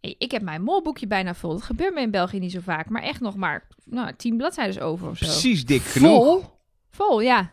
Hey, 0.00 0.14
ik 0.18 0.30
heb 0.30 0.42
mijn 0.42 0.62
molboekje 0.62 1.06
bijna 1.06 1.34
vol. 1.34 1.50
Dat 1.50 1.62
gebeurt 1.62 1.94
me 1.94 2.00
in 2.00 2.10
België 2.10 2.38
niet 2.38 2.52
zo 2.52 2.60
vaak. 2.62 2.88
Maar 2.88 3.02
echt 3.02 3.20
nog 3.20 3.36
maar 3.36 3.66
nou, 3.84 4.12
tien 4.16 4.36
bladzijden 4.36 4.82
over 4.82 5.08
of 5.08 5.18
zo. 5.18 5.24
Precies 5.24 5.64
dik 5.64 5.82
genoeg. 5.82 6.24
Vol? 6.24 6.42
Vol, 6.90 7.20
ja. 7.20 7.52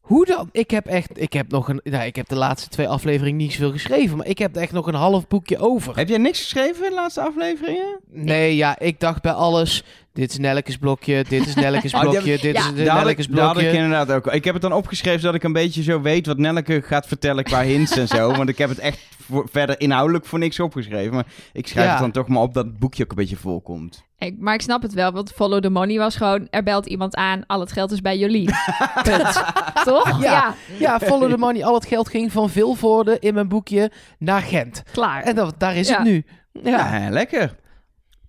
Hoe 0.00 0.26
dan? 0.26 0.48
Ik 0.52 0.70
heb 0.70 0.86
echt, 0.86 1.20
ik 1.20 1.32
heb 1.32 1.50
nog 1.50 1.68
een, 1.68 1.80
nou, 1.84 2.04
ik 2.04 2.16
heb 2.16 2.28
de 2.28 2.36
laatste 2.36 2.68
twee 2.68 2.88
afleveringen 2.88 3.36
niet 3.36 3.52
zoveel 3.52 3.72
geschreven, 3.72 4.16
maar 4.16 4.26
ik 4.26 4.38
heb 4.38 4.56
echt 4.56 4.72
nog 4.72 4.86
een 4.86 4.94
half 4.94 5.26
boekje 5.26 5.58
over. 5.58 5.96
Heb 5.96 6.08
jij 6.08 6.18
niks 6.18 6.38
geschreven 6.38 6.84
in 6.84 6.90
de 6.90 6.96
laatste 6.96 7.20
afleveringen? 7.20 8.00
Nee, 8.06 8.56
ja, 8.56 8.78
ik 8.78 9.00
dacht 9.00 9.22
bij 9.22 9.32
alles, 9.32 9.82
dit 10.18 10.30
is 10.30 10.38
Nellekes 10.38 10.76
blokje, 10.76 11.24
dit 11.28 11.46
is 11.46 11.54
Nellekes 11.64 11.90
blokje, 11.92 12.30
heb- 12.30 12.40
dit 12.40 12.54
ja, 12.56 12.60
is 12.60 12.64
had, 12.64 12.74
Nellekes 12.74 13.26
daar 13.26 13.44
had 13.44 13.56
ik 13.56 13.60
blokje. 13.62 13.78
inderdaad 13.82 14.10
ook. 14.12 14.26
Ik 14.26 14.44
heb 14.44 14.52
het 14.52 14.62
dan 14.62 14.72
opgeschreven 14.72 15.20
zodat 15.20 15.34
ik 15.34 15.42
een 15.42 15.52
beetje 15.52 15.82
zo 15.82 16.00
weet 16.00 16.26
wat 16.26 16.38
Nelleke 16.38 16.82
gaat 16.82 17.06
vertellen 17.06 17.44
qua 17.44 17.62
hints 17.72 17.96
en 17.96 18.08
zo. 18.08 18.32
Want 18.32 18.48
ik 18.48 18.58
heb 18.58 18.68
het 18.68 18.78
echt 18.78 18.98
voor- 19.20 19.48
verder 19.52 19.80
inhoudelijk 19.80 20.26
voor 20.26 20.38
niks 20.38 20.60
opgeschreven. 20.60 21.14
Maar 21.14 21.26
ik 21.52 21.66
schrijf 21.66 21.86
Ja. 21.86 21.92
het 21.92 22.00
dan 22.00 22.10
toch 22.10 22.28
maar 22.28 22.42
op 22.42 22.54
dat 22.54 22.64
het 22.64 22.78
boekje 22.78 23.02
ook 23.04 23.10
een 23.10 23.16
beetje 23.16 23.36
vol 23.36 23.60
komt. 23.60 24.06
Ik, 24.18 24.34
maar 24.38 24.54
ik 24.54 24.60
snap 24.62 24.82
het 24.82 24.92
wel, 24.94 25.12
want 25.12 25.32
follow 25.32 25.62
the 25.62 25.70
money 25.70 25.98
was 25.98 26.16
gewoon... 26.16 26.46
er 26.50 26.62
belt 26.62 26.86
iemand 26.86 27.14
aan, 27.14 27.46
al 27.46 27.60
het 27.60 27.72
geld 27.72 27.90
is 27.92 28.00
bij. 28.00 28.16
Punt. 29.02 29.42
Toch? 29.84 30.22
Ja. 30.22 30.54
Ja, 30.78 30.98
follow 30.98 31.30
the 31.30 31.36
money, 31.38 31.64
al 31.64 31.74
het 31.74 31.86
geld 31.86 32.08
ging 32.08 32.32
van 32.32 32.50
Vilvoorde 32.50 33.16
in 33.20 33.34
mijn 33.34 33.48
boekje 33.48 33.90
naar 34.18 34.42
Gent. 34.42 34.82
klaar. 34.92 35.22
En 35.22 35.34
dat, 35.34 35.54
daar 35.58 35.76
is 35.76 35.88
Ja. 35.88 35.94
het 35.96 36.04
nu. 36.04 36.24
Ja. 36.62 36.96
Ja, 36.98 37.10
lekker. 37.10 37.54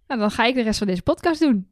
Nou, 0.09 0.21
dan 0.21 0.31
ga 0.31 0.43
ik 0.45 0.55
de 0.55 0.61
rest 0.61 0.77
van 0.77 0.87
deze 0.87 1.01
podcast 1.01 1.39
doen. 1.39 1.67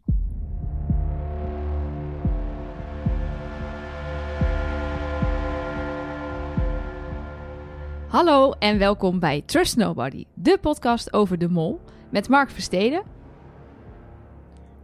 Hallo 8.08 8.52
en 8.59 8.78
welkom 8.78 9.20
bij 9.20 9.44
Trust 9.45 9.76
Nobody, 9.76 10.26
de 10.34 10.58
podcast 10.62 11.14
over 11.14 11.38
de 11.38 11.50
mol 11.50 11.81
met 12.12 12.30
Mark 12.30 12.50
Versteden. 12.52 13.04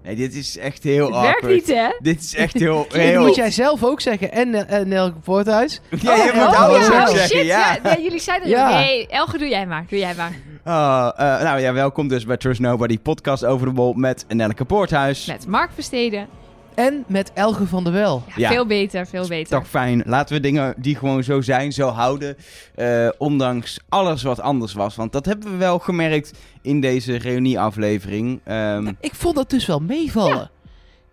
Nee, 0.04 0.16
dit 0.16 0.36
is 0.36 0.58
echt 0.58 0.84
heel 0.84 1.06
Het 1.06 1.16
awkward. 1.16 1.42
werkt 1.42 1.68
niet, 1.68 1.76
hè? 1.78 1.88
Dit 2.00 2.20
is 2.22 2.36
echt 2.36 2.54
heel... 2.54 2.84
Dat 2.90 2.94
heel... 3.02 3.22
moet 3.22 3.36
jij 3.36 3.52
zelf 3.52 3.84
ook 3.84 4.02
zeggen. 4.02 4.32
En, 4.32 4.54
eh, 4.54 4.80
en 4.80 4.88
Nelke 4.88 5.18
Voorthuis. 5.22 5.82
Ja, 6.02 6.16
je 6.16 6.32
Oh, 6.32 6.36
moet 6.36 6.44
oh, 6.54 6.62
alles 6.62 6.88
ja. 6.88 6.94
ook 7.02 7.08
Oh, 7.08 7.14
zeggen, 7.16 7.38
shit, 7.38 7.46
ja. 7.46 7.74
ja. 7.84 7.94
Nee, 7.94 8.04
jullie 8.04 8.20
zeiden 8.20 8.50
Ja. 8.50 8.80
Nee, 8.80 9.08
Elge, 9.08 9.38
doe 9.38 9.48
jij 9.48 9.68
maar. 9.68 9.86
Doe 9.90 10.00
jij 10.00 10.16
maar. 10.16 10.32
Oh, 10.66 11.10
eh, 11.16 11.42
nou 11.44 11.60
ja, 11.60 11.74
welkom 11.74 12.08
dus 12.08 12.26
bij 12.26 12.38
Trust 12.38 12.60
Nobody, 12.60 13.00
podcast 13.00 13.46
over 13.46 13.68
de 13.68 13.74
bol 13.74 13.94
met 13.94 14.26
Nelleke 14.28 14.66
Poorthuis. 14.66 15.26
Met 15.26 15.48
Mark 15.48 15.72
Versteden. 15.74 16.28
En 16.76 17.04
met 17.08 17.32
Elge 17.34 17.68
van 17.68 17.84
der 17.84 17.94
Wel. 17.94 18.24
Ja, 18.28 18.34
Ja. 18.36 18.50
Veel 18.50 18.66
beter, 18.66 19.08
veel 19.08 19.28
beter. 19.28 19.58
Toch 19.58 19.68
fijn. 19.68 20.04
Laten 20.06 20.36
we 20.36 20.42
dingen 20.42 20.74
die 20.78 20.96
gewoon 20.96 21.24
zo 21.24 21.42
zijn, 21.42 21.72
zo 21.72 21.88
houden. 21.88 22.36
eh, 22.76 23.10
ondanks 23.18 23.80
alles 23.90 24.24
wat 24.24 24.40
anders 24.42 24.74
was. 24.74 24.96
Want 24.96 25.12
dat 25.12 25.26
hebben 25.26 25.52
we 25.52 25.58
wel 25.58 25.80
gemerkt 25.80 26.32
in 26.62 26.82
deze 26.82 27.16
reunieaflevering. 27.18 28.40
Ehm 28.44 28.88
Ik 29.00 29.16
vond 29.16 29.36
dat 29.36 29.50
dus 29.50 29.66
wel 29.66 29.80
meevallen. 29.80 30.50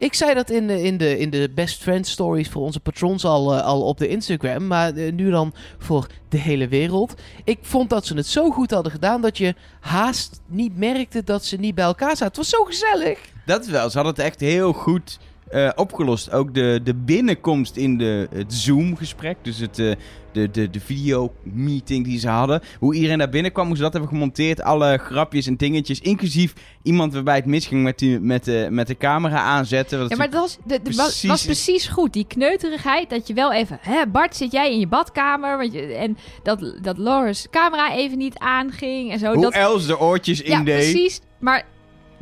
Ik 0.00 0.14
zei 0.14 0.34
dat 0.34 0.50
in 0.50 0.66
de, 0.66 0.82
in 0.82 0.96
de, 0.96 1.18
in 1.18 1.30
de 1.30 1.50
Best 1.54 1.82
Friends 1.82 2.10
stories 2.10 2.48
voor 2.48 2.62
onze 2.62 2.80
patrons 2.80 3.24
al, 3.24 3.54
eh, 3.54 3.64
al 3.64 3.82
op 3.82 3.98
de 3.98 4.08
Instagram. 4.08 4.66
Maar 4.66 4.94
eh, 4.94 5.12
nu 5.12 5.30
dan 5.30 5.54
voor 5.78 6.06
de 6.28 6.38
hele 6.38 6.68
wereld. 6.68 7.14
Ik 7.44 7.58
vond 7.62 7.90
dat 7.90 8.06
ze 8.06 8.14
het 8.14 8.26
zo 8.26 8.50
goed 8.50 8.70
hadden 8.70 8.92
gedaan 8.92 9.20
dat 9.20 9.38
je 9.38 9.54
haast 9.80 10.40
niet 10.46 10.76
merkte 10.76 11.24
dat 11.24 11.44
ze 11.44 11.56
niet 11.56 11.74
bij 11.74 11.84
elkaar 11.84 12.16
zaten. 12.16 12.26
Het 12.26 12.36
was 12.36 12.48
zo 12.48 12.64
gezellig. 12.64 13.18
Dat 13.46 13.66
wel. 13.66 13.90
Ze 13.90 13.96
hadden 13.96 14.14
het 14.14 14.24
echt 14.24 14.40
heel 14.40 14.72
goed 14.72 15.18
eh, 15.48 15.70
opgelost. 15.74 16.32
Ook 16.32 16.54
de, 16.54 16.80
de 16.84 16.94
binnenkomst 16.94 17.76
in 17.76 17.98
de, 17.98 18.28
het 18.32 18.54
Zoom-gesprek. 18.54 19.36
Dus 19.42 19.58
het, 19.58 19.96
de, 20.32 20.50
de, 20.50 20.70
de 20.70 20.80
video-meeting 20.80 22.04
die 22.04 22.18
ze 22.18 22.28
hadden. 22.28 22.62
Hoe 22.78 22.94
iedereen 22.94 23.18
daar 23.18 23.28
binnenkwam, 23.28 23.66
hoe 23.66 23.76
ze 23.76 23.82
dat 23.82 23.92
hebben 23.92 24.10
gemonteerd. 24.10 24.62
Alle 24.62 24.98
grapjes 24.98 25.46
en 25.46 25.56
dingetjes. 25.56 26.00
Inclusief 26.00 26.52
iemand 26.82 27.12
waarbij 27.12 27.36
het 27.36 27.46
misging 27.46 27.82
met, 27.82 27.98
die, 27.98 28.20
met, 28.20 28.44
de, 28.44 28.68
met 28.70 28.86
de 28.86 28.96
camera 28.96 29.38
aanzetten. 29.40 30.08
Ja, 30.08 30.16
maar 30.16 30.30
dat 30.30 30.40
was, 30.40 30.58
de, 30.64 30.82
de, 30.82 30.96
was, 30.96 31.06
Precies. 31.06 31.28
was 31.28 31.44
precies 31.44 31.88
goed. 31.88 32.12
Die 32.12 32.26
kneuterigheid, 32.26 33.10
dat 33.10 33.26
je 33.26 33.34
wel 33.34 33.52
even... 33.52 33.78
Hè, 33.80 34.06
Bart, 34.06 34.36
zit 34.36 34.52
jij 34.52 34.72
in 34.72 34.78
je 34.78 34.86
badkamer? 34.86 35.56
Want 35.58 35.72
je, 35.72 35.80
en 35.94 36.16
dat, 36.42 36.78
dat 36.82 36.98
Laura's 36.98 37.46
camera 37.50 37.94
even 37.94 38.18
niet 38.18 38.38
aanging 38.38 39.12
en 39.12 39.18
zo. 39.18 39.32
hoe 39.32 39.42
dat, 39.42 39.52
Els 39.52 39.86
de 39.86 39.98
oortjes 39.98 40.40
ja, 40.40 40.58
in 40.58 40.64
deed. 40.64 40.92
precies. 40.92 41.20
Maar 41.38 41.64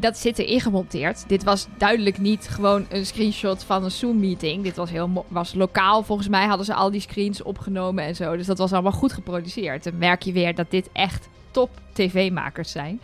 dat 0.00 0.16
zit 0.16 0.38
erin 0.38 0.60
gemonteerd. 0.60 1.28
Dit 1.28 1.44
was 1.44 1.66
duidelijk 1.76 2.18
niet 2.18 2.48
gewoon 2.48 2.86
een 2.88 3.06
screenshot 3.06 3.64
van 3.64 3.84
een 3.84 3.90
Zoom-meeting. 3.90 4.62
Dit 4.62 4.76
was, 4.76 4.90
heel 4.90 5.24
was 5.28 5.54
lokaal. 5.54 6.02
Volgens 6.02 6.28
mij 6.28 6.46
hadden 6.46 6.66
ze 6.66 6.74
al 6.74 6.90
die 6.90 7.00
screens 7.00 7.42
opgenomen 7.42 8.04
en 8.04 8.16
zo. 8.16 8.36
Dus 8.36 8.46
dat 8.46 8.58
was 8.58 8.72
allemaal 8.72 8.92
goed 8.92 9.12
geproduceerd. 9.12 9.84
Dan 9.84 9.98
merk 9.98 10.22
je 10.22 10.32
weer 10.32 10.54
dat 10.54 10.70
dit 10.70 10.88
echt 10.92 11.28
top 11.50 11.70
tv-makers 11.92 12.70
zijn. 12.70 13.00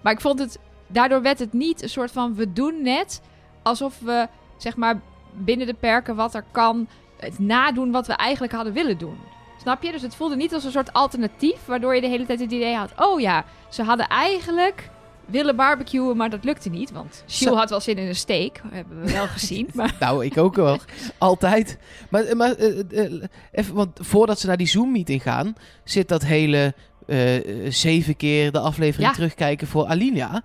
Maar 0.00 0.12
ik 0.12 0.20
vond 0.20 0.38
het... 0.38 0.58
Daardoor 0.86 1.22
werd 1.22 1.38
het 1.38 1.52
niet 1.52 1.82
een 1.82 1.88
soort 1.88 2.10
van... 2.10 2.34
We 2.34 2.52
doen 2.52 2.82
net 2.82 3.22
alsof 3.62 3.98
we, 3.98 4.28
zeg 4.56 4.76
maar, 4.76 5.00
binnen 5.32 5.66
de 5.66 5.74
perken 5.74 6.16
wat 6.16 6.34
er 6.34 6.44
kan... 6.50 6.88
Het 7.16 7.38
nadoen 7.38 7.90
wat 7.90 8.06
we 8.06 8.12
eigenlijk 8.12 8.52
hadden 8.52 8.72
willen 8.72 8.98
doen. 8.98 9.16
Snap 9.60 9.82
je? 9.82 9.92
Dus 9.92 10.02
het 10.02 10.14
voelde 10.14 10.36
niet 10.36 10.54
als 10.54 10.64
een 10.64 10.70
soort 10.70 10.92
alternatief... 10.92 11.66
waardoor 11.66 11.94
je 11.94 12.00
de 12.00 12.08
hele 12.08 12.26
tijd 12.26 12.40
het 12.40 12.52
idee 12.52 12.74
had... 12.74 12.92
Oh 12.96 13.20
ja, 13.20 13.44
ze 13.68 13.82
hadden 13.82 14.06
eigenlijk 14.06 14.90
willen 15.30 15.56
barbecuen, 15.56 16.16
maar 16.16 16.30
dat 16.30 16.44
lukte 16.44 16.68
niet. 16.70 16.90
Want 16.90 17.22
Zo- 17.26 17.54
had 17.54 17.70
wel 17.70 17.80
zin 17.80 17.98
in 17.98 18.06
een 18.06 18.14
steak. 18.16 18.60
Hebben 18.70 19.00
we 19.00 19.12
wel 19.12 19.26
gezien. 19.26 19.68
Maar 19.74 19.96
Nou, 20.00 20.24
ik 20.24 20.36
ook 20.38 20.54
wel. 20.54 20.78
Altijd. 21.18 21.78
Maar, 22.10 22.36
maar 22.36 22.52
eh, 22.54 23.04
eh, 23.04 23.22
even, 23.52 23.74
want 23.74 23.98
voordat 24.02 24.40
ze 24.40 24.46
naar 24.46 24.56
die 24.56 24.66
Zoom-meeting 24.66 25.22
gaan, 25.22 25.54
zit 25.84 26.08
dat 26.08 26.24
hele 26.24 26.74
eh, 27.06 27.36
eh, 27.66 27.72
zeven 27.72 28.16
keer 28.16 28.52
de 28.52 28.58
aflevering 28.60 29.08
Ja. 29.08 29.14
terugkijken 29.14 29.66
voor 29.66 29.86
Alinea. 29.86 30.42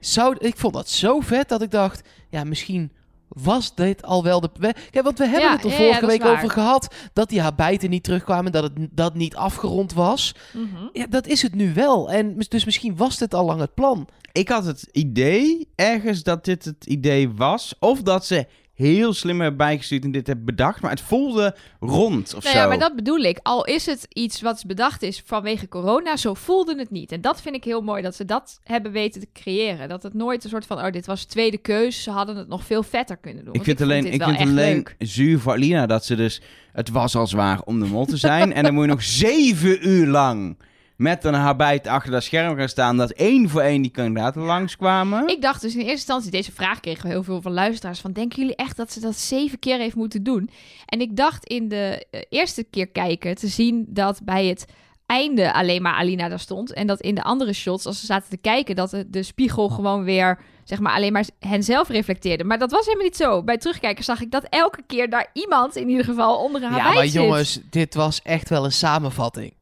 Zou, 0.00 0.36
ik 0.38 0.56
vond 0.56 0.74
dat 0.74 0.88
zo 0.88 1.20
vet 1.20 1.48
dat 1.48 1.62
ik 1.62 1.70
dacht, 1.70 2.02
ja, 2.28 2.44
misschien 2.44 2.92
was 3.30 3.74
dit 3.74 4.02
al 4.02 4.22
wel 4.22 4.40
de... 4.40 4.50
we- 4.58 4.74
Kijk, 4.90 5.04
want 5.04 5.18
we 5.18 5.24
hebben 5.24 5.42
Ja, 5.48 5.52
het 5.56 5.64
er 5.64 5.70
ja, 5.70 5.76
vorige 5.76 6.00
ja, 6.00 6.06
week 6.06 6.22
waar. 6.22 6.32
over 6.36 6.50
gehad, 6.50 6.94
dat 7.12 7.28
die 7.28 7.40
haar 7.40 7.54
bijten 7.54 7.90
niet 7.90 8.02
terugkwamen, 8.04 8.52
dat 8.52 8.62
het 8.62 8.72
dat 8.90 9.14
niet 9.14 9.36
afgerond 9.36 9.92
was. 9.92 10.34
Mhm. 10.52 10.66
Ja, 10.92 11.06
dat 11.06 11.26
is 11.26 11.42
het 11.42 11.54
nu 11.54 11.74
wel. 11.74 12.10
En 12.10 12.38
dus 12.48 12.64
misschien 12.64 12.96
was 12.96 13.18
dit 13.18 13.34
al 13.34 13.44
lang 13.44 13.60
het 13.60 13.74
plan. 13.74 14.08
Ik 14.32 14.48
had 14.48 14.64
het 14.64 14.88
idee 14.92 15.68
ergens 15.74 16.22
dat 16.22 16.44
dit 16.44 16.64
het 16.64 16.86
idee 16.86 17.30
was. 17.30 17.74
Of 17.78 18.02
dat 18.02 18.26
ze 18.26 18.46
heel 18.80 19.12
slim 19.12 19.40
hebben 19.40 19.58
bijgestuurd 19.58 20.04
en 20.04 20.10
dit 20.10 20.26
hebben 20.26 20.44
bedacht. 20.44 20.80
Maar 20.80 20.90
het 20.90 21.00
voelde 21.00 21.56
rond 21.80 22.34
of 22.34 22.42
Nou 22.42 22.54
zo. 22.54 22.60
ja, 22.60 22.68
maar 22.68 22.78
dat 22.78 22.94
bedoel 22.94 23.18
ik. 23.18 23.38
Al 23.42 23.64
is 23.64 23.86
het 23.86 24.06
iets 24.12 24.40
wat 24.40 24.64
bedacht 24.66 25.02
is 25.02 25.22
vanwege 25.26 25.68
corona, 25.68 26.16
zo 26.16 26.34
voelde 26.34 26.78
het 26.78 26.90
niet. 26.90 27.12
En 27.12 27.20
dat 27.20 27.42
vind 27.42 27.54
ik 27.54 27.64
heel 27.64 27.80
mooi, 27.80 28.02
dat 28.02 28.14
ze 28.14 28.24
dat 28.24 28.60
hebben 28.64 28.92
weten 28.92 29.20
te 29.20 29.28
creëren. 29.32 29.88
Dat 29.88 30.02
het 30.02 30.14
nooit 30.14 30.44
een 30.44 30.50
soort 30.50 30.66
van, 30.66 30.78
oh, 30.78 30.90
dit 30.90 31.06
was 31.06 31.24
tweede 31.24 31.58
keus. 31.58 32.02
Ze 32.02 32.10
hadden 32.10 32.36
het 32.36 32.48
nog 32.48 32.64
veel 32.64 32.82
vetter 32.82 33.16
kunnen 33.16 33.44
doen. 33.44 33.54
Ik 33.54 33.64
vind 33.64 33.78
vond 33.78 33.90
alleen, 33.90 34.12
ik 34.12 34.22
vind 34.22 34.38
alleen 34.38 34.54
leuk. 34.54 34.94
zuur 34.98 35.38
voor 35.38 35.52
Alina 35.52 35.86
dat 35.86 36.04
ze 36.04 36.16
dus... 36.16 36.40
Het 36.72 36.88
was 36.90 37.16
al 37.16 37.26
zwaar 37.26 37.60
om 37.64 37.80
de 37.80 37.86
mol 37.86 38.04
te 38.06 38.16
zijn. 38.16 38.52
en 38.52 38.62
dan 38.62 38.74
moet 38.74 38.84
je 38.84 38.90
nog 38.90 39.02
zeven 39.26 39.88
uur 39.88 40.06
lang 40.06 40.56
met 41.00 41.24
een 41.24 41.34
habijt 41.34 41.86
achter 41.86 42.12
dat 42.12 42.22
scherm 42.22 42.56
gaan 42.56 42.68
staan... 42.68 42.96
dat 42.96 43.10
één 43.10 43.48
voor 43.48 43.60
één 43.60 43.82
die 43.82 43.90
kandidaten 43.90 44.42
langskwamen. 44.42 45.28
Ik 45.28 45.42
dacht 45.42 45.60
dus 45.60 45.72
in 45.72 45.78
eerste 45.78 45.94
instantie, 45.94 46.30
deze 46.30 46.52
vraag 46.52 46.80
kregen 46.80 47.02
we 47.02 47.08
heel 47.08 47.22
veel 47.22 47.42
van 47.42 47.52
luisteraars, 47.52 48.00
van 48.00 48.12
denken 48.12 48.38
jullie 48.40 48.56
echt 48.56 48.76
dat 48.76 48.92
ze 48.92 49.00
dat 49.00 49.16
zeven 49.16 49.58
keer 49.58 49.78
heeft 49.78 49.94
moeten 49.94 50.22
doen? 50.22 50.50
En 50.86 51.00
ik 51.00 51.16
dacht 51.16 51.44
in 51.44 51.68
de 51.68 52.06
eh, 52.10 52.20
eerste 52.28 52.64
keer 52.64 52.88
kijken 52.88 53.34
te 53.34 53.46
zien 53.46 53.86
dat 53.88 54.20
bij 54.24 54.46
het 54.46 54.66
einde 55.06 55.52
alleen 55.52 55.82
maar 55.82 55.94
Alina 55.94 56.28
daar 56.28 56.40
stond. 56.40 56.72
En 56.72 56.86
dat 56.86 57.00
in 57.00 57.14
de 57.14 57.22
andere 57.22 57.52
shots, 57.52 57.86
als 57.86 58.00
ze 58.00 58.06
zaten 58.06 58.30
te 58.30 58.36
kijken, 58.36 58.76
dat 58.76 58.90
de, 58.90 59.10
de 59.10 59.22
spiegel 59.22 59.68
gewoon 59.68 60.04
weer, 60.04 60.38
zeg 60.64 60.80
maar, 60.80 60.94
alleen 60.94 61.12
maar 61.12 61.24
henzelf 61.38 61.88
reflecteerde. 61.88 62.44
Maar 62.44 62.58
dat 62.58 62.70
was 62.70 62.84
helemaal 62.84 63.06
niet 63.06 63.16
zo. 63.16 63.42
Bij 63.42 63.58
terugkijken 63.58 64.04
zag 64.04 64.20
ik 64.20 64.30
dat 64.30 64.46
elke 64.50 64.82
keer 64.86 65.10
daar 65.10 65.30
iemand 65.32 65.76
in 65.76 65.88
ieder 65.88 66.04
geval 66.04 66.42
onder 66.42 66.62
haar 66.62 66.76
ja, 66.76 66.92
maar 66.92 67.02
zit. 67.02 67.12
jongens, 67.12 67.60
dit 67.70 67.94
was 67.94 68.22
echt 68.22 68.48
wel 68.48 68.64
een 68.64 68.72
samenvatting. 68.72 69.58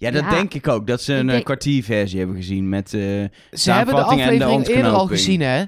Ja, 0.00 0.10
dat 0.10 0.22
Ja. 0.22 0.30
denk 0.30 0.54
ik 0.54 0.68
ook. 0.68 0.86
Dat 0.86 1.02
ze 1.02 1.12
een 1.14 1.26
eh, 1.26 1.32
denk- 1.32 1.44
kwartierversie 1.44 2.18
hebben 2.18 2.36
gezien 2.36 2.68
met... 2.68 2.94
eh, 2.94 3.00
Ze 3.52 3.70
hebben 3.72 3.94
de 3.94 4.02
aflevering 4.02 4.66
eerder 4.68 4.92
al 4.92 5.06
gezien, 5.06 5.40
hè? 5.40 5.64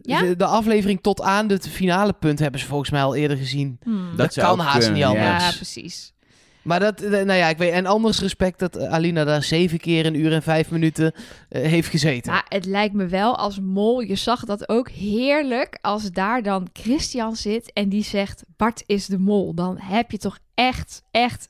Ja? 0.00 0.20
De, 0.20 0.36
de 0.36 0.44
aflevering 0.46 1.00
tot 1.02 1.22
aan 1.22 1.48
het 1.48 1.68
finale 1.68 2.12
punt 2.12 2.38
hebben 2.38 2.60
ze 2.60 2.66
volgens 2.66 2.90
mij 2.90 3.02
al 3.02 3.14
eerder 3.14 3.36
gezien. 3.36 3.78
Hmm. 3.82 4.16
Dat 4.16 4.34
kan 4.34 4.58
haast 4.58 4.78
kunnen, 4.78 4.92
niet 4.94 5.04
anders. 5.04 5.44
Ja, 5.44 5.50
precies. 5.56 6.14
Maar 6.62 6.80
dat, 6.80 7.00
eh, 7.00 7.10
nou 7.10 7.32
ja, 7.32 7.48
ik 7.48 7.58
weet. 7.58 7.72
En 7.72 7.86
anders 7.86 8.20
respect 8.20 8.58
dat 8.58 8.78
Alina 8.86 9.24
daar 9.24 9.42
zeven 9.42 9.78
keer 9.78 10.06
een 10.06 10.14
uur 10.20 10.32
en 10.32 10.42
vijf 10.42 10.70
minuten 10.70 11.12
heeft 11.48 11.88
gezeten. 11.88 12.32
Maar 12.32 12.46
het 12.48 12.64
lijkt 12.64 12.94
me 12.94 13.06
wel 13.06 13.36
als 13.38 13.60
mol. 13.60 14.00
Je 14.00 14.14
zag 14.14 14.44
dat 14.44 14.68
ook 14.68 14.88
heerlijk. 14.90 15.78
Als 15.80 16.10
daar 16.10 16.42
dan 16.42 16.68
Christian 16.72 17.36
zit 17.36 17.72
en 17.72 17.88
die 17.88 18.04
zegt: 18.04 18.42
Bart 18.56 18.82
is 18.86 19.06
de 19.06 19.18
mol. 19.18 19.54
Dan 19.54 19.78
heb 19.80 20.10
je 20.10 20.18
toch 20.18 20.38
echt, 20.54 21.02
echt. 21.10 21.46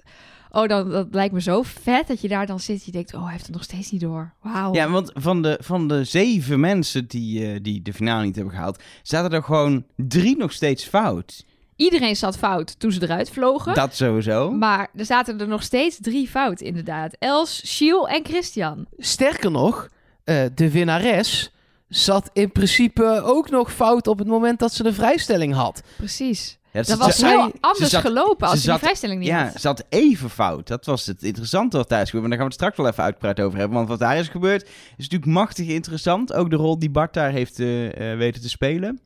Oh, 0.50 0.68
dan, 0.68 0.90
dat 0.90 1.06
lijkt 1.10 1.34
me 1.34 1.40
zo 1.40 1.62
vet 1.62 2.06
dat 2.06 2.20
je 2.20 2.28
daar 2.28 2.46
dan 2.46 2.60
zit. 2.60 2.84
Je 2.84 2.92
denkt: 2.92 3.14
Oh, 3.14 3.22
hij 3.22 3.32
heeft 3.32 3.46
het 3.46 3.54
nog 3.54 3.64
steeds 3.64 3.90
niet 3.90 4.00
door. 4.00 4.32
Wauw. 4.42 4.74
Ja, 4.74 4.90
want 4.90 5.10
van 5.14 5.42
de, 5.42 5.58
van 5.60 5.88
de 5.88 6.04
zeven 6.04 6.60
mensen 6.60 7.06
die, 7.06 7.46
eh, 7.46 7.58
die 7.62 7.82
de 7.82 7.92
finale 7.92 8.24
niet 8.24 8.36
hebben 8.36 8.54
gehaald... 8.54 8.82
zaten 9.02 9.32
er 9.32 9.42
gewoon 9.42 9.84
drie 9.96 10.36
nog 10.36 10.52
steeds 10.52 10.84
fout. 10.84 11.44
Iedereen 11.76 12.16
zat 12.16 12.38
fout 12.38 12.78
toen 12.80 12.92
ze 12.92 13.02
eruit 13.02 13.30
vlogen. 13.30 13.74
Dat 13.74 13.94
sowieso. 13.94 14.50
Maar 14.50 14.88
er 14.94 15.04
zaten 15.04 15.40
er 15.40 15.48
nog 15.48 15.62
steeds 15.62 15.98
drie 16.00 16.28
fout, 16.28 16.60
inderdaad. 16.60 17.16
Els, 17.18 17.66
Shiel 17.66 18.08
en 18.08 18.24
Christian. 18.24 18.86
Sterker 18.98 19.50
nog, 19.50 19.88
eh, 20.24 20.44
de 20.54 20.70
winnares 20.70 21.50
zat 21.88 22.30
in 22.32 22.52
principe 22.52 23.22
ook 23.24 23.50
nog 23.50 23.72
fout 23.72 24.06
op 24.06 24.18
het 24.18 24.28
moment 24.28 24.58
dat 24.58 24.72
ze 24.72 24.82
de 24.82 24.92
vrijstelling 24.92 25.54
had. 25.54 25.82
Precies. 25.96 26.58
Ja, 26.76 26.82
Dat 26.82 26.98
was 26.98 27.22
heel 27.22 27.52
anders 27.60 27.90
zat- 27.90 28.00
gelopen 28.00 28.48
als 28.48 28.60
ze 28.62 28.70
die 28.70 28.78
vrijstelling 28.78 29.18
niet 29.18 29.28
Ja, 29.28 29.52
zat 29.54 29.84
even 29.88 30.30
fout. 30.30 30.66
Dat 30.66 30.86
was 30.86 31.06
het 31.06 31.22
interessante 31.22 31.76
wat 31.76 31.88
thuis 31.88 32.10
gebeurde. 32.10 32.28
Maar 32.28 32.38
daar 32.38 32.46
gaan 32.46 32.56
we 32.58 32.64
het 32.64 32.72
straks 32.74 32.76
wel 32.76 32.86
even 32.92 33.04
uitgebreid 33.04 33.40
over 33.40 33.58
hebben. 33.58 33.76
Want 33.76 33.88
wat 33.88 33.98
daar 33.98 34.16
is 34.18 34.28
gebeurd 34.28 34.62
is 34.62 34.70
natuurlijk 34.96 35.30
machtig 35.30 35.66
interessant. 35.68 36.32
Ook 36.32 36.50
de 36.50 36.56
rol 36.56 36.78
die 36.78 36.90
Bart 36.90 37.14
daar 37.14 37.30
heeft 37.30 37.58
eh, 37.60 38.12
eh, 38.12 38.18
weten 38.18 38.42
te 38.42 38.48
spelen. 38.48 39.00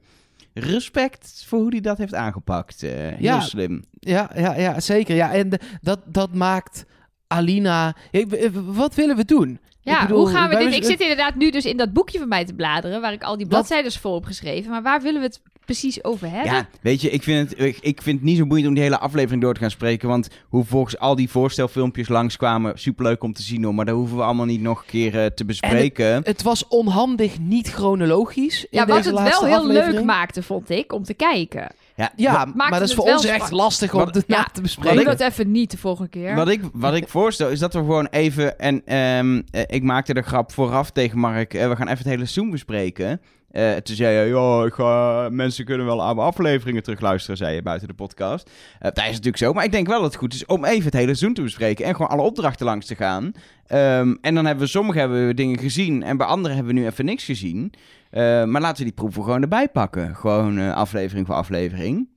Respect 0.54 1.44
voor 1.46 1.58
hoe 1.60 1.70
hij 1.70 1.80
dat 1.80 1.98
heeft 1.98 2.14
aangepakt. 2.14 2.82
eh, 2.82 2.90
heel 2.90 3.14
Ja. 3.18 3.40
slim. 3.40 3.84
Ja, 4.00 4.30
ja, 4.34 4.54
ja 4.56 4.80
zeker. 4.80 5.16
Ja, 5.16 5.32
en 5.32 5.48
de- 5.48 5.60
dat, 5.80 5.98
dat 6.06 6.34
maakt 6.34 6.84
Alina... 7.26 7.94
Ik- 8.10 8.50
wat 8.54 8.94
willen 8.94 9.16
we 9.16 9.24
doen? 9.24 9.58
Ja, 9.80 9.94
Ik 10.02 10.06
bedoel, 10.08 10.18
hoe 10.26 10.30
gaan 10.36 10.48
we 10.48 10.56
dit... 10.56 10.74
Ik 10.74 10.84
zit 10.84 11.00
inderdaad 11.00 11.34
nu 11.34 11.50
dus 11.50 11.64
in 11.64 11.76
dat 11.76 11.92
boekje 11.92 12.18
van 12.18 12.28
mij 12.28 12.44
te 12.44 12.54
bladeren... 12.54 13.00
waar 13.00 13.12
ik 13.12 13.22
al 13.22 13.36
die 13.36 13.46
bladzijden 13.46 13.92
voor 13.92 14.14
heb 14.14 14.24
geschreven. 14.24 14.70
Maar 14.70 14.82
waar 14.82 15.00
willen 15.02 15.20
we 15.20 15.26
het 15.26 15.40
precies 15.70 16.04
over 16.04 16.30
hebben? 16.30 16.52
Ja, 16.52 16.68
weet 16.80 17.00
je, 17.00 17.10
ik 17.10 17.22
vind, 17.22 17.50
het, 17.50 17.78
ik, 17.80 18.02
vind 18.02 18.16
het 18.16 18.28
niet 18.28 18.36
zo 18.36 18.46
boeiend 18.46 18.68
om 18.68 18.74
die 18.74 18.82
hele 18.82 18.98
aflevering 18.98 19.42
door 19.42 19.54
te 19.54 19.60
gaan 19.60 19.70
spreken. 19.70 20.08
Want 20.08 20.28
hoe 20.48 20.64
volgens 20.64 20.98
al 20.98 21.16
die 21.16 21.30
voorstelfilmpjes 21.30 22.08
langskwamen, 22.08 22.78
superleuk 22.78 23.22
om 23.22 23.32
te 23.32 23.42
zien 23.42 23.64
hoor. 23.64 23.74
Maar 23.74 23.84
daar 23.84 23.94
hoeven 23.94 24.16
we 24.16 24.22
allemaal 24.22 24.46
niet 24.46 24.60
nog 24.60 24.78
een 24.80 24.86
keer 24.86 25.24
eh, 25.24 25.26
te 25.26 25.44
bespreken. 25.44 26.20
Het 26.24 26.42
was 26.42 26.68
onhandig 26.68 27.38
niet 27.38 27.68
chronologisch 27.68 28.62
in 28.62 28.68
Ja, 28.70 28.86
wat 28.86 29.04
het 29.04 29.14
wel 29.14 29.24
heel 29.24 29.58
aflevering. 29.58 29.94
leuk 29.94 30.04
maakte, 30.04 30.42
vond 30.42 30.70
ik, 30.70 30.92
om 30.92 31.04
te 31.04 31.14
kijken. 31.14 31.68
Ja, 32.00 32.12
Ja, 32.32 32.44
maar 32.54 32.70
dat 32.70 32.80
is 32.88 32.94
voor 32.94 33.04
ons 33.04 33.24
echt 33.24 33.50
lastig 33.50 33.94
om 33.94 34.00
na 34.00 34.10
Ja, 34.26 34.44
te 34.44 34.50
Doe 34.52 34.62
bespreken. 34.62 35.04
dat 35.04 35.20
even 35.20 35.50
niet 35.50 35.70
de 35.70 35.78
volgende 35.78 36.10
keer. 36.10 36.34
Wat 36.34 36.48
ik, 36.48 36.60
wat 36.72 36.94
ik 36.94 37.08
voorstel 37.08 37.48
is 37.48 37.58
dat 37.58 37.72
we 37.72 37.78
gewoon 37.78 38.06
even. 38.10 38.58
En 38.58 38.82
ehm, 38.86 39.42
eh, 39.50 39.62
ik 39.66 39.82
maakte 39.82 40.14
de 40.14 40.22
grap 40.22 40.52
vooraf 40.52 40.90
tegen 40.90 41.18
Mark. 41.18 41.54
eh, 41.54 41.68
we 41.68 41.76
gaan 41.76 41.86
even 41.86 41.98
het 41.98 42.06
hele 42.12 42.24
seizoen 42.26 42.50
bespreken. 42.50 43.20
Eh 43.50 43.72
toen 43.76 43.96
zei 43.96 44.14
je, 44.16 44.34
ja, 44.34 44.64
ik 44.64 44.72
ga, 44.72 45.28
mensen 45.30 45.64
kunnen 45.64 45.86
wel 45.86 46.02
oude 46.02 46.20
afleveringen 46.20 46.82
terugluisteren, 46.82 47.36
zei 47.36 47.54
je 47.54 47.62
buiten 47.62 47.88
de 47.88 47.94
podcast. 47.94 48.50
Eh, 48.78 48.82
dat 48.92 48.98
is 48.98 49.10
natuurlijk 49.10 49.36
zo, 49.36 49.52
maar 49.52 49.64
ik 49.64 49.72
denk 49.72 49.86
wel 49.86 50.00
dat 50.00 50.10
het 50.10 50.20
goed 50.20 50.34
is 50.34 50.46
om 50.46 50.64
even 50.64 50.84
het 50.84 50.92
hele 50.94 51.06
seizoen 51.06 51.34
te 51.34 51.42
bespreken 51.42 51.84
en 51.84 51.92
gewoon 51.94 52.10
alle 52.10 52.22
opdrachten 52.22 52.66
langs 52.66 52.86
te 52.86 52.94
gaan. 52.94 53.32
Ehm, 53.66 54.14
en 54.20 54.34
dan 54.34 54.44
hebben 54.44 54.64
we 54.64 54.70
sommige 54.70 54.98
hebben 54.98 55.26
we 55.26 55.34
dingen 55.34 55.58
gezien 55.58 56.02
en 56.02 56.16
bij 56.16 56.26
anderen 56.26 56.56
hebben 56.56 56.74
we 56.74 56.80
nu 56.80 56.86
even 56.86 57.04
niks 57.04 57.24
gezien. 57.24 57.72
Eh, 58.10 58.44
maar 58.44 58.60
laten 58.60 58.76
we 58.78 58.84
die 58.84 58.92
proeven 58.92 59.22
gewoon 59.24 59.42
erbij 59.42 59.68
pakken. 59.68 60.16
Gewoon 60.16 60.58
eh, 60.58 60.74
aflevering 60.74 61.26
voor 61.26 61.34
aflevering. 61.36 62.08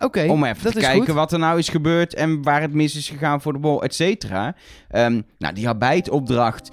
Oké, 0.00 0.26
Om 0.28 0.44
even 0.44 0.62
dat 0.62 0.72
te 0.72 0.78
is 0.78 0.84
kijken 0.84 1.04
goed. 1.06 1.14
wat 1.14 1.32
er 1.32 1.38
nou 1.38 1.58
is 1.58 1.68
gebeurd 1.68 2.14
en 2.14 2.42
waar 2.42 2.60
het 2.60 2.72
mis 2.74 2.96
is 2.96 3.08
gegaan 3.08 3.40
voor 3.40 3.52
de 3.52 3.58
bol, 3.58 3.82
et 3.82 3.94
cetera. 3.94 4.54
Ehm, 4.90 5.20
nou, 5.38 5.54
die 5.54 5.66
habijtopdracht, 5.66 6.70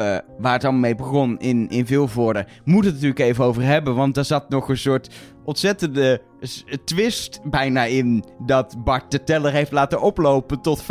eh 0.00 0.18
waar 0.38 0.52
het 0.52 0.64
allemaal 0.64 0.80
mee 0.80 0.94
begon 0.94 1.38
in, 1.38 1.68
in 1.68 1.86
Vilvoorde, 1.86 2.46
moet 2.64 2.84
het 2.84 2.94
natuurlijk 2.94 3.20
even 3.20 3.44
over 3.44 3.62
hebben. 3.62 3.94
Want 3.94 4.14
daar 4.14 4.24
zat 4.24 4.48
nog 4.48 4.68
een 4.68 4.76
soort 4.76 5.08
ontzettende 5.44 6.20
twist 6.84 7.40
bijna 7.44 7.84
in 7.84 8.24
dat 8.38 8.84
Bart 8.84 9.10
de 9.10 9.24
teller 9.24 9.52
heeft 9.52 9.72
laten 9.72 10.00
oplopen 10.00 10.60
tot 10.60 10.82
15.000 10.82 10.86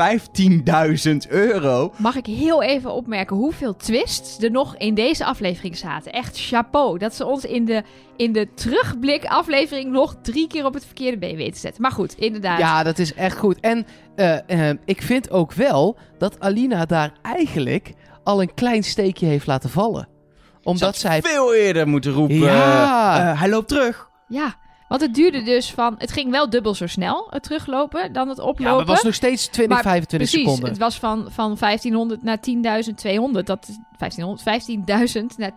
euro. 1.29 1.93
Mag 1.97 2.15
ik 2.15 2.25
heel 2.25 2.63
even 2.63 2.91
opmerken 2.91 3.35
hoeveel 3.35 3.75
twists 3.75 4.43
er 4.43 4.51
nog 4.51 4.77
in 4.77 4.93
deze 4.93 5.25
aflevering 5.25 5.77
zaten? 5.77 6.11
Echt 6.11 6.47
chapeau. 6.47 6.97
Dat 6.97 7.15
ze 7.15 7.25
ons 7.25 7.45
in 7.45 7.65
de, 7.65 7.83
in 8.15 8.33
de 8.33 8.53
terugblik 8.53 9.25
aflevering 9.25 9.91
nog 9.91 10.15
drie 10.21 10.47
keer 10.47 10.65
op 10.65 10.73
het 10.73 10.85
verkeerde 10.85 11.17
been 11.17 11.35
weten 11.35 11.53
te 11.53 11.59
zetten. 11.59 11.81
Maar 11.81 11.91
goed, 11.91 12.13
inderdaad. 12.17 12.59
Ja, 12.59 12.83
dat 12.83 12.99
is 12.99 13.13
echt 13.13 13.37
goed. 13.37 13.59
En 13.59 13.85
eh, 14.15 14.69
eh, 14.69 14.77
ik 14.85 15.01
vind 15.01 15.31
ook 15.31 15.53
wel 15.53 15.97
dat 16.17 16.39
Alina 16.39 16.85
daar 16.85 17.13
eigenlijk 17.21 17.93
al 18.29 18.41
een 18.41 18.53
klein 18.53 18.83
steekje 18.83 19.25
heeft 19.25 19.47
laten 19.47 19.69
vallen. 19.69 20.07
Omdat 20.63 20.97
zij... 20.97 21.21
veel 21.21 21.53
eerder 21.55 21.87
moeten 21.87 22.11
roepen. 22.11 22.35
Ja. 22.35 23.31
eh, 23.31 23.39
hij 23.39 23.49
loopt 23.49 23.67
terug. 23.67 24.09
Ja, 24.27 24.55
want 24.87 25.01
het 25.01 25.13
duurde 25.13 25.43
dus 25.43 25.71
van... 25.71 25.95
Het 25.97 26.11
ging 26.11 26.31
wel 26.31 26.49
dubbel 26.49 26.73
zo 26.73 26.87
snel, 26.87 27.27
het 27.29 27.43
teruglopen, 27.43 28.13
dan 28.13 28.29
het 28.29 28.39
oplopen. 28.39 28.63
Ja, 28.63 28.69
maar 28.69 28.79
het 28.79 28.87
was 28.87 29.03
nog 29.03 29.13
steeds 29.13 29.47
20, 29.47 29.73
Maar 29.73 29.83
25 29.83 30.29
Precies, 30.29 30.47
seconden. 30.47 30.69
het 30.69 30.79
was 30.79 30.99
van, 30.99 31.27
van 31.29 31.55
1500 31.59 32.23
naar 32.23 32.37
10.200. 32.37 33.43
Dat 33.43 33.67
is 33.67 33.77
1500, 33.97 34.41
15.000 35.31 35.37
naar 35.37 35.51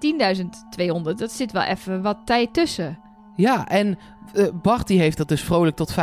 10.200. 1.14 1.14
Dat 1.16 1.32
zit 1.32 1.52
wel 1.52 1.62
even 1.62 2.02
wat 2.02 2.18
tijd 2.24 2.54
tussen. 2.54 2.98
Ja, 3.36 3.68
en 3.68 3.98
eh, 4.34 4.44
Bart 4.62 4.86
die 4.86 5.00
heeft 5.00 5.16
dat 5.16 5.28
dus 5.28 5.40
vrolijk 5.42 5.76
tot 5.76 5.94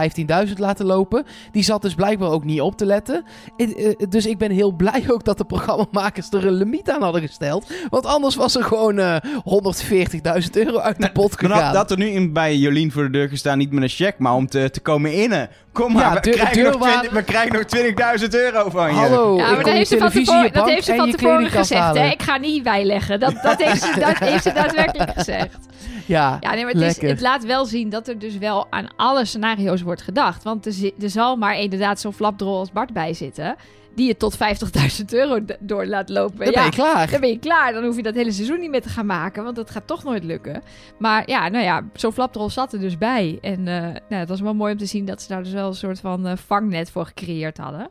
15.000 0.47 0.53
laten 0.55 0.85
lopen. 0.85 1.25
Die 1.51 1.63
zat 1.63 1.81
dus 1.81 1.93
blijkbaar 1.95 2.29
ook 2.29 2.43
niet 2.43 2.61
op 2.61 2.77
te 2.77 2.85
letten. 2.85 3.23
Eh, 3.57 3.87
eh, 3.87 3.93
dus 4.09 4.25
ik 4.25 4.37
ben 4.37 4.51
heel 4.51 4.71
blij 4.71 5.03
ook 5.07 5.23
dat 5.23 5.37
de 5.37 5.43
programmamakers 5.45 6.31
er 6.31 6.45
een 6.45 6.53
limiet 6.53 6.89
aan 6.89 7.01
hadden 7.01 7.21
gesteld. 7.21 7.71
Want 7.89 8.05
anders 8.05 8.35
was 8.35 8.55
er 8.55 8.63
gewoon 8.63 8.99
eh 8.99 9.15
140.000 9.43 10.49
euro 10.57 10.79
uit 10.79 11.01
de 11.01 11.11
pot 11.11 11.35
Knap 11.35 11.51
gegaan. 11.51 11.73
dat 11.73 11.91
er 11.91 11.97
nu 11.97 12.05
in, 12.07 12.33
bij 12.33 12.55
Jolien 12.55 12.91
voor 12.91 13.03
de 13.03 13.09
deur 13.09 13.29
gestaan, 13.29 13.57
niet 13.57 13.71
met 13.71 13.83
een 13.83 13.89
cheque, 13.89 14.15
maar 14.17 14.33
om 14.33 14.47
te, 14.47 14.69
te 14.69 14.79
komen 14.79 15.13
innen. 15.13 15.49
Kom 15.71 15.93
maar, 15.93 16.03
Ja, 16.03 16.13
we, 16.13 16.19
deur- 16.21 16.33
krijgen 16.33 16.63
nog 16.63 16.71
deurwaarder- 16.71 16.99
20 17.09 17.19
we 17.19 17.23
krijgen 17.23 17.53
nog 17.53 18.19
20.000 18.21 18.29
euro 18.29 18.69
van 18.69 18.89
je. 18.89 18.95
Hallo, 18.95 19.37
ja, 19.37 19.51
maar 19.51 19.63
dat 19.63 19.73
heeft, 19.73 19.89
ze 19.89 19.97
van 19.97 20.09
televisie, 20.09 20.25
tevoren, 20.35 20.53
dat 20.53 20.67
heeft 20.67 20.85
ze 20.85 20.95
van 20.95 21.11
tevoren 21.11 21.49
gezegd. 21.49 21.97
Hè? 21.97 22.05
Ik 22.07 22.21
ga 22.21 22.37
niet 22.37 22.63
bijleggen. 22.63 23.19
Dat, 23.19 23.33
dat, 23.43 23.63
heeft 23.63 23.81
ze, 23.83 23.99
dat 24.07 24.17
heeft 24.17 24.43
ze 24.43 24.53
daadwerkelijk 24.53 25.11
gezegd. 25.15 25.57
Ja, 26.05 26.37
Ja, 26.39 26.53
nee, 26.53 26.63
maar 26.63 26.73
het, 26.73 26.81
is, 26.97 27.09
het 27.09 27.21
laat 27.21 27.45
wel 27.45 27.65
zien 27.65 27.89
dat 27.89 28.07
er 28.09 28.19
dus 28.19 28.37
wel 28.37 28.67
aan 28.69 28.95
alle 28.95 29.25
scenario's 29.25 29.81
wordt 29.81 30.01
gedacht. 30.01 30.43
Want 30.43 30.65
er, 30.65 30.91
er 30.99 31.09
zal 31.09 31.35
maar 31.35 31.59
inderdaad 31.59 31.99
zo'n 31.99 32.13
flapdrol 32.13 32.57
als 32.57 32.71
Bart 32.71 32.93
bij 32.93 33.13
zitten... 33.13 33.55
die 33.95 34.07
je 34.07 34.17
tot 34.17 34.37
50.000 34.37 35.05
euro 35.09 35.39
door 35.59 35.85
laat 35.85 36.09
lopen. 36.09 36.37
Dan 36.37 36.53
ja, 36.53 36.53
ben 36.53 36.63
je 36.63 36.71
klaar. 36.71 37.11
Dan 37.11 37.19
ben 37.19 37.29
je 37.29 37.39
klaar. 37.39 37.73
Dan 37.73 37.83
hoef 37.83 37.95
je 37.95 38.03
dat 38.03 38.15
hele 38.15 38.31
seizoen 38.31 38.59
niet 38.59 38.69
meer 38.69 38.81
te 38.81 38.89
gaan 38.89 39.05
maken. 39.05 39.43
Want 39.43 39.55
dat 39.55 39.69
gaat 39.69 39.87
toch 39.87 40.03
nooit 40.03 40.23
lukken. 40.23 40.61
Maar 40.97 41.29
ja, 41.29 41.49
nou 41.49 41.63
ja, 41.63 41.83
zo'n 41.93 42.13
flapdrol 42.13 42.49
zat 42.49 42.73
er 42.73 42.79
dus 42.79 42.97
bij. 42.97 43.37
En 43.41 43.67
eh, 43.67 43.81
nou, 43.83 44.01
het 44.09 44.29
was 44.29 44.41
wel 44.41 44.53
mooi 44.53 44.71
om 44.71 44.77
te 44.77 44.85
zien 44.85 45.05
dat 45.05 45.21
ze 45.21 45.27
daar 45.27 45.43
dus 45.43 45.53
wel 45.53 45.67
een 45.67 45.75
soort 45.75 45.99
van 45.99 46.27
eh, 46.27 46.37
vangnet 46.37 46.91
voor 46.91 47.05
gecreëerd 47.05 47.57
hadden. 47.57 47.89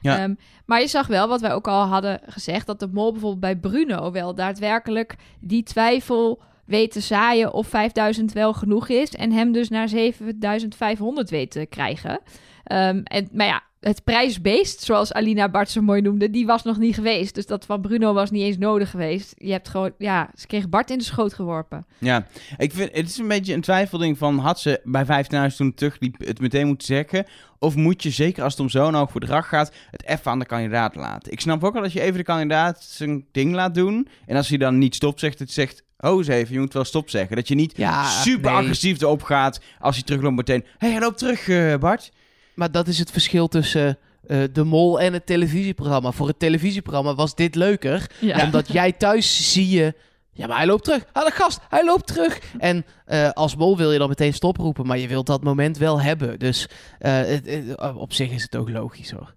Ja. 0.00 0.18
Ehm, 0.18 0.34
maar 0.66 0.80
je 0.80 0.86
zag 0.86 1.06
wel, 1.06 1.28
wat 1.28 1.40
wij 1.40 1.52
ook 1.52 1.68
al 1.68 1.84
hadden 1.84 2.20
gezegd, 2.26 2.66
dat 2.66 2.80
de 2.80 2.88
mol 2.92 3.12
bijvoorbeeld 3.12 3.40
bij 3.40 3.56
Bruno 3.56 4.10
wel 4.10 4.34
daadwerkelijk 4.34 5.16
die 5.40 5.62
twijfel 5.62 6.40
weet 6.70 6.92
te 6.92 7.00
zaaien 7.00 7.52
of 7.52 7.66
5000 7.66 8.32
wel 8.32 8.52
genoeg 8.52 8.88
is. 8.88 9.10
En 9.10 9.32
hem 9.32 9.52
dus 9.52 9.68
naar 9.68 9.88
7500 9.88 11.30
weet 11.30 11.50
te 11.50 11.66
krijgen. 11.66 12.20
Ehm, 12.64 13.00
en, 13.04 13.28
maar 13.32 13.46
ja, 13.46 13.62
het 13.80 14.04
prijsbeest, 14.04 14.80
zoals 14.80 15.12
Alina 15.12 15.48
Bart 15.48 15.70
zo 15.70 15.80
mooi 15.80 16.00
noemde, 16.00 16.30
die 16.30 16.46
was 16.46 16.62
nog 16.62 16.78
niet 16.78 16.94
geweest. 16.94 17.34
Dus 17.34 17.46
dat 17.46 17.64
van 17.64 17.80
Bruno 17.80 18.12
was 18.12 18.30
niet 18.30 18.42
eens 18.42 18.58
nodig 18.58 18.90
geweest. 18.90 19.34
Je 19.36 19.52
hebt 19.52 19.68
gewoon, 19.68 19.92
ja, 19.98 20.30
ze 20.34 20.46
kreeg 20.46 20.68
Bart 20.68 20.90
in 20.90 20.98
de 20.98 21.04
schoot 21.04 21.34
geworpen. 21.34 21.86
Ja, 21.98 22.26
ik 22.56 22.72
vind 22.72 22.96
het 22.96 23.08
is 23.08 23.18
een 23.18 23.28
beetje 23.28 23.54
een 23.54 23.60
twijfelding 23.60 24.18
van 24.18 24.38
had 24.38 24.60
ze 24.60 24.80
bij 24.84 25.06
15.000 25.50 25.56
toen 25.56 25.74
terugliep 25.74 26.14
het 26.18 26.40
meteen 26.40 26.66
moeten 26.66 26.86
zeggen 26.86 27.26
of 27.58 27.74
moet 27.76 28.02
je 28.02 28.10
zeker 28.10 28.42
als 28.42 28.52
het 28.52 28.62
om 28.62 28.68
zo'n 28.68 28.94
hoog 28.94 29.12
bedrag 29.12 29.48
gaat 29.48 29.72
het 29.90 30.06
even 30.06 30.30
aan 30.30 30.38
de 30.38 30.46
kandidaat 30.46 30.94
laten. 30.94 31.32
Ik 31.32 31.40
snap 31.40 31.64
ook 31.64 31.72
wel 31.72 31.82
dat 31.82 31.92
je 31.92 32.00
even 32.00 32.16
de 32.16 32.22
kandidaat 32.22 32.82
zijn 32.82 33.24
ding 33.32 33.54
laat 33.54 33.74
doen 33.74 34.08
en 34.26 34.36
als 34.36 34.48
hij 34.48 34.58
dan 34.58 34.78
niet 34.78 34.94
stop 34.94 35.18
zegt, 35.18 35.38
het 35.38 35.50
zegt 35.50 35.84
oh 36.00 36.18
eens 36.18 36.26
even, 36.28 36.54
je 36.54 36.60
moet 36.60 36.72
wel 36.72 36.84
stop 36.84 37.10
zeggen. 37.10 37.36
Dat 37.36 37.48
je 37.48 37.54
niet 37.54 37.76
Ja, 37.76 38.04
super 38.08 38.50
nee. 38.52 38.60
agressief 38.60 39.00
erop 39.00 39.22
gaat 39.22 39.60
als 39.78 39.94
hij 39.96 40.04
terugloopt 40.04 40.36
meteen. 40.36 40.60
Hé, 40.64 40.70
hey, 40.78 40.90
hij 40.90 41.00
loopt 41.00 41.18
terug 41.18 41.48
eh, 41.48 41.74
Bart. 41.76 42.10
Maar 42.54 42.70
dat 42.70 42.86
is 42.88 42.98
het 42.98 43.10
verschil 43.10 43.48
tussen 43.48 43.98
eh, 44.26 44.38
de 44.52 44.64
mol 44.64 45.00
en 45.00 45.12
het 45.12 45.26
televisieprogramma. 45.26 46.12
Voor 46.12 46.26
het 46.28 46.38
televisieprogramma 46.38 47.14
was 47.14 47.34
dit 47.34 47.54
leuker. 47.54 48.10
Ja. 48.20 48.42
Omdat 48.44 48.72
jij 48.72 48.92
thuis 48.92 49.52
zie 49.52 49.68
je... 49.68 49.94
Ja, 50.32 50.46
maar 50.46 50.56
hij 50.56 50.66
loopt 50.66 50.84
terug. 50.84 51.04
Ah, 51.12 51.24
de 51.24 51.30
gast, 51.30 51.60
hij 51.68 51.84
loopt 51.84 52.06
terug. 52.06 52.40
En 52.58 52.84
eh, 53.04 53.30
als 53.30 53.56
mol 53.56 53.76
wil 53.76 53.92
je 53.92 53.98
dan 53.98 54.08
meteen 54.08 54.34
stoproepen. 54.34 54.86
Maar 54.86 54.98
je 54.98 55.08
wilt 55.08 55.26
dat 55.26 55.42
moment 55.42 55.78
wel 55.78 56.00
hebben. 56.00 56.38
Dus 56.38 56.68
eh, 56.98 57.12
het- 57.12 57.46
het- 57.46 57.94
op 57.94 58.12
zich 58.12 58.30
is 58.30 58.42
het 58.42 58.56
ook 58.56 58.68
logisch 58.70 59.10
hoor. 59.10 59.34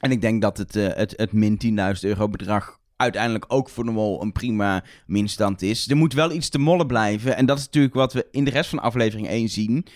En 0.00 0.10
ik 0.10 0.20
denk 0.20 0.42
dat 0.42 0.58
het, 0.58 0.76
eh, 0.76 0.88
het, 0.94 1.14
het 1.16 1.32
min 1.32 1.56
10.000 1.58 2.00
euro 2.00 2.28
bedrag 2.28 2.78
uiteindelijk 3.02 3.44
ook 3.48 3.68
voor 3.68 3.84
de 3.84 3.90
mol 3.90 4.22
een 4.22 4.32
prima 4.32 4.84
minstand 5.06 5.62
is. 5.62 5.90
Er 5.90 5.96
moet 5.96 6.12
wel 6.12 6.32
iets 6.32 6.48
te 6.48 6.58
mollen 6.58 6.86
blijven. 6.86 7.36
En 7.36 7.46
dat 7.46 7.58
is 7.58 7.64
natuurlijk 7.64 7.94
wat 7.94 8.12
we 8.12 8.26
in 8.30 8.44
de 8.44 8.50
rest 8.50 8.70
van 8.70 8.78
aflevering 8.78 9.28
1 9.28 9.48
zien. 9.48 9.86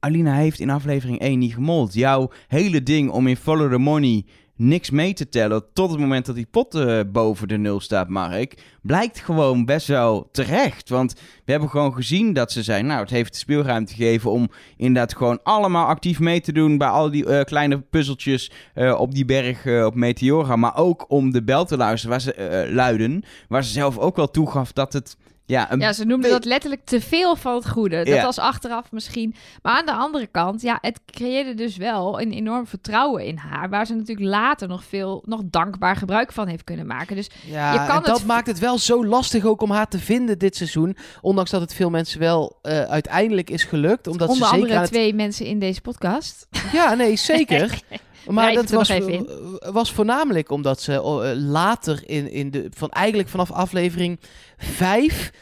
Alina 0.00 0.34
heeft 0.34 0.60
in 0.60 0.70
aflevering 0.70 1.18
1 1.18 1.38
niet 1.38 1.54
gemold. 1.54 1.94
Jouw 1.94 2.30
hele 2.48 2.82
ding 2.82 3.10
om 3.10 3.26
in 3.26 3.36
Follow 3.36 3.72
the 3.72 3.78
Money 3.78 4.24
niks 4.58 4.90
mee 4.90 5.12
te 5.12 5.28
tellen 5.28 5.64
tot 5.72 5.90
het 5.90 6.00
moment 6.00 6.26
dat 6.26 6.34
die 6.34 6.46
pot 6.50 6.74
eh, 6.74 7.00
boven 7.12 7.48
de 7.48 7.56
nul 7.56 7.80
staat, 7.80 8.08
Mark, 8.08 8.62
blijkt 8.82 9.20
gewoon 9.20 9.64
best 9.64 9.86
wel 9.86 10.28
terecht. 10.32 10.88
Want 10.88 11.12
we 11.44 11.50
hebben 11.50 11.68
gewoon 11.68 11.94
gezien 11.94 12.32
dat 12.32 12.52
ze 12.52 12.62
zijn, 12.62 12.86
nou, 12.86 13.00
het 13.00 13.10
heeft 13.10 13.32
de 13.32 13.38
speelruimte 13.38 13.94
gegeven 13.94 14.30
om 14.30 14.50
inderdaad 14.76 15.16
gewoon 15.16 15.40
allemaal 15.42 15.86
actief 15.86 16.18
mee 16.18 16.40
te 16.40 16.52
doen 16.52 16.78
bij 16.78 16.88
al 16.88 17.10
die 17.10 17.26
eh, 17.26 17.44
kleine 17.44 17.80
puzzeltjes 17.80 18.50
eh, 18.74 19.00
op 19.00 19.14
die 19.14 19.24
berg 19.24 19.66
op 19.86 19.94
Meteora, 19.94 20.56
maar 20.56 20.76
ook 20.76 21.04
om 21.08 21.30
de 21.30 21.42
bel 21.42 21.64
te 21.64 21.76
luisteren 21.76 22.10
waar 22.10 22.20
ze, 22.20 22.68
luiden, 22.72 23.22
waar 23.48 23.64
ze 23.64 23.72
zelf 23.72 23.98
ook 23.98 24.16
wel 24.16 24.30
toegaf 24.30 24.72
dat 24.72 24.92
het 24.92 25.16
Ja, 25.48 25.72
een 25.72 25.80
Ja, 25.80 25.92
ze 25.92 26.04
noemden 26.04 26.30
dat 26.30 26.44
letterlijk 26.44 26.84
te 26.84 27.00
veel 27.00 27.36
van 27.36 27.54
het 27.54 27.68
goede. 27.68 27.96
Dat 27.96 28.06
Ja. 28.14 28.22
was 28.24 28.38
achteraf 28.38 28.92
misschien. 28.92 29.34
Maar 29.62 29.76
aan 29.76 29.86
de 29.86 29.92
andere 29.92 30.26
kant, 30.26 30.62
ja, 30.62 30.78
het 30.80 31.00
creëerde 31.06 31.54
dus 31.54 31.76
wel 31.76 32.20
een 32.20 32.32
enorm 32.32 32.66
vertrouwen 32.66 33.24
in 33.24 33.36
haar. 33.36 33.68
Waar 33.68 33.86
ze 33.86 33.94
natuurlijk 33.94 34.28
later 34.28 34.68
nog 34.68 34.84
veel, 34.84 35.22
nog 35.26 35.40
dankbaar 35.44 35.96
gebruik 35.96 36.32
van 36.32 36.46
heeft 36.48 36.64
kunnen 36.64 36.86
maken. 36.86 37.16
Dus 37.16 37.30
Ja, 37.46 37.72
Je 37.72 37.78
kan 37.86 37.96
en 37.96 38.02
dat 38.02 38.16
het- 38.18 38.26
maakt 38.26 38.46
het 38.46 38.58
wel 38.58 38.78
zo 38.78 39.06
lastig 39.06 39.44
ook 39.44 39.62
om 39.62 39.70
haar 39.70 39.88
te 39.88 39.98
vinden 39.98 40.38
dit 40.38 40.56
seizoen. 40.56 40.96
Ondanks 41.20 41.50
dat 41.50 41.60
het 41.60 41.74
veel 41.74 41.90
mensen 41.90 42.20
wel 42.20 42.58
eh, 42.62 42.80
uiteindelijk 42.82 43.50
is 43.50 43.64
gelukt. 43.64 44.06
Omdat 44.06 44.28
onder 44.28 44.44
ze 44.46 44.50
zeker 44.50 44.62
andere 44.64 44.80
het... 44.80 44.90
twee 44.90 45.14
mensen 45.14 45.46
in 45.46 45.58
deze 45.58 45.80
podcast. 45.80 46.46
Ja, 46.72 46.94
nee, 46.94 47.16
zeker. 47.16 47.80
Maar 48.26 48.52
dat 48.52 48.70
was, 48.70 48.92
was 49.72 49.92
voornamelijk 49.92 50.50
omdat 50.50 50.80
ze 50.80 50.92
eh, 50.92 51.30
later 51.34 52.02
in, 52.06 52.30
in 52.30 52.50
de... 52.50 52.68
Van 52.74 52.90
eigenlijk 52.90 53.28
vanaf 53.28 53.50
aflevering 53.50 54.18
5 54.56 55.32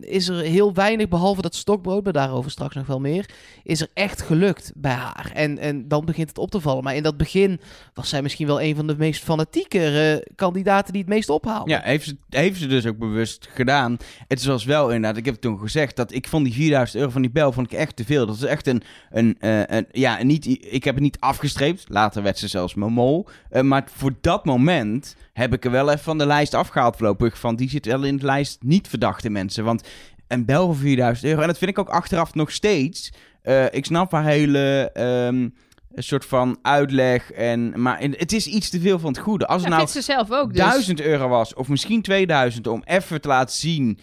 is 0.00 0.28
er 0.28 0.42
heel 0.42 0.74
weinig, 0.74 1.08
behalve 1.08 1.42
dat 1.42 1.54
stokbrood, 1.54 2.04
maar 2.04 2.12
daarover 2.12 2.50
straks 2.50 2.74
nog 2.74 2.86
wel 2.86 3.00
meer, 3.00 3.30
is 3.62 3.80
er 3.80 3.88
echt 3.94 4.22
gelukt 4.22 4.72
bij 4.74 4.92
haar. 4.92 5.30
En, 5.34 5.58
en 5.58 5.88
dan 5.88 6.04
begint 6.04 6.28
het 6.28 6.38
op 6.38 6.50
te 6.50 6.60
vallen. 6.60 6.84
Maar 6.84 6.96
in 6.96 7.02
dat 7.02 7.16
begin 7.16 7.60
was 7.94 8.08
zij 8.08 8.22
misschien 8.22 8.46
wel 8.46 8.62
een 8.62 8.76
van 8.76 8.86
de 8.86 8.96
meest 8.98 9.24
fanatieke 9.24 10.20
eh, 10.24 10.34
kandidaten 10.34 10.92
die 10.92 11.02
het 11.02 11.10
meest 11.10 11.28
ophaalde. 11.28 11.70
Ja, 11.70 11.80
heeft 11.82 12.04
ze, 12.04 12.16
heeft 12.28 12.60
ze 12.60 12.66
dus 12.66 12.86
ook 12.86 12.98
bewust 12.98 13.48
gedaan. 13.54 13.96
Het 14.28 14.44
was 14.44 14.64
wel 14.64 14.86
inderdaad, 14.86 15.16
ik 15.16 15.24
heb 15.24 15.34
het 15.34 15.42
toen 15.42 15.58
gezegd, 15.58 15.96
dat 15.96 16.12
ik 16.12 16.28
vond 16.28 16.44
die 16.44 16.54
4000 16.54 16.98
euro 16.98 17.12
van 17.12 17.22
die 17.22 17.30
bel 17.30 17.52
vond 17.52 17.72
ik 17.72 17.78
echt 17.78 17.96
te 17.96 18.04
veel. 18.04 18.26
Dat 18.26 18.36
is 18.36 18.42
echt 18.42 18.66
een, 18.66 18.82
een, 19.10 19.36
eh, 19.38 19.78
ja, 19.90 20.22
niet, 20.22 20.46
ik 20.72 20.84
heb 20.84 20.94
het 20.94 21.02
niet 21.02 21.20
afgestreept. 21.20 21.84
Later 21.88 22.22
werd 22.22 22.38
ze 22.38 22.48
zelfs 22.48 22.74
mijn 22.74 22.92
mol. 22.92 23.26
Eh, 23.50 23.62
maar 23.62 23.84
voor 23.94 24.12
dat 24.20 24.44
moment 24.44 25.16
heb 25.38 25.52
ik 25.52 25.64
er 25.64 25.70
wel 25.70 25.88
even 25.90 26.04
van 26.04 26.18
de 26.18 26.26
lijst 26.26 26.54
afgehaald 26.54 26.96
voorlopig. 26.96 27.38
Van 27.38 27.56
die 27.56 27.70
zit 27.70 27.86
wel 27.86 28.04
in 28.04 28.16
de 28.16 28.24
lijst 28.24 28.62
niet 28.62 28.88
verdachte 28.88 29.30
mensen. 29.30 29.64
Want 29.64 29.88
een 30.26 30.44
bel 30.44 30.66
voor 30.66 30.76
4000 30.76 31.26
euro, 31.26 31.40
en 31.40 31.46
dat 31.46 31.58
vind 31.58 31.70
ik 31.70 31.78
ook 31.78 31.88
achteraf 31.88 32.34
nog 32.34 32.50
steeds. 32.50 33.12
Eh, 33.42 33.64
ik 33.70 33.84
snap 33.84 34.12
haar 34.12 34.24
hele... 34.24 34.90
ehm, 34.92 35.48
een 35.94 36.02
soort 36.02 36.24
van 36.24 36.58
uitleg. 36.62 37.32
En, 37.32 37.82
maar 37.82 38.00
het 38.00 38.32
is 38.32 38.46
iets 38.46 38.70
te 38.70 38.80
veel 38.80 38.98
van 38.98 39.12
het 39.12 39.18
goede. 39.18 39.46
Als 39.46 39.62
het 39.62 39.70
nou 39.70 39.86
ze 39.86 40.00
zelf 40.00 40.30
ook. 40.30 40.52
Dus. 40.52 40.62
1000 40.62 41.00
euro 41.00 41.28
was, 41.28 41.54
of 41.54 41.68
misschien 41.68 42.02
2000, 42.02 42.66
om 42.66 42.82
even 42.84 43.20
te 43.20 43.28
laten 43.28 43.56
zien. 43.56 43.98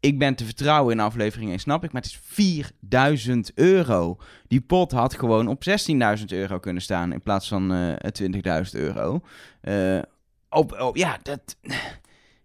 Ik 0.00 0.18
ben 0.18 0.34
te 0.34 0.44
vertrouwen 0.44 0.92
in 0.92 1.00
aflevering 1.00 1.50
1, 1.50 1.58
snap 1.58 1.84
ik. 1.84 1.92
Maar 1.92 2.02
het 2.02 2.10
is 2.10 2.20
4000 2.24 3.52
euro. 3.54 4.18
Die 4.48 4.60
pot 4.60 4.92
had 4.92 5.14
gewoon 5.14 5.48
op 5.48 5.64
16.000 6.18 6.24
euro 6.26 6.58
kunnen 6.58 6.82
staan. 6.82 7.12
In 7.12 7.22
plaats 7.22 7.48
van 7.48 7.72
eh 7.72 8.62
20.000 8.64 8.70
euro. 8.72 9.20
Eh, 9.60 9.98
op, 10.50 10.80
op, 10.80 10.96
ja, 10.96 11.18
dat 11.22 11.56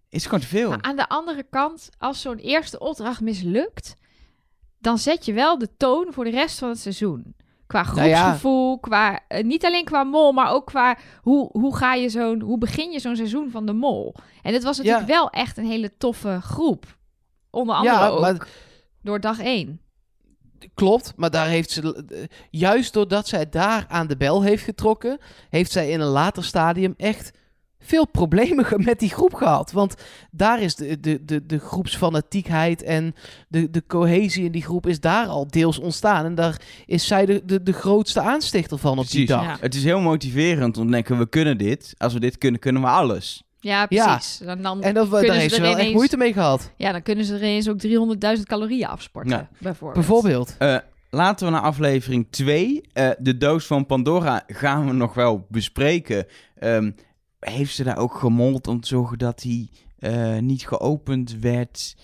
is 0.10 0.24
gewoon 0.24 0.40
te 0.40 0.48
veel. 0.48 0.70
Maar 0.70 0.82
aan 0.82 0.96
de 0.96 1.10
andere 1.10 1.44
kant, 1.50 1.90
als 1.98 2.22
zo'n 2.22 2.38
eerste 2.38 2.80
opdracht 2.80 3.22
mislukt, 3.22 3.96
dan 4.80 4.98
zet 4.98 5.26
je 5.26 5.34
wel 5.34 5.58
de 5.58 5.70
toon 5.78 6.08
voor 6.10 6.24
de 6.24 6.30
rest 6.30 6.60
van 6.60 6.70
het 6.70 6.80
seizoen. 6.80 7.36
Qua 7.68 7.82
Nou 7.82 8.08
ja. 8.08 8.22
groepsgevoel, 8.22 8.80
qua, 8.80 9.20
eh, 9.28 9.44
niet 9.44 9.66
alleen 9.66 9.86
qua 9.86 10.04
mol, 10.04 10.32
maar 10.32 10.52
ook 10.52 10.66
qua 10.66 10.98
hoe, 11.22 11.50
hoe, 11.52 11.76
ga 11.76 11.94
je 11.94 12.10
zo'n, 12.10 12.42
hoe 12.42 12.58
begin 12.58 12.92
je 12.92 13.00
zo'n 13.00 13.16
seizoen 13.16 13.52
van 13.52 13.66
de 13.66 13.74
mol. 13.74 14.16
En 14.42 14.54
het 14.54 14.64
was 14.64 14.78
natuurlijk 14.78 15.08
wel 15.08 15.30
echt 15.30 15.58
een 15.58 15.66
hele 15.66 15.98
toffe 15.98 16.40
groep. 16.42 16.98
Onder 17.50 17.76
andere 17.76 17.96
ja, 17.96 18.08
ook 18.08 18.20
maar 18.20 18.48
door 19.02 19.20
dag 19.20 19.40
één. 19.40 19.80
Klopt, 20.74 21.14
maar 21.16 21.30
daar 21.32 21.48
heeft 21.48 21.72
ze, 21.72 22.28
juist 22.50 22.94
doordat 22.94 23.28
zij 23.28 23.50
daar 23.50 23.86
aan 23.88 24.08
de 24.08 24.18
bel 24.18 24.44
heeft 24.44 24.64
getrokken, 24.64 25.20
heeft 25.50 25.72
zij 25.72 25.90
in 25.90 26.00
een 26.00 26.08
later 26.08 26.44
stadium 26.44 26.94
echt 26.98 27.32
veel 27.86 28.08
problemen 28.08 28.66
ge- 28.66 28.80
met 28.80 29.00
die 29.00 29.10
groep 29.10 29.34
gehad. 29.34 29.72
Want 29.72 29.96
daar 30.32 30.62
is 30.62 30.76
de, 30.76 31.00
de, 31.00 31.26
de, 31.26 31.46
de 31.46 31.60
groepsfanatiekheid 31.60 32.84
en 32.84 33.16
de, 33.48 33.70
de 33.70 33.84
cohesie 33.88 34.46
in 34.46 34.52
die 34.52 34.62
groep 34.64 34.88
is 34.88 35.00
daar 35.00 35.28
al 35.28 35.48
deels 35.50 35.80
ontstaan. 35.80 36.26
En 36.26 36.36
daar 36.36 36.62
is 36.86 37.08
zij 37.08 37.26
de, 37.26 37.42
de, 37.46 37.64
de 37.64 37.74
grootste 37.74 38.22
aanstichter 38.22 38.78
van 38.78 38.98
op 39.00 39.10
die 39.10 39.26
dag. 39.26 39.44
Ja. 39.44 39.58
Het 39.60 39.76
is 39.76 39.84
heel 39.84 40.00
motiverend 40.00 40.78
om 40.78 40.86
te 40.86 40.92
denken, 40.92 41.18
we 41.18 41.30
kunnen 41.30 41.58
dit. 41.58 41.94
Als 41.98 42.14
we 42.14 42.20
dit 42.20 42.38
kunnen, 42.38 42.60
kunnen 42.60 42.82
we 42.82 42.88
alles. 42.88 43.44
Ja, 43.60 43.86
Ja. 43.90 44.14
precies. 44.16 44.38
Dan, 44.38 44.62
dan, 44.62 44.82
En 44.84 44.94
dat, 44.94 45.10
kunnen 45.10 45.26
daar 45.28 45.36
ze 45.36 45.42
heeft 45.42 45.50
ze 45.54 45.56
er 45.56 45.62
wel 45.62 45.72
echt 45.72 45.80
ineens- 45.80 45.96
moeite 45.96 46.18
mee 46.18 46.34
gehad. 46.34 46.72
ja, 46.78 46.92
dan 46.92 47.02
kunnen 47.02 47.26
ze 47.26 47.34
er 47.34 47.40
ineens 47.40 47.70
ook 47.70 47.78
300.000 48.38 48.44
calorieën 48.44 48.88
afsporten, 48.88 49.32
Ja. 49.32 49.50
bijvoorbeeld. 49.60 50.06
Bijvoorbeeld. 50.06 50.56
Eh, 50.58 50.78
laten 51.10 51.46
we 51.46 51.52
naar 51.52 51.62
aflevering 51.62 52.28
2. 52.30 52.82
Eh, 52.94 53.10
de 53.20 53.38
doos 53.38 53.66
van 53.66 53.86
Pandora 53.86 54.44
gaan 54.48 54.86
we 54.88 54.94
nog 54.94 55.14
wel 55.14 55.46
bespreken. 55.50 56.26
Ehm, 56.56 56.92
heeft 57.52 57.76
ze 57.76 57.84
daar 57.84 57.98
ook 57.98 58.14
gemold 58.16 58.68
om 58.68 58.80
te 58.82 58.88
zorgen 58.88 59.18
dat 59.18 59.40
die 59.40 59.70
eh, 60.00 60.38
niet 60.38 60.68
geopend 60.68 61.36
werd? 61.40 61.96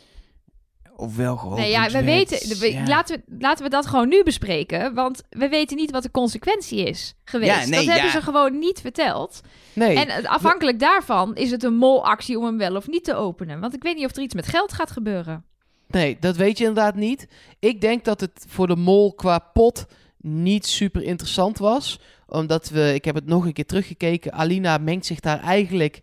Of 0.95 1.15
wel 1.15 1.37
geopend 1.37 1.59
Nee, 1.59 1.69
ja, 1.71 1.85
we 1.85 1.91
werd? 1.91 2.05
weten, 2.05 2.59
we- 2.59 2.71
Ja. 2.71 2.87
laten, 2.87 3.23
we, 3.25 3.35
laten 3.39 3.63
we 3.63 3.69
dat 3.69 3.85
gewoon 3.87 4.07
nu 4.07 4.23
bespreken. 4.23 4.93
Want 4.93 5.21
we 5.29 5.47
weten 5.49 5.77
niet 5.77 5.91
wat 5.91 6.03
de 6.03 6.11
consequentie 6.11 6.83
is 6.83 7.15
geweest. 7.23 7.51
Ja, 7.51 7.65
nee, 7.65 7.85
dat 7.85 7.93
hebben 7.93 8.11
ze 8.11 8.21
gewoon 8.21 8.59
niet 8.59 8.81
verteld. 8.81 9.41
Nee, 9.73 9.95
En 9.99 10.07
eh, 10.07 10.29
afhankelijk 10.31 10.79
daarvan 10.79 11.35
is 11.35 11.51
het 11.51 11.63
een 11.63 11.75
molactie 11.75 12.37
om 12.37 12.45
hem 12.45 12.57
wel 12.57 12.75
of 12.75 12.87
niet 12.87 13.03
te 13.03 13.15
openen. 13.15 13.59
Want 13.59 13.73
ik 13.75 13.83
weet 13.83 13.95
niet 13.95 14.05
of 14.05 14.15
er 14.15 14.21
iets 14.23 14.33
met 14.35 14.47
geld 14.47 14.73
gaat 14.73 14.91
gebeuren. 14.91 15.45
nee, 15.87 16.17
dat 16.19 16.35
weet 16.35 16.57
je 16.57 16.65
inderdaad 16.65 16.95
niet. 16.95 17.27
Ik 17.59 17.81
denk 17.81 18.03
dat 18.05 18.21
het 18.21 18.45
voor 18.47 18.67
de 18.67 18.75
mol 18.75 19.13
qua 19.13 19.39
pot 19.39 19.85
niet 20.17 20.65
super 20.67 21.03
interessant 21.03 21.57
was. 21.57 21.99
Omdat 22.31 22.69
we, 22.69 22.93
ik 22.93 23.05
heb 23.05 23.15
het 23.15 23.25
nog 23.25 23.45
een 23.45 23.53
keer 23.53 23.65
teruggekeken, 23.65 24.33
Alina 24.33 24.77
mengt 24.77 25.05
zich 25.05 25.19
daar 25.19 25.39
eigenlijk, 25.39 26.01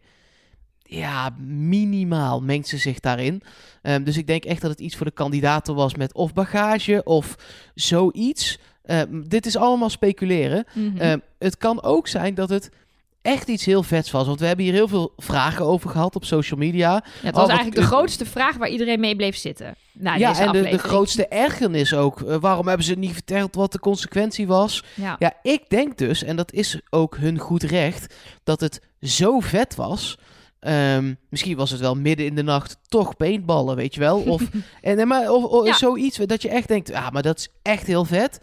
ja, 0.82 1.30
minimaal 1.47 2.42
mengt 2.42 2.68
ze 2.68 2.76
zich 2.76 3.00
daarin. 3.00 3.42
Ehm, 3.82 4.02
dus 4.02 4.16
ik 4.16 4.26
denk 4.26 4.44
echt 4.44 4.61
dat 4.61 4.70
het 4.70 4.80
iets 4.80 4.97
voor 4.97 5.06
de 5.06 5.12
kandidaten 5.12 5.75
was 5.75 5.94
met 5.94 6.14
of 6.14 6.32
bagage 6.32 7.02
of 7.04 7.37
zoiets. 7.75 8.58
Ehm, 8.85 9.23
dit 9.23 9.47
is 9.47 9.56
allemaal 9.56 9.90
speculeren. 9.90 10.64
Mhm. 10.75 10.97
Ehm, 10.97 11.18
het 11.38 11.56
kan 11.56 11.82
ook 11.82 12.08
zijn 12.08 12.35
dat 12.35 12.49
het 12.49 12.70
echt 13.28 13.49
iets 13.49 13.64
heel 13.64 13.82
vets 13.82 14.11
was. 14.11 14.26
Want 14.26 14.40
we 14.40 14.47
hebben 14.47 14.64
hier 14.64 14.75
heel 14.75 14.88
veel 14.88 15.12
vragen 15.16 15.64
over 15.64 15.90
gehad 15.90 16.16
op 16.16 16.25
social 16.25 16.61
media. 16.61 16.92
ja, 16.92 17.02
het 17.04 17.14
oh, 17.14 17.23
was 17.23 17.32
wat- 17.32 17.49
eigenlijk 17.49 17.80
de 17.80 17.87
grootste 17.87 18.26
vraag 18.26 18.56
waar 18.56 18.68
iedereen 18.68 19.00
mee 19.00 19.16
bleef 19.16 19.37
zitten. 19.37 19.75
Na 19.92 20.14
ja, 20.14 20.38
en 20.38 20.52
de, 20.52 20.78
grootste 20.78 21.28
ergernis 21.28 21.94
ook. 21.94 22.20
Eh, 22.20 22.37
waarom 22.40 22.68
hebben 22.68 22.87
ze 22.87 22.94
niet 22.94 23.12
verteld 23.12 23.54
wat 23.54 23.73
de 23.73 23.78
consequentie 23.78 24.47
was? 24.47 24.85
Ja. 24.94 25.16
Ja, 25.18 25.32
ik 25.42 25.68
denk 25.68 25.99
dus, 25.99 26.23
en 26.23 26.37
dat 26.37 26.52
is 26.52 26.80
ook 26.90 27.16
hun 27.16 27.38
goed 27.38 27.62
recht, 27.62 28.14
dat 28.44 28.61
het 28.61 28.80
zo 29.00 29.40
vet 29.40 29.75
was. 29.75 30.18
Ehm, 30.61 31.14
misschien 31.28 31.56
was 31.56 31.70
het 31.70 31.80
wel 31.80 31.94
midden 31.94 32.26
in 32.26 32.35
de 32.35 32.42
nacht 32.42 32.78
toch 32.88 33.16
paintballen, 33.16 33.76
weet 33.76 33.94
je 33.94 34.00
wel? 34.00 34.18
Of, 34.20 34.42
en, 34.80 35.08
maar, 35.08 35.30
of, 35.30 35.44
of 35.44 35.66
Ja. 35.66 35.73
zoiets 35.75 36.16
dat 36.16 36.42
je 36.42 36.49
echt 36.49 36.68
denkt, 36.68 36.88
ja, 36.88 37.11
maar 37.11 37.23
dat 37.23 37.38
is 37.38 37.49
echt 37.62 37.87
heel 37.87 38.04
vet. 38.04 38.40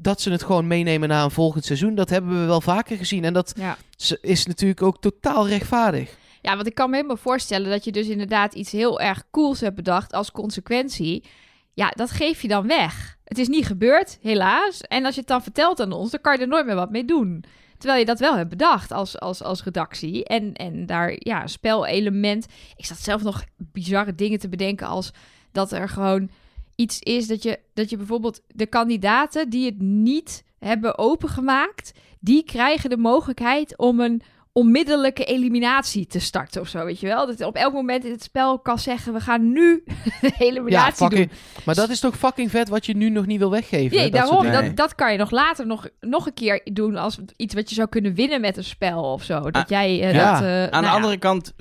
Dat 0.00 0.20
ze 0.20 0.30
het 0.30 0.42
gewoon 0.42 0.66
meenemen 0.66 1.08
naar 1.08 1.24
een 1.24 1.30
volgend 1.30 1.64
seizoen, 1.64 1.94
dat 1.94 2.10
hebben 2.10 2.40
we 2.40 2.46
wel 2.46 2.60
vaker 2.60 2.96
gezien. 2.96 3.24
En 3.24 3.32
dat 3.32 3.52
Ja. 3.56 3.76
is 4.20 4.46
natuurlijk 4.46 4.82
ook 4.82 5.00
totaal 5.00 5.48
rechtvaardig. 5.48 6.16
ja, 6.42 6.54
want 6.54 6.66
ik 6.66 6.74
kan 6.74 6.90
me 6.90 6.96
helemaal 6.96 7.16
voorstellen 7.16 7.70
dat 7.70 7.84
je 7.84 7.92
dus 7.92 8.08
inderdaad 8.08 8.54
iets 8.54 8.72
heel 8.72 9.00
erg 9.00 9.24
cools 9.30 9.60
hebt 9.60 9.74
bedacht 9.76 10.12
als 10.12 10.32
consequentie. 10.32 11.24
Ja, 11.72 11.88
dat 11.96 12.10
geef 12.10 12.42
je 12.42 12.48
dan 12.48 12.66
weg. 12.66 13.16
Het 13.24 13.38
is 13.38 13.48
niet 13.48 13.66
gebeurd, 13.66 14.18
helaas. 14.22 14.80
En 14.80 15.04
als 15.04 15.14
je 15.14 15.20
het 15.20 15.28
dan 15.28 15.42
vertelt 15.42 15.80
aan 15.80 15.92
ons, 15.92 16.10
dan 16.10 16.20
kan 16.20 16.34
je 16.36 16.42
er 16.42 16.48
nooit 16.48 16.66
meer 16.66 16.74
wat 16.74 16.90
mee 16.90 17.04
doen. 17.04 17.44
Terwijl 17.78 18.00
je 18.00 18.06
dat 18.06 18.18
wel 18.18 18.36
hebt 18.36 18.48
bedacht 18.48 18.92
als, 18.92 19.18
als, 19.20 19.42
als 19.42 19.64
redactie. 19.64 20.24
En, 20.24 20.52
en 20.52 20.86
daar, 20.86 21.14
ja, 21.18 21.46
spelelement. 21.46 22.46
Ik 22.76 22.84
zat 22.86 22.98
zelf 22.98 23.22
nog 23.22 23.44
bizarre 23.56 24.14
dingen 24.14 24.38
te 24.38 24.48
bedenken 24.48 24.86
als 24.86 25.10
dat 25.52 25.72
er 25.72 25.88
gewoon 25.88 26.30
iets 26.80 26.98
is 26.98 27.26
dat 27.26 27.42
je, 27.42 27.58
dat 27.74 27.90
je 27.90 27.96
bijvoorbeeld 27.96 28.40
de 28.46 28.66
kandidaten 28.66 29.50
die 29.50 29.66
het 29.66 29.80
niet 29.80 30.44
hebben 30.58 30.98
opengemaakt, 30.98 31.92
die 32.20 32.44
krijgen 32.44 32.90
de 32.90 32.96
mogelijkheid 32.96 33.76
om 33.78 34.00
een 34.00 34.22
onmiddellijke 34.52 35.24
eliminatie 35.24 36.06
te 36.06 36.18
starten 36.18 36.60
of 36.60 36.68
zo, 36.68 36.84
weet 36.84 37.00
je 37.00 37.06
wel? 37.06 37.26
Dat 37.26 37.38
je 37.38 37.46
op 37.46 37.54
elk 37.54 37.72
moment 37.72 38.04
in 38.04 38.10
het 38.10 38.22
spel 38.22 38.58
kan 38.58 38.78
zeggen, 38.78 39.12
we 39.12 39.20
gaan 39.20 39.52
nu 39.52 39.82
de 40.20 40.30
Ja, 40.38 40.38
eliminatie 40.38 40.96
fucking, 41.06 41.28
doen. 41.28 41.38
maar 41.64 41.74
dat 41.74 41.88
is 41.88 42.00
toch 42.00 42.16
fucking 42.16 42.50
vet 42.50 42.68
wat 42.68 42.86
je 42.86 42.96
nu 42.96 43.10
nog 43.10 43.26
niet 43.26 43.38
wil 43.38 43.50
weggeven? 43.50 43.96
Nee, 43.96 44.10
dat 44.10 44.20
daarom. 44.20 44.50
Dat, 44.52 44.76
dat 44.76 44.94
kan 44.94 45.12
je 45.12 45.18
nog 45.18 45.30
later 45.30 45.66
nog, 45.66 45.88
nog 46.00 46.26
een 46.26 46.34
keer 46.34 46.60
doen 46.72 46.96
als 46.96 47.18
iets 47.36 47.54
wat 47.54 47.68
je 47.68 47.74
zou 47.74 47.88
kunnen 47.88 48.14
winnen 48.14 48.40
met 48.40 48.56
een 48.56 48.64
spel 48.64 49.12
of 49.12 49.22
zo. 49.22 49.40
Dat 49.40 49.54
Ah, 49.54 49.68
jij 49.68 50.00
eh, 50.02 50.14
ja. 50.14 50.32
dat... 50.32 50.42
eh, 50.42 50.48
Aan 50.62 50.70
nou 50.70 50.82
de 50.82 50.88
ja. 50.88 50.94
andere 50.94 51.16
kant 51.18 51.54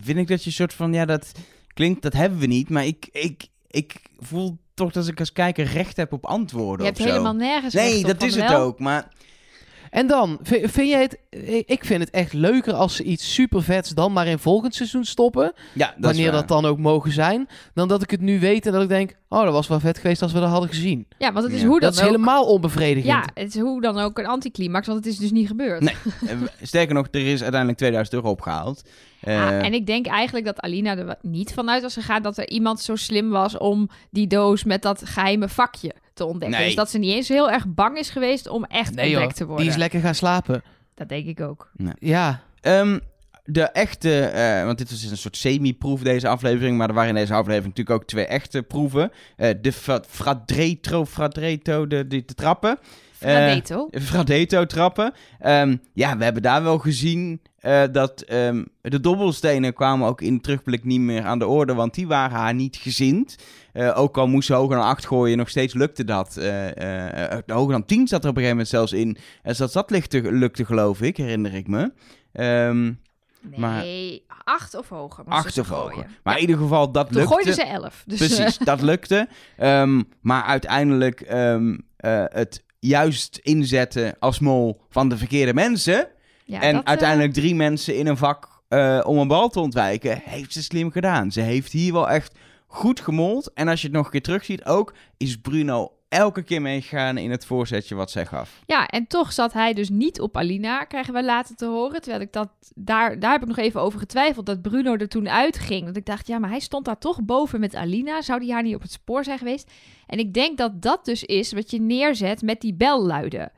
vind 0.00 0.18
ik 0.18 0.28
dat 0.28 0.40
je 0.40 0.46
een 0.46 0.52
soort 0.52 0.74
van, 0.74 0.92
ja, 0.92 1.04
dat 1.04 1.32
klinkt, 1.74 2.02
dat 2.02 2.12
hebben 2.12 2.38
we 2.38 2.46
niet. 2.46 2.68
Maar 2.68 2.86
ik, 2.86 3.08
ik, 3.12 3.46
ik 3.72 3.94
voel 4.18 4.58
toch 4.74 4.92
dat 4.92 5.08
ik 5.08 5.18
als 5.18 5.32
kijker 5.32 5.64
recht 5.64 5.96
heb 5.96 6.12
op 6.12 6.26
antwoorden 6.26 6.78
Je 6.86 6.92
hebt 6.92 6.96
of 6.98 7.06
zo. 7.06 7.10
helemaal 7.10 7.34
nergens 7.34 7.74
Nee, 7.74 8.04
dat 8.04 8.22
is 8.22 8.34
het 8.34 8.54
ook. 8.54 8.78
Maar 8.78 9.08
En 9.92 10.06
dan, 10.06 10.38
vi- 10.42 10.68
vind 10.68 10.88
jij 10.88 11.00
het... 11.00 11.18
Ik 11.68 11.84
vind 11.84 12.00
het 12.00 12.10
echt 12.10 12.32
leuker 12.32 12.72
als 12.72 12.96
ze 12.96 13.02
iets 13.02 13.34
super 13.34 13.62
vets 13.62 13.90
dan 13.90 14.12
maar 14.12 14.26
in 14.26 14.38
volgend 14.38 14.74
seizoen 14.74 15.04
stoppen. 15.04 15.52
Ja, 15.72 15.86
dat 15.86 15.96
is 15.96 16.04
wanneer 16.04 16.24
waar. 16.30 16.40
dat 16.40 16.48
dan 16.48 16.64
ook 16.66 16.78
mogen 16.78 17.12
zijn. 17.12 17.48
Dan 17.74 17.88
dat 17.88 18.02
ik 18.02 18.10
het 18.10 18.20
nu 18.20 18.40
weet 18.40 18.66
en 18.66 18.72
dat 18.72 18.82
ik 18.82 18.88
denk... 18.88 19.16
Oh, 19.28 19.42
dat 19.44 19.52
was 19.52 19.68
wel 19.68 19.80
vet 19.80 19.98
geweest 19.98 20.22
als 20.22 20.32
we 20.32 20.40
dat 20.40 20.48
hadden 20.48 20.68
gezien. 20.68 21.06
Ja, 21.18 21.32
want 21.32 21.44
het 21.44 21.54
is 21.54 21.60
Ja. 21.60 21.66
hoe 21.66 21.80
dan 21.80 21.88
Dat 21.88 21.98
is 21.98 22.04
ook... 22.04 22.10
helemaal 22.10 22.44
onbevredigend. 22.44 23.04
Ja, 23.12 23.24
het 23.42 23.54
is 23.54 23.60
hoe 23.60 23.80
dan 23.80 23.98
ook 23.98 24.18
een 24.18 24.26
anticlimax, 24.26 24.86
want 24.86 24.98
het 25.04 25.12
is 25.12 25.18
dus 25.18 25.30
niet 25.30 25.46
gebeurd. 25.46 25.80
Nee. 25.82 25.94
Eh, 26.28 26.36
Sterker 26.62 26.94
nog, 26.94 27.06
er 27.10 27.26
is 27.26 27.40
uiteindelijk 27.42 27.78
2000 27.78 28.16
euro 28.16 28.30
opgehaald. 28.30 28.82
Eh, 29.20 29.46
Ah, 29.46 29.64
en 29.64 29.72
ik 29.74 29.86
denk 29.86 30.06
eigenlijk 30.06 30.46
dat 30.46 30.60
Alina 30.60 30.96
er 30.96 31.16
niet 31.22 31.52
vanuit 31.54 31.82
was 31.82 31.94
gegaan 31.94 32.22
dat 32.22 32.38
er 32.38 32.48
iemand 32.48 32.80
zo 32.80 32.96
slim 32.96 33.30
was 33.30 33.58
om 33.58 33.88
die 34.10 34.26
doos 34.26 34.64
met 34.64 34.82
dat 34.82 35.02
geheime 35.04 35.48
vakje 35.48 35.92
te 36.14 36.24
ontdekken. 36.24 36.58
Nee. 36.58 36.66
Dus 36.66 36.76
dat 36.76 36.90
ze 36.90 36.98
niet 36.98 37.14
eens 37.14 37.28
heel 37.28 37.50
erg 37.50 37.66
bang 37.68 37.98
is 37.98 38.10
geweest 38.10 38.48
om 38.48 38.64
echt 38.64 38.94
Nee 38.94 39.04
ontdekt 39.06 39.28
joh, 39.28 39.36
te 39.38 39.44
worden. 39.44 39.62
die 39.64 39.72
is 39.74 39.78
lekker 39.80 40.00
gaan 40.00 40.14
slapen. 40.14 40.62
Dat 40.94 41.08
denk 41.08 41.26
ik 41.26 41.40
ook. 41.40 41.70
Ja, 41.98 42.42
Ehm, 42.60 42.98
de 43.44 43.62
echte, 43.62 44.20
eh, 44.24 44.64
want 44.64 44.78
dit 44.78 44.90
was 44.90 45.02
een 45.02 45.16
soort 45.16 45.36
semi-proef 45.36 46.02
deze 46.02 46.28
aflevering, 46.28 46.76
maar 46.76 46.88
er 46.88 46.94
waren 46.94 47.08
in 47.08 47.14
deze 47.14 47.32
aflevering 47.34 47.66
natuurlijk 47.74 48.00
ook 48.02 48.08
twee 48.08 48.26
echte 48.26 48.62
proeven. 48.62 49.10
Eh, 49.36 49.50
de 49.60 49.72
fra- 49.72 50.02
Fradretro, 50.08 51.04
Fradretro, 51.04 51.86
de, 51.86 52.06
de, 52.06 52.24
de 52.24 52.34
trappen. 52.34 52.78
Fradeto. 53.12 53.88
Fradeto 53.92 54.66
trappen. 54.66 55.12
Ehm, 55.38 55.76
ja, 55.94 56.16
we 56.16 56.24
hebben 56.24 56.42
daar 56.42 56.62
wel 56.62 56.78
gezien 56.78 57.40
eh, 57.62 57.82
dat 57.92 58.20
ehm, 58.20 58.64
de 58.80 59.00
dobbelstenen 59.00 59.72
kwamen 59.74 60.08
ook 60.08 60.20
in 60.20 60.34
de 60.34 60.40
terugblik 60.40 60.84
niet 60.84 61.00
meer 61.00 61.22
aan 61.24 61.38
de 61.38 61.46
orde, 61.46 61.74
want 61.74 61.94
die 61.94 62.06
waren 62.06 62.36
haar 62.38 62.54
niet 62.54 62.76
gezind. 62.76 63.36
Eh, 63.72 63.98
ook 63.98 64.18
al 64.18 64.26
moest 64.28 64.46
ze 64.46 64.54
hoger 64.54 64.76
dan 64.76 64.84
8 64.86 65.06
gooien, 65.06 65.36
nog 65.38 65.48
steeds 65.48 65.74
lukte 65.74 66.04
dat. 66.04 66.36
Eh, 66.36 67.38
hoger 67.46 67.72
dan 67.72 67.84
10 67.84 68.08
zat 68.08 68.24
er 68.24 68.30
op 68.30 68.36
een 68.36 68.42
gegeven 68.42 68.48
moment 68.50 68.68
zelfs 68.68 68.92
in. 68.92 69.16
En 69.42 69.56
zelfs 69.56 69.72
dat 69.72 69.90
lukte, 69.90 70.32
lukte 70.32 70.64
geloof 70.64 71.00
ik, 71.00 71.16
herinner 71.16 71.54
ik 71.54 71.66
me. 71.68 71.92
Ehm 72.32 72.92
maar- 73.56 73.82
Nee, 73.82 74.24
acht 74.44 74.74
of 74.74 74.88
hoger. 74.88 75.24
acht 75.28 75.58
of 75.58 75.66
gooien. 75.66 75.82
hoger. 75.82 76.06
Maar 76.22 76.34
Ja, 76.34 76.40
in 76.40 76.46
ieder 76.48 76.62
geval, 76.62 76.92
dat 76.92 77.06
Toen 77.06 77.16
lukte. 77.16 77.32
gooiden 77.32 77.54
ze 77.54 77.62
elf. 77.64 78.02
Dus, 78.06 78.18
Precies, 78.18 78.58
dat 78.58 78.80
lukte. 78.90 79.28
Ehm, 79.56 80.02
maar 80.20 80.42
uiteindelijk 80.42 81.24
het 82.32 82.64
juist 82.78 83.36
inzetten 83.42 84.14
als 84.18 84.38
mol 84.38 84.80
van 84.90 85.08
de 85.08 85.16
verkeerde 85.16 85.54
mensen. 85.54 86.08
Ja, 86.44 86.60
en 86.60 86.74
dat, 86.74 86.82
eh, 86.82 86.88
uiteindelijk 86.88 87.32
drie 87.32 87.54
mensen 87.54 87.96
in 87.96 88.06
een 88.06 88.16
vak 88.16 88.48
eh, 88.68 89.00
om 89.04 89.18
een 89.18 89.28
bal 89.28 89.48
te 89.48 89.60
ontwijken. 89.60 90.20
Heeft 90.24 90.52
ze 90.52 90.62
slim 90.62 90.90
gedaan. 90.90 91.32
Ze 91.32 91.40
heeft 91.40 91.72
hier 91.72 91.92
wel 91.92 92.08
echt 92.08 92.38
goed 92.66 93.00
gemold. 93.00 93.52
En 93.54 93.68
als 93.68 93.80
je 93.80 93.86
het 93.86 93.96
nog 93.96 94.04
een 94.04 94.10
keer 94.10 94.22
terugziet 94.22 94.64
ook, 94.64 94.94
is 95.16 95.36
Bruno 95.36 95.92
elke 96.12 96.42
keer 96.42 96.62
meegegaan 96.62 97.18
in 97.18 97.30
het 97.30 97.46
voorzetje 97.46 97.94
wat 97.94 98.10
zij 98.10 98.26
gaf. 98.26 98.62
Ja, 98.66 98.86
en 98.86 99.06
toch 99.06 99.32
zat 99.32 99.52
hij 99.52 99.72
dus 99.74 99.90
niet 99.90 100.20
op 100.20 100.36
Alina, 100.36 100.84
krijgen 100.84 101.14
we 101.14 101.24
later 101.24 101.56
te 101.56 101.66
horen. 101.66 102.00
Terwijl 102.00 102.22
ik 102.22 102.32
dat, 102.32 102.48
daar, 102.74 103.18
daar 103.18 103.32
heb 103.32 103.42
ik 103.42 103.48
nog 103.48 103.58
even 103.58 103.80
over 103.80 103.98
getwijfeld, 103.98 104.46
dat 104.46 104.62
Bruno 104.62 104.96
er 104.96 105.08
toen 105.08 105.28
uitging. 105.28 105.86
Dat 105.86 105.96
ik 105.96 106.06
dacht, 106.06 106.26
ja, 106.26 106.38
maar 106.38 106.50
hij 106.50 106.60
stond 106.60 106.84
daar 106.84 106.98
toch 106.98 107.22
boven 107.22 107.60
met 107.60 107.74
Alina. 107.74 108.22
Zou 108.22 108.40
die 108.40 108.52
haar 108.52 108.62
niet 108.62 108.74
op 108.74 108.82
het 108.82 108.92
spoor 108.92 109.24
zijn 109.24 109.38
geweest? 109.38 109.70
En 110.06 110.18
ik 110.18 110.34
denk 110.34 110.58
dat 110.58 110.82
dat 110.82 111.04
dus 111.04 111.24
is 111.24 111.52
wat 111.52 111.70
je 111.70 111.80
neerzet 111.80 112.42
met 112.42 112.60
die 112.60 112.74
belluiden. 112.74 113.52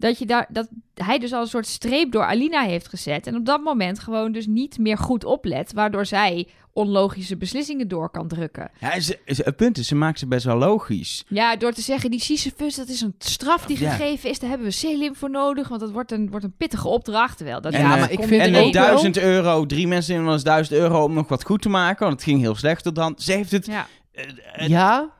Dat, 0.00 0.18
je 0.18 0.26
daar, 0.26 0.46
dat 0.48 0.68
hij 0.94 1.18
dus 1.18 1.32
al 1.32 1.40
een 1.40 1.46
soort 1.46 1.66
streep 1.66 2.12
door 2.12 2.24
Alina 2.24 2.62
heeft 2.62 2.88
gezet. 2.88 3.26
En 3.26 3.36
op 3.36 3.46
dat 3.46 3.62
moment 3.62 3.98
gewoon 3.98 4.32
dus 4.32 4.46
niet 4.46 4.78
meer 4.78 4.98
goed 4.98 5.24
oplet. 5.24 5.72
Waardoor 5.72 6.06
zij 6.06 6.48
onlogische 6.72 7.36
beslissingen 7.36 7.88
door 7.88 8.10
kan 8.10 8.28
drukken. 8.28 8.70
Ja, 8.80 9.00
ze, 9.00 9.18
ze- 9.26 9.42
het 9.44 9.56
punt 9.56 9.78
is, 9.78 9.86
ze 9.88 9.94
maakt 9.94 10.18
ze 10.18 10.26
best 10.26 10.44
wel 10.44 10.56
logisch. 10.56 11.24
Ja, 11.28 11.56
door 11.56 11.72
te 11.72 11.80
zeggen, 11.80 12.10
die 12.10 12.20
Sisyphus, 12.20 12.74
dat 12.74 12.88
is 12.88 13.00
een 13.00 13.14
straf 13.18 13.66
die 13.66 13.80
Ja. 13.80 13.90
gegeven 13.90 14.30
is. 14.30 14.38
Daar 14.38 14.48
hebben 14.48 14.66
we 14.66 14.72
Selim 14.72 15.14
voor 15.14 15.30
nodig, 15.30 15.68
want 15.68 15.80
dat 15.80 15.90
wordt 15.90 16.12
een, 16.12 16.30
wordt 16.30 16.44
een 16.44 16.56
pittige 16.56 16.88
opdracht. 16.88 17.36
Terwijl 17.36 17.60
dat 17.60 17.72
En, 17.72 17.80
ja 17.80 17.94
eh, 17.94 18.00
maar 18.00 18.10
ik 18.12 18.22
vind 18.22 18.42
En 18.42 18.50
ook 18.56 18.66
ook 18.66 18.72
wel... 18.72 18.82
duizend 18.84 19.18
euro, 19.18 19.66
drie 19.66 19.86
mensen 19.86 20.14
in 20.14 20.28
ons 20.28 20.42
duizend 20.42 20.78
euro 20.78 21.04
om 21.04 21.12
nog 21.14 21.28
wat 21.28 21.44
goed 21.44 21.62
te 21.62 21.68
maken. 21.68 22.00
Want 22.06 22.12
het 22.12 22.22
ging 22.28 22.40
heel 22.40 22.54
slecht 22.54 22.82
tot 22.82 22.94
dan. 22.94 23.14
Ze 23.18 23.32
heeft 23.32 23.50
het... 23.50 23.66
Ja. 23.66 23.86
eh, 24.12 24.24
eh, 24.52 24.68
Ja, 24.68 25.10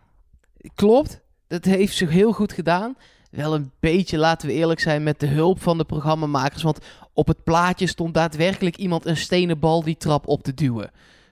klopt. 0.74 1.20
Dat 1.48 1.64
heeft 1.64 1.96
ze 1.96 2.06
heel 2.06 2.32
goed 2.32 2.52
gedaan. 2.52 2.96
Wel 3.30 3.54
een 3.54 3.70
beetje, 3.80 4.18
laten 4.18 4.48
we 4.48 4.54
eerlijk 4.54 4.80
zijn, 4.80 5.02
met 5.02 5.20
de 5.20 5.26
hulp 5.26 5.62
van 5.62 5.78
de 5.78 5.84
programmamakers. 5.84 6.62
Want 6.62 6.78
op 7.12 7.26
het 7.26 7.44
plaatje 7.44 7.86
stond 7.86 8.14
daadwerkelijk 8.14 8.76
iemand 8.76 9.06
een 9.06 9.16
stenen 9.16 9.58
bal 9.58 9.82
die 9.82 9.96
trap 9.96 10.28
op 10.28 10.42
te 10.42 10.54
duwen. 10.54 10.90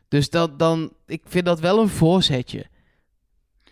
Dus 0.09 0.31
dat 0.31 0.59
dan, 0.59 0.93
ik 1.07 1.23
vind 1.25 1.45
dat 1.45 1.61
wel 1.61 1.79
een 1.81 1.89
voorzetje. 1.89 2.67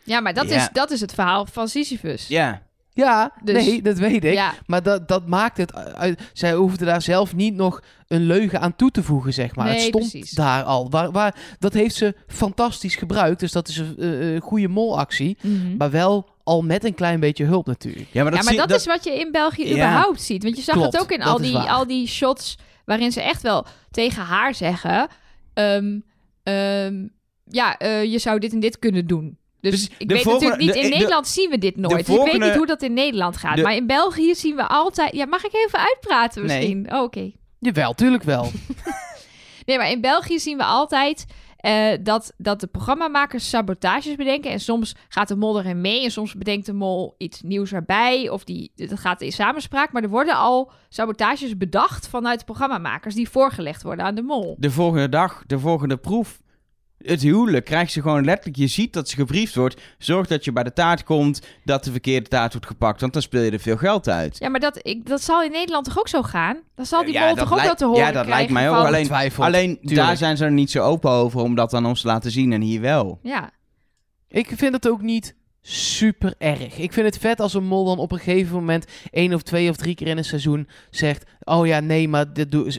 Ja, 0.04 0.20
maar 0.20 0.34
dat, 0.34 0.48
Ja. 0.48 0.56
Is, 0.56 0.68
dat 0.72 0.90
is 0.90 1.00
het 1.00 1.14
verhaal 1.14 1.46
van 1.46 1.68
Sisyphus. 1.68 2.28
ja. 2.28 2.64
Ja, 2.90 3.32
Dus- 3.44 3.66
nee, 3.66 3.82
dat 3.82 3.98
weet 3.98 4.24
ik. 4.24 4.32
Ja, 4.32 4.54
Maar 4.66 4.82
dat, 4.82 5.08
dat 5.08 5.26
maakt 5.26 5.56
het 5.56 5.74
uit. 5.74 6.30
Zij 6.32 6.54
hoefde 6.54 6.84
daar 6.84 7.02
zelf 7.02 7.34
niet 7.34 7.54
nog 7.54 7.82
een 8.08 8.22
leugen 8.22 8.60
aan 8.60 8.76
toe 8.76 8.90
te 8.90 9.02
voegen, 9.02 9.32
zeg 9.32 9.54
maar. 9.56 9.64
Nee, 9.66 9.74
het 9.74 9.82
stond 9.82 10.10
precies. 10.10 10.30
daar 10.30 10.62
al. 10.62 10.90
Waar, 10.90 11.10
waar, 11.10 11.34
dat 11.58 11.72
heeft 11.72 11.94
ze 11.94 12.14
fantastisch 12.26 12.96
gebruikt. 12.96 13.40
Dus 13.40 13.52
dat 13.52 13.68
is 13.68 13.76
een 13.76 13.96
eh, 13.98 14.36
eh, 14.36 14.42
goede 14.42 14.68
molactie. 14.68 15.36
Mhm. 15.42 15.76
Maar 15.76 15.90
wel 15.90 16.28
al 16.46 16.62
met 16.62 16.84
een 16.84 16.94
klein 16.94 17.20
beetje 17.20 17.44
hulp 17.44 17.66
natuurlijk. 17.66 18.08
ja, 18.12 18.22
maar 18.22 18.30
dat, 18.30 18.38
ja, 18.40 18.44
maar 18.44 18.54
zie- 18.58 18.66
dat, 18.68 18.78
is 18.80 18.86
wat 18.86 19.04
je 19.04 19.18
in 19.20 19.32
België 19.32 19.64
Ja. 19.68 19.70
überhaupt 19.72 20.20
ziet. 20.22 20.42
Want 20.42 20.56
je 20.56 20.62
zag 20.62 20.74
Klopt, 20.74 20.92
het 20.92 21.02
ook 21.02 21.10
in 21.10 21.22
al 21.22 21.38
die, 21.40 21.52
waar. 21.52 21.68
al 21.68 21.86
die 21.86 22.06
shots 22.08 22.56
waarin 22.84 23.12
ze 23.12 23.20
echt 23.22 23.42
wel 23.42 23.66
tegen 23.90 24.22
haar 24.22 24.54
zeggen... 24.54 25.08
ehm, 25.54 25.98
ehm, 26.42 27.06
ja, 27.44 27.76
eh, 27.78 28.04
je 28.04 28.18
zou 28.18 28.38
dit 28.38 28.52
en 28.52 28.60
dit 28.60 28.78
kunnen 28.78 29.06
doen. 29.06 29.38
Dus 29.60 29.70
Dus 29.70 29.88
ik 29.98 30.10
weet 30.10 30.22
volgende- 30.22 30.48
natuurlijk 30.48 30.74
niet, 30.74 30.84
in 30.84 30.90
de- 30.90 30.96
Nederland 30.96 31.28
zien 31.28 31.50
we 31.50 31.58
dit 31.58 31.76
nooit. 31.76 32.06
Dus 32.06 32.16
ik 32.16 32.22
weet 32.32 32.40
niet 32.40 32.54
hoe 32.54 32.66
dat 32.66 32.82
in 32.82 32.92
Nederland 32.92 33.36
gaat. 33.36 33.56
de- 33.56 33.62
maar 33.62 33.74
in 33.74 33.86
België 33.86 34.34
zien 34.34 34.56
we 34.56 34.66
altijd... 34.66 35.14
Ja, 35.14 35.26
mag 35.26 35.44
ik 35.44 35.54
even 35.54 35.78
uitpraten 35.78 36.46
Nee. 36.46 36.56
misschien? 36.56 36.92
Oh, 36.94 37.02
oké. 37.02 37.30
Jawel, 37.58 37.94
tuurlijk 37.94 38.22
wel. 38.22 38.50
Nee, 39.66 39.76
maar 39.78 39.90
in 39.90 40.00
België 40.00 40.38
zien 40.38 40.56
we 40.56 40.64
altijd 40.64 41.24
eh, 41.66 41.98
dat, 42.02 42.32
dat 42.36 42.60
de 42.60 42.66
programmamakers 42.66 43.48
sabotages 43.48 44.14
bedenken. 44.14 44.50
En 44.50 44.60
soms 44.60 44.94
gaat 45.08 45.28
de 45.28 45.36
mol 45.36 45.58
erin 45.58 45.80
mee 45.80 46.04
en 46.04 46.10
soms 46.10 46.34
bedenkt 46.34 46.66
de 46.66 46.72
mol 46.72 47.14
iets 47.18 47.42
nieuws 47.42 47.72
erbij. 47.72 48.28
Of 48.28 48.44
die, 48.44 48.72
dat 48.74 48.98
gaat 48.98 49.20
in 49.20 49.32
samenspraak. 49.32 49.92
Maar 49.92 50.02
er 50.02 50.08
worden 50.08 50.36
al 50.36 50.70
sabotages 50.88 51.56
bedacht 51.56 52.08
vanuit 52.08 52.38
de 52.38 52.44
programmamakers 52.44 53.14
die 53.14 53.28
voorgelegd 53.28 53.82
worden 53.82 54.04
aan 54.04 54.14
de 54.14 54.22
mol. 54.22 54.56
de 54.58 54.70
volgende 54.70 55.08
dag, 55.08 55.42
de 55.46 55.58
volgende 55.58 55.96
proef. 55.96 56.40
Het 56.98 57.22
huwelijk 57.22 57.64
krijgt 57.64 57.92
ze 57.92 58.02
gewoon 58.02 58.24
letterlijk. 58.24 58.56
Je 58.56 58.66
ziet 58.66 58.92
dat 58.92 59.08
ze 59.08 59.16
gebriefd 59.16 59.54
wordt. 59.54 59.80
Zorg 59.98 60.26
dat 60.26 60.44
je 60.44 60.52
bij 60.52 60.62
de 60.62 60.72
taart 60.72 61.04
komt. 61.04 61.42
Dat 61.64 61.84
de 61.84 61.90
verkeerde 61.90 62.28
taart 62.28 62.52
wordt 62.52 62.66
gepakt. 62.66 63.00
Want 63.00 63.12
dan 63.12 63.22
speel 63.22 63.42
je 63.42 63.50
er 63.50 63.60
veel 63.60 63.76
geld 63.76 64.08
uit. 64.08 64.38
Ja, 64.38 64.48
maar 64.48 64.60
dat, 64.60 64.78
ik, 64.82 65.06
dat 65.06 65.22
zal 65.22 65.42
in 65.42 65.50
Nederland 65.50 65.84
toch 65.84 65.98
ook 65.98 66.08
zo 66.08 66.22
gaan? 66.22 66.58
Dan 66.74 66.86
zal 66.86 67.04
die 67.04 67.12
Ja, 67.12 67.34
toch 67.34 67.52
ook 67.52 67.60
wel 67.60 67.74
te 67.74 67.84
horen 67.84 68.00
ja, 68.00 68.12
dat 68.12 68.26
lijkt 68.26 68.50
mij 68.50 68.70
ook. 68.70 68.86
Alleen-. 68.86 69.10
Alleen 69.36 69.78
tuurlijk. 69.80 70.06
daar 70.06 70.16
zijn 70.16 70.36
ze 70.36 70.44
er 70.44 70.52
niet 70.52 70.70
zo 70.70 70.82
open 70.82 71.10
over. 71.10 71.40
Om 71.40 71.54
dat 71.54 71.74
aan 71.74 71.86
ons 71.86 72.00
te 72.00 72.06
laten 72.06 72.30
zien. 72.30 72.52
En 72.52 72.60
hier 72.60 72.80
wel. 72.80 73.18
Ja, 73.22 73.50
Ik 74.28 74.52
vind 74.54 74.72
het 74.74 74.88
ook 74.88 75.02
niet 75.02 75.34
super 75.68 76.34
erg. 76.38 76.78
Ik 76.78 76.92
vind 76.92 77.06
het 77.06 77.18
vet 77.18 77.40
als 77.40 77.54
een 77.54 77.64
mol 77.64 77.84
dan 77.84 77.98
op 77.98 78.12
een 78.12 78.18
gegeven 78.18 78.54
moment 78.54 78.84
één 79.10 79.34
of 79.34 79.42
twee 79.42 79.70
of 79.70 79.76
drie 79.76 79.94
keer 79.94 80.06
in 80.06 80.16
een 80.18 80.24
seizoen 80.24 80.68
zegt: 80.90 81.24
Oh 81.44 81.66
ja, 81.66 81.80
nee, 81.80 82.08
maar 82.08 82.32
dit 82.32 82.50
doe, 82.50 82.70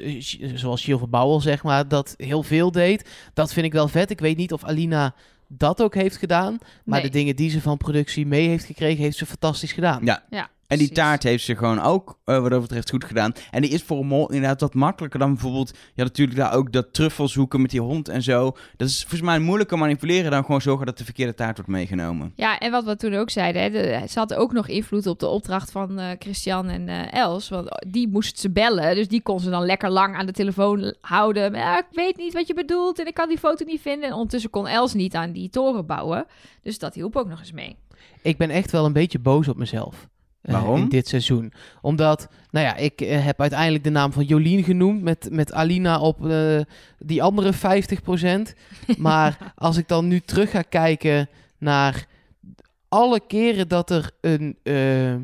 zoals 0.56 0.84
Gilles 0.84 1.10
Bouwel 1.10 1.40
zeg 1.42 1.64
maar, 1.64 1.88
dat 1.88 2.14
heel 2.18 2.44
veel 2.44 2.72
deed. 2.72 3.10
Dat 3.34 3.54
vind 3.54 3.66
ik 3.66 3.74
wel 3.74 3.88
vet. 3.88 4.10
Ik 4.10 4.20
weet 4.20 4.38
niet 4.38 4.54
of 4.54 4.64
Alina 4.64 5.14
dat 5.48 5.82
ook 5.82 5.96
heeft 5.96 6.18
gedaan. 6.18 6.58
Maar 6.86 7.00
Nee. 7.02 7.10
de 7.12 7.18
dingen 7.18 7.36
die 7.36 7.50
ze 7.50 7.62
van 7.62 7.78
productie 7.78 8.26
mee 8.26 8.48
heeft 8.48 8.66
gekregen, 8.66 9.04
heeft 9.04 9.18
ze 9.18 9.26
fantastisch 9.26 9.72
gedaan. 9.72 10.06
Ja. 10.06 10.24
ja. 10.30 10.50
En 10.68 10.78
die 10.78 10.88
precies. 10.88 11.04
taart 11.04 11.24
heeft 11.24 11.44
ze 11.44 11.56
gewoon 11.56 11.82
ook, 11.82 12.20
eh, 12.26 12.40
wat 12.40 12.52
dat 12.52 12.62
betreft, 12.62 12.90
goed 12.90 13.04
gedaan. 13.04 13.34
En 13.52 13.62
die 13.62 13.72
is 13.72 13.84
voor 13.84 14.00
een 14.00 14.08
mol 14.08 14.32
inderdaad 14.32 14.62
wat 14.62 14.74
makkelijker 14.74 15.20
dan 15.20 15.34
bijvoorbeeld... 15.34 15.74
Ja, 15.94 16.04
natuurlijk 16.04 16.38
daar 16.38 16.54
ook 16.54 16.72
dat 16.72 16.94
truffel 16.94 17.28
zoeken 17.28 17.62
met 17.62 17.70
die 17.72 17.82
hond 17.82 18.10
en 18.10 18.22
zo. 18.22 18.56
Dat 18.78 18.88
is 18.88 19.00
volgens 19.00 19.22
mij 19.22 19.40
moeilijker 19.40 19.78
manipuleren 19.78 20.32
dan 20.32 20.46
gewoon 20.46 20.62
zorgen 20.62 20.86
dat 20.86 20.98
de 20.98 21.04
verkeerde 21.04 21.34
taart 21.34 21.56
wordt 21.56 21.72
meegenomen. 21.72 22.32
Ja, 22.36 22.58
en 22.58 22.72
wat 22.72 22.84
we 22.84 22.96
toen 22.96 23.14
ook 23.14 23.30
zeiden, 23.30 23.62
hè, 23.62 23.70
de, 23.70 24.06
ze 24.10 24.20
had 24.20 24.34
ook 24.34 24.54
nog 24.54 24.68
invloed 24.68 25.08
op 25.08 25.20
de 25.20 25.28
opdracht 25.28 25.72
van 25.72 26.00
eh, 26.00 26.10
Christian 26.20 26.68
en 26.68 26.90
eh, 26.90 27.14
Els. 27.14 27.50
Want 27.50 27.86
die 27.88 28.08
moest 28.08 28.40
ze 28.40 28.50
bellen, 28.50 28.96
dus 28.96 29.08
die 29.08 29.22
kon 29.22 29.40
ze 29.40 29.50
dan 29.50 29.66
lekker 29.66 29.90
lang 29.90 30.16
aan 30.16 30.26
de 30.26 30.32
telefoon 30.32 30.96
houden. 31.02 31.52
Maar, 31.52 31.62
ja, 31.62 31.78
ik 31.78 31.86
weet 31.92 32.18
niet 32.18 32.34
wat 32.34 32.48
je 32.48 32.54
bedoelt 32.54 33.00
en 33.00 33.08
ik 33.08 33.14
kan 33.14 33.30
die 33.30 33.38
foto 33.38 33.66
niet 33.66 33.82
vinden. 33.82 34.08
En 34.08 34.14
ondertussen 34.14 34.50
kon 34.50 34.68
Els 34.68 34.94
niet 34.94 35.16
aan 35.16 35.32
die 35.32 35.50
toren 35.50 35.86
bouwen. 35.86 36.26
Dus 36.62 36.80
dat 36.80 36.94
hielp 36.94 37.16
ook 37.16 37.28
nog 37.28 37.40
eens 37.40 37.52
mee. 37.52 37.76
Ik 38.22 38.38
ben 38.38 38.50
echt 38.50 38.72
wel 38.72 38.86
een 38.86 38.94
beetje 38.94 39.20
boos 39.20 39.48
op 39.48 39.58
mezelf. 39.58 40.08
Eh, 40.48 40.54
Waarom? 40.54 40.80
in 40.80 40.90
dit 40.90 41.08
seizoen. 41.08 41.54
Omdat, 41.82 42.28
nou 42.52 42.66
ja, 42.66 42.76
ik 42.76 43.02
eh, 43.02 43.26
heb 43.26 43.42
uiteindelijk 43.42 43.84
de 43.84 43.90
naam 43.90 44.12
van 44.12 44.24
Jolien 44.24 44.64
genoemd. 44.64 45.02
Met, 45.02 45.28
met 45.32 45.54
Alina 45.54 46.00
op 46.00 46.30
eh, 46.30 46.60
die 47.00 47.24
andere 47.24 47.54
50%. 47.54 47.58
Maar 48.98 49.54
als 49.56 49.78
ik 49.78 49.88
dan 49.88 50.08
nu 50.08 50.20
terug 50.20 50.52
ga 50.52 50.62
kijken 50.62 51.30
naar 51.58 52.08
alle 52.90 53.20
keren 53.28 53.68
dat 53.68 53.90
er 53.90 54.12
een 54.22 54.58
eh, 54.64 55.16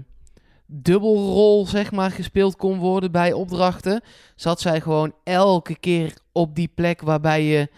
dubbelrol, 0.65 1.65
zeg 1.67 1.91
maar, 1.91 2.11
gespeeld 2.11 2.55
kon 2.55 2.77
worden 2.77 3.11
bij 3.11 3.33
opdrachten. 3.33 4.01
Zat 4.35 4.61
zij 4.61 4.81
gewoon 4.81 5.13
elke 5.23 5.75
keer 5.79 6.13
op 6.31 6.55
die 6.55 6.69
plek 6.75 7.01
waarbij 7.01 7.43
je 7.43 7.69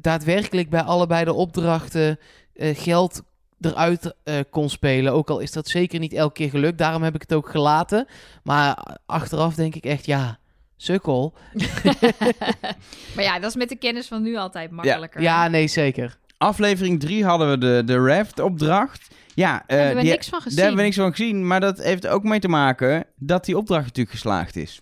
daadwerkelijk 0.00 0.70
bij 0.70 0.82
allebei 0.82 1.24
de 1.24 1.32
opdrachten 1.32 2.18
geld 2.56 3.22
eruit 3.60 4.14
eh, 4.24 4.34
kon 4.50 4.70
spelen. 4.70 5.12
Ook 5.12 5.30
al 5.30 5.38
is 5.38 5.52
dat 5.52 5.68
zeker 5.68 5.98
niet 5.98 6.12
elke 6.12 6.32
keer 6.34 6.50
gelukt. 6.50 6.78
Daarom 6.78 7.02
heb 7.02 7.14
ik 7.14 7.20
het 7.20 7.34
ook 7.34 7.48
gelaten. 7.48 8.06
Maar 8.42 8.96
achteraf 9.06 9.54
denk 9.54 9.74
ik 9.74 9.84
echt, 9.84 10.06
ja, 10.06 10.38
sukkel. 10.76 11.34
maar 13.14 13.24
ja, 13.24 13.38
dat 13.38 13.50
is 13.50 13.56
met 13.56 13.68
de 13.68 13.76
kennis 13.76 14.06
van 14.06 14.22
nu 14.22 14.36
altijd 14.36 14.70
makkelijker. 14.70 15.20
Ja, 15.22 15.48
nee, 15.48 15.66
zeker. 15.66 16.16
Aflevering 16.38 17.00
3 17.00 17.24
hadden 17.24 17.50
we 17.50 17.58
de, 17.58 17.82
de 17.84 17.96
Raft-opdracht. 17.98 19.08
Ja, 19.34 19.50
Daar 19.52 19.62
eh, 19.66 19.76
hebben 19.76 19.96
we 19.96 20.02
die- 20.02 20.10
niks 20.10 20.28
van 20.28 20.40
gezien. 20.40 20.56
daar 20.56 20.64
hebben 20.66 20.82
we 20.84 20.88
niks 20.90 21.00
van 21.00 21.10
gezien. 21.14 21.46
Maar 21.46 21.60
dat 21.60 21.78
heeft 21.82 22.06
ook 22.06 22.22
mee 22.22 22.40
te 22.40 22.48
maken 22.48 23.04
dat 23.16 23.44
die 23.44 23.56
opdracht 23.56 23.84
natuurlijk 23.84 24.10
geslaagd 24.10 24.56
is. 24.56 24.80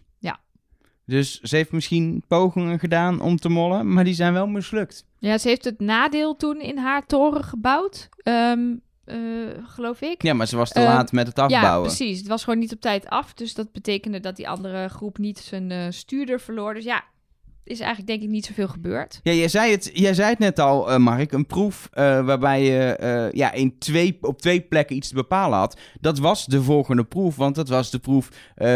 Ja. 1.06 1.14
Dus 1.16 1.40
ze 1.40 1.56
heeft 1.56 1.72
misschien 1.72 2.24
pogingen 2.28 2.78
gedaan 2.78 3.20
om 3.20 3.36
te 3.36 3.48
mollen, 3.48 3.92
maar 3.92 4.04
die 4.04 4.14
zijn 4.14 4.32
wel 4.32 4.46
mislukt. 4.46 5.06
Ja, 5.18 5.38
ze 5.38 5.48
heeft 5.48 5.64
het 5.64 5.80
nadeel 5.80 6.36
toen 6.36 6.60
in 6.60 6.78
haar 6.78 7.06
toren 7.06 7.44
gebouwd. 7.44 8.08
Ehm, 8.22 8.60
eh, 9.04 9.16
geloof 9.64 10.00
ik. 10.00 10.22
Ja, 10.22 10.34
maar 10.34 10.46
ze 10.46 10.56
was 10.56 10.70
te 10.72 10.80
Ehm, 10.80 10.88
laat 10.88 11.12
met 11.12 11.26
het 11.26 11.36
Ja, 11.36 11.44
afbouwen. 11.44 11.86
precies. 11.86 12.18
Het 12.18 12.28
was 12.28 12.44
gewoon 12.44 12.58
niet 12.58 12.72
op 12.72 12.80
tijd 12.80 13.08
af. 13.08 13.34
Dus 13.34 13.54
dat 13.54 13.72
betekende 13.72 14.20
dat 14.20 14.36
die 14.36 14.48
andere 14.48 14.88
groep 14.88 15.18
niet 15.18 15.38
zijn 15.38 15.70
eh, 15.70 15.86
stuurder 15.90 16.40
verloor. 16.40 16.74
Dus 16.74 16.84
ja, 16.84 17.04
is 17.64 17.78
eigenlijk 17.80 18.08
denk 18.08 18.22
ik 18.22 18.28
niet 18.28 18.46
zoveel 18.46 18.68
gebeurd. 18.68 19.20
Ja, 19.22 19.32
jij 19.32 19.48
zei 19.48 19.70
het, 19.70 19.90
jij 19.94 20.14
zei 20.14 20.28
het 20.30 20.38
net 20.38 20.60
al, 20.60 20.90
eh, 20.90 20.98
Mark. 20.98 21.32
Een 21.32 21.46
proef 21.46 21.88
eh, 21.92 22.24
waarbij 22.24 22.62
je 22.64 22.78
eh, 22.96 23.32
ja, 23.32 23.52
in 23.52 23.78
twee, 23.78 24.18
op 24.20 24.40
twee 24.40 24.60
plekken 24.60 24.96
iets 24.96 25.08
te 25.08 25.14
bepalen 25.14 25.58
had. 25.58 25.78
Dat 26.00 26.18
was 26.18 26.46
de 26.46 26.62
volgende 26.62 27.04
proef. 27.04 27.36
Want 27.36 27.54
dat 27.54 27.68
was 27.68 27.90
de 27.90 27.98
proef 27.98 28.28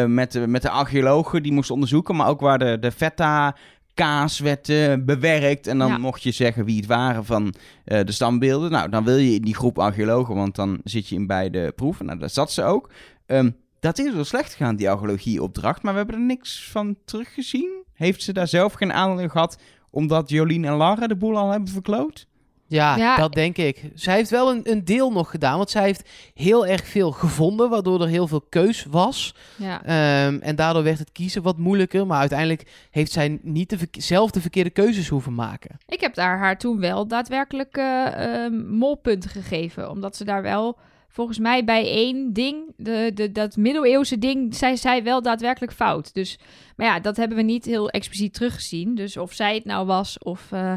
met, 0.06 0.32
de, 0.32 0.46
met 0.46 0.62
de 0.62 0.70
archeologen 0.70 1.42
die 1.42 1.52
moesten 1.52 1.74
onderzoeken. 1.74 2.16
Maar 2.16 2.28
ook 2.28 2.40
waar 2.40 2.58
de, 2.58 2.78
de 2.80 2.92
feta 2.92 3.56
kaas 3.94 4.38
werd 4.38 4.66
bewerkt. 5.04 5.66
En 5.66 5.78
dan 5.78 5.88
Ja. 5.88 5.98
mocht 5.98 6.22
je 6.22 6.30
zeggen 6.30 6.64
wie 6.64 6.76
het 6.76 6.86
waren 6.86 7.24
van 7.24 7.54
de 7.84 8.12
standbeelden. 8.12 8.70
Nou, 8.70 8.88
dan 8.90 9.04
wil 9.04 9.16
je 9.16 9.34
in 9.34 9.42
die 9.42 9.54
groep 9.54 9.78
archeologen, 9.78 10.34
want 10.34 10.54
dan 10.54 10.80
zit 10.84 11.08
je 11.08 11.14
in 11.14 11.26
beide 11.26 11.72
proeven. 11.72 12.06
Nou, 12.06 12.18
daar 12.18 12.30
zat 12.30 12.52
ze 12.52 12.62
ook. 12.62 12.90
Ehm, 13.26 13.50
dat 13.80 13.98
is 13.98 14.12
wel 14.14 14.24
slecht 14.24 14.54
gegaan, 14.54 14.76
die 14.76 14.90
archeologieopdracht. 14.90 15.82
Maar 15.82 15.92
we 15.92 15.98
hebben 15.98 16.16
er 16.16 16.22
niks 16.26 16.68
van 16.70 16.96
teruggezien. 17.04 17.70
Heeft 17.94 18.22
ze 18.22 18.32
daar 18.32 18.48
zelf 18.48 18.72
geen 18.72 18.92
aandeel 18.92 19.18
in 19.22 19.30
gehad 19.30 19.58
omdat 19.90 20.30
Jolien 20.30 20.64
en 20.64 20.72
Lara 20.74 21.06
de 21.06 21.16
boel 21.16 21.36
al 21.36 21.50
hebben 21.50 21.68
verkloot? 21.68 22.26
Ja, 22.66 22.96
Ja. 22.96 23.16
dat 23.16 23.32
denk 23.32 23.56
ik. 23.56 23.90
Zij 23.94 24.14
heeft 24.14 24.30
wel 24.30 24.50
een, 24.50 24.60
een 24.70 24.84
deel 24.84 25.12
nog 25.12 25.30
gedaan, 25.30 25.56
want 25.56 25.70
zij 25.70 25.82
heeft 25.82 26.08
heel 26.34 26.66
erg 26.66 26.86
veel 26.86 27.10
gevonden, 27.12 27.70
waardoor 27.70 28.00
er 28.02 28.08
heel 28.08 28.26
veel 28.26 28.40
keus 28.48 28.84
was. 28.90 29.34
Ja. 29.56 29.82
Ehm, 29.84 30.38
en 30.40 30.56
daardoor 30.56 30.82
werd 30.82 30.98
het 30.98 31.12
kiezen 31.12 31.42
wat 31.42 31.58
moeilijker, 31.58 32.06
maar 32.06 32.18
uiteindelijk 32.18 32.86
heeft 32.90 33.12
zij 33.12 33.38
niet 33.42 33.70
de 33.70 33.78
verke- 33.78 34.00
zelf 34.00 34.30
de 34.30 34.40
verkeerde 34.40 34.70
keuzes 34.70 35.08
hoeven 35.08 35.34
maken. 35.34 35.76
Ik 35.86 36.00
heb 36.00 36.14
daar 36.14 36.38
haar 36.38 36.58
toen 36.58 36.80
wel 36.80 37.06
daadwerkelijk 37.08 37.76
eh, 37.76 38.44
ehm, 38.44 38.66
molpunten 38.76 39.30
gegeven. 39.30 39.90
Omdat 39.90 40.16
ze 40.16 40.24
daar 40.24 40.42
wel, 40.42 40.78
volgens 41.08 41.38
mij 41.38 41.64
bij 41.64 41.84
één 41.90 42.32
ding, 42.32 42.72
de, 42.76 43.10
de, 43.14 43.32
dat 43.32 43.56
middeleeuwse 43.56 44.18
ding, 44.18 44.54
zei 44.54 44.76
zij 44.76 45.02
wel 45.02 45.22
daadwerkelijk 45.22 45.72
fout. 45.72 46.14
Dus, 46.14 46.38
maar 46.76 46.86
ja, 46.86 47.00
dat 47.00 47.16
hebben 47.16 47.36
we 47.36 47.42
niet 47.42 47.64
heel 47.64 47.88
expliciet 47.90 48.34
teruggezien. 48.34 48.94
Dus 48.94 49.16
of 49.16 49.32
zij 49.32 49.54
het 49.54 49.64
nou 49.64 49.86
was, 49.86 50.18
of 50.18 50.52
eh, 50.52 50.72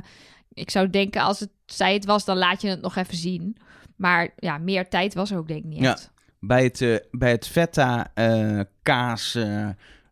ik 0.54 0.70
zou 0.70 0.90
denken 0.90 1.22
als 1.22 1.40
het 1.40 1.50
zij 1.66 1.94
het 1.94 2.06
was, 2.06 2.26
dan 2.26 2.38
laat 2.38 2.62
je 2.62 2.68
het 2.68 2.82
nog 2.82 2.96
even 2.96 3.18
zien. 3.18 3.58
Maar 3.96 4.30
ja, 4.36 4.58
meer 4.58 4.88
tijd 4.90 5.14
was 5.14 5.32
er 5.32 5.38
ook 5.38 5.48
denk 5.48 5.64
ik 5.64 5.70
niet 5.70 5.82
Ja. 5.82 5.92
echt. 5.92 6.12
Bij 6.40 6.64
het, 6.64 6.82
eh, 6.82 6.96
bij 7.12 7.32
het 7.32 7.48
feta 7.48 8.12
eh, 8.14 8.60
kaas 8.82 9.38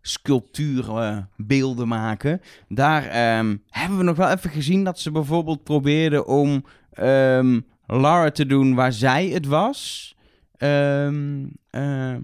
sculpturen 0.02 1.30
beelden 1.38 1.88
maken. 1.88 2.42
Daar 2.68 3.04
ehm, 3.06 3.56
hebben 3.70 3.98
we 3.98 4.04
nog 4.04 4.16
wel 4.16 4.30
even 4.30 4.50
gezien 4.50 4.84
dat 4.84 5.00
ze 5.00 5.12
bijvoorbeeld 5.12 5.64
probeerden 5.64 6.28
om 6.28 6.66
ehm, 6.94 7.60
Lara 7.92 8.32
te 8.32 8.46
doen 8.46 8.76
waar 8.76 8.94
zij 8.94 9.28
het 9.28 9.46
was. 9.46 10.14
Ehm, 10.58 11.46
eh, 11.70 12.16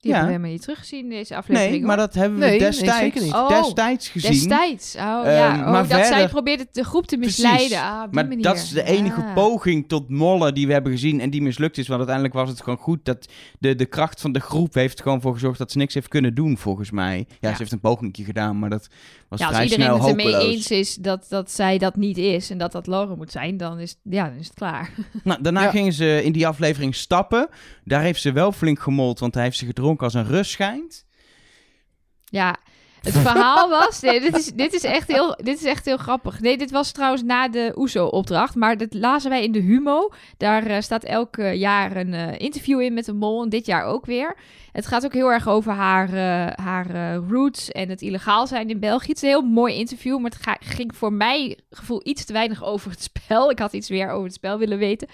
Die 0.00 0.10
Ja. 0.10 0.16
hebben 0.16 0.34
we 0.34 0.40
helemaal 0.40 0.58
niet 0.58 0.66
teruggezien 0.66 1.04
in 1.04 1.08
deze 1.10 1.36
aflevering. 1.36 1.72
nee, 1.76 1.84
maar 1.86 1.96
dat 1.96 2.14
hebben 2.14 2.38
we 2.38 2.44
Nee, 2.44 2.58
destijds, 2.58 2.96
zeker 2.98 3.22
niet. 3.22 3.32
Oh, 3.32 3.48
destijds 3.48 4.08
gezien. 4.08 4.30
Destijds. 4.30 4.94
Oh 4.96 5.02
Ehm, 5.02 5.30
ja, 5.30 5.58
oh, 5.58 5.70
maar 5.70 5.88
dat 5.88 6.06
zij 6.06 6.28
probeerde 6.28 6.66
de 6.72 6.84
groep 6.84 7.06
te 7.06 7.16
misleiden. 7.16 7.78
Ah, 7.78 8.02
Maar 8.10 8.26
manier. 8.28 8.42
dat 8.42 8.56
is 8.56 8.68
de 8.70 8.82
enige 8.82 9.20
Ah. 9.22 9.34
poging 9.34 9.88
tot 9.88 10.08
mollen 10.08 10.54
die 10.54 10.66
we 10.66 10.72
hebben 10.72 10.92
gezien 10.92 11.20
en 11.20 11.30
die 11.30 11.42
mislukt 11.42 11.78
is. 11.78 11.86
Want 11.86 11.98
uiteindelijk 11.98 12.36
was 12.36 12.48
het 12.48 12.62
gewoon 12.62 12.78
goed 12.78 13.04
dat 13.04 13.28
de, 13.58 13.74
de 13.74 13.86
kracht 13.86 14.20
van 14.20 14.32
de 14.32 14.40
groep 14.40 14.74
heeft 14.74 15.02
gewoon 15.02 15.20
voor 15.20 15.32
gezorgd 15.32 15.58
dat 15.58 15.70
ze 15.72 15.78
niks 15.78 15.94
heeft 15.94 16.08
kunnen 16.08 16.34
doen, 16.34 16.58
volgens 16.58 16.90
mij. 16.90 17.16
Ja, 17.28 17.34
Ja. 17.40 17.50
ze 17.50 17.56
heeft 17.58 17.72
een 17.72 17.80
pogingje 17.80 18.24
gedaan, 18.24 18.58
maar 18.58 18.70
dat 18.70 18.88
was 19.28 19.38
Ja, 19.40 19.46
als 19.46 19.54
vrij 19.54 19.66
iedereen 19.68 19.84
snel 19.86 19.98
het 20.00 20.08
ermee 20.10 20.26
hopeloos. 20.34 20.54
eens 20.54 20.70
is 20.70 20.94
dat, 20.94 21.26
dat 21.28 21.50
zij 21.50 21.78
dat 21.78 21.96
niet 21.96 22.18
is 22.18 22.50
en 22.50 22.58
dat 22.58 22.72
dat 22.72 22.86
Lauren 22.86 23.16
moet 23.16 23.30
zijn, 23.32 23.56
dan 23.56 23.78
is, 23.78 23.96
ja, 24.02 24.28
dan 24.28 24.38
is 24.38 24.46
het 24.46 24.54
klaar. 24.56 24.90
Nou, 25.24 25.42
daarna 25.42 25.62
Ja. 25.62 25.70
gingen 25.70 25.92
ze 25.92 26.20
in 26.24 26.32
die 26.32 26.46
aflevering 26.46 26.94
stappen. 26.94 27.48
Daar 27.84 28.02
heeft 28.02 28.20
ze 28.20 28.32
wel 28.32 28.52
flink 28.52 28.80
gemold, 28.80 29.18
want 29.18 29.34
hij 29.34 29.42
heeft 29.42 29.56
ze 29.58 29.66
gedronken 29.66 29.88
als 29.98 30.14
een 30.14 30.26
rust 30.26 30.50
schijnt. 30.50 31.06
Ja, 32.24 32.56
het 33.02 33.16
verhaal 33.16 33.68
was... 33.68 34.00
Nee, 34.00 34.20
dit, 34.20 34.36
is, 34.36 34.46
dit, 34.46 34.72
is 34.72 34.84
echt 34.84 35.08
heel, 35.08 35.36
dit 35.42 35.58
is 35.58 35.64
echt 35.64 35.84
heel 35.84 35.96
grappig. 35.96 36.40
Nee, 36.40 36.58
dit 36.58 36.70
was 36.70 36.92
trouwens 36.92 37.22
na 37.22 37.48
de 37.48 37.72
OESO-opdracht, 37.76 38.54
maar 38.54 38.76
dat 38.76 38.94
lazen 38.94 39.30
wij 39.30 39.44
in 39.44 39.52
de 39.52 39.60
Humo. 39.60 40.12
Daar 40.36 40.66
eh, 40.66 40.80
staat 40.80 41.04
elk 41.04 41.36
eh, 41.36 41.54
jaar 41.54 41.96
een 41.96 42.14
eh, 42.14 42.38
interview 42.38 42.80
in 42.80 42.94
met 42.94 43.06
een 43.06 43.16
mol 43.16 43.42
en 43.42 43.48
dit 43.48 43.66
jaar 43.66 43.84
ook 43.84 44.06
weer. 44.06 44.36
Het 44.72 44.86
gaat 44.86 45.04
ook 45.04 45.12
heel 45.12 45.32
erg 45.32 45.48
over 45.48 45.72
haar, 45.72 46.08
haar 46.60 47.14
roots 47.14 47.70
en 47.70 47.88
het 47.88 48.02
illegaal 48.02 48.46
zijn 48.46 48.68
in 48.68 48.80
België. 48.80 49.08
Het 49.08 49.16
is 49.16 49.22
een 49.22 49.28
heel 49.28 49.42
mooi 49.42 49.74
interview, 49.74 50.18
maar 50.18 50.30
het 50.30 50.58
ging 50.60 50.96
voor 50.96 51.12
mij 51.12 51.58
gevoel 51.70 52.00
iets 52.02 52.24
te 52.24 52.32
weinig 52.32 52.64
over 52.64 52.90
het 52.90 53.02
spel. 53.02 53.50
Ik 53.50 53.58
had 53.58 53.72
iets 53.72 53.90
meer 53.90 54.10
over 54.10 54.24
het 54.24 54.34
spel 54.34 54.58
willen 54.58 54.78
weten. 54.78 55.08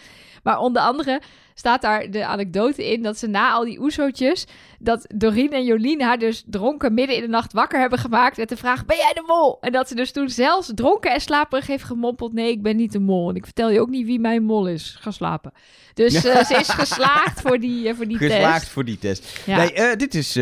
Maar 0.46 0.58
onder 0.58 0.82
andere 0.82 1.20
staat 1.54 1.82
daar 1.82 2.10
de 2.10 2.26
anekdote 2.26 2.92
in 2.92 3.02
dat 3.02 3.18
ze 3.18 3.26
na 3.26 3.50
al 3.50 3.64
die 3.64 3.80
oesootjes... 3.80 4.46
dat 4.78 5.06
Doreen 5.14 5.52
en 5.52 5.64
Jolien 5.64 6.02
haar 6.02 6.18
dus 6.18 6.44
dronken 6.46 6.94
midden 6.94 7.16
in 7.16 7.22
de 7.22 7.28
nacht 7.28 7.52
wakker 7.52 7.80
hebben 7.80 7.98
gemaakt... 7.98 8.36
met 8.36 8.48
de 8.48 8.56
vraag, 8.56 8.84
ben 8.84 8.96
jij 8.96 9.12
de 9.14 9.24
mol? 9.26 9.58
En 9.60 9.72
dat 9.72 9.88
ze 9.88 9.94
dus 9.94 10.12
toen 10.12 10.28
zelfs 10.28 10.70
dronken 10.74 11.12
en 11.12 11.20
slaperig 11.20 11.66
heeft 11.66 11.84
gemompeld... 11.84 12.32
nee, 12.32 12.50
ik 12.50 12.62
ben 12.62 12.76
niet 12.76 12.92
de 12.92 12.98
mol. 12.98 13.28
En 13.28 13.34
ik 13.34 13.44
vertel 13.44 13.70
je 13.70 13.80
ook 13.80 13.88
niet 13.88 14.06
wie 14.06 14.20
mijn 14.20 14.44
mol 14.44 14.68
is. 14.68 14.96
Ga 15.00 15.10
slapen. 15.10 15.52
Dus 15.94 16.14
eh, 16.24 16.44
ze 16.44 16.56
is 16.60 16.68
geslaagd 16.68 17.40
voor 17.40 17.58
die, 17.58 17.88
eh, 17.88 17.94
voor 17.94 18.06
die 18.06 18.16
Geslaagd 18.16 18.60
test. 18.60 18.72
voor 18.72 18.84
die 18.84 18.98
test. 18.98 19.42
Ja. 19.46 19.56
Nee, 19.56 19.72
eh, 19.72 19.96
dit 19.96 20.14
is 20.14 20.38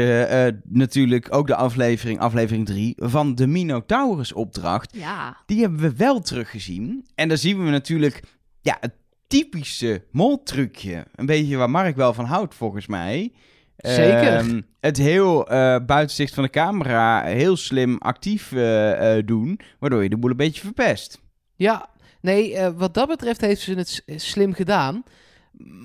natuurlijk 0.64 1.34
ook 1.34 1.46
de 1.46 1.56
aflevering, 1.56 2.20
aflevering 2.20 2.66
3 2.66 2.94
van 2.96 3.34
de 3.34 3.46
Minotaurus-opdracht. 3.46 4.96
ja. 4.96 5.36
Die 5.46 5.60
hebben 5.60 5.80
we 5.80 5.96
wel 5.96 6.20
teruggezien. 6.20 7.06
En 7.14 7.28
daar 7.28 7.38
zien 7.38 7.64
we 7.64 7.70
natuurlijk 7.70 8.22
ja, 8.60 8.76
het 8.80 8.92
typische 9.26 10.04
moltrucje. 10.10 11.06
Een 11.14 11.26
beetje 11.26 11.56
waar 11.56 11.70
Mark 11.70 11.96
wel 11.96 12.14
van 12.14 12.24
houdt, 12.24 12.54
volgens 12.54 12.86
mij. 12.86 13.32
Zeker. 13.76 14.36
Ehm, 14.36 14.60
het 14.80 14.96
heel 14.96 15.48
eh 15.48 15.76
buitenzicht 15.86 16.34
van 16.34 16.42
de 16.42 16.50
camera 16.50 17.24
heel 17.24 17.56
slim 17.56 17.98
actief 17.98 18.52
eh, 18.52 19.16
eh, 19.16 19.26
doen, 19.26 19.60
waardoor 19.78 20.02
je 20.02 20.08
de 20.08 20.16
boel 20.16 20.30
een 20.30 20.36
beetje 20.36 20.60
verpest. 20.60 21.20
Ja, 21.56 21.88
nee, 22.20 22.70
wat 22.70 22.94
dat 22.94 23.08
betreft 23.08 23.40
heeft 23.40 23.60
ze 23.60 23.74
het 23.74 24.02
slim 24.06 24.52
gedaan. 24.52 25.02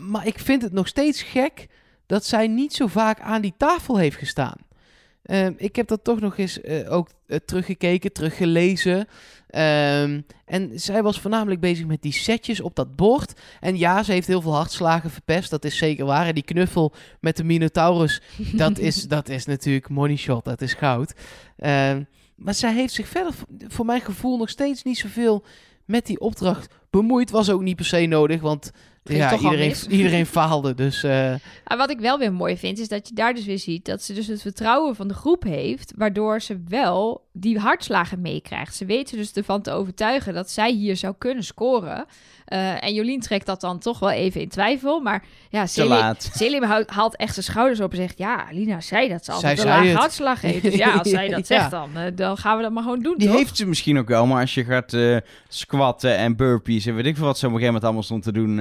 Maar 0.09 0.27
ik 0.27 0.39
vind 0.39 0.61
het 0.61 0.71
nog 0.71 0.87
steeds 0.87 1.21
gek 1.21 1.67
dat 2.05 2.25
zij 2.25 2.47
niet 2.47 2.73
zo 2.73 2.87
vaak 2.87 3.19
aan 3.19 3.41
die 3.41 3.53
tafel 3.57 3.97
heeft 3.97 4.17
gestaan. 4.17 4.57
Ehm, 5.29 5.53
ik 5.57 5.75
heb 5.75 5.87
dat 5.87 6.03
toch 6.03 6.19
nog 6.19 6.37
eens 6.37 6.61
eh, 6.61 6.93
ook 6.93 7.09
eh, 7.27 7.37
teruggekeken, 7.45 8.13
teruggelezen. 8.13 9.07
Ehm, 9.47 10.21
en 10.45 10.71
zij 10.79 11.03
was 11.03 11.19
voornamelijk 11.19 11.61
bezig 11.61 11.85
met 11.85 12.01
die 12.01 12.11
setjes 12.11 12.61
op 12.61 12.75
dat 12.75 12.95
bord. 12.95 13.33
En 13.59 13.77
ja, 13.77 14.03
ze 14.03 14.11
heeft 14.11 14.27
heel 14.27 14.41
veel 14.41 14.55
hartslagen 14.55 15.09
verpest, 15.09 15.49
dat 15.49 15.65
is 15.65 15.77
zeker 15.77 16.05
waar. 16.05 16.27
En 16.27 16.33
die 16.33 16.43
knuffel 16.43 16.93
met 17.19 17.37
de 17.37 17.43
Minotaurus, 17.43 18.21
dat 18.53 18.77
is, 18.77 19.03
dat 19.03 19.29
is 19.29 19.45
natuurlijk 19.45 19.89
money 19.89 20.15
shot, 20.15 20.45
dat 20.45 20.61
is 20.61 20.73
goud. 20.73 21.13
Ehm, 21.57 22.03
maar 22.35 22.53
zij 22.53 22.73
heeft 22.73 22.93
zich 22.93 23.07
verder, 23.07 23.33
voor 23.67 23.85
mijn 23.85 24.01
gevoel, 24.01 24.37
nog 24.37 24.49
steeds 24.49 24.83
niet 24.83 24.97
zoveel 24.97 25.43
met 25.85 26.05
die 26.05 26.19
opdracht 26.19 26.73
bemoeid. 26.89 27.31
Was 27.31 27.49
ook 27.49 27.61
niet 27.61 27.75
per 27.75 27.85
se 27.85 28.05
nodig, 28.05 28.41
want 28.41 28.71
ja, 29.17 29.29
toch 29.29 29.41
iedereen, 29.41 29.75
iedereen 29.99 30.25
faalde. 30.25 30.73
Dus 30.73 31.03
eh, 31.03 31.33
Maar 31.65 31.77
wat 31.77 31.89
ik 31.89 31.99
wel 31.99 32.17
weer 32.17 32.33
mooi 32.33 32.57
vind, 32.57 32.79
is 32.79 32.87
dat 32.87 33.07
je 33.07 33.13
daar 33.13 33.33
dus 33.33 33.45
weer 33.45 33.59
ziet 33.59 33.85
dat 33.85 34.03
ze 34.03 34.13
dus 34.13 34.27
het 34.27 34.41
vertrouwen 34.41 34.95
van 34.95 35.07
de 35.07 35.13
groep 35.13 35.43
heeft, 35.43 35.93
waardoor 35.95 36.41
ze 36.41 36.63
wel 36.67 37.27
die 37.33 37.59
hartslagen 37.59 38.21
meekrijgt. 38.21 38.75
Ze 38.75 38.85
weten 38.85 39.17
dus 39.17 39.33
ervan 39.33 39.61
te 39.61 39.71
overtuigen 39.71 40.33
dat 40.33 40.49
zij 40.49 40.71
hier 40.71 40.97
zou 40.97 41.15
kunnen 41.17 41.43
scoren. 41.43 42.05
Eh, 42.49 42.83
en 42.83 42.93
Jolien 42.93 43.19
trekt 43.19 43.45
dat 43.45 43.61
dan 43.61 43.79
toch 43.79 43.99
wel 43.99 44.11
even 44.11 44.41
in 44.41 44.49
twijfel, 44.49 44.99
maar 44.99 45.23
ja, 45.49 45.65
Selim. 45.65 46.13
Selim 46.17 46.63
haalt 46.87 47.15
echt 47.15 47.33
zijn 47.33 47.45
schouders 47.45 47.79
op 47.79 47.91
en 47.91 47.97
zegt, 47.97 48.17
ja, 48.17 48.45
Lina 48.51 48.81
zei 48.81 49.09
dat 49.09 49.25
ze 49.25 49.31
altijd 49.31 49.59
Zij 49.59 49.67
een 49.69 49.75
lage 49.75 49.87
het. 49.87 49.97
hartslag 49.97 50.41
heeft. 50.41 50.61
Dus 50.61 50.75
ja, 50.75 50.91
als 50.93 51.09
zij 51.09 51.27
dat 51.37 51.47
Ja. 51.47 51.59
zegt, 51.59 51.71
dan, 51.71 51.89
eh, 51.97 52.11
dan 52.15 52.37
gaan 52.37 52.57
we 52.57 52.63
dat 52.63 52.71
maar 52.71 52.83
gewoon 52.83 53.01
doen, 53.01 53.17
Die 53.17 53.27
toch? 53.27 53.37
heeft 53.37 53.57
ze 53.57 53.65
misschien 53.65 53.97
ook 53.97 54.07
wel, 54.07 54.25
maar 54.25 54.41
als 54.41 54.53
je 54.53 54.63
gaat 54.63 54.93
eh, 54.93 55.17
squatten 55.47 56.17
en 56.17 56.35
burpees 56.35 56.85
en 56.85 56.95
weet 56.95 57.05
ik 57.05 57.15
veel 57.17 57.25
wat 57.25 57.37
ze 57.37 57.45
op 57.45 57.53
een 57.53 57.59
gegeven 57.59 57.81
moment 57.81 57.83
allemaal 57.83 58.03
stond 58.03 58.23
te 58.23 58.31
doen, 58.31 58.59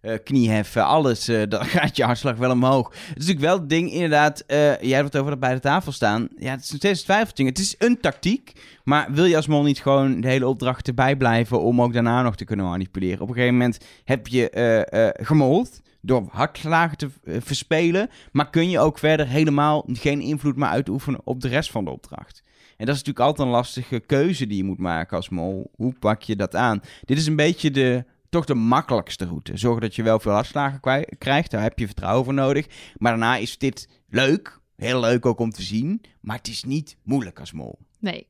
eh, 0.00 0.14
knieheffen, 0.24 0.84
alles, 0.84 1.28
eh, 1.28 1.42
dan 1.48 1.64
gaat 1.64 1.96
je 1.96 2.04
hartslag 2.04 2.36
wel 2.36 2.50
omhoog. 2.50 2.88
Het 2.88 2.98
is 3.08 3.14
natuurlijk 3.14 3.40
wel 3.40 3.58
het 3.58 3.68
ding, 3.68 3.92
inderdaad, 3.92 4.40
eh, 4.46 4.80
jij 4.80 4.96
hebt 4.96 5.12
het 5.12 5.16
over 5.16 5.30
dat 5.30 5.40
bij 5.40 5.54
de 5.54 5.60
tafel 5.60 5.92
staan. 5.92 6.28
Ja, 6.36 6.50
het 6.50 6.62
is 6.62 6.70
nog 6.70 6.78
steeds 6.78 6.98
een 6.98 7.04
twijfeltje. 7.04 7.44
Het 7.44 7.58
is 7.58 7.74
een 7.78 8.00
tactiek, 8.00 8.52
maar 8.84 9.12
wil 9.12 9.24
je 9.24 9.36
als 9.36 9.46
mol 9.46 9.62
niet 9.62 9.80
gewoon 9.80 10.20
de 10.20 10.28
hele 10.28 10.46
opdracht 10.46 10.88
erbij 10.88 11.16
blijven 11.16 11.60
om 11.60 11.82
ook 11.82 11.92
daarna 11.92 12.22
nog 12.22 12.36
te 12.36 12.44
kunnen 12.44 12.66
manipuleren? 12.66 13.20
Op 13.20 13.28
een 13.28 13.34
gegeven 13.34 13.56
moment 13.56 13.78
heb 14.04 14.26
je 14.26 15.12
gemold 15.20 15.80
door 16.00 16.28
hartslagen 16.30 16.96
te 16.96 17.08
verspelen, 17.24 18.10
maar 18.32 18.50
kun 18.50 18.70
je 18.70 18.78
ook 18.78 18.98
verder 18.98 19.26
helemaal 19.26 19.84
geen 19.86 20.20
invloed 20.20 20.56
meer 20.56 20.68
uitoefenen 20.68 21.20
op 21.24 21.40
de 21.40 21.48
rest 21.48 21.70
van 21.70 21.84
de 21.84 21.90
opdracht. 21.90 22.42
En 22.76 22.86
dat 22.86 22.94
is 22.94 23.02
natuurlijk 23.02 23.26
altijd 23.26 23.48
een 23.48 23.54
lastige 23.54 24.00
keuze 24.00 24.46
die 24.46 24.56
je 24.56 24.64
moet 24.64 24.78
maken 24.78 25.16
als 25.16 25.28
mol. 25.28 25.70
Hoe 25.76 25.94
pak 25.98 26.22
je 26.22 26.36
dat 26.36 26.56
aan? 26.56 26.80
Dit 27.04 27.18
is 27.18 27.26
een 27.26 27.36
beetje 27.36 27.70
de, 27.70 28.04
toch 28.30 28.44
de 28.44 28.54
makkelijkste 28.54 29.24
route. 29.24 29.56
Zorg 29.56 29.80
dat 29.80 29.94
je 29.94 30.02
wel 30.02 30.20
veel 30.20 30.32
hartslagen 30.32 30.80
krijgt, 31.18 31.50
daar 31.50 31.62
heb 31.62 31.78
je 31.78 31.86
vertrouwen 31.86 32.24
voor 32.24 32.34
nodig. 32.34 32.66
Maar 32.96 33.10
daarna 33.12 33.36
is 33.36 33.58
dit 33.58 33.88
leuk, 34.08 34.60
heel 34.76 35.00
leuk 35.00 35.26
ook 35.26 35.38
om 35.38 35.50
te 35.50 35.62
zien, 35.62 36.00
maar 36.20 36.36
het 36.36 36.48
is 36.48 36.64
niet 36.64 36.96
moeilijk 37.02 37.40
als 37.40 37.52
mol. 37.52 37.78
Nee. 37.98 38.28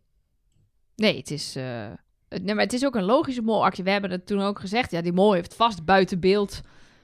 Nee, 0.96 1.16
het 1.16 1.30
is... 1.30 1.56
eh, 1.56 1.88
nee, 2.28 2.54
maar 2.54 2.64
het 2.64 2.72
is 2.72 2.84
ook 2.84 2.94
een 2.94 3.04
logische 3.04 3.42
molactie. 3.42 3.84
We 3.84 3.90
hebben 3.90 4.10
het 4.10 4.26
toen 4.26 4.40
ook 4.40 4.58
gezegd. 4.58 4.90
Ja, 4.90 5.00
die 5.00 5.12
mol 5.12 5.32
heeft 5.32 5.54
vast 5.54 5.84
buiten 5.84 6.20
beeld 6.20 6.60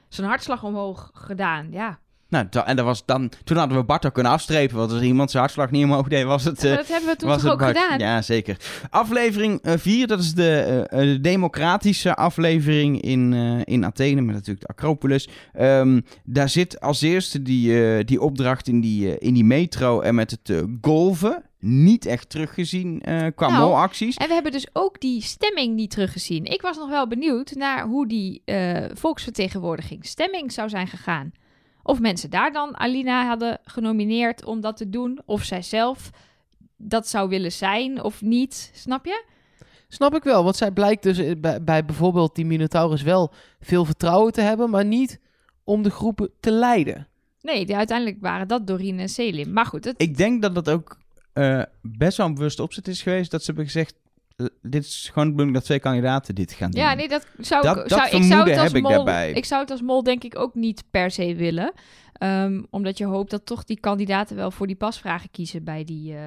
zijn 0.09 0.27
hartslag 0.27 0.65
omhoog 0.65 1.11
gedaan. 1.15 1.71
Ja, 1.71 2.01
Nou, 2.29 2.47
en 2.65 2.77
dat 2.77 2.85
was 2.85 3.05
dan, 3.05 3.31
toen 3.45 3.57
hadden 3.57 3.77
we 3.79 3.85
Bart 3.85 4.07
ook 4.07 4.15
kunnen 4.15 4.33
afstrepen, 4.33 4.77
want 4.77 4.93
als 4.93 5.01
iemand 5.03 5.31
zijn 5.31 5.43
hartslag 5.43 5.71
niet 5.71 5.85
omhoog 5.85 6.09
deed, 6.09 6.25
was 6.25 6.45
het... 6.45 6.65
eh, 6.65 6.77
dat 6.77 6.87
hebben 6.89 7.11
we 7.11 7.17
toen 7.17 7.39
toch 7.39 7.47
ook 7.53 7.59
Bart. 7.59 7.79
gedaan? 7.79 7.99
Ja, 7.99 8.23
zeker. 8.23 8.57
Aflevering 8.91 9.61
4, 9.63 10.07
dat 10.07 10.21
is 10.21 10.35
de, 10.35 10.51
eh, 10.91 11.01
eh, 11.01 11.09
de 11.13 11.21
democratische 11.21 12.15
aflevering 12.15 13.01
in, 13.01 13.33
eh, 13.33 13.75
in 13.75 13.85
Athene, 13.85 14.21
met 14.21 14.35
natuurlijk 14.35 14.61
de 14.61 14.73
Acropolis. 14.73 15.29
Ehm, 15.53 16.01
daar 16.25 16.49
zit 16.49 16.81
als 16.81 17.03
eerste 17.03 17.43
die, 17.43 17.85
eh, 17.97 18.05
die 18.05 18.21
opdracht 18.21 18.69
in 18.69 18.81
die, 18.81 19.11
eh, 19.17 19.27
in 19.29 19.35
die 19.35 19.45
metro 19.45 20.01
en 20.01 20.15
met 20.15 20.31
het 20.31 20.51
eh, 20.51 20.63
golven. 20.81 21.43
Niet 21.59 22.07
echt 22.07 22.31
teruggezien 22.31 23.01
eh 23.03 23.27
qua 23.35 23.49
Nou, 23.49 23.63
molacties. 23.69 24.17
En 24.17 24.29
we 24.29 24.35
hebben 24.35 24.53
dus 24.53 24.67
ook 24.73 25.01
die 25.01 25.23
stemming 25.23 25.75
niet 25.75 25.91
teruggezien. 25.91 26.45
Ik 26.45 26.63
was 26.63 26.77
nog 26.77 26.89
wel 26.89 27.09
benieuwd 27.09 27.51
naar 27.55 27.85
hoe 27.87 28.09
die 28.09 28.43
eh, 28.45 28.85
volksvertegenwoordiging 28.95 30.07
stemming 30.07 30.53
zou 30.53 30.69
zijn 30.69 30.87
gegaan. 30.87 31.33
Of 31.87 32.01
mensen 32.01 32.31
daar 32.31 32.53
dan 32.53 32.77
Alina 32.77 33.27
hadden 33.27 33.59
genomineerd 33.65 34.45
om 34.45 34.61
dat 34.61 34.77
te 34.77 34.91
doen. 34.91 35.21
Of 35.25 35.43
zij 35.43 35.63
zelf 35.63 36.11
dat 36.77 37.09
zou 37.09 37.29
willen 37.29 37.53
zijn 37.53 38.03
of 38.03 38.23
niet. 38.23 38.71
Snap 38.75 39.05
je? 39.05 39.25
Snap 39.89 40.15
ik 40.15 40.23
wel, 40.23 40.45
want 40.45 40.57
zij 40.57 40.71
blijkt 40.71 41.03
dus 41.03 41.19
eh, 41.19 41.33
bij, 41.39 41.65
bij 41.65 41.85
bijvoorbeeld 41.85 42.35
die 42.35 42.47
Minotaurus 42.47 43.03
wel 43.03 43.33
veel 43.61 43.85
vertrouwen 43.85 44.33
te 44.33 44.41
hebben, 44.41 44.71
maar 44.71 44.85
niet 44.85 45.21
om 45.65 45.83
de 45.83 45.91
groepen 45.91 46.31
te 46.41 46.51
leiden. 46.51 47.09
Nee, 47.41 47.67
die, 47.67 47.77
uiteindelijk 47.77 48.21
waren 48.21 48.49
dat 48.49 48.67
Doreen 48.67 48.99
en 48.99 49.09
Selim. 49.09 49.53
Maar 49.53 49.67
goed, 49.67 49.85
het, 49.85 50.03
Ik 50.03 50.17
denk 50.17 50.43
dat 50.43 50.55
dat 50.55 50.71
ook 50.71 50.99
eh, 51.33 51.63
best 51.83 52.17
wel 52.17 52.27
een 52.27 52.35
bewuste 52.35 52.63
opzet 52.63 52.89
is 52.89 53.03
geweest. 53.03 53.31
Dat 53.31 53.41
ze 53.41 53.47
hebben 53.47 53.65
gezegd, 53.65 53.95
dit 54.63 54.85
is 54.85 55.09
gewoon 55.13 55.25
de 55.25 55.31
bedoeling 55.31 55.55
dat 55.57 55.65
twee 55.65 55.79
kandidaten 55.79 56.35
dit 56.35 56.53
gaan 56.53 56.71
doen. 56.71 56.81
Ja, 56.81 56.95
nee, 56.95 57.09
dat 57.09 57.27
zou 57.39 57.63
Dat- 57.63 57.77
ik... 57.77 57.89
dat 57.89 57.91
zou, 57.99 58.03
ik 58.05 58.09
zou 58.11 58.23
vermoeden 58.25 58.53
het 58.55 58.63
als 58.63 58.67
heb 58.73 58.77
ik 58.77 58.83
mol, 58.83 58.91
daarbij. 58.93 59.33
Ik 59.33 59.45
zou 59.45 59.61
het 59.61 59.71
als 59.71 59.83
mol 59.83 60.03
denk 60.03 60.25
ik 60.25 60.39
ook 60.39 60.55
niet 60.55 60.85
per 60.91 61.11
se 61.11 61.35
willen. 61.35 61.73
Ehm, 62.13 62.63
omdat 62.71 62.99
je 62.99 63.05
hoopt 63.05 63.31
dat 63.31 63.47
toch 63.47 63.65
die 63.65 63.81
kandidaten 63.81 64.37
wel 64.37 64.51
voor 64.51 64.67
die 64.67 64.77
pasvragen 64.77 65.31
kiezen 65.31 65.65
bij 65.65 65.85
die 65.85 66.15
eh 66.15 66.21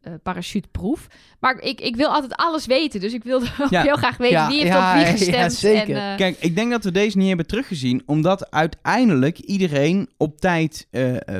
eh, 0.00 0.12
parachuteproef. 0.22 1.06
Maar 1.40 1.60
ik, 1.60 1.80
ik 1.80 1.96
wil 1.96 2.08
altijd 2.08 2.34
alles 2.36 2.66
weten. 2.66 3.00
Dus 3.00 3.12
ik 3.12 3.24
wilde 3.24 3.46
Ja. 3.70 3.82
heel 3.82 3.96
graag 3.96 4.16
weten 4.16 4.36
Ja, 4.38 4.48
wie 4.48 4.58
heeft 4.58 4.70
ja, 4.72 4.88
op 4.90 4.96
wie 4.96 5.04
ja, 5.06 5.10
gestemd. 5.10 5.52
zeker. 5.52 5.96
En, 5.96 6.10
eh, 6.10 6.16
Kijk, 6.16 6.36
ik 6.40 6.54
denk 6.56 6.70
dat 6.70 6.84
we 6.84 6.90
deze 6.90 7.16
niet 7.18 7.28
hebben 7.28 7.46
teruggezien, 7.46 8.02
omdat 8.06 8.50
uiteindelijk 8.50 9.38
iedereen 9.38 10.08
op 10.16 10.40
tijd 10.40 10.88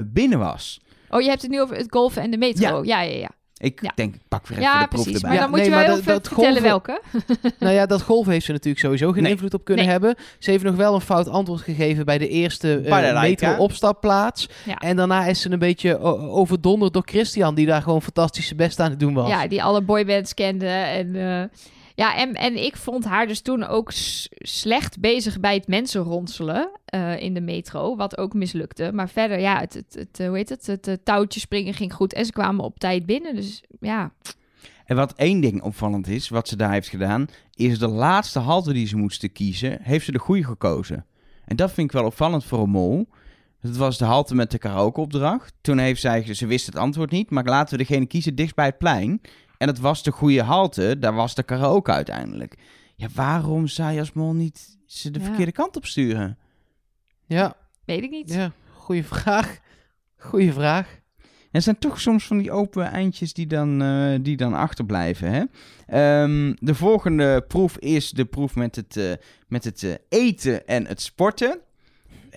binnen 0.04 0.38
was. 0.38 0.80
oh, 1.10 1.20
je 1.20 1.28
hebt 1.28 1.42
het 1.42 1.50
nu 1.50 1.60
over 1.60 1.76
het 1.76 1.86
golfen 1.90 2.22
en 2.22 2.30
de 2.30 2.38
metro. 2.38 2.84
Ja, 2.84 3.00
ja, 3.00 3.16
ja. 3.18 3.30
Ik 3.58 3.82
Ja. 3.82 3.92
denk, 3.94 4.14
ik 4.14 4.20
pak 4.28 4.46
weer 4.46 4.58
even 4.58 4.70
Ja, 4.70 4.82
de 4.82 4.88
proef 4.88 5.02
precies. 5.02 5.22
erbij. 5.22 5.28
Maar 5.28 5.38
Ja, 5.38 5.40
dan 5.40 5.50
moet 5.50 5.58
nee, 5.58 5.68
je 5.68 5.74
wel 5.76 5.94
heel 5.94 6.02
veel 6.02 6.20
vertellen 6.20 6.44
golven- 6.46 6.62
welke. 6.62 7.00
nou 7.58 7.74
ja, 7.74 7.86
dat 7.86 8.02
golf 8.02 8.26
heeft 8.26 8.44
ze 8.46 8.52
natuurlijk 8.52 8.84
sowieso 8.84 9.12
geen 9.12 9.22
Nee. 9.22 9.32
invloed 9.32 9.54
op 9.54 9.64
kunnen 9.64 9.84
Nee. 9.84 9.92
hebben. 9.92 10.14
Ze 10.38 10.50
heeft 10.50 10.64
nog 10.64 10.74
wel 10.76 10.94
een 10.94 11.00
fout 11.00 11.28
antwoord 11.28 11.60
gegeven 11.60 12.04
bij 12.04 12.18
de 12.18 12.28
eerste 12.28 12.80
eh, 12.80 13.20
metro-opstapplaats. 13.20 14.48
Ja. 14.64 14.76
En 14.78 14.96
daarna 14.96 15.24
is 15.26 15.40
ze 15.40 15.50
een 15.50 15.58
beetje 15.58 15.98
overdonderd 16.30 16.92
door 16.92 17.02
Christian, 17.06 17.54
die 17.54 17.66
daar 17.66 17.82
gewoon 17.82 18.02
fantastische 18.02 18.54
best 18.54 18.80
aan 18.80 18.90
het 18.90 19.00
doen 19.00 19.14
was. 19.14 19.28
Ja, 19.28 19.46
die 19.46 19.62
alle 19.62 19.82
boybands 19.82 20.34
kende. 20.34 20.66
En, 20.68 21.16
eh, 21.16 21.58
ja, 21.96 22.16
en, 22.16 22.34
en 22.34 22.64
ik 22.64 22.76
vond 22.76 23.04
haar 23.04 23.26
dus 23.26 23.40
toen 23.40 23.64
ook 23.64 23.90
slecht 24.38 25.00
bezig 25.00 25.40
bij 25.40 25.54
het 25.54 25.66
mensen 25.66 26.02
ronselen 26.02 26.70
eh, 26.84 27.20
in 27.20 27.34
de 27.34 27.40
metro. 27.40 27.96
Wat 27.96 28.18
ook 28.18 28.34
mislukte. 28.34 28.92
Maar 28.92 29.08
verder, 29.08 29.40
ja, 29.40 29.60
het, 29.60 29.74
het, 29.74 29.94
het, 29.94 30.20
eh, 30.20 30.26
hoe 30.26 30.36
heet 30.36 30.48
het? 30.48 30.66
Het, 30.66 30.98
touwtje 31.04 31.40
springen 31.40 31.74
ging 31.74 31.92
goed. 31.92 32.12
En 32.12 32.24
ze 32.24 32.32
kwamen 32.32 32.64
op 32.64 32.78
tijd 32.78 33.06
binnen. 33.06 33.34
Dus 33.34 33.62
ja, 33.80 34.12
En 34.84 34.96
wat 34.96 35.12
één 35.12 35.40
ding 35.40 35.62
opvallend 35.62 36.08
is, 36.08 36.28
wat 36.28 36.48
ze 36.48 36.56
daar 36.56 36.72
heeft 36.72 36.88
gedaan, 36.88 37.26
is 37.54 37.78
de 37.78 37.88
laatste 37.88 38.38
halte 38.38 38.72
die 38.72 38.86
ze 38.86 38.96
moesten 38.96 39.32
kiezen, 39.32 39.78
heeft 39.82 40.04
ze 40.04 40.12
de 40.12 40.18
goede 40.18 40.44
gekozen. 40.44 41.06
En 41.44 41.56
dat 41.56 41.72
vind 41.72 41.86
ik 41.86 41.96
wel 41.96 42.06
opvallend 42.06 42.44
voor 42.44 42.62
een 42.62 42.70
mol. 42.70 43.08
Dat 43.60 43.76
was 43.76 43.98
de 43.98 44.04
halte 44.04 44.34
met 44.34 44.50
de 44.50 44.58
karaokeopdracht. 44.58 45.54
Toen 45.60 45.78
heeft 45.78 46.00
zij, 46.00 46.34
ze 46.34 46.46
wist 46.46 46.66
het 46.66 46.76
antwoord 46.76 47.10
niet, 47.10 47.30
maar 47.30 47.44
laten 47.44 47.78
we 47.78 47.84
degene 47.84 48.06
kiezen 48.06 48.34
dichtst 48.34 48.54
bij 48.54 48.66
het 48.66 48.78
plein. 48.78 49.20
En 49.58 49.66
dat 49.66 49.78
was 49.78 50.02
de 50.02 50.10
goede 50.10 50.42
halte, 50.42 50.98
daar 50.98 51.14
was 51.14 51.34
de 51.34 51.42
karaoke 51.42 51.90
uiteindelijk. 51.92 52.54
Ja, 52.96 53.08
waarom 53.14 53.66
zou 53.66 53.92
je 53.92 53.98
als 53.98 54.12
mol 54.12 54.32
niet 54.34 54.78
ze 54.86 55.10
de 55.10 55.18
Ja. 55.18 55.24
verkeerde 55.24 55.52
kant 55.52 55.76
op 55.76 55.86
sturen? 55.86 56.38
ja, 57.26 57.54
weet 57.84 58.02
ik 58.02 58.10
niet. 58.10 58.32
ja. 58.32 58.52
goeie 58.74 59.04
vraag. 59.04 59.58
Goeie 60.16 60.52
vraag. 60.52 60.98
Er 61.50 61.62
zijn 61.62 61.78
toch 61.78 62.00
soms 62.00 62.26
van 62.26 62.38
die 62.38 62.50
open 62.52 62.84
eindjes 62.84 63.32
die 63.32 63.46
dan, 63.46 63.82
eh, 63.82 64.18
die 64.20 64.36
dan 64.36 64.54
achterblijven. 64.54 65.32
Hè? 65.32 65.42
Ehm, 65.86 66.54
de 66.58 66.74
volgende 66.74 67.44
proef 67.48 67.78
is 67.78 68.10
de 68.10 68.24
proef 68.24 68.54
met 68.54 68.76
het, 68.76 68.96
eh, 68.96 69.12
met 69.48 69.64
het 69.64 69.82
eh, 69.82 69.94
eten 70.08 70.66
en 70.66 70.86
het 70.86 71.00
sporten. 71.02 71.60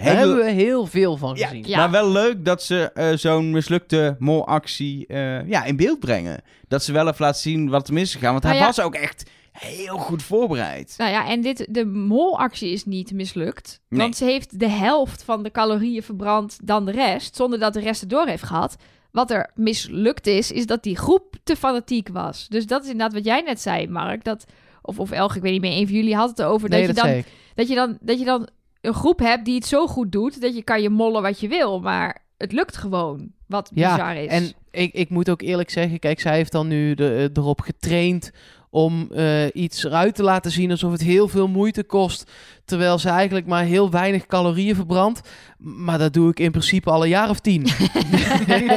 Daar 0.03 0.17
hebben 0.17 0.35
we 0.37 0.51
heel 0.51 0.85
veel 0.85 1.17
van 1.17 1.35
Ja, 1.35 1.47
gezien. 1.47 1.67
Ja. 1.67 1.77
Maar 1.77 1.91
wel 1.91 2.11
leuk 2.11 2.45
dat 2.45 2.63
ze 2.63 2.91
eh, 2.93 3.11
zo'n 3.15 3.51
mislukte 3.51 4.15
molactie 4.19 5.07
eh 5.07 5.49
ja, 5.49 5.63
in 5.63 5.75
beeld 5.75 5.99
brengen. 5.99 6.41
Dat 6.67 6.83
ze 6.83 6.91
wel 6.91 7.07
even 7.07 7.25
laten 7.25 7.41
zien 7.41 7.69
wat 7.69 7.87
er 7.87 7.93
mis 7.93 8.03
is 8.03 8.13
gegaan. 8.13 8.31
Want 8.31 8.43
Nou 8.43 8.55
hij 8.55 8.63
ja. 8.63 8.69
was 8.71 8.85
ook 8.85 8.95
echt 8.95 9.29
heel 9.51 9.97
goed 9.97 10.23
voorbereid. 10.23 10.93
Nou 10.97 11.11
ja, 11.11 11.27
en 11.27 11.41
dit, 11.41 11.67
de 11.69 11.85
molactie 11.85 12.71
is 12.71 12.85
niet 12.85 13.11
mislukt. 13.11 13.81
Nee. 13.89 13.99
Want 14.01 14.17
ze 14.17 14.25
heeft 14.25 14.59
de 14.59 14.69
helft 14.69 15.23
van 15.23 15.43
de 15.43 15.51
calorieën 15.51 16.03
verbrand 16.03 16.57
dan 16.63 16.85
de 16.85 16.91
rest. 16.91 17.35
Zonder 17.35 17.59
dat 17.59 17.73
de 17.73 17.79
rest 17.79 18.01
het 18.01 18.09
door 18.09 18.25
heeft 18.27 18.43
gehad. 18.43 18.75
Wat 19.11 19.31
er 19.31 19.51
mislukt 19.55 20.27
is, 20.27 20.51
is 20.51 20.65
dat 20.65 20.83
die 20.83 20.97
groep 20.97 21.35
te 21.43 21.55
fanatiek 21.55 22.09
was. 22.13 22.47
Dus 22.47 22.65
dat 22.65 22.83
is 22.83 22.89
inderdaad 22.89 23.15
wat 23.15 23.25
jij 23.25 23.41
net 23.41 23.61
zei, 23.61 23.87
Mark. 23.87 24.23
Dat, 24.23 24.45
of, 24.81 24.99
of 24.99 25.11
Elge, 25.11 25.35
ik 25.35 25.41
weet 25.41 25.51
niet 25.51 25.61
meer, 25.61 25.77
een 25.77 25.87
van 25.87 25.95
jullie 25.95 26.15
had 26.15 26.29
het 26.29 26.39
erover. 26.39 26.69
Nee, 26.69 26.87
dat, 26.87 26.95
dat, 26.95 27.05
je 27.05 27.11
dan, 27.13 27.23
dat, 27.55 27.67
je 27.67 27.75
dan, 27.75 27.97
dat 28.01 28.19
je 28.19 28.25
dan 28.25 28.47
een 28.81 28.93
groep 28.93 29.19
hebt 29.19 29.45
die 29.45 29.55
het 29.55 29.65
zo 29.65 29.87
goed 29.87 30.11
doet... 30.11 30.41
dat 30.41 30.55
je 30.55 30.63
kan 30.63 30.81
je 30.81 30.89
mollen 30.89 31.21
wat 31.21 31.39
je 31.39 31.47
wil. 31.47 31.79
Maar 31.79 32.23
het 32.37 32.51
lukt 32.51 32.77
gewoon, 32.77 33.31
wat 33.45 33.71
Ja, 33.73 33.91
bizar 33.91 34.15
is. 34.15 34.27
En 34.27 34.53
ik, 34.71 34.93
ik 34.93 35.09
moet 35.09 35.29
ook 35.29 35.41
eerlijk 35.41 35.69
zeggen, 35.69 35.99
kijk, 35.99 36.19
zij 36.19 36.35
heeft 36.35 36.51
dan 36.51 36.67
nu 36.67 36.93
de, 36.93 37.15
eh, 37.15 37.43
erop 37.43 37.61
getraind 37.61 38.31
om 38.71 39.07
eh, 39.11 39.45
iets 39.53 39.83
eruit 39.83 40.15
te 40.15 40.23
laten 40.23 40.51
zien 40.51 40.71
alsof 40.71 40.91
het 40.91 41.01
heel 41.01 41.27
veel 41.27 41.47
moeite 41.47 41.83
kost, 41.83 42.31
terwijl 42.65 42.99
ze 42.99 43.09
eigenlijk 43.09 43.45
maar 43.47 43.63
heel 43.63 43.89
weinig 43.91 44.25
calorieën 44.25 44.75
verbrandt. 44.75 45.21
Maar 45.57 45.97
dat 45.97 46.13
doe 46.13 46.29
ik 46.29 46.39
in 46.39 46.51
principe 46.51 46.89
al 46.89 47.03
een 47.03 47.09
jaar 47.09 47.29
of 47.29 47.39
tien. 47.39 47.67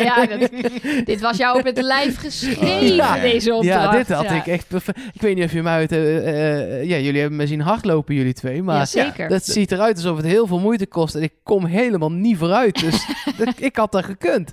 ja, 0.03 0.27
dat, 0.27 0.51
dit 1.05 1.21
was 1.21 1.37
jou 1.37 1.59
op 1.59 1.65
het 1.65 1.81
lijf 1.83 2.17
geschreven, 2.19 2.95
Ja. 2.95 3.19
deze 3.21 3.55
opdracht. 3.55 3.83
ja, 3.83 3.91
dit 3.91 4.09
had 4.09 4.25
Ja. 4.25 4.31
ik 4.35 4.47
echt 4.47 4.69
perfect. 4.69 4.99
Ik 5.13 5.21
weet 5.21 5.35
niet 5.35 5.45
of 5.45 5.53
je 5.53 5.63
mij 5.63 5.73
uit... 5.75 5.93
eh, 5.93 6.29
eh, 6.81 6.89
ja, 6.89 6.97
jullie 6.99 7.21
hebben 7.21 7.39
me 7.39 7.47
zien 7.47 7.61
hardlopen, 7.61 8.15
jullie 8.15 8.33
twee, 8.33 8.63
maar... 8.63 8.89
ja. 8.93 9.29
Dat 9.29 9.45
ziet 9.47 9.73
eruit 9.73 9.97
alsof 9.97 10.17
het 10.17 10.27
heel 10.27 10.47
veel 10.47 10.59
moeite 10.59 10.87
kost. 10.87 11.15
En 11.15 11.23
ik 11.23 11.33
kom 11.43 11.65
helemaal 11.65 12.13
niet 12.13 12.37
vooruit. 12.37 12.81
Dus 12.81 13.07
dat- 13.39 13.55
ik 13.57 13.77
had 13.77 13.93
dat 13.93 14.05
gekund. 14.05 14.53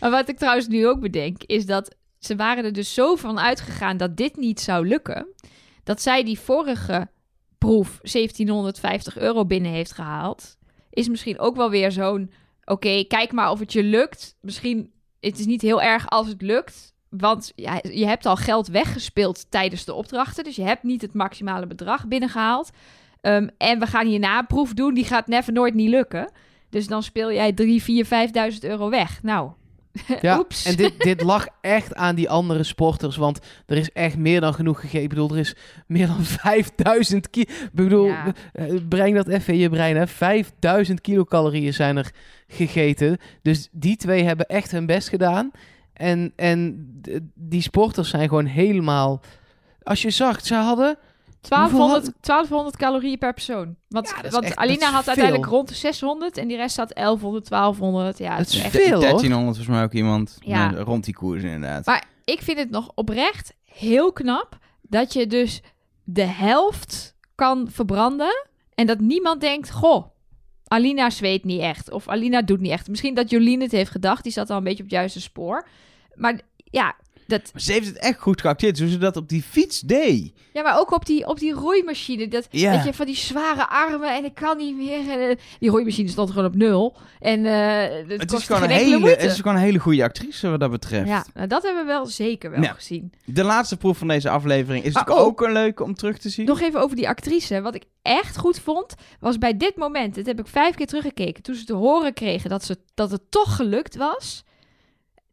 Maar 0.00 0.10
wat 0.10 0.28
ik 0.28 0.38
trouwens 0.38 0.66
nu 0.68 0.86
ook 0.88 1.00
bedenk, 1.00 1.42
is 1.42 1.66
dat 1.66 1.94
ze 2.18 2.36
waren 2.36 2.64
er 2.64 2.72
dus 2.72 2.94
zo 2.94 3.16
van 3.16 3.38
uitgegaan 3.38 3.96
dat 3.96 4.16
dit 4.16 4.36
niet 4.36 4.60
zou 4.60 4.86
lukken, 4.86 5.26
dat 5.84 6.02
zij 6.02 6.24
die 6.24 6.38
vorige 6.38 7.08
proef 7.58 7.98
1750 8.02 9.18
euro 9.18 9.44
binnen 9.44 9.72
heeft 9.72 9.92
gehaald, 9.92 10.56
is 10.90 11.08
misschien 11.08 11.38
ook 11.38 11.56
wel 11.56 11.70
weer 11.70 11.92
zo'n, 11.92 12.32
oké, 12.64 13.04
kijk 13.04 13.32
maar 13.32 13.50
of 13.50 13.58
het 13.58 13.72
je 13.72 13.82
lukt. 13.82 14.36
Misschien, 14.40 14.92
het 15.20 15.38
is 15.38 15.46
niet 15.46 15.62
heel 15.62 15.82
erg 15.82 16.08
als 16.08 16.28
het 16.28 16.42
lukt, 16.42 16.94
want 17.08 17.52
ja, 17.54 17.80
je 17.82 18.06
hebt 18.06 18.26
al 18.26 18.36
geld 18.36 18.66
weggespeeld 18.66 19.50
tijdens 19.50 19.84
de 19.84 19.94
opdrachten, 19.94 20.44
dus 20.44 20.56
je 20.56 20.62
hebt 20.62 20.82
niet 20.82 21.02
het 21.02 21.14
maximale 21.14 21.66
bedrag 21.66 22.06
binnengehaald. 22.06 22.70
Ehm, 23.20 23.48
en 23.58 23.78
we 23.78 23.86
gaan 23.86 24.06
hierna 24.06 24.38
een 24.38 24.46
proef 24.46 24.74
doen, 24.74 24.94
die 24.94 25.04
gaat 25.04 25.26
never 25.26 25.52
nooit 25.52 25.74
niet 25.74 25.88
lukken. 25.88 26.32
Dus 26.70 26.86
dan 26.86 27.02
speel 27.02 27.32
jij 27.32 27.52
3, 27.52 27.82
4, 27.82 28.04
5.000 28.52 28.64
euro 28.64 28.88
weg. 28.88 29.22
Nou, 29.22 29.50
Ja, 30.20 30.38
Oeps. 30.38 30.64
en 30.64 30.76
dit, 30.76 30.98
dit 31.00 31.22
lag 31.22 31.46
echt 31.60 31.94
aan 31.94 32.14
die 32.14 32.30
andere 32.30 32.62
sporters. 32.62 33.16
Want 33.16 33.38
er 33.66 33.76
is 33.76 33.92
echt 33.92 34.16
meer 34.16 34.40
dan 34.40 34.54
genoeg 34.54 34.80
gegeten. 34.80 35.02
Ik 35.02 35.08
bedoel, 35.08 35.30
er 35.30 35.38
is 35.38 35.54
meer 35.86 36.06
dan 36.06 36.24
5000 36.44 37.30
kilo. 37.30 37.46
Ik 37.48 37.70
bedoel, 37.72 38.06
Ja. 38.06 38.32
eh, 38.52 38.74
breng 38.88 39.16
dat 39.16 39.28
even 39.28 39.52
in 39.54 39.58
je 39.60 39.68
brein. 39.70 39.96
Hè. 39.96 40.06
5000 40.06 41.00
kilocalorieën 41.00 41.74
zijn 41.74 41.96
er 41.96 42.10
gegeten. 42.48 43.18
Dus 43.42 43.68
die 43.72 43.96
twee 43.96 44.24
hebben 44.24 44.46
echt 44.46 44.70
hun 44.70 44.86
best 44.86 45.08
gedaan. 45.08 45.50
En, 45.92 46.32
en 46.36 46.88
die 47.34 47.62
sporters 47.62 48.08
zijn 48.10 48.28
gewoon 48.28 48.46
helemaal... 48.46 49.20
Als 49.82 50.02
je 50.02 50.10
zag, 50.10 50.46
ze 50.46 50.54
hadden... 50.54 50.98
1200, 51.48 52.12
1200 52.20 52.76
calorieën 52.76 53.18
per 53.18 53.32
persoon. 53.32 53.76
Want, 53.88 54.14
Ja, 54.22 54.30
want 54.30 54.56
Alina 54.56 54.84
had 54.90 55.04
veel. 55.04 55.06
uiteindelijk 55.12 55.46
rond 55.46 55.68
de 55.68 55.74
600 55.74 56.36
en 56.38 56.48
die 56.48 56.56
rest 56.56 56.76
had 56.76 56.94
1100, 56.94 57.48
1200. 57.48 58.18
Ja, 58.18 58.28
Dat 58.36 58.38
het 58.38 58.48
is 58.54 58.62
echt... 58.62 58.70
veel, 58.70 58.90
hoor. 58.90 59.00
1300 59.00 59.56
volgens 59.56 59.76
mij 59.76 59.84
ook 59.84 59.92
iemand 59.92 60.36
Ja. 60.40 60.70
rond 60.70 61.04
die 61.04 61.14
koers 61.14 61.42
inderdaad. 61.42 61.86
Maar 61.86 62.04
ik 62.24 62.42
vind 62.42 62.58
het 62.58 62.70
nog 62.70 62.90
oprecht 62.94 63.54
heel 63.64 64.12
knap 64.12 64.58
dat 64.82 65.12
je 65.12 65.26
dus 65.26 65.62
de 66.04 66.24
helft 66.24 67.14
kan 67.34 67.68
verbranden 67.70 68.46
en 68.74 68.86
dat 68.86 69.00
niemand 69.00 69.40
denkt, 69.40 69.70
goh, 69.70 70.06
Alina 70.66 71.10
zweet 71.10 71.44
niet 71.44 71.60
echt 71.60 71.90
of 71.90 72.08
Alina 72.08 72.42
doet 72.42 72.60
niet 72.60 72.70
echt. 72.70 72.88
Misschien 72.88 73.14
dat 73.14 73.30
Jolien 73.30 73.60
het 73.60 73.72
heeft 73.72 73.90
gedacht, 73.90 74.22
die 74.22 74.32
zat 74.32 74.50
al 74.50 74.56
een 74.56 74.62
beetje 74.64 74.82
op 74.82 74.88
het 74.88 74.98
juiste 74.98 75.20
spoor. 75.20 75.66
Maar 76.14 76.40
ja, 76.56 76.94
dat, 77.26 77.50
Maar 77.52 77.62
ze 77.62 77.72
heeft 77.72 77.86
het 77.86 77.98
echt 77.98 78.18
goed 78.20 78.40
geacteerd, 78.40 78.76
zoals 78.76 78.92
ze 78.92 78.98
dat 78.98 79.16
op 79.16 79.28
die 79.28 79.42
fiets 79.42 79.80
deed. 79.80 80.32
ja 80.52 80.62
maar 80.62 80.78
ook 80.78 80.90
op 80.92 81.06
die, 81.06 81.26
op 81.26 81.38
die 81.38 81.52
roeimachine. 81.52 82.28
Dat, 82.28 82.46
Ja. 82.50 82.72
dat 82.72 82.84
je 82.84 82.92
van 82.94 83.06
die 83.06 83.16
zware 83.16 83.68
armen 83.68 84.16
en 84.16 84.24
ik 84.24 84.34
kan 84.34 84.56
niet 84.56 84.76
meer. 84.76 85.10
En, 85.10 85.28
eh, 85.30 85.36
die 85.58 85.70
roeimachine 85.70 86.08
stond 86.08 86.30
gewoon 86.30 86.44
op 86.46 86.54
nul. 86.54 86.96
En 87.20 87.46
eh 87.46 88.18
het, 88.18 88.32
is, 88.32 88.44
gewoon 88.44 88.62
een 88.62 88.70
hele, 88.70 89.08
het 89.08 89.22
is 89.22 89.36
gewoon 89.36 89.54
een 89.54 89.60
hele 89.62 89.78
goede 89.78 90.02
actrice 90.04 90.48
wat 90.48 90.60
dat 90.60 90.70
betreft. 90.70 91.08
Ja, 91.08 91.24
nou, 91.34 91.46
dat 91.46 91.62
hebben 91.62 91.82
we 91.82 91.88
wel 91.92 92.06
zeker 92.06 92.50
wel 92.50 92.62
Ja. 92.62 92.72
gezien. 92.72 93.12
De 93.24 93.44
laatste 93.44 93.76
proef 93.76 93.98
van 93.98 94.08
deze 94.08 94.30
aflevering 94.30 94.84
is 94.84 94.92
natuurlijk 94.94 95.20
ook- 95.20 95.26
ook 95.26 95.40
een 95.40 95.52
leuke 95.52 95.82
om 95.82 95.94
terug 95.94 96.18
te 96.18 96.28
zien. 96.28 96.46
Nog 96.46 96.60
even 96.60 96.80
over 96.80 96.96
die 96.96 97.08
actrice. 97.08 97.60
Wat 97.60 97.74
ik 97.74 97.84
echt 98.02 98.36
goed 98.38 98.58
vond, 98.60 98.94
was 99.20 99.38
bij 99.38 99.56
dit 99.56 99.76
moment, 99.76 100.14
dit 100.14 100.26
heb 100.26 100.38
ik 100.40 100.46
vijf 100.46 100.74
keer 100.74 100.86
teruggekeken, 100.86 101.42
toen 101.42 101.54
ze 101.54 101.64
te 101.64 101.74
horen 101.74 102.12
kregen 102.12 102.50
dat, 102.50 102.64
ze, 102.64 102.78
dat 102.94 103.10
het 103.10 103.30
toch 103.30 103.56
gelukt 103.56 103.96
was. 103.96 104.44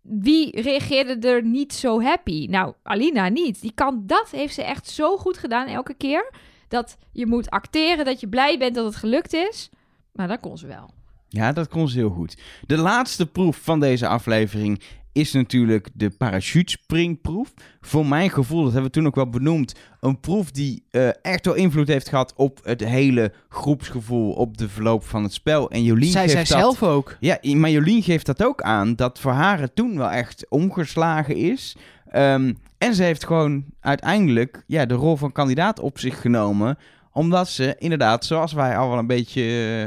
Wie 0.03 0.61
reageerde 0.61 1.27
er 1.27 1.43
niet 1.43 1.73
zo 1.73 2.01
happy? 2.01 2.47
Nou, 2.49 2.73
Alina 2.83 3.29
niet. 3.29 3.61
Die 3.61 3.71
kan 3.73 4.03
dat, 4.05 4.29
heeft 4.29 4.53
ze 4.53 4.63
echt 4.63 4.87
zo 4.87 5.17
goed 5.17 5.37
gedaan 5.37 5.67
elke 5.67 5.93
keer. 5.93 6.31
Dat 6.67 6.97
je 7.11 7.25
moet 7.25 7.49
acteren, 7.49 8.05
dat 8.05 8.19
je 8.19 8.27
blij 8.27 8.57
bent 8.57 8.75
dat 8.75 8.85
het 8.85 8.95
gelukt 8.95 9.33
is. 9.33 9.69
Maar 10.11 10.27
dat 10.27 10.39
kon 10.39 10.57
ze 10.57 10.67
wel. 10.67 10.89
Ja, 11.33 11.51
dat 11.51 11.67
kon 11.67 11.89
ze 11.89 11.97
heel 11.97 12.09
goed. 12.09 12.37
De 12.65 12.77
laatste 12.77 13.25
proef 13.25 13.57
van 13.61 13.79
deze 13.79 14.07
aflevering 14.07 14.81
is 15.11 15.31
natuurlijk 15.31 15.89
de 15.93 16.09
parachutespringproef. 16.09 17.53
Voor 17.81 18.05
mijn 18.05 18.29
gevoel, 18.29 18.63
dat 18.63 18.73
hebben 18.73 18.91
we 18.91 18.97
toen 18.97 19.07
ook 19.07 19.15
wel 19.15 19.29
benoemd, 19.29 19.75
een 19.99 20.19
proef 20.19 20.51
die 20.51 20.83
eh, 20.89 21.09
echt 21.21 21.45
wel 21.45 21.53
invloed 21.53 21.87
heeft 21.87 22.09
gehad 22.09 22.33
op 22.35 22.59
het 22.63 22.83
hele 22.83 23.33
groepsgevoel, 23.49 24.31
op 24.31 24.57
de 24.57 24.69
verloop 24.69 25.03
van 25.03 25.23
het 25.23 25.33
spel. 25.33 25.69
En 25.69 25.83
Jolien 25.83 26.11
Zij 26.11 26.29
geeft 26.29 26.49
dat... 26.49 26.59
zelf 26.59 26.83
ook. 26.83 27.17
Ja, 27.19 27.37
maar 27.41 27.69
Jolien 27.69 28.03
geeft 28.03 28.25
dat 28.25 28.43
ook 28.43 28.61
aan, 28.61 28.95
dat 28.95 29.19
voor 29.19 29.31
haar 29.31 29.59
het 29.59 29.75
toen 29.75 29.97
wel 29.97 30.09
echt 30.09 30.45
omgeslagen 30.49 31.35
is. 31.35 31.75
Ehm, 32.09 32.53
en 32.77 32.95
ze 32.95 33.03
heeft 33.03 33.25
gewoon 33.25 33.65
uiteindelijk 33.79 34.63
ja, 34.67 34.85
de 34.85 34.93
rol 34.93 35.15
van 35.15 35.31
kandidaat 35.31 35.79
op 35.79 35.99
zich 35.99 36.21
genomen 36.21 36.77
omdat 37.13 37.49
ze 37.49 37.75
inderdaad, 37.79 38.25
zoals 38.25 38.53
wij 38.53 38.77
al 38.77 38.89
wel 38.89 38.97
een 38.97 39.07
beetje 39.07 39.41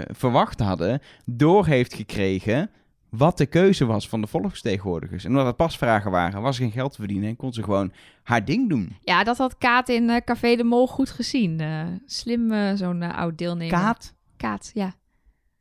eh, 0.06 0.14
verwacht 0.16 0.60
hadden, 0.60 1.00
door 1.24 1.66
heeft 1.66 1.94
gekregen 1.94 2.70
wat 3.08 3.38
de 3.38 3.46
keuze 3.46 3.84
was 3.84 4.08
van 4.08 4.20
de 4.20 4.26
volksvertegenwoordigers. 4.26 5.24
En 5.24 5.30
omdat 5.30 5.46
het 5.46 5.56
pasvragen 5.56 6.10
waren, 6.10 6.42
was 6.42 6.56
er 6.56 6.62
geen 6.62 6.72
geld 6.72 6.92
te 6.92 6.98
verdienen 6.98 7.28
en 7.28 7.36
kon 7.36 7.52
ze 7.52 7.62
gewoon 7.62 7.92
haar 8.22 8.44
ding 8.44 8.68
doen. 8.68 8.96
Ja, 9.00 9.24
dat 9.24 9.36
had 9.36 9.58
Kaat 9.58 9.88
in 9.88 10.10
eh, 10.10 10.20
Café 10.24 10.56
de 10.56 10.64
Mol 10.64 10.86
goed 10.86 11.10
gezien. 11.10 11.60
Eh, 11.60 11.86
slim 12.06 12.76
zo'n 12.76 13.02
oud 13.02 13.38
deelnemer. 13.38 13.78
Kaat? 13.78 14.14
Kaat, 14.36 14.70
ja. 14.74 14.94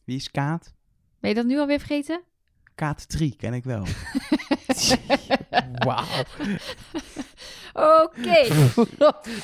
Wie 0.04 0.15
is 0.15 0.32
Kaat? 0.32 0.73
Ben 1.19 1.30
je 1.30 1.36
dat 1.36 1.45
nu 1.45 1.60
alweer 1.60 1.80
vergeten? 1.80 2.21
Kaat 2.76 3.10
3, 3.10 3.36
ken 3.38 3.54
ik 3.54 3.64
wel. 3.64 3.84
Wauw. 5.86 6.04
Oké. 7.74 8.38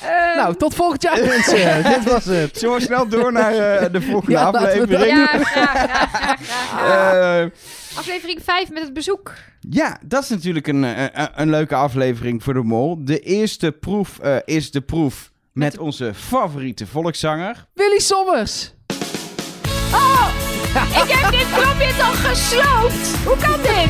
Ehm, 0.02 0.36
nou, 0.36 0.56
tot 0.56 0.74
volgend 0.74 1.02
jaar 1.02 1.24
mensen. 1.26 1.82
Dit 1.92 2.04
was 2.04 2.24
het. 2.24 2.58
Zullen 2.58 2.76
we 2.76 2.82
snel 2.82 3.08
door 3.08 3.32
naar 3.32 3.52
eh, 3.54 3.92
de 3.92 4.02
volgende 4.02 4.32
Ja, 4.32 4.42
aflevering? 4.44 5.06
ja, 5.06 5.26
graag, 5.26 5.70
graag, 5.70 6.10
graag, 6.10 6.40
graag. 6.46 7.44
Eh, 7.44 7.50
Aflevering 7.98 8.40
5 8.42 8.70
met 8.70 8.82
het 8.82 8.92
bezoek. 8.92 9.34
Ja, 9.60 9.98
dat 10.04 10.22
is 10.22 10.28
natuurlijk 10.28 10.66
een, 10.66 10.84
eh, 10.84 11.02
een, 11.12 11.28
een 11.34 11.50
leuke 11.50 11.74
aflevering 11.74 12.42
voor 12.42 12.54
de 12.54 12.62
mol. 12.62 13.04
De 13.04 13.18
eerste 13.18 13.72
proef 13.72 14.18
eh, 14.18 14.36
is 14.44 14.70
de 14.70 14.80
proef 14.80 15.30
met 15.52 15.78
onze 15.78 16.14
favoriete 16.14 16.86
volkszanger. 16.86 17.66
Willy 17.74 17.98
Sommers. 18.00 18.74
Oh, 19.92 20.28
ik 21.02 21.08
heb 21.10 21.30
dit 21.30 21.46
knopje 21.52 21.94
toch 21.98 22.28
gesloopt? 22.30 23.08
Hoe 23.24 23.36
kan 23.36 23.60
dit? 23.62 23.86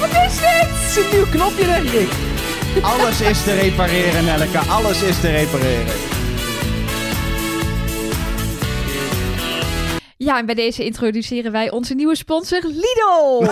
Wat 0.00 0.10
is 0.26 0.36
dit? 0.38 0.68
Het 0.68 0.88
is 0.88 0.96
een 1.04 1.10
nieuw 1.12 1.26
knopje, 1.30 1.64
denk 1.66 1.88
ik. 1.88 2.08
Alles 2.82 3.20
is 3.20 3.42
te 3.42 3.54
repareren, 3.54 4.24
Nelleke. 4.24 4.58
Alles 4.58 5.02
is 5.02 5.20
te 5.20 5.30
repareren. 5.30 5.94
Ja, 10.16 10.38
en 10.38 10.46
bij 10.46 10.54
deze 10.54 10.84
introduceren 10.84 11.52
wij 11.52 11.70
onze 11.70 11.94
nieuwe 11.94 12.16
sponsor 12.16 12.60
Lidl. 12.64 13.44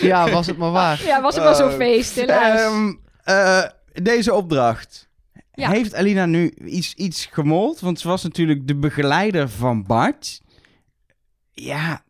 Ja, 0.00 0.30
was 0.30 0.46
het 0.46 0.56
maar 0.58 0.70
waar. 0.70 1.00
Ja, 1.04 1.20
was 1.20 1.34
het 1.34 1.44
maar 1.44 1.54
zo'n 1.54 1.70
Eh, 1.70 1.76
feest, 1.76 2.14
helaas. 2.14 2.60
Ehm, 2.60 2.92
eh, 3.24 3.62
deze 3.92 4.34
opdracht. 4.34 5.08
Ja. 5.60 5.70
Heeft 5.70 5.94
Alina 5.94 6.26
nu 6.26 6.50
iets, 6.64 6.94
iets 6.94 7.26
gemold? 7.26 7.80
Want 7.80 8.00
ze 8.00 8.08
was 8.08 8.22
natuurlijk 8.22 8.66
de 8.66 8.74
begeleider 8.76 9.48
van 9.48 9.82
Bart. 9.86 10.40
Ja, 11.52 12.02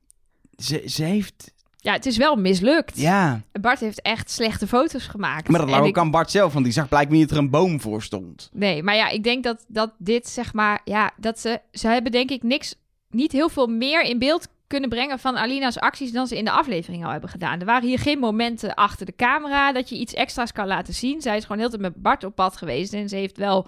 ze, 0.57 0.83
ze 0.87 1.05
heeft... 1.05 1.53
ja, 1.77 1.93
het 1.93 2.07
is 2.07 2.17
wel 2.17 2.37
mislukt. 2.37 3.01
Ja, 3.01 3.43
Bart 3.61 3.81
heeft 3.81 4.03
echt 4.03 4.31
slechte 4.31 4.67
foto's 4.67 5.07
gemaakt. 5.07 5.49
maar 5.49 5.61
dat 5.61 5.69
lag 5.71 5.81
ook 5.81 5.87
ik- 5.87 5.99
aan 5.99 6.11
Bart 6.11 6.31
zelf. 6.31 6.53
Want 6.53 6.65
die 6.65 6.75
zag 6.75 6.89
blijkbaar 6.89 7.17
niet 7.19 7.29
dat 7.29 7.39
er 7.39 7.45
een 7.45 7.51
boom 7.51 7.81
voor 7.81 8.03
stond. 8.03 8.51
Nee, 8.53 8.83
maar 8.83 8.97
ja, 8.97 9.09
ik 9.09 9.25
denk 9.25 9.45
dat, 9.45 9.65
dat 9.69 9.93
dit 9.99 10.29
zeg 10.29 10.53
maar... 10.53 10.81
Ja, 10.85 11.13
dat 11.17 11.41
ze... 11.41 11.61
Ze 11.73 11.89
hebben 11.89 12.13
denk 12.13 12.31
ik 12.31 12.43
niks... 12.43 12.75
Niet 13.11 13.33
heel 13.33 13.49
veel 13.49 13.67
meer 13.67 14.03
in 14.03 14.19
beeld 14.19 14.49
kunnen 14.70 14.88
brengen 14.88 15.18
van 15.18 15.37
Alina's 15.37 15.76
acties 15.78 16.12
dan 16.12 16.26
ze 16.26 16.37
in 16.37 16.44
de 16.44 16.50
aflevering 16.50 17.04
al 17.04 17.11
hebben 17.11 17.30
gedaan. 17.30 17.61
Er 17.61 17.66
waren 17.66 17.88
hier 17.88 17.98
geen 17.98 18.18
momenten 18.18 18.74
achter 18.74 19.06
de 19.06 19.16
camera 19.16 19.72
dat 19.72 19.88
je 19.88 19.96
iets 19.96 20.14
extra's 20.14 20.52
kan 20.52 20.66
laten 20.66 20.94
zien. 20.94 21.20
Zij 21.20 21.37
is 21.37 21.42
gewoon 21.42 21.59
heel 21.59 21.68
tijd 21.68 21.80
met 21.80 22.02
Bart 22.02 22.24
op 22.24 22.35
pad 22.35 22.56
geweest 22.56 22.92
en 22.92 23.09
ze 23.09 23.16
heeft 23.16 23.37
wel 23.37 23.66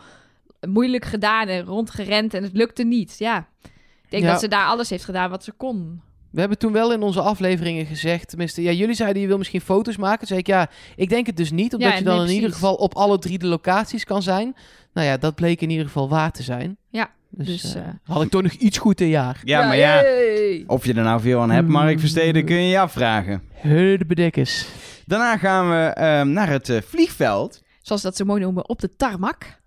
moeilijk 0.68 1.04
gedaan 1.04 1.48
en 1.48 1.64
rondgerend 1.64 2.34
en 2.34 2.42
het 2.42 2.52
lukte 2.52 2.82
niet. 2.84 3.14
Ja, 3.18 3.48
ik 3.62 3.70
denk 4.10 4.22
Ja. 4.22 4.30
dat 4.30 4.40
ze 4.40 4.48
daar 4.48 4.66
alles 4.66 4.90
heeft 4.90 5.04
gedaan 5.04 5.30
wat 5.30 5.44
ze 5.44 5.52
kon. 5.52 6.00
We 6.30 6.40
hebben 6.40 6.58
toen 6.58 6.72
wel 6.72 6.92
in 6.92 7.02
onze 7.02 7.20
afleveringen 7.20 7.86
gezegd, 7.86 8.28
tenminste, 8.28 8.62
ja, 8.62 8.70
jullie 8.70 8.94
zeiden 8.94 9.22
je 9.22 9.28
wil 9.28 9.38
misschien 9.38 9.60
foto's 9.60 9.96
maken. 9.96 10.18
Toen 10.18 10.26
zei 10.26 10.40
ik, 10.40 10.46
ja, 10.46 10.68
ik 10.96 11.08
denk 11.08 11.26
het 11.26 11.36
dus 11.36 11.50
niet, 11.50 11.74
omdat 11.74 11.90
Ja, 11.90 11.96
je 11.98 12.04
dan 12.04 12.16
nee, 12.18 12.26
in 12.26 12.34
ieder 12.34 12.52
geval 12.52 12.74
op 12.74 12.94
alle 12.94 13.18
drie 13.18 13.38
de 13.38 13.46
locaties 13.46 14.04
kan 14.04 14.22
zijn. 14.22 14.56
Nou 14.92 15.06
ja, 15.06 15.16
dat 15.16 15.34
bleek 15.34 15.60
in 15.60 15.70
ieder 15.70 15.86
geval 15.86 16.08
waar 16.08 16.30
te 16.32 16.42
zijn. 16.42 16.76
Ja, 16.88 17.10
Dus, 17.34 17.46
dus, 17.46 17.74
eh, 17.74 17.82
eh, 17.82 17.88
had 18.02 18.22
ik 18.22 18.30
toch 18.30 18.42
nog 18.42 18.52
iets 18.52 18.78
goed 18.78 19.00
in 19.00 19.08
jaar. 19.08 19.40
Ja, 19.44 19.66
maar 19.66 19.76
ja, 19.76 20.02
yay! 20.02 20.64
of 20.66 20.84
je 20.84 20.94
er 20.94 21.02
nou 21.02 21.20
veel 21.20 21.40
aan 21.40 21.50
hebt, 21.50 21.68
Mark 21.68 22.00
Versteden, 22.00 22.44
kun 22.44 22.56
je 22.56 22.68
je 22.68 22.78
afvragen. 22.78 23.42
De 23.62 24.04
bedekkers. 24.06 24.66
Daarna 25.06 25.36
gaan 25.36 25.70
we 25.70 25.84
ehm, 25.86 26.32
naar 26.32 26.48
het 26.48 26.68
eh, 26.68 26.82
vliegveld. 26.86 27.62
Zoals 27.80 28.02
dat 28.02 28.16
ze 28.16 28.24
mooi 28.24 28.40
noemen, 28.40 28.68
op 28.68 28.80
de 28.80 28.96
tarmac. 28.96 29.60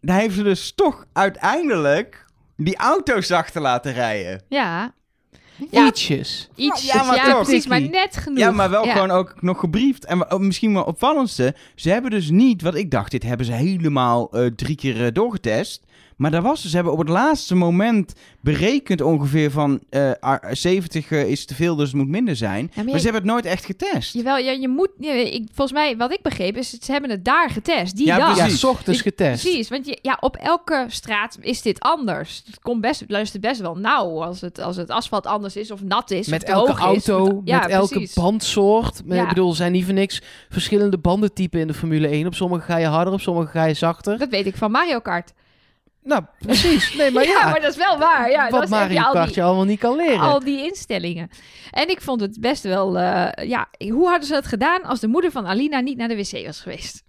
Daar 0.00 0.18
heeft 0.18 0.34
ze 0.34 0.42
dus 0.42 0.72
toch 0.74 1.04
uiteindelijk 1.12 2.24
die 2.56 2.76
auto's 2.76 3.30
achter 3.30 3.60
laten 3.60 3.92
rijden. 3.92 4.42
Ja, 4.48 4.94
Ja. 5.70 5.86
Ietsjes. 5.86 6.48
iets. 6.54 6.92
Ja, 6.92 7.02
maar 7.02 7.16
ja, 7.16 7.30
toch. 7.30 7.42
precies, 7.42 7.66
maar 7.66 7.80
net 7.80 8.16
genoeg. 8.16 8.38
Ja, 8.38 8.50
maar 8.50 8.70
wel 8.70 8.82
gewoon 8.82 9.10
ook 9.10 9.42
nog 9.42 9.60
gebriefd. 9.60 10.04
En 10.04 10.26
misschien 10.38 10.72
wel 10.72 10.84
opvallendste, 10.84 11.54
ze 11.74 11.90
hebben 11.90 12.10
dus 12.10 12.30
niet, 12.30 12.62
wat 12.62 12.74
ik 12.74 12.90
dacht, 12.90 13.10
dit 13.10 13.22
hebben 13.22 13.46
ze 13.46 13.52
helemaal 13.52 14.30
eh, 14.32 14.46
drie 14.46 14.76
keer 14.76 15.04
eh, 15.04 15.12
doorgetest. 15.12 15.86
Maar 16.16 16.30
daar 16.30 16.42
was 16.42 16.60
ze, 16.60 16.68
ze 16.68 16.74
hebben 16.74 16.92
op 16.92 16.98
het 16.98 17.08
laatste 17.08 17.54
moment 17.54 18.12
berekend 18.40 19.00
ongeveer 19.00 19.50
van 19.50 19.80
eh, 19.90 20.10
ah, 20.20 20.36
70 20.52 21.10
eh, 21.10 21.28
is 21.30 21.44
te 21.46 21.54
veel, 21.54 21.76
dus 21.76 21.86
het 21.88 21.96
moet 21.96 22.08
minder 22.08 22.36
zijn. 22.36 22.70
maar 22.74 22.84
maar 22.84 22.92
je- 22.94 22.98
ze 23.00 23.04
hebben 23.04 23.22
het 23.22 23.30
nooit 23.30 23.44
echt 23.44 23.64
getest. 23.64 24.12
Jawel, 24.12 24.36
ja, 24.38 24.50
je 24.50 24.68
moet... 24.68 24.88
ja, 24.98 25.12
ik, 25.12 25.42
volgens 25.54 25.72
mij, 25.78 25.96
wat 25.96 26.12
ik 26.12 26.22
begreep, 26.22 26.56
is 26.56 26.70
ze 26.70 26.92
hebben 26.92 27.10
het 27.10 27.24
daar 27.24 27.50
getest. 27.50 27.96
Die 27.96 28.06
Ja, 28.06 28.16
dag. 28.18 28.36
Ja, 28.36 28.42
precies. 28.42 28.60
s 28.60 28.64
ochtends 28.64 28.98
Ik- 28.98 29.04
getest. 29.04 29.42
Precies, 29.42 29.68
want 29.68 29.86
je, 29.86 29.98
ja, 30.02 30.16
op 30.20 30.36
elke 30.36 30.84
straat 30.88 31.38
is 31.40 31.62
dit 31.62 31.80
anders. 31.80 32.42
Het 32.46 32.58
komt 32.60 32.80
best, 32.80 33.04
luistert 33.08 33.42
best 33.42 33.60
wel 33.60 33.74
nauw 33.76 34.22
als 34.24 34.40
het, 34.40 34.60
als 34.60 34.76
het 34.76 34.90
asfalt 34.90 35.26
anders 35.26 35.56
is 35.56 35.70
of 35.70 35.82
nat 35.82 36.10
is. 36.10 36.26
Met 36.26 36.44
elke 36.44 36.72
is. 36.72 36.78
auto, 36.78 37.40
Ja, 37.44 37.58
met 37.60 37.68
elke 37.70 37.94
precies. 37.94 38.14
bandsoort. 38.14 39.04
Met- 39.04 39.16
Ja. 39.16 39.22
Ik 39.22 39.28
bedoel, 39.28 39.50
er 39.50 39.56
zijn 39.56 39.72
niet 39.72 39.84
voor 39.84 39.94
niks 39.94 40.22
verschillende 40.48 40.98
bandentypen 40.98 41.60
in 41.60 41.66
de 41.66 41.74
Formule 41.74 42.08
1. 42.08 42.26
Op 42.26 42.34
sommige 42.34 42.62
ga 42.64 42.76
je 42.76 42.86
harder, 42.86 43.12
op 43.14 43.20
sommige 43.20 43.50
ga 43.50 43.64
je 43.64 43.74
zachter. 43.74 44.18
Dat 44.18 44.28
weet 44.28 44.46
ik 44.46 44.56
van 44.56 44.70
Mario 44.70 44.98
Kart. 45.00 45.32
Nou, 46.04 46.22
precies. 46.38 46.94
Nee, 46.94 47.10
maar 47.10 47.24
ja. 47.34 47.44
maar 47.50 47.60
dat 47.60 47.70
is 47.70 47.76
wel 47.76 47.98
waar. 47.98 48.30
Ja, 48.30 48.48
wat 48.50 48.60
dat 48.60 48.70
Mario 48.70 49.10
Kart 49.10 49.34
je 49.34 49.42
allemaal 49.42 49.64
niet 49.64 49.78
kan 49.78 49.96
leren. 49.96 50.20
al 50.20 50.40
die 50.40 50.62
instellingen. 50.64 51.30
En 51.70 51.88
ik 51.88 52.00
vond 52.00 52.20
het 52.20 52.40
best 52.40 52.62
wel... 52.62 52.98
eh, 52.98 53.48
ja, 53.48 53.68
hoe 53.78 54.08
hadden 54.08 54.28
ze 54.28 54.34
het 54.34 54.46
gedaan 54.46 54.82
als 54.82 55.00
de 55.00 55.06
moeder 55.06 55.30
van 55.30 55.46
Alina 55.46 55.80
niet 55.80 55.96
naar 55.96 56.08
de 56.08 56.16
wc 56.16 56.46
was 56.46 56.60
geweest? 56.60 57.04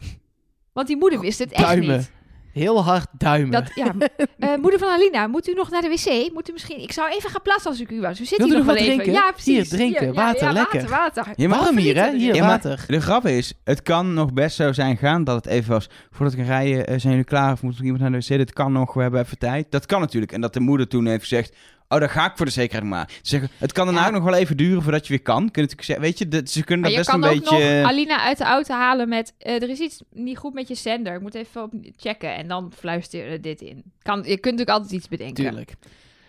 Want 0.74 0.88
die 0.88 0.98
moeder 0.98 1.20
wist 1.20 1.40
het 1.40 1.52
echt 1.52 1.64
Duimen. 1.64 1.98
niet. 1.98 2.12
Heel 2.56 2.84
hard 2.84 3.08
duimen. 3.18 3.52
Dat, 3.52 3.72
ja, 3.76 3.94
eh, 4.40 4.56
moeder 4.62 4.80
van 4.80 4.90
Alina, 4.90 5.28
moet 5.28 5.48
u 5.48 5.54
nog 5.54 5.70
naar 5.70 5.82
de 5.82 5.88
wc? 5.88 6.34
Moet 6.34 6.50
u 6.50 6.52
misschien... 6.52 6.82
Ik 6.82 6.92
zou 6.92 7.10
even 7.12 7.30
gaan 7.30 7.42
plassen 7.42 7.72
als 7.72 7.80
ik 7.80 7.92
u 7.92 8.02
was. 8.02 8.20
U 8.20 8.26
zit 8.26 8.38
Wilt 8.38 8.50
hier 8.50 8.60
u 8.60 8.64
nog 8.64 8.66
wel 8.68 8.76
wat 8.76 8.84
even. 8.84 8.96
drinken? 9.04 9.22
Ja, 9.22 9.32
precies. 9.32 9.54
Hier, 9.54 9.68
drinken. 9.68 10.14
Water, 10.14 10.44
ja, 10.48 10.52
lekker. 10.52 10.82
Water, 10.90 11.24
water. 11.24 11.34
Ja, 11.36 11.48
maar- 11.48 11.60
Warm 11.60 11.78
hier, 11.78 11.96
hè? 11.96 12.12
Hier, 12.18 12.36
Ja, 12.36 12.40
maar- 12.42 12.50
water. 12.50 12.84
De 12.88 13.02
grap 13.02 13.26
is, 13.28 13.54
het 13.64 13.82
kan 13.82 14.14
nog 14.14 14.34
best 14.34 14.56
zo 14.56 14.72
zijn 14.74 14.98
gaan 14.98 15.24
dat 15.24 15.36
het 15.36 15.46
even 15.46 15.72
was. 15.72 15.90
Voordat 16.12 16.34
ik 16.34 16.40
ga 16.40 16.46
rijden, 16.46 16.88
eh, 16.88 17.00
zijn 17.00 17.12
jullie 17.12 17.24
klaar 17.28 17.52
of 17.52 17.62
moet 17.62 17.72
nog 17.72 17.82
iemand 17.82 18.02
naar 18.02 18.12
de 18.12 18.18
wc? 18.18 18.28
Dit 18.28 18.54
kan 18.54 18.72
nog, 18.72 18.94
we 18.94 19.02
hebben 19.02 19.22
even 19.22 19.38
tijd. 19.38 19.72
Dat 19.72 19.86
kan 19.86 20.00
natuurlijk. 20.00 20.32
En 20.32 20.42
dat 20.42 20.54
de 20.54 20.60
moeder 20.60 20.88
toen 20.88 21.06
heeft 21.06 21.22
gezegd, 21.22 21.56
oh, 21.90 22.00
dan 22.00 22.10
ga 22.10 22.26
ik 22.26 22.38
voor 22.38 22.46
de 22.46 22.52
zekerheid 22.52 22.90
maar. 22.90 23.10
Ze 23.10 23.20
zeggen, 23.22 23.50
het 23.58 23.72
kan 23.72 23.86
daarna 23.86 24.02
Ja. 24.02 24.08
ook 24.08 24.14
nog 24.14 24.24
wel 24.24 24.34
even 24.34 24.58
duren 24.58 24.82
voordat 24.82 25.08
je 25.08 25.14
weer 25.14 25.22
kan. 25.22 25.52
Kun 25.52 25.62
je 25.62 25.68
natuurlijk 25.70 25.84
zeggen, 25.84 26.06
weet 26.06 26.18
je, 26.18 26.52
ze 26.52 26.64
kunnen 26.64 26.80
Maar 26.90 26.96
dat 26.96 27.06
je 27.06 27.12
best 27.12 27.22
kan 27.22 27.24
een 27.24 27.30
ook 27.30 27.50
beetje... 27.52 27.82
nog 27.82 27.90
Alina 27.92 28.22
uit 28.22 28.38
de 28.38 28.44
auto 28.44 28.74
halen 28.74 29.10
met... 29.10 29.34
eh, 29.38 29.62
er 29.62 29.70
is 29.70 29.80
iets 29.80 30.02
niet 30.12 30.38
goed 30.38 30.54
met 30.54 30.68
je 30.68 30.76
zender. 30.76 31.14
Ik 31.16 31.22
moet 31.22 31.36
even 31.36 31.64
op 31.64 31.72
checken. 31.98 32.36
En 32.36 32.48
dan 32.48 32.72
fluisteren 32.78 33.42
dit 33.42 33.62
in. 33.62 33.84
Kan, 34.02 34.18
je 34.18 34.24
kunt 34.24 34.44
natuurlijk 34.44 34.70
altijd 34.70 34.92
iets 34.92 35.08
bedenken. 35.08 35.44
Tuurlijk. 35.44 35.74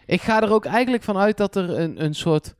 Ik 0.06 0.20
ga 0.22 0.42
er 0.42 0.52
ook 0.52 0.64
eigenlijk 0.64 1.02
van 1.02 1.16
uit 1.16 1.36
dat 1.36 1.56
er 1.56 1.78
een, 1.78 2.04
een 2.04 2.14
soort 2.14 2.54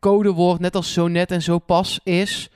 codewoord, 0.00 0.60
net 0.60 0.74
als 0.74 0.92
zo 0.92 1.08
net 1.08 1.30
en 1.30 1.42
zo 1.42 1.58
pas 1.58 2.00
is. 2.02 2.50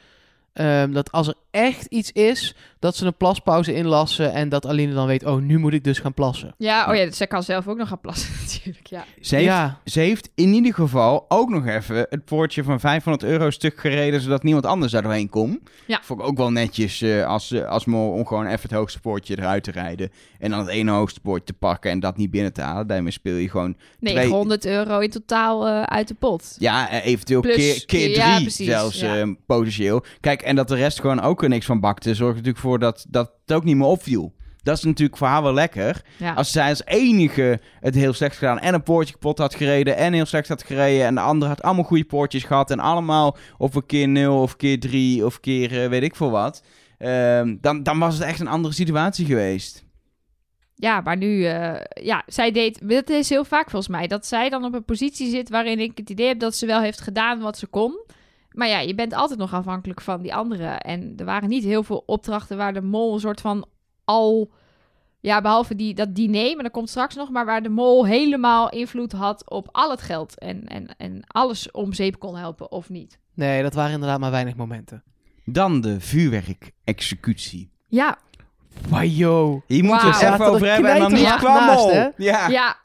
Ehm, 0.53 0.93
dat 0.93 1.13
als 1.13 1.29
er 1.29 1.35
echt 1.51 1.87
iets 1.87 2.13
is, 2.13 2.55
dat 2.79 2.97
ze 2.97 3.07
een 3.07 3.17
plaspauze 3.17 3.75
inlassen 3.75 4.33
en 4.33 4.49
dat 4.49 4.67
Aline 4.67 4.95
dan 4.95 5.07
weet, 5.07 5.25
oh, 5.25 5.41
nu 5.41 5.59
moet 5.59 5.73
ik 5.73 5.85
dus 5.85 5.99
gaan 5.99 6.15
plassen. 6.15 6.55
Ja, 6.59 6.91
oh 6.91 6.97
ja, 6.97 7.05
dus 7.05 7.17
zij 7.17 7.27
kan 7.27 7.43
zelf 7.43 7.69
ook 7.69 7.77
nog 7.77 7.89
gaan 7.89 8.01
plassen 8.01 8.31
natuurlijk. 8.47 8.87
Ja. 8.87 9.05
Ze 9.21 9.35
heeft, 9.35 9.47
Ja, 9.47 9.81
ze 9.85 10.01
heeft 10.01 10.31
in 10.35 10.53
ieder 10.53 10.75
geval 10.75 11.25
ook 11.29 11.49
nog 11.51 11.67
even 11.67 12.07
het 12.11 12.25
poortje 12.25 12.65
van 12.65 12.81
500 12.81 13.25
euro 13.25 13.51
stuk 13.51 13.81
gereden, 13.81 14.21
zodat 14.21 14.43
niemand 14.43 14.67
anders 14.67 14.93
daar 14.93 15.03
doorheen 15.03 15.29
kon. 15.29 15.63
Ja. 15.87 16.01
Vond 16.03 16.21
ik 16.21 16.27
ook 16.27 16.37
wel 16.37 16.51
netjes 16.51 17.03
eh, 17.03 17.27
als, 17.27 17.51
eh, 17.53 17.65
als 17.69 17.85
mol 17.85 18.13
om 18.13 18.27
gewoon 18.27 18.47
even 18.47 18.61
het 18.63 18.73
hoogste 18.73 19.01
poortje 19.01 19.39
eruit 19.39 19.65
te 19.65 19.71
rijden. 19.71 20.11
En 20.39 20.51
dan 20.51 20.59
het 20.59 20.69
ene 20.69 20.91
hoogste 20.91 21.21
poortje 21.21 21.45
te 21.47 21.59
pakken 21.59 21.91
en 21.91 22.01
dat 22.01 22.17
niet 22.17 22.31
binnen 22.31 22.53
te 22.53 22.61
halen. 22.63 22.87
Daarmee 22.87 23.13
speel 23.13 23.37
je 23.37 23.51
gewoon 23.51 23.77
900 24.01 24.67
euro 24.67 24.99
in 24.99 25.11
totaal 25.11 25.67
eh, 25.67 25.83
uit 25.83 26.09
de 26.09 26.15
pot. 26.15 26.57
Ja, 26.59 26.91
eventueel 27.03 27.41
Plus- 27.41 27.57
keer, 27.57 27.87
keer 27.87 28.15
drie 28.15 28.43
ja, 28.45 28.49
zelfs 28.49 29.01
ja. 29.01 29.17
eh, 29.19 29.29
potentieel. 29.47 30.05
Kijk, 30.21 30.42
en 30.43 30.57
dat 30.57 30.69
de 30.69 30.75
rest 30.75 31.01
gewoon 31.01 31.21
ook 31.21 31.43
er 31.43 31.49
niks 31.49 31.67
van 31.67 31.81
bakte, 31.81 32.15
zorgt 32.15 32.37
natuurlijk 32.37 32.65
voor 32.65 32.79
dat, 32.79 33.07
dat 33.09 33.33
het 33.47 33.57
ook 33.57 33.65
niet 33.65 33.77
meer 33.77 33.87
opviel. 33.87 34.33
Dat 34.63 34.77
is 34.77 34.83
natuurlijk 34.83 35.19
voor 35.19 35.27
haar 35.27 35.43
wel 35.43 35.55
lekker. 35.55 36.03
Ja. 36.19 36.33
Als 36.33 36.53
zij 36.53 36.69
als 36.69 36.83
enige 36.85 37.61
het 37.81 37.95
heel 37.95 38.13
slecht 38.13 38.37
gedaan 38.37 38.59
en 38.59 38.75
een 38.75 38.83
poortje 38.83 39.13
kapot 39.13 39.39
had 39.39 39.55
gereden 39.55 39.97
en 39.97 40.13
heel 40.13 40.25
slecht 40.25 40.49
had 40.49 40.63
gereden 40.63 41.07
en 41.07 41.15
de 41.15 41.21
andere 41.21 41.51
had 41.51 41.63
allemaal 41.63 41.85
goede 41.85 42.05
poortjes 42.05 42.45
gehad 42.45 42.71
en 42.71 42.79
allemaal 42.79 43.37
op 43.59 43.75
een 43.75 43.87
keer 43.87 44.09
nul 44.09 44.43
of 44.43 44.57
keer 44.57 44.81
drie 44.81 45.27
of 45.27 45.41
keer 45.41 45.83
eh, 45.83 45.89
weet 45.89 46.03
ik 46.03 46.17
veel 46.17 46.31
wat. 46.31 46.63
ehm, 46.99 47.57
dan, 47.61 47.83
dan 47.83 47.99
was 47.99 48.15
het 48.15 48.23
echt 48.23 48.41
een 48.41 48.49
andere 48.49 48.75
situatie 48.75 49.27
geweest. 49.27 49.85
Ja, 50.75 51.01
maar 51.01 51.17
nu, 51.17 51.45
eh, 51.45 52.05
ja, 52.05 52.23
zij 52.27 52.51
deed, 52.51 52.89
dit 52.89 53.11
is 53.11 53.29
heel 53.29 53.45
vaak 53.45 53.71
volgens 53.71 53.93
mij, 53.93 54.07
dat 54.07 54.27
zij 54.27 54.49
dan 54.49 54.65
op 54.65 54.75
een 54.75 54.85
positie 54.85 55.31
zit 55.31 55.49
waarin 55.49 55.79
ik 55.79 55.99
het 55.99 56.11
idee 56.11 56.27
heb 56.27 56.39
dat 56.39 56.57
ze 56.57 56.67
wel 56.67 56.81
heeft 56.81 57.01
gedaan 57.01 57.41
wat 57.41 57.59
ze 57.59 57.67
kon. 57.67 58.01
Maar 58.53 58.69
ja, 58.69 58.79
je 58.79 58.95
bent 58.95 59.15
altijd 59.15 59.39
nog 59.39 59.55
afhankelijk 59.55 60.01
van 60.01 60.23
die 60.23 60.35
anderen. 60.35 60.81
En 60.81 61.13
er 61.17 61.25
waren 61.25 61.49
niet 61.49 61.65
heel 61.65 61.83
veel 61.83 62.03
opdrachten 62.07 62.57
waar 62.57 62.73
de 62.73 62.83
mol 62.83 63.15
een 63.15 63.21
soort 63.21 63.41
van 63.41 63.67
al, 64.05 64.51
ja, 65.21 65.41
behalve 65.41 65.75
die, 65.75 65.95
dat 65.95 66.15
diner, 66.15 66.55
maar 66.55 66.63
dat 66.63 66.73
komt 66.73 66.89
straks 66.89 67.15
nog, 67.15 67.31
maar 67.31 67.47
waar 67.47 67.63
de 67.63 67.69
mol 67.69 68.07
helemaal 68.07 68.71
invloed 68.71 69.13
had 69.13 69.51
op 69.51 69.69
al 69.73 69.91
het 69.91 70.03
geld 70.03 70.39
en, 70.39 70.67
en, 70.67 70.95
en 70.97 71.23
alles 71.27 71.71
om 71.71 71.93
zeep 71.93 72.19
kon 72.19 72.37
helpen 72.37 72.71
of 72.73 72.89
niet. 72.89 73.19
nee, 73.35 73.63
dat 73.63 73.75
waren 73.75 73.93
inderdaad 73.93 74.21
maar 74.21 74.31
weinig 74.31 74.57
momenten. 74.57 75.03
Dan 75.45 75.81
de 75.81 76.01
vuurwerkexecutie. 76.01 77.71
Ja, 77.89 78.19
Wajo. 78.89 79.63
Hier 79.67 79.85
moeten 79.85 80.09
we 80.09 80.15
het 80.15 80.23
even 80.23 80.41
er 80.41 80.51
over 80.51 80.67
hebben 80.67 80.91
en 80.91 80.99
dan 81.01 81.13
mol. 81.65 81.91
hè? 81.91 82.09
Ja. 82.17 82.49
Ja, 82.49 82.77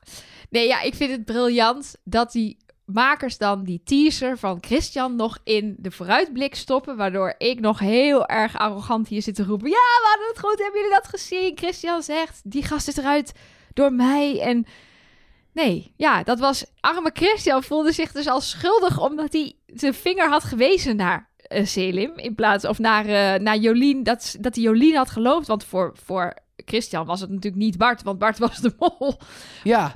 nee, 0.50 0.68
ja, 0.68 0.82
ik 0.82 0.96
vind 0.96 1.12
het 1.12 1.26
briljant 1.26 1.96
dat 2.04 2.32
die 2.32 2.58
makers 2.88 3.38
dan 3.38 3.64
die 3.64 3.82
teaser 3.84 4.38
van 4.38 4.58
Christian 4.62 5.16
nog 5.16 5.38
in 5.44 5.76
de 5.80 5.92
vooruitblik 5.92 6.56
stoppen, 6.56 6.98
waardoor 6.98 7.36
ik 7.38 7.60
nog 7.60 7.80
heel 7.80 8.28
erg 8.28 8.58
arrogant 8.58 9.08
hier 9.08 9.22
zit 9.22 9.36
te 9.36 9.44
roepen. 9.44 9.70
Ja, 9.70 9.76
we 9.76 10.08
hadden 10.10 10.28
het 10.28 10.40
goed, 10.40 10.60
hebben 10.60 10.82
jullie 10.82 10.96
dat 10.96 11.08
gezien? 11.08 11.58
Christian 11.58 12.04
zegt, 12.04 12.42
die 12.44 12.64
gast 12.64 12.88
is 12.88 12.98
eruit 12.98 13.34
door 13.74 13.94
mij 13.94 14.42
en... 14.42 14.66
Nee, 15.52 15.94
ja, 15.96 16.24
dat 16.24 16.40
was... 16.40 16.66
Arme 16.80 17.12
Christian 17.14 17.64
voelde 17.64 17.92
zich 17.92 18.12
dus 18.12 18.28
al 18.28 18.42
schuldig 18.42 19.00
omdat 19.00 19.34
hij 19.34 19.56
zijn 19.66 19.94
vinger 19.94 20.30
had 20.30 20.44
gewezen 20.44 20.96
naar 20.96 21.30
eh, 21.38 21.66
Selim. 21.66 22.12
In 22.16 22.36
plaats, 22.36 22.66
of 22.66 22.80
naar, 22.80 23.06
eh, 23.06 23.40
naar 23.42 23.58
Jolien, 23.58 24.04
dat, 24.04 24.36
dat 24.40 24.56
hij 24.56 24.64
Jolien 24.64 24.96
had 24.96 25.10
geloofd. 25.10 25.48
Want 25.48 25.64
voor, 25.64 25.96
voor 26.04 26.34
Christian 26.56 27.06
was 27.06 27.22
het 27.22 27.30
natuurlijk 27.30 27.64
niet 27.64 27.78
Bart, 27.78 28.04
want 28.04 28.20
Bart 28.20 28.38
was 28.38 28.58
de 28.58 28.76
mol. 28.80 29.18
Ja, 29.64 29.94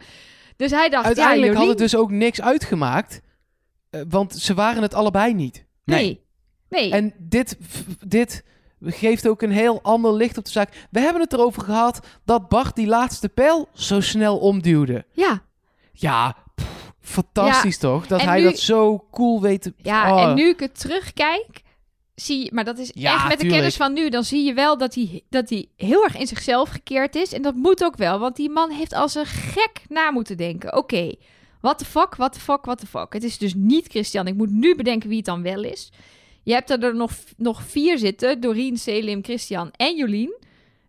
Dus 0.62 0.72
hij 0.72 0.90
dacht, 0.90 1.06
uiteindelijk 1.06 1.54
ja, 1.54 1.60
had 1.60 1.68
het 1.68 1.78
dus 1.78 1.96
ook 1.96 2.12
niks 2.12 2.42
uitgemaakt. 2.42 3.22
eh, 3.90 4.02
want 4.10 4.36
ze 4.36 4.54
waren 4.54 4.82
het 4.82 4.94
allebei 4.94 5.34
niet. 5.34 5.66
Nee. 5.84 6.22
Nee. 6.70 6.92
En 6.92 7.14
dit, 7.18 7.58
dit 8.08 8.44
geeft 8.82 9.28
ook 9.28 9.42
een 9.42 9.52
heel 9.52 9.80
ander 9.82 10.14
licht 10.14 10.38
op 10.38 10.46
de 10.46 10.52
zaak. 10.52 10.88
We 10.92 11.00
hebben 11.00 11.22
het 11.22 11.34
erover 11.34 11.62
gehad 11.62 12.08
dat 12.26 12.50
Bart 12.50 12.76
die 12.76 12.88
laatste 12.88 13.30
pijl 13.30 13.68
zo 13.74 14.00
snel 14.02 14.38
omduwde. 14.38 15.06
Ja. 15.12 15.42
Ja, 15.92 16.36
pff, 16.56 16.92
fantastisch 17.02 17.78
toch? 17.78 18.08
Dat 18.08 18.20
en 18.20 18.28
hij 18.28 18.38
nu- 18.40 18.44
dat 18.44 18.58
zo 18.60 19.08
cool 19.12 19.42
weet 19.42 19.62
te... 19.62 19.74
Ja, 19.78 20.14
Oh. 20.16 20.22
en 20.22 20.36
nu 20.36 20.50
ik 20.50 20.60
het 20.60 20.80
terugkijk, 20.80 21.61
zie 22.26 22.44
je... 22.44 22.50
Maar 22.54 22.64
dat 22.64 22.78
is 22.78 22.92
Ja, 22.94 23.14
echt 23.14 23.28
met 23.28 23.40
de 23.40 23.48
kennis 23.48 23.76
van 23.76 23.94
nu. 23.94 24.10
Dan 24.10 24.24
zie 24.24 24.44
je 24.44 24.54
wel 24.54 24.78
dat 24.78 24.96
hij, 24.96 25.22
dat 25.30 25.50
hij 25.50 25.68
heel 25.76 26.04
erg 26.04 26.18
in 26.18 26.28
zichzelf 26.28 26.70
gekeerd 26.70 27.16
is. 27.16 27.34
En 27.34 27.42
dat 27.42 27.56
moet 27.56 27.84
ook 27.84 27.96
wel, 27.96 28.20
want 28.20 28.36
die 28.36 28.50
man 28.50 28.70
heeft 28.70 28.94
als 28.94 29.16
een 29.16 29.26
gek 29.26 29.82
na 29.88 30.12
moeten 30.12 30.38
denken. 30.38 30.78
Oké, 30.78 31.16
what 31.62 31.78
the 31.78 31.86
fuck, 31.86 32.16
what 32.16 32.34
the 32.34 32.40
fuck, 32.40 32.66
what 32.66 32.80
the 32.80 32.88
fuck. 32.88 33.14
Het 33.14 33.24
is 33.24 33.38
dus 33.38 33.54
niet 33.56 33.88
Christian. 33.88 34.28
Ik 34.28 34.36
moet 34.36 34.52
nu 34.52 34.76
bedenken 34.76 35.08
wie 35.10 35.18
het 35.18 35.26
dan 35.26 35.42
wel 35.42 35.64
is. 35.64 35.92
Je 36.44 36.54
hebt 36.54 36.70
er 36.70 36.96
nog, 36.96 37.12
nog 37.38 37.64
vier 37.64 37.98
zitten. 37.98 38.40
Doreen, 38.42 38.78
Selim, 38.78 39.24
Christian 39.24 39.72
en 39.72 39.96
Jolien. 39.96 40.38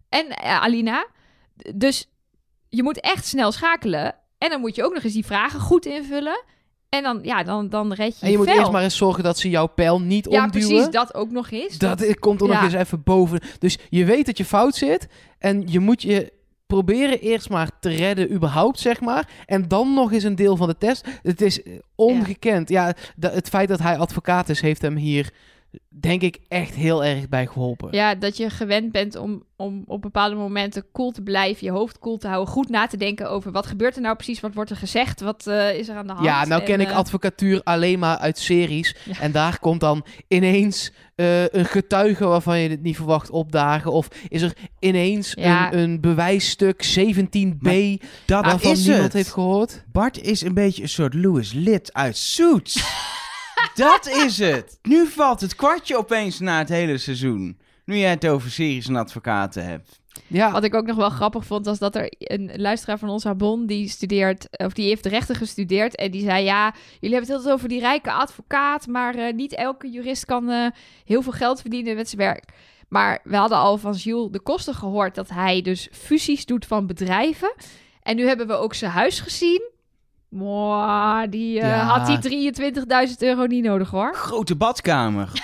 En 0.09 0.29
eh, 0.29 0.63
Alina. 0.63 1.07
Dus 1.75 2.09
je 2.69 2.83
moet 2.83 3.01
echt 3.01 3.27
snel 3.27 3.53
schakelen. 3.53 4.15
En 4.39 4.51
dan 4.51 4.61
moet 4.61 4.75
je 4.75 4.85
ook 4.85 4.95
nog 4.95 5.03
eens 5.03 5.13
die 5.13 5.27
vragen 5.27 5.61
goed 5.61 5.87
invullen. 5.87 6.45
En 6.95 7.03
dan, 7.03 7.19
ja, 7.23 7.43
dan, 7.43 7.69
dan 7.69 7.93
red 7.93 8.19
je 8.19 8.25
En 8.27 8.31
je 8.31 8.37
moet 8.37 8.47
vel. 8.49 8.59
eerst 8.59 8.71
maar 8.71 8.83
eens 8.83 8.97
zorgen 8.97 9.25
dat 9.25 9.39
ze 9.39 9.51
jouw 9.51 9.67
pijl 9.67 10.01
niet 10.01 10.27
Ja, 10.31 10.45
omduwen. 10.45 10.69
precies, 10.69 10.91
dat 10.91 11.15
ook 11.15 11.31
nog 11.31 11.51
eens. 11.51 11.79
Dat 11.79 12.19
komt 12.19 12.41
er 12.41 12.47
nog 12.47 12.57
Ja. 12.57 12.65
eens 12.65 12.73
even 12.73 13.03
boven. 13.03 13.41
Dus 13.59 13.79
je 13.89 14.05
weet 14.05 14.27
dat 14.27 14.39
je 14.39 14.45
fout 14.45 14.75
zit. 14.75 15.07
En 15.39 15.63
je 15.67 15.81
moet 15.81 16.03
je 16.03 16.33
proberen 16.67 17.21
eerst 17.21 17.49
maar 17.51 17.71
te 17.81 17.89
redden 17.89 18.33
überhaupt, 18.33 18.79
zeg 18.81 19.01
maar. 19.01 19.29
En 19.47 19.69
dan 19.69 19.95
nog 19.95 20.13
eens 20.13 20.23
een 20.25 20.35
deel 20.35 20.57
van 20.57 20.69
de 20.69 20.79
test. 20.79 21.07
Het 21.23 21.41
is 21.41 21.61
ongekend. 21.95 22.69
Ja, 22.69 22.93
da- 23.17 23.31
het 23.31 23.49
feit 23.49 23.69
dat 23.69 23.79
hij 23.79 23.97
advocaat 23.99 24.49
is, 24.49 24.61
heeft 24.61 24.83
hem 24.83 24.97
hier, 24.97 25.31
denk 25.89 26.23
ik, 26.23 26.39
echt 26.49 26.75
heel 26.75 27.05
erg 27.05 27.29
bij 27.29 27.47
geholpen. 27.47 27.89
Ja, 27.91 28.15
dat 28.15 28.37
je 28.37 28.51
gewend 28.51 28.93
bent 28.93 29.17
om, 29.17 29.43
om 29.57 29.85
op 29.87 30.03
bepaalde 30.03 30.35
momenten 30.35 30.85
cool 30.93 31.11
te 31.11 31.23
blijven, 31.23 31.67
je 31.67 31.73
hoofd 31.73 31.99
cool 31.99 32.17
te 32.19 32.29
houden, 32.29 32.53
goed 32.53 32.69
na 32.69 32.87
te 32.87 32.97
denken 32.97 33.31
over 33.31 33.53
wat 33.53 33.67
gebeurt 33.67 33.97
er 33.97 34.03
nou 34.03 34.17
precies, 34.17 34.41
wat 34.41 34.55
wordt 34.55 34.71
er 34.71 34.77
gezegd, 34.77 35.21
wat 35.21 35.47
eh, 35.47 35.75
is 35.79 35.89
er 35.89 35.97
aan 35.97 36.07
de 36.07 36.13
hand. 36.13 36.25
Ja, 36.25 36.45
nou 36.45 36.61
En, 36.61 36.67
ken 36.67 36.81
ik 36.81 36.89
eh, 36.89 36.97
advocatuur 36.97 37.61
alleen 37.63 37.99
maar 37.99 38.17
uit 38.19 38.39
series. 38.39 38.97
Ja. 39.05 39.21
En 39.21 39.33
daar 39.33 39.59
komt 39.59 39.81
dan 39.81 40.05
ineens 40.29 40.93
eh, 41.15 41.49
een 41.49 41.65
getuige 41.65 42.25
waarvan 42.27 42.59
je 42.59 42.69
het 42.69 42.83
niet 42.83 42.97
verwacht 42.97 43.31
opdagen. 43.31 43.93
Of 43.93 44.09
is 44.29 44.43
er 44.43 44.53
ineens 44.79 45.33
Ja. 45.35 45.73
een, 45.73 45.79
een 45.79 46.01
bewijsstuk 46.01 46.99
17b 46.99 47.69
Dat 48.27 48.45
waarvan 48.45 48.71
is 48.73 48.79
niemand 48.85 49.03
het. 49.05 49.13
heeft 49.13 49.33
gehoord. 49.33 49.85
Bart 49.93 50.21
is 50.21 50.41
een 50.43 50.55
beetje 50.55 50.83
een 50.83 50.89
soort 50.89 51.15
Louis 51.15 51.53
Lid 51.53 51.93
uit 51.93 52.17
Suits. 52.17 52.81
dat 53.75 54.07
is 54.07 54.39
het. 54.39 54.79
Nu 54.83 55.07
valt 55.07 55.41
het 55.41 55.55
kwartje 55.55 55.97
opeens 55.97 56.41
na 56.41 56.59
het 56.59 56.69
hele 56.69 56.99
seizoen. 56.99 57.59
Nu 57.85 57.97
jij 57.97 58.11
het 58.11 58.27
over 58.27 58.51
series 58.51 58.89
en 58.89 58.97
advocaten 58.97 59.65
hebt. 59.65 60.01
Ja, 60.27 60.51
Wat 60.51 60.65
ik 60.65 60.75
ook 60.75 60.87
nog 60.87 60.97
wel 60.97 61.11
grappig 61.11 61.47
vond, 61.47 61.67
was 61.67 61.79
dat 61.79 61.97
er 61.97 62.13
een 62.19 62.53
luisteraar 62.57 62.99
van 62.99 63.09
ons, 63.09 63.25
Habon, 63.25 63.67
die 63.67 63.89
studeert, 63.89 64.49
of 64.51 64.73
die 64.73 64.89
heeft 64.89 65.07
rechten 65.07 65.37
gestudeerd. 65.37 65.97
En 65.97 66.11
die 66.11 66.23
zei, 66.23 66.45
ja, 66.45 66.75
jullie 67.01 67.17
hebben 67.17 67.21
het 67.21 67.31
altijd 67.31 67.55
over 67.55 67.69
die 67.69 67.81
rijke 67.81 68.13
advocaat, 68.13 68.87
maar 68.87 69.15
eh, 69.15 69.35
niet 69.35 69.55
elke 69.55 69.91
jurist 69.91 70.25
kan 70.25 70.51
eh, 70.51 70.67
heel 71.05 71.23
veel 71.23 71.33
geld 71.33 71.61
verdienen 71.61 71.97
met 71.97 72.09
zijn 72.09 72.21
werk. 72.21 72.45
Maar 72.89 73.21
we 73.25 73.37
hadden 73.37 73.59
al 73.59 73.79
van 73.79 73.93
Jules 73.93 74.31
de 74.31 74.41
Koster 74.41 74.75
gehoord 74.75 75.15
dat 75.15 75.29
hij 75.29 75.63
dus 75.63 75.89
fusies 75.93 76.47
doet 76.47 76.67
van 76.67 76.87
bedrijven. 76.87 77.55
En 78.03 78.17
nu 78.17 78.27
hebben 78.27 78.47
we 78.47 78.53
ook 78.53 78.75
zijn 78.75 78.91
huis 78.91 79.21
gezien. 79.21 79.72
Mwah, 80.33 81.23
die 81.31 81.61
eh, 81.61 81.69
Ja. 81.69 81.85
had 81.85 82.23
die 82.23 82.53
23.000 83.09 83.17
euro 83.19 83.47
niet 83.47 83.65
nodig 83.65 83.91
hoor. 83.91 84.15
Grote 84.15 84.57
badkamer. 84.57 85.29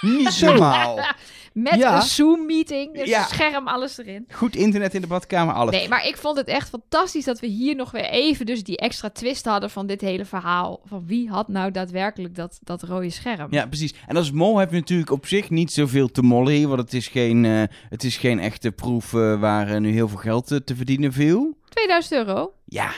Niet 0.00 0.40
normaal. 0.40 0.98
Met 1.52 1.74
Ja. 1.74 1.96
een 1.96 2.02
Zoom-meeting. 2.02 2.94
Dus 2.94 3.08
Ja. 3.08 3.22
scherm, 3.24 3.68
alles 3.68 3.98
erin. 3.98 4.24
Goed 4.34 4.56
internet 4.56 4.94
in 4.94 5.00
de 5.00 5.06
badkamer, 5.06 5.54
alles. 5.54 5.74
Nee, 5.74 5.88
maar 5.88 6.06
ik 6.06 6.16
vond 6.16 6.36
het 6.36 6.46
echt 6.46 6.68
fantastisch 6.68 7.24
dat 7.24 7.40
we 7.40 7.46
hier 7.46 7.76
nog 7.76 7.90
weer 7.90 8.04
even 8.04 8.46
dus 8.46 8.62
die 8.64 8.76
extra 8.76 9.10
twist 9.10 9.44
hadden 9.44 9.70
van 9.70 9.86
dit 9.86 10.00
hele 10.00 10.24
verhaal. 10.24 10.80
Van 10.84 11.06
wie 11.06 11.28
had 11.30 11.48
nou 11.48 11.70
daadwerkelijk 11.70 12.34
dat, 12.34 12.58
dat 12.62 12.82
rode 12.82 13.10
scherm? 13.10 13.46
Ja, 13.50 13.66
precies. 13.66 13.94
En 14.06 14.16
als 14.16 14.30
mol 14.32 14.58
heb 14.58 14.70
je 14.70 14.76
natuurlijk 14.78 15.10
op 15.10 15.26
zich 15.26 15.50
niet 15.50 15.72
zoveel 15.72 16.08
te 16.10 16.22
mollen 16.22 16.52
hier, 16.52 16.68
want 16.68 16.80
het 16.80 16.94
is 16.94 17.08
geen, 17.08 17.44
eh, 17.44 17.62
het 17.88 18.04
is 18.04 18.16
geen 18.16 18.40
echte 18.40 18.70
proef 18.72 19.14
eh, 19.14 19.40
waar 19.40 19.80
nu 19.80 19.90
heel 19.92 20.08
veel 20.08 20.18
geld 20.18 20.46
te 20.46 20.76
verdienen 20.76 21.12
viel. 21.12 21.56
2000 21.68 22.14
euro. 22.14 22.52
Ja. 22.64 22.90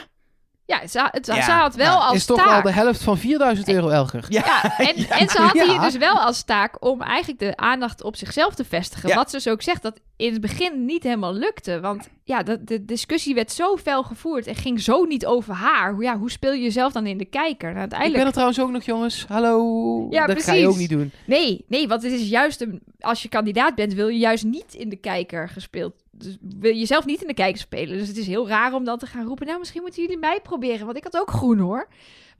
Ja, 0.71 0.87
ze, 0.87 1.07
het, 1.11 1.25
Ja, 1.25 1.41
ze 1.41 1.51
had 1.51 1.75
wel 1.75 1.85
Nou, 1.87 2.01
als 2.01 2.15
is 2.15 2.25
toch 2.25 2.37
taak... 2.37 2.55
al 2.55 2.61
de 2.61 2.71
helft 2.77 3.03
van 3.03 3.17
4000 3.17 3.69
euro 3.69 3.89
elker. 3.89 4.25
Ja. 4.29 4.43
Ja, 4.45 4.77
en, 4.77 4.95
en 5.09 5.29
ze 5.35 5.37
had 5.41 5.53
Ja. 5.53 5.65
hier 5.69 5.79
dus 5.81 5.97
wel 5.97 6.15
als 6.19 6.43
taak 6.43 6.85
om 6.85 7.01
eigenlijk 7.01 7.39
de 7.39 7.57
aandacht 7.57 8.03
op 8.03 8.15
zichzelf 8.15 8.55
te 8.55 8.63
vestigen. 8.65 9.09
Ja. 9.09 9.15
Wat 9.15 9.29
ze 9.29 9.35
dus 9.35 9.47
ook 9.47 9.61
zegt, 9.61 9.81
dat 9.81 9.99
in 10.17 10.31
het 10.31 10.41
begin 10.41 10.85
niet 10.85 11.03
helemaal 11.03 11.33
lukte. 11.33 11.79
Want 11.79 12.09
ja, 12.23 12.43
de, 12.43 12.63
de 12.63 12.85
discussie 12.85 13.35
werd 13.35 13.51
zo 13.51 13.77
fel 13.77 14.03
gevoerd 14.03 14.47
en 14.47 14.55
ging 14.55 14.81
zo 14.81 15.03
niet 15.03 15.25
over 15.25 15.53
haar. 15.53 15.93
Hoe- 15.93 16.03
Ja, 16.03 16.17
hoe 16.17 16.31
speel 16.31 16.53
je 16.53 16.61
jezelf 16.61 16.93
dan 16.93 17.05
in 17.05 17.17
de 17.17 17.25
kijker? 17.25 17.73
Nou, 17.73 17.85
Ik 18.03 18.13
ben 18.13 18.25
er 18.25 18.31
trouwens 18.31 18.59
ook 18.59 18.71
nog, 18.71 18.83
jongens. 18.83 19.25
Hallo. 19.27 20.07
Ja, 20.09 20.25
dat 20.25 20.43
ga 20.43 20.53
je 20.53 20.67
ook 20.67 20.77
niet 20.77 20.89
doen. 20.89 21.11
Nee, 21.25 21.65
nee, 21.67 21.87
want 21.87 22.03
het 22.03 22.11
is 22.11 22.29
juist 22.29 22.61
een, 22.61 22.81
als 22.99 23.21
je 23.21 23.29
kandidaat 23.29 23.75
bent, 23.75 23.93
wil 23.93 24.07
je 24.07 24.17
juist 24.19 24.43
niet 24.43 24.73
in 24.73 24.89
de 24.89 24.95
kijker 24.95 25.49
gespeeld. 25.49 25.93
Dus 26.23 26.37
wil 26.41 26.71
je 26.71 26.79
jezelf 26.79 27.05
niet 27.05 27.21
in 27.21 27.27
de 27.27 27.33
kijker 27.33 27.61
spelen. 27.61 27.97
Dus 27.97 28.07
het 28.07 28.17
is 28.17 28.27
heel 28.27 28.47
raar 28.47 28.73
om 28.73 28.83
dan 28.83 28.97
te 28.97 29.05
gaan 29.05 29.25
roepen. 29.25 29.45
Nou, 29.45 29.59
misschien 29.59 29.81
moeten 29.81 30.01
jullie 30.01 30.17
mij 30.17 30.39
proberen. 30.41 30.85
Want 30.85 30.97
ik 30.97 31.03
had 31.03 31.17
ook 31.17 31.31
groen 31.31 31.57
hoor. 31.57 31.87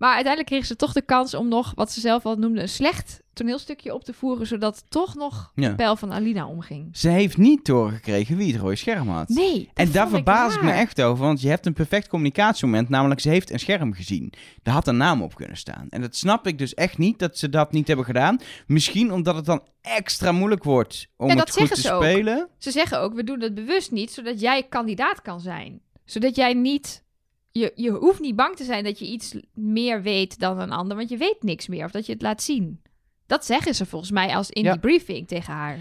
Maar 0.01 0.09
uiteindelijk 0.13 0.47
kregen 0.47 0.67
ze 0.67 0.75
toch 0.75 0.93
de 0.93 1.01
kans 1.01 1.33
om 1.33 1.47
nog, 1.47 1.71
wat 1.75 1.91
ze 1.91 1.99
zelf 1.99 2.25
al 2.25 2.35
noemden, 2.35 2.61
een 2.61 2.69
slecht 2.69 3.21
toneelstukje 3.33 3.93
op 3.93 4.03
te 4.03 4.13
voeren. 4.13 4.47
Zodat 4.47 4.83
toch 4.89 5.15
nog 5.15 5.51
Ja. 5.55 5.69
de 5.69 5.75
pijl 5.75 5.95
van 5.95 6.13
Alina 6.13 6.47
omging. 6.47 6.97
Ze 6.97 7.09
heeft 7.09 7.37
niet 7.37 7.65
doorgekregen 7.65 8.37
wie 8.37 8.51
het 8.53 8.61
rode 8.61 8.75
scherm 8.75 9.07
had. 9.09 9.27
Nee. 9.29 9.69
En 9.73 9.91
daar 9.91 10.05
ik 10.05 10.11
verbaas 10.11 10.55
ik 10.55 10.61
me 10.61 10.71
echt 10.71 11.01
over, 11.01 11.25
want 11.25 11.41
je 11.41 11.49
hebt 11.49 11.65
een 11.65 11.73
perfect 11.73 12.07
communicatiemoment, 12.07 12.89
namelijk 12.89 13.19
ze 13.21 13.29
heeft 13.29 13.49
een 13.51 13.59
scherm 13.59 13.93
gezien. 13.93 14.33
Daar 14.63 14.73
had 14.73 14.87
een 14.87 14.97
naam 14.97 15.21
op 15.21 15.35
kunnen 15.35 15.57
staan. 15.57 15.87
En 15.89 16.01
dat 16.01 16.15
snap 16.15 16.47
ik 16.47 16.57
dus 16.57 16.73
echt 16.73 16.97
niet, 16.97 17.19
dat 17.19 17.37
ze 17.37 17.49
dat 17.49 17.71
niet 17.71 17.87
hebben 17.87 18.05
gedaan. 18.05 18.39
Misschien 18.67 19.11
omdat 19.13 19.35
het 19.35 19.45
dan 19.45 19.63
extra 19.81 20.31
moeilijk 20.31 20.63
wordt 20.63 21.07
om 21.17 21.27
Ja, 21.27 21.35
het 21.35 21.51
goed 21.51 21.73
te 21.73 21.81
ze 21.81 21.91
ook. 21.91 22.03
spelen. 22.03 22.47
Ze 22.57 22.71
zeggen 22.71 22.99
ook, 22.99 23.13
we 23.13 23.23
doen 23.23 23.41
het 23.41 23.53
bewust 23.55 23.91
niet, 23.91 24.11
zodat 24.11 24.39
jij 24.39 24.63
kandidaat 24.63 25.21
kan 25.21 25.39
zijn. 25.39 25.81
Zodat 26.05 26.35
jij 26.35 26.53
niet... 26.53 27.03
Je, 27.51 27.71
je 27.75 27.89
hoeft 27.91 28.19
niet 28.19 28.35
bang 28.35 28.55
te 28.55 28.63
zijn 28.63 28.83
dat 28.83 28.99
je 28.99 29.05
iets 29.05 29.35
meer 29.53 30.01
weet 30.01 30.39
dan 30.39 30.59
een 30.59 30.71
ander, 30.71 30.97
want 30.97 31.09
je 31.09 31.17
weet 31.17 31.43
niks 31.43 31.67
meer. 31.67 31.85
Of 31.85 31.91
dat 31.91 32.05
je 32.05 32.13
het 32.13 32.21
laat 32.21 32.43
zien. 32.43 32.81
Dat 33.25 33.45
zeggen 33.45 33.75
ze 33.75 33.85
volgens 33.85 34.11
mij 34.11 34.35
als 34.35 34.49
in 34.49 34.63
Ja. 34.63 34.71
die 34.71 34.79
briefing 34.79 35.27
tegen 35.27 35.53
haar. 35.53 35.77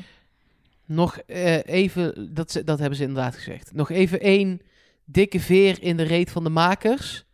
Nog 0.85 1.19
eh, 1.19 1.67
even, 1.67 2.35
dat, 2.35 2.51
ze- 2.51 2.65
dat 2.65 2.79
hebben 2.79 2.97
ze 2.99 3.05
inderdaad 3.05 3.35
gezegd. 3.35 3.73
Nog 3.75 3.91
even 3.91 4.21
één 4.21 4.61
dikke 5.05 5.41
veer 5.41 5.83
in 5.83 5.97
de 5.97 6.03
reet 6.03 6.31
van 6.31 6.45
de 6.45 6.51
makers. 6.51 7.25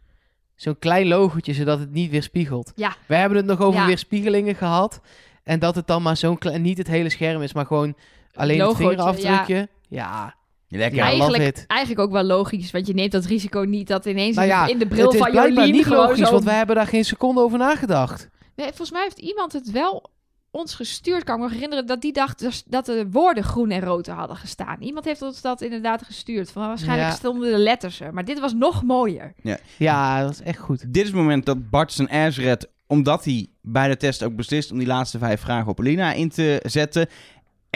Zo'n 0.55 0.79
klein 0.79 1.07
logotje, 1.09 1.55
zodat 1.55 1.79
het 1.79 1.93
niet 1.93 2.11
weerspiegelt. 2.11 2.73
Ja. 2.75 2.97
We 3.07 3.15
hebben 3.15 3.37
het 3.39 3.47
nog 3.47 3.61
over 3.61 3.81
Ja. 3.81 3.87
weerspiegelingen 3.87 4.55
gehad. 4.55 5.01
En 5.43 5.59
dat 5.59 5.75
het 5.75 5.87
dan 5.87 6.03
maar 6.03 6.17
zo'n 6.17 6.39
klein, 6.39 6.63
niet 6.63 6.79
het 6.79 6.87
hele 6.87 7.09
scherm 7.11 7.43
is, 7.43 7.53
maar 7.53 7.67
gewoon 7.67 7.97
alleen 8.35 8.59
Logootje, 8.59 8.85
het 8.87 8.93
vingerafdrukje. 8.95 9.55
Ja. 9.55 9.67
Ja, 9.89 10.35
love 10.69 11.01
eigenlijk, 11.01 11.43
it. 11.45 11.65
eigenlijk 11.67 12.01
ook 12.01 12.13
wel 12.13 12.23
logisch, 12.25 12.71
want 12.71 12.87
je 12.87 12.95
neemt 12.95 13.13
dat 13.13 13.25
risico 13.25 13.61
niet 13.61 13.87
dat 13.89 14.07
ineens 14.07 14.37
Nou 14.37 14.49
in 14.49 14.55
de- 14.55 14.61
ja, 14.61 14.67
in 14.69 14.79
de 14.79 14.87
bril 14.87 15.05
het 15.05 15.15
is 15.15 15.21
van 15.21 15.31
blijkbaar 15.31 15.65
Jolien 15.67 15.75
niet 15.77 15.87
logisch, 15.87 16.27
zo... 16.27 16.31
want 16.33 16.45
wij 16.45 16.57
hebben 16.57 16.77
daar 16.77 16.87
geen 16.87 17.05
seconde 17.05 17.41
over 17.41 17.59
nagedacht. 17.59 18.29
Nee, 18.57 18.67
volgens 18.67 18.91
mij 18.91 19.03
heeft 19.03 19.19
iemand 19.19 19.53
het 19.53 19.71
wel 19.71 20.11
ons 20.51 20.75
gestuurd. 20.75 21.25
Kan 21.25 21.37
ik 21.43 21.49
me 21.49 21.55
herinneren 21.55 21.87
dat 21.87 22.01
die 22.01 22.13
dacht 22.13 22.39
dus 22.39 22.63
dat 22.67 22.87
de 22.87 23.07
woorden 23.11 23.45
groen 23.45 23.71
en 23.71 23.81
rood 23.81 24.07
er 24.07 24.15
hadden 24.15 24.37
gestaan. 24.37 24.77
Iemand 24.83 25.05
heeft 25.05 25.23
ons 25.23 25.41
dat 25.41 25.61
inderdaad 25.63 26.03
gestuurd. 26.03 26.51
Van, 26.51 26.67
waarschijnlijk 26.67 27.09
Ja. 27.09 27.15
stonden 27.15 27.51
de 27.53 27.59
letters 27.59 28.01
er. 28.01 28.15
Maar 28.15 28.25
dit 28.25 28.41
was 28.41 28.55
nog 28.55 28.83
mooier. 28.83 29.35
Ja, 29.79 30.23
dat 30.23 30.31
is 30.33 30.41
echt 30.43 30.59
goed. 30.59 30.81
Dit 30.93 31.03
is 31.03 31.09
het 31.09 31.17
moment 31.17 31.47
dat 31.47 31.71
Bart 31.71 31.93
zijn 31.93 32.09
ass 32.11 32.39
redt, 32.39 32.67
omdat 32.87 33.25
hij 33.25 33.47
bij 33.63 33.89
de 33.89 33.97
test 33.97 34.23
ook 34.23 34.37
beslist 34.37 34.71
om 34.73 34.79
die 34.79 34.87
laatste 34.87 35.19
vijf 35.19 35.41
vragen 35.41 35.69
op 35.71 35.81
Alina 35.81 36.13
in 36.13 36.29
te 36.29 36.61
zetten. 36.63 37.09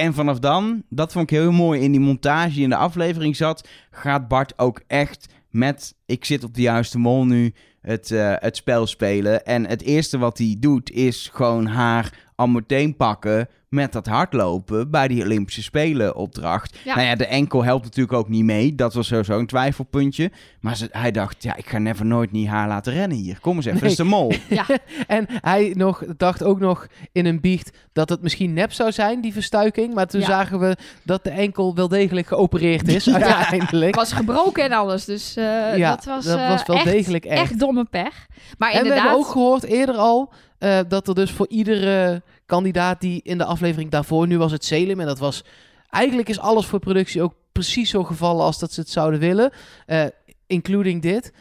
En 0.01 0.15
vanaf 0.15 0.39
dan, 0.39 0.83
dat 0.89 1.13
vond 1.13 1.31
ik 1.31 1.37
heel 1.37 1.53
mooi 1.53 1.81
in 1.81 1.91
die 1.91 2.01
montage 2.01 2.61
in 2.61 2.69
de 2.69 2.77
aflevering 2.77 3.37
zat, 3.37 3.69
gaat 3.91 4.29
Bart 4.29 4.59
ook 4.59 4.81
echt 4.87 5.35
met 5.51 5.95
ik 6.07 6.25
zit 6.25 6.45
op 6.45 6.55
de 6.55 6.61
juiste 6.61 6.99
mol 6.99 7.25
nu 7.27 7.55
het, 7.81 8.11
eh, 8.11 8.35
het 8.39 8.57
spel 8.57 8.87
spelen. 8.87 9.45
En 9.45 9.67
het 9.67 9.83
eerste 9.83 10.19
wat 10.19 10.39
hij 10.39 10.57
doet 10.59 10.91
is 10.91 11.31
gewoon 11.33 11.67
haar 11.67 12.31
al 12.35 12.47
meteen 12.47 12.97
pakken 12.97 13.49
met 13.71 13.93
dat 13.93 14.07
hardlopen 14.07 14.91
bij 14.91 15.09
die 15.09 15.23
Olympische 15.25 15.63
Spelen 15.63 16.17
opdracht. 16.17 16.79
Ja. 16.85 16.95
Nou 16.95 17.07
ja, 17.07 17.15
de 17.15 17.27
enkel 17.27 17.65
helpt 17.65 17.85
natuurlijk 17.85 18.13
ook 18.17 18.29
niet 18.29 18.45
mee. 18.45 18.75
Dat 18.75 18.95
was 18.95 19.07
sowieso 19.07 19.39
een 19.39 19.47
twijfelpuntje. 19.47 20.31
Maar 20.61 20.77
ze, 20.77 20.89
hij 20.91 21.11
dacht, 21.11 21.43
ja, 21.43 21.57
ik 21.57 21.69
ga 21.69 21.79
never 21.79 22.07
nooit 22.07 22.33
niet 22.33 22.49
haar 22.49 22.69
laten 22.69 22.93
rennen 22.93 23.17
hier. 23.19 23.41
Kom 23.41 23.57
eens 23.57 23.65
even, 23.67 23.81
dat 23.81 23.91
is 23.91 23.97
de 23.97 24.05
mol. 24.05 24.33
Ja, 24.49 24.67
En 25.07 25.27
hij 25.29 25.73
nog, 25.77 26.03
dacht 26.17 26.43
ook 26.45 26.59
nog 26.61 26.87
in 27.13 27.27
een 27.27 27.41
biecht 27.41 27.71
dat 27.93 28.09
het 28.09 28.23
misschien 28.23 28.53
nep 28.53 28.73
zou 28.73 28.93
zijn, 28.93 29.21
die 29.21 29.33
verstuiking. 29.33 29.95
Maar 29.95 30.07
toen 30.07 30.21
Ja. 30.21 30.27
zagen 30.27 30.59
we 30.61 30.77
dat 31.05 31.25
de 31.25 31.31
enkel 31.31 31.75
wel 31.75 31.89
degelijk 31.89 32.27
geopereerd 32.27 32.89
is, 32.89 33.09
uiteindelijk. 33.15 33.87
het 33.97 34.09
was 34.09 34.13
gebroken 34.13 34.65
en 34.65 34.73
alles. 34.73 35.05
Dus 35.05 35.37
eh, 35.37 35.77
Ja, 35.77 35.91
dat 35.95 36.05
was, 36.05 36.25
dat 36.25 36.39
eh, 36.39 36.49
was 36.49 36.67
wel 36.67 36.77
echt, 36.77 36.85
degelijk 36.85 37.25
echt. 37.25 37.41
echt 37.41 37.59
domme 37.59 37.85
pech. 37.85 38.27
Maar 38.59 38.71
En 38.71 38.83
we 38.83 38.93
hebben 38.93 39.13
ook 39.13 39.27
gehoord 39.27 39.63
eerder 39.65 39.95
al 39.97 40.33
eh, 40.59 40.79
dat 40.89 41.09
er 41.09 41.15
dus 41.15 41.31
voor 41.31 41.49
iedere 41.49 42.23
kandidaat 42.51 43.01
die 43.01 43.21
in 43.23 43.39
de 43.39 43.45
aflevering 43.45 43.91
daarvoor, 43.91 44.27
nu 44.27 44.39
was 44.39 44.53
het 44.53 44.65
Selim 44.65 45.01
en 45.01 45.07
dat 45.07 45.19
was, 45.19 45.45
eigenlijk 45.91 46.29
is 46.29 46.39
alles 46.39 46.67
voor 46.67 46.79
productie 46.79 47.23
ook 47.23 47.35
precies 47.53 47.91
zo 47.91 48.05
gevallen 48.05 48.45
als 48.45 48.59
dat 48.59 48.73
ze 48.73 48.81
het 48.81 48.91
zouden 48.91 49.21
willen, 49.21 49.53
eh, 49.87 50.05
including 50.47 51.03
dit. 51.03 51.33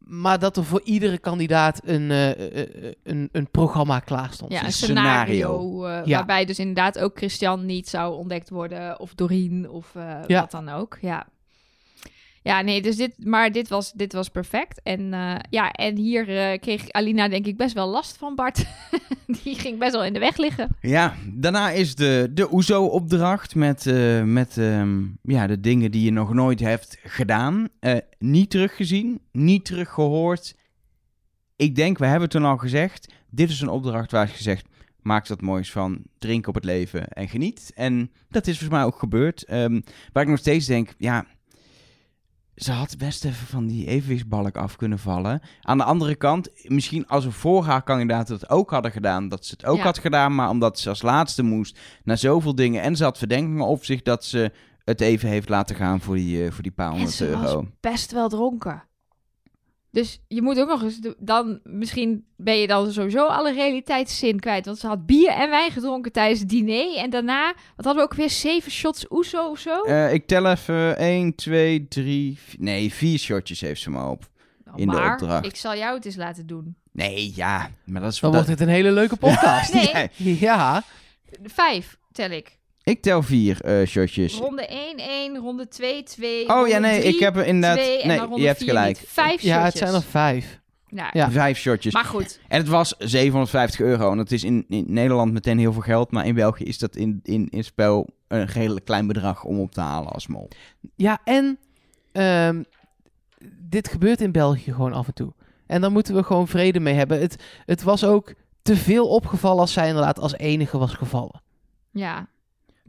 Maar 0.00 0.38
dat 0.38 0.56
er 0.56 0.64
voor 0.64 0.80
iedere 0.84 1.18
kandidaat 1.18 1.80
een, 1.84 2.10
eh, 2.10 2.62
eh, 2.62 2.92
een, 3.02 3.28
een 3.32 3.50
programma 3.50 3.98
klaar 3.98 4.32
stond. 4.32 4.52
Ja, 4.52 4.64
een 4.64 4.72
scenario. 4.72 5.34
scenario. 5.34 6.04
Ja. 6.04 6.16
Waarbij 6.16 6.44
dus 6.44 6.58
inderdaad 6.58 6.98
ook 6.98 7.16
Christian 7.16 7.66
niet 7.66 7.88
zou 7.88 8.14
ontdekt 8.14 8.50
worden. 8.50 9.00
Of 9.00 9.14
Doreen 9.14 9.70
of 9.70 9.94
eh, 9.94 10.18
Ja. 10.26 10.40
wat 10.40 10.50
dan 10.50 10.68
ook. 10.68 10.98
Ja. 11.00 11.26
Ja, 12.42 12.60
nee, 12.60 12.82
dus 12.82 12.96
dit, 12.96 13.24
maar 13.24 13.52
dit 13.52 13.68
was, 13.68 13.92
dit 13.92 14.12
was 14.12 14.28
perfect. 14.28 14.80
En 14.82 15.14
eh, 15.14 15.36
ja, 15.50 15.70
en 15.70 15.96
hier 15.96 16.28
eh, 16.28 16.58
kreeg 16.58 16.90
Alina 16.90 17.28
denk 17.28 17.46
ik 17.46 17.56
best 17.56 17.74
wel 17.74 17.88
last 17.88 18.16
van 18.16 18.34
Bart. 18.34 18.64
Die 19.42 19.54
ging 19.54 19.78
best 19.78 19.92
wel 19.92 20.04
in 20.04 20.12
de 20.12 20.18
weg 20.18 20.36
liggen. 20.36 20.76
Ja, 20.80 21.14
daarna 21.26 21.70
is 21.70 21.94
de, 21.94 22.30
de 22.34 22.52
OESO-opdracht 22.52 23.54
met, 23.54 23.86
eh, 23.86 24.22
met 24.22 24.58
ehm, 24.58 25.02
ja, 25.22 25.46
de 25.46 25.60
dingen 25.60 25.90
die 25.90 26.04
je 26.04 26.12
nog 26.12 26.32
nooit 26.32 26.60
hebt 26.60 26.98
gedaan. 27.02 27.68
Niet 28.18 28.50
teruggezien, 28.50 29.20
niet 29.32 29.64
teruggehoord. 29.64 30.54
Ik 31.56 31.74
denk, 31.74 31.98
we 31.98 32.06
hebben 32.06 32.28
toen 32.28 32.44
al 32.44 32.56
gezegd, 32.56 33.12
dit 33.30 33.50
is 33.50 33.60
een 33.60 33.68
opdracht 33.68 34.10
waar 34.10 34.24
is 34.24 34.32
gezegd, 34.32 34.66
maak 35.02 35.26
wat 35.26 35.40
moois 35.40 35.72
van, 35.72 36.02
drink 36.18 36.46
op 36.46 36.54
het 36.54 36.64
leven 36.64 37.08
en 37.08 37.28
geniet. 37.28 37.72
En 37.74 38.10
dat 38.28 38.46
is 38.46 38.58
volgens 38.58 38.78
mij 38.78 38.86
ook 38.88 38.98
gebeurd. 38.98 39.44
Ehm, 39.44 39.80
waar 40.12 40.22
ik 40.22 40.28
nog 40.28 40.38
steeds 40.38 40.66
denk, 40.66 40.94
ja, 40.98 41.26
ze 42.62 42.72
had 42.72 42.98
best 42.98 43.24
even 43.24 43.46
van 43.46 43.66
die 43.66 43.86
evenwichtsbalk 43.86 44.56
af 44.56 44.76
kunnen 44.76 44.98
vallen. 44.98 45.40
Aan 45.62 45.78
de 45.78 45.84
andere 45.84 46.14
kant, 46.14 46.48
misschien 46.62 47.06
als 47.06 47.24
we 47.24 47.30
voor 47.30 47.64
haar 47.64 47.82
kandidaten 47.82 48.34
het 48.34 48.50
ook 48.50 48.70
hadden 48.70 48.92
gedaan, 48.92 49.28
dat 49.28 49.46
ze 49.46 49.52
het 49.52 49.64
ook 49.64 49.76
Ja. 49.76 49.82
had 49.82 49.98
gedaan, 49.98 50.34
maar 50.34 50.48
omdat 50.48 50.78
ze 50.78 50.88
als 50.88 51.02
laatste 51.02 51.42
moest 51.42 51.78
naar 52.04 52.18
zoveel 52.18 52.54
dingen 52.54 52.82
en 52.82 52.96
ze 52.96 53.04
had 53.04 53.18
verdenkingen 53.18 53.66
op 53.66 53.84
zich 53.84 54.02
dat 54.02 54.24
ze 54.24 54.52
het 54.84 55.00
even 55.00 55.28
heeft 55.28 55.48
laten 55.48 55.76
gaan 55.76 56.00
voor 56.00 56.14
die, 56.14 56.44
eh, 56.44 56.50
voor 56.52 56.62
die 56.62 56.72
paar 56.72 56.90
honderd 56.90 57.10
ze 57.10 57.30
was 57.30 57.44
euro. 57.50 57.66
best 57.80 58.12
wel 58.12 58.28
dronken. 58.28 58.82
Dus 59.92 60.20
je 60.28 60.42
moet 60.42 60.58
ook 60.60 60.68
nog 60.68 60.82
eens... 60.82 60.98
Dan, 61.18 61.60
misschien 61.64 62.24
ben 62.36 62.56
je 62.58 62.66
dan 62.66 62.92
sowieso 62.92 63.26
alle 63.26 63.52
realiteitszin 63.52 64.40
kwijt. 64.40 64.66
Want 64.66 64.78
ze 64.78 64.86
had 64.86 65.06
bier 65.06 65.30
en 65.30 65.50
wijn 65.50 65.70
gedronken 65.70 66.12
tijdens 66.12 66.40
het 66.40 66.48
diner. 66.48 66.96
En 66.96 67.10
daarna, 67.10 67.46
wat 67.76 67.84
hadden 67.84 67.94
we 68.04 68.10
ook 68.10 68.14
weer? 68.14 68.30
Zeven 68.30 68.70
shots 68.72 69.06
oezo 69.10 69.48
of 69.50 69.58
zo? 69.58 69.80
Eh, 69.82 70.12
ik 70.12 70.26
tel 70.26 70.46
even 70.46 70.96
1, 70.98 71.34
2, 71.34 71.88
3, 71.88 72.38
nee, 72.58 72.92
vier 72.92 73.18
shotjes 73.18 73.60
heeft 73.60 73.80
ze 73.80 73.90
maar 73.90 74.08
op. 74.10 74.28
in 74.76 74.86
de 74.88 74.94
maar 74.94 75.12
opdracht. 75.12 75.46
ik 75.46 75.56
zal 75.56 75.76
jou 75.76 75.94
het 75.94 76.04
eens 76.04 76.16
laten 76.16 76.46
doen. 76.46 76.76
Nee, 76.92 77.32
ja, 77.34 77.70
maar 77.84 78.00
dat 78.02 78.12
is... 78.12 78.20
Dan 78.20 78.32
dat- 78.32 78.44
wordt 78.46 78.58
het 78.60 78.68
een 78.68 78.74
hele 78.74 78.90
leuke 78.92 79.16
podcast. 79.16 79.72
Nee, 79.74 80.08
Ja, 80.16 80.34
ja. 80.40 80.82
vijf 81.42 81.96
tel 82.12 82.30
ik. 82.30 82.58
Ik 82.82 83.02
tel 83.02 83.22
vier 83.22 83.60
eh, 83.60 83.86
shotjes. 83.86 84.34
Ronde 84.34 84.66
1, 84.66 84.96
1, 84.98 85.36
ronde 85.36 85.68
2, 85.68 86.02
2. 86.02 86.48
Oh 86.48 86.68
ja, 86.68 86.78
nee, 86.78 87.02
ik 87.02 87.18
heb 87.18 87.36
er 87.36 87.46
inderdaad... 87.46 87.78
Twee, 87.78 88.06
nee, 88.06 88.40
je 88.40 88.46
hebt 88.46 88.62
gelijk. 88.62 88.98
niet. 88.98 89.08
Vijf 89.08 89.42
ja, 89.42 89.64
het 89.64 89.76
zijn 89.76 89.94
er 89.94 90.02
vijf. 90.02 90.60
Nou, 90.88 91.10
Ja. 91.12 91.30
Vijf 91.30 91.58
shotjes. 91.58 91.92
Maar 91.92 92.04
goed, 92.04 92.40
En 92.48 92.58
het 92.58 92.68
was 92.68 92.94
750 92.98 93.80
euro. 93.80 94.10
En 94.10 94.16
dat 94.16 94.30
is 94.30 94.44
in, 94.44 94.64
in 94.68 94.84
Nederland 94.88 95.32
meteen 95.32 95.58
heel 95.58 95.72
veel 95.72 95.82
geld. 95.82 96.10
Maar 96.10 96.26
in 96.26 96.34
België 96.34 96.64
is 96.64 96.78
dat 96.78 96.96
in, 96.96 97.20
in, 97.22 97.48
in 97.48 97.64
spel 97.64 98.08
een 98.28 98.46
redelijk 98.46 98.84
klein 98.84 99.06
bedrag 99.06 99.44
om 99.44 99.60
op 99.60 99.72
te 99.72 99.80
halen 99.80 100.12
als 100.12 100.26
mol. 100.26 100.48
Ja, 100.96 101.18
en 101.24 101.58
ehm, 102.12 102.62
dit 103.58 103.88
gebeurt 103.88 104.20
in 104.20 104.32
België 104.32 104.72
gewoon 104.72 104.92
af 104.92 105.06
en 105.06 105.14
toe. 105.14 105.32
En 105.66 105.80
daar 105.80 105.92
moeten 105.92 106.14
we 106.14 106.22
gewoon 106.22 106.48
vrede 106.48 106.80
mee 106.80 106.94
hebben. 106.94 107.20
Het, 107.20 107.36
het 107.66 107.82
was 107.82 108.04
ook 108.04 108.34
te 108.62 108.76
veel 108.76 109.08
opgevallen 109.08 109.60
als 109.60 109.72
zij 109.72 109.88
inderdaad 109.88 110.18
als 110.18 110.36
enige 110.36 110.78
was 110.78 110.94
gevallen. 110.94 111.42
ja. 111.90 112.28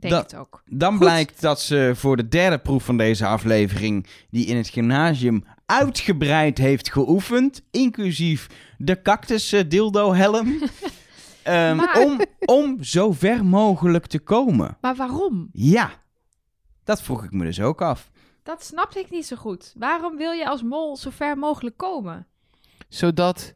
Denk 0.01 0.13
Dat- 0.13 0.31
het 0.31 0.39
ook. 0.39 0.61
Dan 0.65 0.91
Goed. 0.91 0.99
blijkt 0.99 1.41
dat 1.41 1.61
ze 1.61 1.91
voor 1.95 2.17
de 2.17 2.27
derde 2.27 2.59
proef 2.59 2.83
van 2.85 2.97
deze 2.97 3.25
aflevering, 3.25 4.07
die 4.29 4.45
in 4.45 4.57
het 4.57 4.67
gymnasium 4.67 5.43
uitgebreid 5.65 6.57
heeft 6.57 6.91
geoefend, 6.91 7.61
inclusief 7.71 8.47
de 8.77 9.01
cactus 9.01 9.51
eh, 9.51 9.61
dildo 9.67 10.13
helm, 10.13 10.47
ehm, 11.43 11.75
Maar- 11.75 11.99
om, 12.05 12.19
om 12.45 12.83
zo 12.83 13.11
ver 13.11 13.45
mogelijk 13.45 14.05
te 14.05 14.19
komen. 14.19 14.77
Maar 14.81 14.95
waarom? 14.95 15.49
Ja, 15.53 15.91
dat 16.83 17.01
vroeg 17.01 17.23
ik 17.23 17.31
me 17.31 17.43
dus 17.45 17.61
ook 17.61 17.81
af. 17.81 18.09
Dat 18.43 18.63
snap 18.63 18.93
ik 18.95 19.09
niet 19.09 19.25
zo 19.25 19.35
goed. 19.35 19.73
Waarom 19.77 20.17
wil 20.17 20.31
je 20.31 20.47
als 20.49 20.63
mol 20.63 20.97
zo 20.97 21.09
ver 21.09 21.37
mogelijk 21.37 21.77
komen? 21.77 22.27
Zodat 22.89 23.53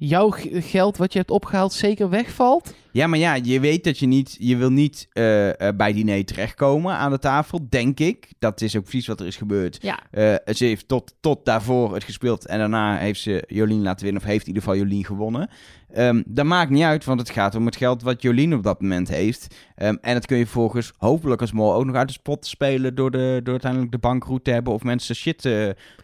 jouw 0.00 0.30
geld 0.52 0.96
wat 0.96 1.12
je 1.12 1.18
hebt 1.18 1.30
opgehaald 1.30 1.72
zeker 1.72 2.08
wegvalt. 2.08 2.74
Ja, 2.92 3.06
maar 3.06 3.18
ja, 3.18 3.34
je 3.34 3.60
weet 3.60 3.84
dat 3.84 3.98
je 3.98 4.06
niet, 4.06 4.36
je 4.38 4.56
wil 4.56 4.70
niet 4.70 5.08
eh, 5.12 5.68
eh, 5.68 5.76
bij 5.76 5.92
diner 5.92 6.24
terechtkomen 6.24 6.94
aan 6.94 7.10
de 7.10 7.18
tafel, 7.18 7.66
denk 7.68 8.00
ik. 8.00 8.28
Dat 8.38 8.60
is 8.60 8.76
ook 8.76 8.82
precies 8.82 9.06
wat 9.06 9.20
er 9.20 9.26
is 9.26 9.36
gebeurd. 9.36 9.78
Ja, 9.82 9.98
Eh, 10.10 10.54
ze 10.54 10.64
heeft 10.64 10.88
tot, 10.88 11.14
tot 11.20 11.44
daarvoor 11.44 11.94
het 11.94 12.04
gespeeld 12.04 12.46
en 12.46 12.58
daarna 12.58 12.96
heeft 12.96 13.20
ze 13.20 13.44
Jolien 13.46 13.82
laten 13.82 14.04
winnen, 14.04 14.22
of 14.22 14.28
heeft 14.28 14.46
in 14.46 14.54
ieder 14.54 14.62
geval 14.62 14.78
Jolien 14.78 15.04
gewonnen. 15.04 15.50
Ehm, 15.92 16.22
dat 16.26 16.44
maakt 16.44 16.70
niet 16.70 16.82
uit, 16.82 17.04
want 17.04 17.20
het 17.20 17.30
gaat 17.30 17.54
om 17.54 17.66
het 17.66 17.76
geld 17.76 18.02
wat 18.02 18.22
Jolien 18.22 18.54
op 18.54 18.62
dat 18.62 18.80
moment 18.80 19.08
heeft. 19.08 19.54
Ehm, 19.76 19.96
en 20.00 20.14
dat 20.14 20.26
kun 20.26 20.36
je 20.36 20.46
volgens 20.46 20.92
hopelijk 20.98 21.40
als 21.40 21.52
mol 21.52 21.74
ook 21.74 21.84
nog 21.84 21.96
uit 21.96 22.06
de 22.08 22.12
spot 22.14 22.46
spelen 22.46 22.94
door, 22.94 23.10
de, 23.10 23.40
door 23.42 23.52
uiteindelijk 23.52 23.92
de 23.92 23.98
bankroute 23.98 24.42
te 24.42 24.50
hebben 24.50 24.72
of 24.72 24.82
mensen 24.82 25.14
shit 25.14 25.44
eh, 25.44 25.52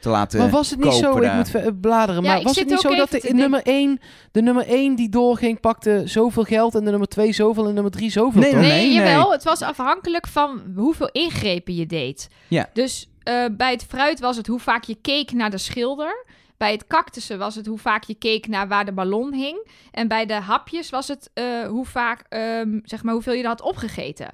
te 0.00 0.08
laten 0.08 0.38
Maar 0.38 0.50
was 0.50 0.70
het 0.70 0.84
niet 0.84 0.92
zo, 0.92 1.10
kopen 1.10 1.22
ik 1.22 1.52
daar. 1.52 1.62
moet 1.62 1.80
bladeren, 1.80 2.22
Ja, 2.22 2.28
maar 2.28 2.38
ik 2.38 2.44
was 2.44 2.54
zit 2.54 2.62
het 2.62 2.72
niet 2.72 2.80
zo 2.80 2.94
dat 2.94 3.10
de 3.10 3.34
nummer 3.34 3.60
1, 3.62 3.98
de 4.32 4.42
nummer 4.42 4.66
1 4.66 4.96
die 4.96 5.08
doorging 5.08 5.60
pakte 5.60 6.02
zoveel 6.04 6.44
geld 6.44 6.74
en 6.74 6.84
de 6.84 6.90
nummer 6.90 7.08
2 7.08 7.32
zoveel 7.32 7.62
en 7.62 7.68
de 7.68 7.74
nummer 7.74 7.92
3 7.92 8.10
zoveel? 8.10 8.40
Nee, 8.40 8.54
nee, 8.54 8.68
nee, 8.70 8.92
jawel. 8.92 9.32
Het 9.32 9.44
was 9.44 9.62
afhankelijk 9.62 10.26
van 10.26 10.62
hoeveel 10.76 11.08
ingrepen 11.12 11.74
je 11.74 11.86
deed. 11.86 12.28
Ja. 12.48 12.70
Dus 12.72 13.08
eh, 13.22 13.44
bij 13.52 13.70
het 13.72 13.84
fruit 13.88 14.20
was 14.20 14.36
het 14.36 14.46
hoe 14.46 14.60
vaak 14.60 14.84
je 14.84 14.96
keek 15.00 15.32
naar 15.32 15.50
de 15.50 15.58
schilder. 15.58 16.25
Bij 16.56 16.72
het 16.72 16.86
cactussen 16.86 17.38
was 17.38 17.54
het 17.54 17.66
hoe 17.66 17.78
vaak 17.78 18.04
je 18.04 18.14
keek 18.14 18.46
naar 18.48 18.68
waar 18.68 18.84
de 18.84 18.92
ballon 18.92 19.32
hing. 19.32 19.68
En 19.90 20.08
bij 20.08 20.26
de 20.26 20.34
hapjes 20.34 20.90
was 20.90 21.08
het 21.08 21.30
eh, 21.34 21.44
hoe 21.68 21.86
vaak, 21.86 22.24
ehm, 22.28 22.78
zeg 22.82 23.02
maar, 23.02 23.14
hoeveel 23.14 23.32
je 23.32 23.42
er 23.42 23.48
had 23.48 23.62
opgegeten. 23.62 24.28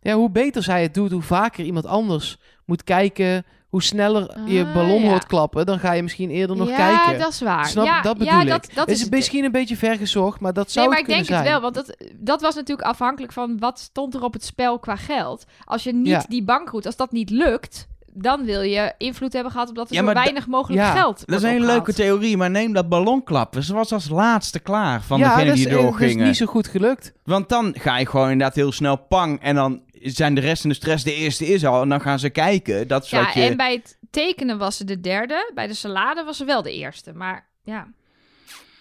Ja, 0.00 0.14
hoe 0.14 0.30
beter 0.30 0.62
zij 0.62 0.82
het 0.82 0.94
doet, 0.94 1.10
hoe 1.10 1.22
vaker 1.22 1.64
iemand 1.64 1.86
anders 1.86 2.38
moet 2.64 2.84
kijken, 2.84 3.44
hoe 3.68 3.82
sneller 3.82 4.38
je 4.46 4.64
Ah, 4.64 4.74
ballon 4.74 5.02
ja. 5.02 5.08
hoort 5.08 5.26
klappen, 5.26 5.66
dan 5.66 5.78
ga 5.78 5.92
je 5.92 6.02
misschien 6.02 6.30
eerder 6.30 6.56
nog 6.56 6.68
ja, 6.68 6.76
kijken. 6.76 7.18
dat 7.18 7.32
is 7.32 7.40
waar. 7.40 7.66
Snap, 7.66 7.84
ja, 7.84 8.00
dat 8.02 8.18
bedoel 8.18 8.40
ja, 8.40 8.54
ik. 8.54 8.74
Dat, 8.74 8.88
is 8.88 9.08
misschien 9.08 9.44
een 9.44 9.52
beetje 9.52 9.76
vergezocht, 9.76 10.40
maar 10.40 10.52
dat 10.52 10.70
zou 10.70 10.88
Nee, 10.88 10.94
maar 10.94 11.04
het 11.08 11.16
ik 11.18 11.26
denk 11.26 11.38
het 11.40 11.48
wel, 11.50 11.60
want 11.60 11.74
dat, 11.74 11.96
dat 12.14 12.40
was 12.40 12.54
natuurlijk 12.54 12.88
afhankelijk 12.88 13.32
van 13.32 13.58
wat 13.58 13.78
stond 13.78 14.14
er 14.14 14.22
op 14.22 14.32
het 14.32 14.44
spel 14.44 14.78
qua 14.78 14.96
geld. 14.96 15.44
Als 15.64 15.82
je 15.82 15.92
niet 15.94 16.06
Ja. 16.06 16.24
die 16.28 16.44
bankroute, 16.44 16.86
als 16.86 16.96
dat 16.96 17.12
niet 17.12 17.30
lukt, 17.30 17.86
dan 18.18 18.44
wil 18.44 18.60
je 18.60 18.92
invloed 18.98 19.32
hebben 19.32 19.52
gehad 19.52 19.68
op 19.68 19.74
dat 19.74 19.88
er 19.88 19.94
Ja, 19.94 20.04
zo 20.06 20.12
weinig 20.12 20.46
mogelijk 20.46 20.82
Ja, 20.82 20.92
geld 20.92 21.22
Dat 21.26 21.36
is 21.38 21.42
een 21.44 21.50
hele 21.50 21.66
leuke 21.66 21.92
theorie, 21.94 22.36
maar 22.36 22.50
neem 22.50 22.72
dat 22.72 22.88
ballonklappen. 22.88 23.62
Ze 23.62 23.74
was 23.74 23.92
als 23.92 24.08
laatste 24.08 24.58
klaar 24.58 25.02
van 25.02 25.18
ja, 25.18 25.34
degene 25.34 25.52
die 25.54 25.64
eh, 25.66 25.70
dat 25.72 25.80
is 25.82 25.86
doorgingen. 25.88 26.26
niet 26.26 26.36
zo 26.36 26.46
goed 26.46 26.66
gelukt. 26.68 27.12
Want 27.24 27.48
dan 27.48 27.74
ga 27.78 27.98
je 27.98 28.06
gewoon 28.06 28.30
inderdaad 28.30 28.56
heel 28.56 28.72
snel 28.72 28.96
pang. 28.96 29.40
En 29.40 29.54
dan 29.54 29.80
zijn 30.00 30.34
de 30.34 30.40
rest 30.40 30.62
in 30.62 30.68
de 30.68 30.74
stress 30.76 31.04
de 31.04 31.14
eerste 31.14 31.46
is 31.46 31.64
al. 31.64 31.82
En 31.82 31.88
dan 31.88 32.00
gaan 32.00 32.18
ze 32.18 32.30
kijken. 32.30 32.88
Dat 32.88 33.04
is 33.04 33.10
Ja, 33.10 33.24
wat 33.24 33.34
je... 33.34 33.42
en 33.42 33.56
bij 33.56 33.72
het 33.72 33.98
tekenen 34.10 34.58
was 34.58 34.76
ze 34.76 34.84
de 34.84 35.00
derde. 35.00 35.50
Bij 35.54 35.66
de 35.66 35.74
salade 35.74 36.24
was 36.24 36.36
ze 36.36 36.44
wel 36.44 36.62
de 36.62 36.72
eerste. 36.72 37.12
Maar 37.12 37.46
ja, 37.62 37.86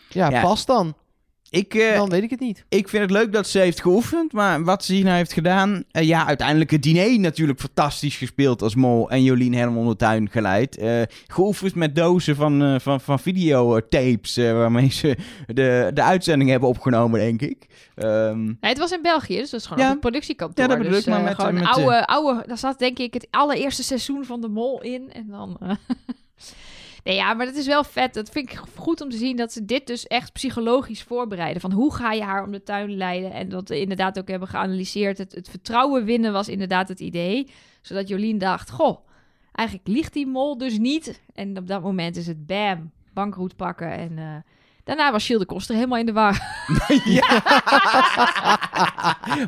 Ja, 0.10 0.30
Ja. 0.30 0.42
pas 0.42 0.66
dan. 0.66 0.96
Ik, 1.50 1.74
eh, 1.74 1.96
Dan 1.96 2.10
weet 2.10 2.24
ik 2.24 2.30
het 2.30 2.40
niet. 2.40 2.66
ik 2.70 2.90
vind 2.90 3.02
het 3.02 3.12
leuk 3.12 3.34
dat 3.34 3.48
ze 3.48 3.60
heeft 3.60 3.82
geoefend. 3.82 4.32
Maar 4.34 4.64
wat 4.64 4.84
ze 4.86 4.94
hier 4.94 5.04
nou 5.04 5.16
heeft 5.16 5.34
gedaan... 5.34 5.84
eh, 5.92 6.04
ja, 6.08 6.26
uiteindelijk 6.28 6.72
het 6.72 6.84
diner 6.84 7.20
natuurlijk 7.20 7.60
fantastisch 7.60 8.18
gespeeld 8.18 8.62
als 8.62 8.76
mol. 8.76 9.10
En 9.10 9.24
Jolien 9.24 9.54
helemaal 9.54 9.78
onder 9.80 9.92
de 9.98 10.00
tuin 10.00 10.30
geleid. 10.30 10.78
Eh, 10.78 11.02
geoefend 11.28 11.76
met 11.76 11.96
dozen 11.96 12.36
van, 12.36 12.64
eh, 12.64 12.80
van, 12.80 13.02
van 13.02 13.20
videotapes. 13.20 14.36
waarmee 14.36 14.92
ze 14.92 15.18
de, 15.48 15.92
de 15.94 16.02
uitzending 16.04 16.50
hebben 16.50 16.70
opgenomen, 16.70 17.20
denk 17.20 17.42
ik. 17.42 17.66
Ehm, 17.96 18.44
Nee, 18.44 18.56
het 18.60 18.78
was 18.78 18.92
in 18.92 19.02
België, 19.02 19.38
dus 19.38 19.50
dat 19.50 19.60
is 19.60 19.66
gewoon 19.66 19.80
Ja. 19.84 19.88
op 19.88 19.92
het 19.92 20.02
productiekantoor. 20.02 20.64
Ja, 20.64 20.68
dat 20.70 20.78
bedoel 20.78 20.94
dus, 20.94 21.02
ik, 21.02 21.08
maar 21.14 21.24
met, 21.24 21.52
met, 21.54 21.66
oude, 21.68 22.06
oude... 22.08 22.44
Daar 22.48 22.58
zat 22.58 22.80
denk 22.80 23.00
ik 23.00 23.14
het 23.14 23.28
allereerste 23.32 23.84
seizoen 23.84 24.26
van 24.26 24.42
de 24.42 24.48
Mol 24.48 24.82
in. 24.82 25.12
En 25.14 25.26
dan... 25.30 25.58
nee, 27.06 27.16
ja, 27.16 27.34
maar 27.34 27.46
dat 27.46 27.56
is 27.56 27.68
wel 27.68 27.84
vet. 27.84 28.14
Dat 28.14 28.30
vind 28.30 28.52
ik 28.52 28.62
goed 28.78 29.02
om 29.02 29.10
te 29.10 29.18
zien 29.18 29.36
dat 29.36 29.52
ze 29.52 29.66
dit 29.66 29.88
dus 29.88 30.08
echt 30.08 30.34
psychologisch 30.34 31.04
voorbereiden. 31.04 31.62
Van 31.62 31.72
hoe 31.72 31.94
ga 31.94 32.12
je 32.12 32.24
haar 32.24 32.44
om 32.44 32.52
de 32.52 32.64
tuin 32.64 32.98
leiden? 32.98 33.32
En 33.32 33.50
dat 33.50 33.70
we 33.70 33.80
inderdaad 33.80 34.20
ook 34.20 34.28
hebben 34.28 34.48
geanalyseerd. 34.48 35.18
Het, 35.18 35.36
het 35.36 35.50
vertrouwen 35.50 36.06
winnen 36.06 36.34
was 36.34 36.50
inderdaad 36.50 36.88
het 36.88 37.00
idee. 37.00 37.50
Zodat 37.82 38.08
Jolien 38.08 38.38
dacht, 38.38 38.70
goh, 38.70 39.08
eigenlijk 39.52 39.88
liegt 39.88 40.14
die 40.14 40.28
mol 40.28 40.58
dus 40.58 40.78
niet. 40.78 41.22
En 41.34 41.58
op 41.58 41.68
dat 41.68 41.82
moment 41.82 42.16
is 42.16 42.28
het 42.28 42.46
bam, 42.46 42.92
bankroet 43.14 43.56
pakken 43.56 43.92
en... 43.92 44.18
eh, 44.18 44.36
Daarna 44.86 45.12
was 45.12 45.26
Gilles 45.26 45.42
de 45.42 45.48
Koster 45.48 45.76
helemaal 45.76 46.00
in 46.00 46.06
de 46.06 46.14
war. 46.14 46.42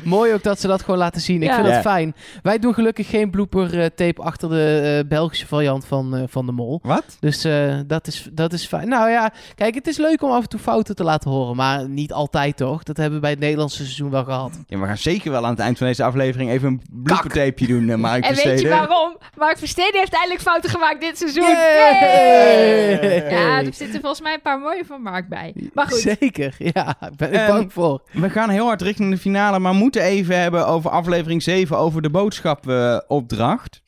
Mooi 0.04 0.32
ook 0.34 0.42
dat 0.42 0.60
ze 0.60 0.66
dat 0.66 0.82
gewoon 0.82 0.98
laten 0.98 1.20
zien. 1.20 1.42
Ik 1.42 1.48
Ja. 1.48 1.54
vind 1.54 1.66
Ja. 1.66 1.72
dat 1.72 1.82
fijn. 1.82 2.14
Wij 2.42 2.58
doen 2.58 2.74
gelukkig 2.74 3.08
geen 3.08 3.30
blooper 3.30 3.80
eh, 3.80 3.86
tape 3.94 4.22
achter 4.22 4.48
de 4.48 4.98
eh, 5.02 5.08
Belgische 5.08 5.46
variant 5.46 5.86
van, 5.86 6.16
eh, 6.16 6.22
van 6.26 6.46
de 6.46 6.52
mol. 6.52 6.80
wat? 6.82 7.16
Dus 7.20 7.44
eh, 7.44 7.74
dat, 7.86 8.06
is, 8.06 8.28
dat 8.32 8.52
is 8.52 8.66
fijn. 8.66 8.88
Nou 8.88 9.10
ja, 9.10 9.32
kijk, 9.54 9.74
het 9.74 9.86
is 9.86 9.96
leuk 9.96 10.22
om 10.22 10.30
af 10.30 10.42
en 10.42 10.48
toe 10.48 10.60
fouten 10.60 10.94
te 10.96 11.04
laten 11.04 11.30
horen. 11.30 11.56
Maar 11.56 11.88
niet 11.88 12.12
altijd 12.12 12.56
toch? 12.56 12.82
Dat 12.82 12.96
hebben 12.96 13.14
we 13.14 13.20
bij 13.20 13.30
het 13.30 13.40
Nederlandse 13.40 13.76
seizoen 13.84 14.10
wel 14.10 14.24
gehad. 14.24 14.58
Ja, 14.66 14.78
we 14.78 14.86
gaan 14.86 14.96
zeker 14.96 15.30
wel 15.30 15.44
aan 15.44 15.50
het 15.50 15.60
eind 15.60 15.78
van 15.78 15.86
deze 15.86 16.04
aflevering 16.04 16.50
even 16.50 16.68
een 16.68 16.82
bloopertapeje 17.02 17.66
doen, 17.66 17.88
uh, 17.88 17.94
Mark 17.96 18.24
En 18.24 18.34
weet 18.34 18.60
je 18.60 18.68
waarom? 18.68 19.16
Mark 19.36 19.58
Versteden 19.58 20.00
heeft 20.00 20.12
eindelijk 20.14 20.40
fouten 20.40 20.70
gemaakt 20.70 21.00
dit 21.00 21.18
seizoen. 21.18 21.42
Yay! 21.48 22.98
Yay! 23.00 23.30
Ja, 23.30 23.58
er 23.58 23.74
zitten 23.74 24.00
volgens 24.00 24.20
mij 24.20 24.34
een 24.34 24.42
paar 24.42 24.58
mooie 24.58 24.84
van 24.86 25.02
Mark 25.02 25.27
bij. 25.28 25.54
Maar 25.74 25.86
goed. 25.86 25.98
Zeker, 26.18 26.54
ja. 26.74 26.96
Daar 27.00 27.10
ben 27.16 27.28
ik 27.32 27.34
Ehm, 27.38 27.50
bang 27.52 27.72
voor. 27.72 28.02
We 28.12 28.30
gaan 28.30 28.48
heel 28.50 28.66
hard 28.66 28.82
richting 28.82 29.10
de 29.10 29.18
finale, 29.18 29.58
maar 29.58 29.74
moeten 29.74 30.02
even 30.02 30.40
hebben 30.40 30.66
over 30.66 30.90
aflevering 30.90 31.42
7, 31.42 31.78
over 31.78 32.02
de 32.02 32.10
boodschapopdracht. 32.10 33.82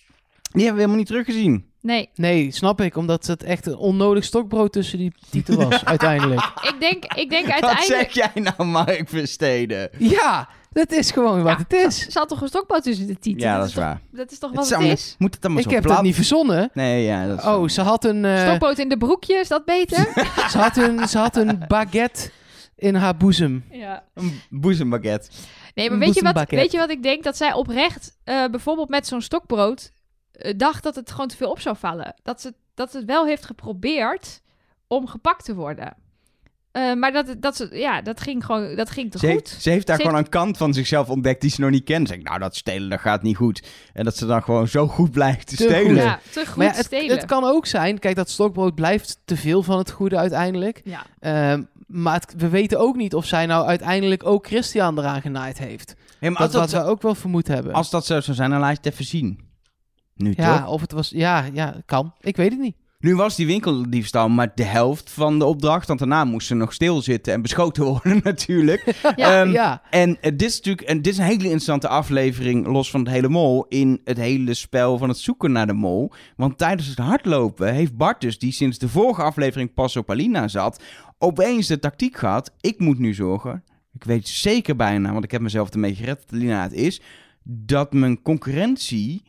Die 0.52 0.64
hebben 0.64 0.72
we 0.74 0.80
helemaal 0.80 0.96
niet 0.96 1.06
teruggezien. 1.06 1.68
Nee, 1.82 2.08
Nee, 2.14 2.50
snap 2.50 2.80
ik. 2.80 2.96
Omdat 2.96 3.26
het 3.26 3.42
echt 3.42 3.66
een 3.66 3.76
onnodig 3.76 4.24
stokbrood 4.24 4.72
tussen 4.72 4.98
die 4.98 5.12
titel 5.30 5.68
was, 5.68 5.84
uiteindelijk. 5.94 6.40
ik 6.62 6.74
denk, 6.80 7.04
ik 7.04 7.30
denk 7.30 7.46
Wat 7.46 7.52
uiteindelijk... 7.54 8.12
zeg 8.12 8.32
jij 8.32 8.42
nou, 8.42 8.64
Mark 8.64 9.08
Versteden? 9.08 9.90
Ja, 9.98 10.48
dat 10.70 10.92
is 10.92 11.10
gewoon 11.10 11.42
wat 11.42 11.52
Ja, 11.52 11.58
het 11.58 11.72
is. 11.72 12.06
Er 12.06 12.12
zat 12.12 12.28
toch 12.28 12.40
een 12.40 12.48
stokboot 12.48 12.82
tussen 12.82 13.06
de 13.06 13.18
titel? 13.18 13.42
Ja, 13.46 13.56
dat 13.58 13.66
is 13.66 13.72
toch- 13.72 13.82
waar. 13.84 14.00
Dat 14.10 14.30
is 14.32 14.38
toch 14.38 14.50
Het 14.50 14.58
wat 14.58 14.64
is 14.64 14.70
het 14.70 14.78
allemaal- 14.78 14.96
is? 14.98 15.14
Moet 15.18 15.34
het 15.34 15.44
allemaal 15.44 15.62
Ik 15.62 15.68
zo 15.68 15.74
heb 15.74 15.82
plat? 15.82 15.94
dat 15.96 16.04
niet 16.04 16.14
verzonnen. 16.14 16.70
Nee, 16.74 17.04
ja, 17.04 17.26
dat 17.26 17.38
is 17.38 17.44
Oh, 17.44 17.68
ze 17.68 17.80
had 17.80 18.04
een, 18.04 18.24
eh, 18.24 18.40
Stokboot 18.46 18.78
in 18.78 18.88
de 18.88 18.96
broekje, 18.96 19.34
is 19.34 19.48
dat 19.48 19.64
beter? 19.64 19.96
ze 20.50 20.58
had 20.58 20.76
een, 20.76 21.08
ze 21.08 21.18
had 21.18 21.36
een 21.36 21.64
baguette 21.68 22.30
in 22.76 22.94
haar 22.94 23.16
boezem. 23.16 23.64
ja. 23.70 24.04
een 24.14 24.40
boezembaguette. 24.50 25.28
Nee, 25.74 25.88
maar 25.90 25.98
Een 25.98 26.04
weet 26.04 26.14
je, 26.14 26.22
wat, 26.22 26.32
boezembakket. 26.32 26.58
weet 26.58 26.72
je 26.72 26.78
wat 26.78 26.90
ik 26.90 27.02
denk? 27.02 27.22
Dat 27.24 27.36
zij 27.36 27.52
oprecht, 27.52 28.16
eh, 28.24 28.44
bijvoorbeeld 28.50 28.88
met 28.88 29.06
zo'n 29.06 29.20
stokbrood, 29.22 29.92
eh, 30.32 30.54
dacht 30.56 30.82
dat 30.82 30.94
het 30.94 31.10
gewoon 31.10 31.28
te 31.28 31.36
veel 31.36 31.50
op 31.50 31.60
zou 31.60 31.76
vallen. 31.76 32.14
Dat 32.22 32.40
ze, 32.40 32.54
dat 32.74 32.90
ze 32.90 32.96
het 32.96 33.06
wel 33.06 33.26
heeft 33.26 33.44
geprobeerd 33.44 34.40
om 34.86 35.06
gepakt 35.06 35.44
te 35.44 35.54
worden. 35.54 35.96
Eh, 36.72 36.94
maar 36.94 37.12
dat, 37.12 37.34
dat, 37.38 37.56
ze, 37.56 37.68
ja, 37.72 38.02
dat 38.02 38.20
ging 38.20 38.44
gewoon 38.44 38.76
dat 38.76 38.90
ging 38.90 39.10
te 39.10 39.18
Ze 39.18 39.26
goed. 39.26 39.34
heeft, 39.34 39.62
ze 39.62 39.70
heeft 39.70 39.86
daar 39.86 39.96
Ze 39.96 40.02
gewoon 40.02 40.18
een 40.18 40.28
kant 40.28 40.56
van 40.56 40.74
zichzelf 40.74 41.08
ontdekt 41.08 41.40
die 41.40 41.50
ze 41.50 41.60
nog 41.60 41.70
niet 41.70 41.84
kent. 41.84 42.06
Ze 42.08 42.12
denkt, 42.12 42.28
nou, 42.28 42.40
dat 42.40 42.56
stelen, 42.56 42.90
dat 42.90 43.00
gaat 43.00 43.22
niet 43.22 43.36
goed. 43.36 43.62
En 43.92 44.04
dat 44.04 44.16
ze 44.16 44.26
dan 44.26 44.42
gewoon 44.42 44.68
zo 44.68 44.86
goed 44.88 45.10
blijft 45.10 45.46
te, 45.46 45.56
Te 45.56 45.62
stelen. 45.62 45.86
goed. 45.86 45.96
Ja, 45.96 46.20
te 46.32 46.46
goed 46.46 46.56
Maar 46.56 46.66
ja, 46.66 46.72
het, 46.72 46.84
stelen. 46.86 47.16
het 47.16 47.24
kan 47.26 47.44
ook 47.44 47.66
zijn, 47.66 47.98
kijk, 47.98 48.16
dat 48.16 48.30
stokbrood 48.30 48.74
blijft 48.74 49.18
te 49.24 49.36
veel 49.36 49.62
van 49.62 49.78
het 49.78 49.90
goede 49.90 50.16
uiteindelijk. 50.16 50.80
ja. 50.84 51.06
Ehm, 51.20 51.62
maar 51.86 52.14
het- 52.14 52.34
we 52.36 52.48
weten 52.48 52.78
ook 52.80 52.96
niet 52.96 53.14
of 53.14 53.26
zij 53.26 53.46
nou 53.46 53.66
uiteindelijk 53.66 54.26
ook 54.26 54.46
Christian 54.46 54.98
eraan 54.98 55.20
genaaid 55.20 55.58
heeft. 55.58 55.94
Hey, 56.18 56.30
maar 56.30 56.50
Dat, 56.50 56.70
we 56.70 56.84
ook 56.84 57.02
wel 57.02 57.14
vermoed 57.14 57.48
hebben. 57.48 57.72
als 57.72 57.90
dat 57.90 58.06
zo 58.06 58.20
zou 58.20 58.36
zijn, 58.36 58.50
dan 58.50 58.60
laat 58.60 58.70
je 58.70 58.76
het 58.82 58.92
even 58.92 59.04
zien. 59.04 59.40
Nu 60.14 60.32
ja, 60.36 60.58
toch? 60.58 60.68
of 60.68 60.80
het 60.80 60.92
was... 60.92 61.08
Ja, 61.14 61.44
ja, 61.52 61.74
kan. 61.86 62.14
Ik 62.20 62.36
weet 62.36 62.50
het 62.50 62.60
niet. 62.60 62.76
Nu 63.00 63.16
was 63.16 63.36
die 63.36 63.46
winkeldiefstal 63.46 64.28
maar 64.28 64.52
de 64.54 64.64
helft 64.64 65.10
van 65.10 65.38
de 65.38 65.44
opdracht. 65.44 65.86
Want 65.86 65.98
daarna 65.98 66.24
moesten 66.24 66.56
ze 66.56 66.62
nog 66.62 66.72
stilzitten 66.72 67.32
en 67.32 67.42
beschoten 67.42 67.84
worden 67.92 68.20
natuurlijk. 68.24 68.94
Ja, 69.16 69.40
Ehm, 69.40 69.50
ja. 69.50 69.82
En 69.90 70.20
eh, 70.20 70.30
dit 70.36 70.48
is 70.48 70.56
natuurlijk 70.56 70.88
en 70.88 71.02
dit 71.02 71.12
is 71.12 71.18
een 71.18 71.24
hele 71.24 71.42
interessante 71.42 71.88
aflevering, 71.88 72.66
los 72.66 72.90
van 72.90 73.00
het 73.00 73.08
hele 73.10 73.28
mol, 73.28 73.66
in 73.68 74.00
het 74.04 74.16
hele 74.16 74.54
spel 74.54 74.98
van 74.98 75.08
het 75.08 75.18
zoeken 75.18 75.52
naar 75.52 75.66
de 75.66 75.72
mol. 75.72 76.12
Want 76.36 76.58
tijdens 76.58 76.88
het 76.88 76.98
hardlopen 76.98 77.74
heeft 77.74 77.96
Bart 77.96 78.20
dus, 78.20 78.38
die 78.38 78.52
sinds 78.52 78.78
de 78.78 78.88
vorige 78.88 79.22
aflevering 79.22 79.74
pas 79.74 79.96
op 79.96 80.10
Alina 80.10 80.48
zat, 80.48 80.82
opeens 81.18 81.66
de 81.66 81.78
tactiek 81.78 82.16
gehad. 82.16 82.54
Ik 82.60 82.78
moet 82.78 82.98
nu 82.98 83.14
zorgen, 83.14 83.64
ik 83.94 84.04
weet 84.04 84.28
zeker 84.28 84.76
bijna, 84.76 85.12
want 85.12 85.24
ik 85.24 85.30
heb 85.30 85.40
mezelf 85.40 85.70
ermee 85.70 85.94
gered 85.94 86.20
dat 86.20 86.32
Alina 86.32 86.62
het 86.62 86.72
is, 86.72 87.00
dat 87.42 87.92
mijn 87.92 88.22
concurrentie 88.22 89.22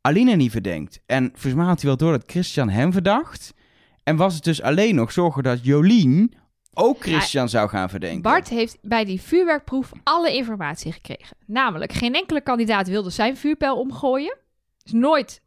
Alina 0.00 0.34
niet 0.34 0.50
verdenkt. 0.50 1.00
En 1.06 1.28
volgens 1.32 1.54
mij 1.54 1.64
had 1.64 1.80
hij 1.80 1.88
wel 1.88 1.96
door 1.96 2.12
dat 2.12 2.30
Christian 2.30 2.68
hem 2.68 2.92
verdacht. 2.92 3.54
En 4.02 4.16
was 4.16 4.34
het 4.34 4.44
dus 4.44 4.62
alleen 4.62 4.94
nog 4.94 5.12
zorgen 5.12 5.42
dat 5.42 5.64
Jolien 5.64 6.34
ook 6.74 7.00
Christian 7.00 7.48
zou 7.48 7.68
gaan 7.68 7.90
verdenken. 7.90 8.22
Bart 8.22 8.48
heeft 8.48 8.78
bij 8.82 9.04
die 9.04 9.20
vuurwerkproef 9.20 9.92
alle 10.02 10.34
informatie 10.34 10.92
gekregen. 10.92 11.36
Namelijk, 11.46 11.92
geen 11.92 12.14
enkele 12.14 12.40
kandidaat 12.40 12.88
wilde 12.88 13.10
zijn 13.10 13.36
vuurpijl 13.36 13.78
omgooien. 13.78 14.38
Is 14.82 14.92
nooit 14.92 15.40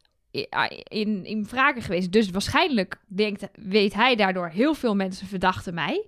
in, 0.82 1.24
in 1.24 1.46
vragen 1.46 1.82
geweest. 1.82 2.12
Dus 2.12 2.30
waarschijnlijk 2.30 3.00
denkt, 3.06 3.48
weet 3.52 3.94
hij 3.94 4.16
daardoor 4.16 4.48
heel 4.48 4.74
veel 4.74 4.94
mensen 4.94 5.26
verdachten 5.26 5.74
mij. 5.74 6.06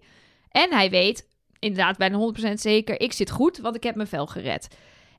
En 0.48 0.72
hij 0.72 0.90
weet, 0.90 1.28
inderdaad 1.58 1.96
bijna 1.96 2.32
100% 2.50 2.52
zeker, 2.52 3.00
ik 3.00 3.12
zit 3.12 3.30
goed, 3.30 3.58
want 3.58 3.76
ik 3.76 3.82
heb 3.82 3.94
mijn 3.94 4.08
vel 4.08 4.26
gered. 4.26 4.68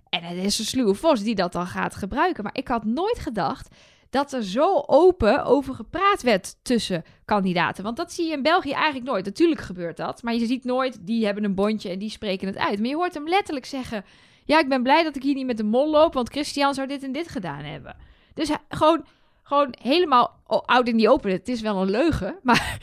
En 0.09 0.23
het 0.23 0.37
is 0.37 0.59
een 0.59 0.65
sluwe 0.65 0.93
vos 0.93 1.23
die 1.23 1.35
dat 1.35 1.51
dan 1.51 1.67
gaat 1.67 1.95
gebruiken. 1.95 2.43
Maar 2.43 2.55
ik 2.55 2.67
had 2.67 2.85
nooit 2.85 3.19
gedacht 3.19 3.75
dat 4.09 4.33
er 4.33 4.43
zo 4.43 4.83
open 4.85 5.45
over 5.45 5.73
gepraat 5.73 6.21
werd 6.21 6.55
tussen 6.61 7.03
kandidaten. 7.25 7.83
Want 7.83 7.97
dat 7.97 8.13
zie 8.13 8.25
je 8.25 8.33
in 8.33 8.41
België 8.41 8.71
eigenlijk 8.71 9.05
nooit. 9.05 9.25
Natuurlijk 9.25 9.61
gebeurt 9.61 9.97
dat. 9.97 10.23
Maar 10.23 10.33
je 10.33 10.45
ziet 10.45 10.63
nooit, 10.63 11.05
die 11.05 11.25
hebben 11.25 11.43
een 11.43 11.55
bondje 11.55 11.89
en 11.89 11.99
die 11.99 12.09
spreken 12.09 12.47
het 12.47 12.57
uit. 12.57 12.79
Maar 12.79 12.89
je 12.89 12.95
hoort 12.95 13.13
hem 13.13 13.27
letterlijk 13.27 13.65
zeggen... 13.65 14.05
Ja, 14.45 14.59
ik 14.59 14.69
ben 14.69 14.83
blij 14.83 15.03
dat 15.03 15.15
ik 15.15 15.23
hier 15.23 15.33
niet 15.33 15.45
met 15.45 15.57
de 15.57 15.63
mol 15.63 15.89
loop... 15.89 16.13
want 16.13 16.29
Christian 16.29 16.73
zou 16.73 16.87
dit 16.87 17.03
en 17.03 17.11
dit 17.11 17.27
gedaan 17.27 17.63
hebben. 17.63 17.95
Dus 18.33 18.49
gewoon, 18.69 19.05
gewoon 19.47 19.73
helemaal 19.81 20.35
oud 20.65 20.87
in 20.87 20.97
die 20.97 21.09
open. 21.09 21.31
Het 21.31 21.47
is 21.47 21.61
wel 21.61 21.81
een 21.81 21.89
leugen, 21.89 22.35
maar 22.43 22.77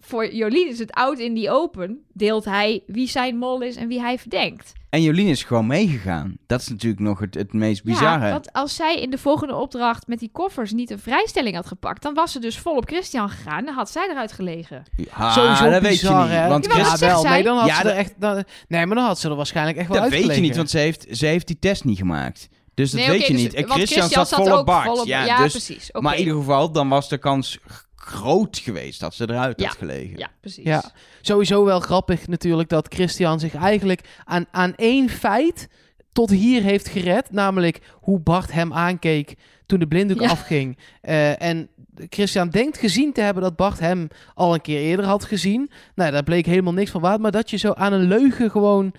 voor 0.00 0.32
Jolien 0.34 0.68
is 0.68 0.78
het 0.78 0.92
oud 0.92 1.18
in 1.18 1.34
die 1.34 1.50
open. 1.50 2.04
Deelt 2.12 2.44
hij 2.44 2.82
wie 2.86 3.08
zijn 3.08 3.36
mol 3.36 3.60
is 3.62 3.76
en 3.76 3.88
wie 3.88 4.00
hij 4.00 4.18
verdenkt. 4.18 4.72
En 4.90 5.02
Jolien 5.02 5.26
is 5.26 5.44
gewoon 5.44 5.66
meegegaan. 5.66 6.36
Dat 6.46 6.60
is 6.60 6.68
natuurlijk 6.68 7.00
nog 7.02 7.18
het, 7.18 7.34
het 7.34 7.52
meest 7.52 7.84
bizarre. 7.84 8.24
Ja, 8.26 8.32
want 8.32 8.52
als 8.52 8.74
zij 8.76 9.00
in 9.00 9.10
de 9.10 9.18
volgende 9.18 9.54
opdracht 9.54 10.06
met 10.06 10.18
die 10.18 10.30
koffers 10.32 10.72
niet 10.72 10.90
een 10.90 10.98
vrijstelling 10.98 11.54
had 11.54 11.66
gepakt... 11.66 12.02
dan 12.02 12.14
was 12.14 12.32
ze 12.32 12.38
dus 12.40 12.58
vol 12.58 12.76
op 12.76 12.86
Christian 12.86 13.28
gegaan. 13.30 13.64
Dan 13.64 13.74
had 13.74 13.90
zij 13.90 14.08
eruit 14.10 14.32
gelegen. 14.32 14.82
Ah, 15.10 15.32
Sowieso 15.32 15.70
dat 15.70 15.82
bizar, 15.82 16.28
weet 16.28 16.32
je 16.36 16.40
niet. 16.40 16.48
Want 16.48 16.64
dat 16.64 16.86
zegt 16.86 16.98
wel. 17.00 17.20
zij. 17.20 17.30
Nee, 17.30 17.42
dan 17.42 17.56
had 17.58 17.66
Ja, 17.68 17.76
ze 17.76 17.82
dat- 17.82 17.92
er 17.92 17.98
echt... 17.98 18.14
dan- 18.18 18.44
nee, 18.68 18.86
maar 18.86 18.96
dan 18.96 19.04
had 19.06 19.18
ze 19.18 19.28
er 19.28 19.34
waarschijnlijk 19.36 19.76
echt 19.78 19.88
wel 19.88 20.00
dat 20.00 20.10
weet 20.10 20.34
je 20.34 20.40
niet, 20.40 20.56
want 20.56 20.70
ze 20.70 20.78
heeft, 20.78 21.06
ze 21.10 21.26
heeft 21.26 21.46
die 21.46 21.58
test 21.58 21.84
niet 21.84 21.98
gemaakt. 21.98 22.48
Dus 22.78 22.90
dat 22.90 23.00
Nee, 23.00 23.08
weet 23.10 23.26
je 23.26 23.32
dus- 23.32 23.42
niet. 23.42 23.54
En 23.54 23.70
Christian, 23.70 24.08
zat 24.08 24.28
vol 24.28 24.44
op 24.44 24.50
ook 24.52 24.66
Bart. 24.66 24.86
volop- 24.86 25.06
ja, 25.06 25.24
ja, 25.24 25.42
dus, 25.42 25.50
precies. 25.52 25.88
Oké. 25.88 26.00
Maar 26.00 26.12
in 26.14 26.18
ieder 26.18 26.34
geval, 26.34 26.72
dan 26.72 26.88
was 26.88 27.08
de 27.08 27.18
kans 27.18 27.58
groot 27.96 28.58
geweest 28.58 29.00
dat 29.00 29.14
ze 29.14 29.28
eruit 29.30 29.60
Ja. 29.60 29.66
had 29.68 29.76
gelegen. 29.76 30.18
Ja, 30.18 30.28
precies. 30.40 30.64
Ja. 30.64 30.84
Sowieso 31.20 31.64
wel 31.64 31.80
grappig 31.80 32.26
natuurlijk 32.26 32.68
dat 32.68 32.86
Christian 32.94 33.40
zich 33.40 33.54
eigenlijk 33.54 34.00
aan, 34.24 34.46
aan 34.50 34.74
één 34.76 35.08
feit 35.08 35.68
tot 36.12 36.30
hier 36.30 36.62
heeft 36.62 36.88
gered. 36.88 37.30
Namelijk 37.30 37.80
hoe 38.00 38.20
Bart 38.20 38.52
hem 38.52 38.72
aankeek 38.72 39.34
toen 39.66 39.78
de 39.78 39.86
blinddoek 39.86 40.20
Ja. 40.20 40.28
afging. 40.28 40.78
Eh, 41.00 41.42
en 41.42 41.68
Christian 42.08 42.48
denkt 42.48 42.78
gezien 42.78 43.12
te 43.12 43.20
hebben 43.20 43.42
dat 43.42 43.56
Bart 43.56 43.78
hem 43.78 44.08
al 44.34 44.54
een 44.54 44.60
keer 44.60 44.80
eerder 44.80 45.04
had 45.06 45.24
gezien. 45.24 45.70
Nou, 45.94 46.10
daar 46.12 46.22
bleek 46.22 46.46
helemaal 46.46 46.72
niks 46.72 46.90
van 46.90 47.00
waar. 47.00 47.20
Maar 47.20 47.30
dat 47.32 47.50
je 47.50 47.56
zo 47.56 47.72
aan 47.72 47.92
een 47.92 48.08
leugen 48.08 48.50
gewoon... 48.50 48.92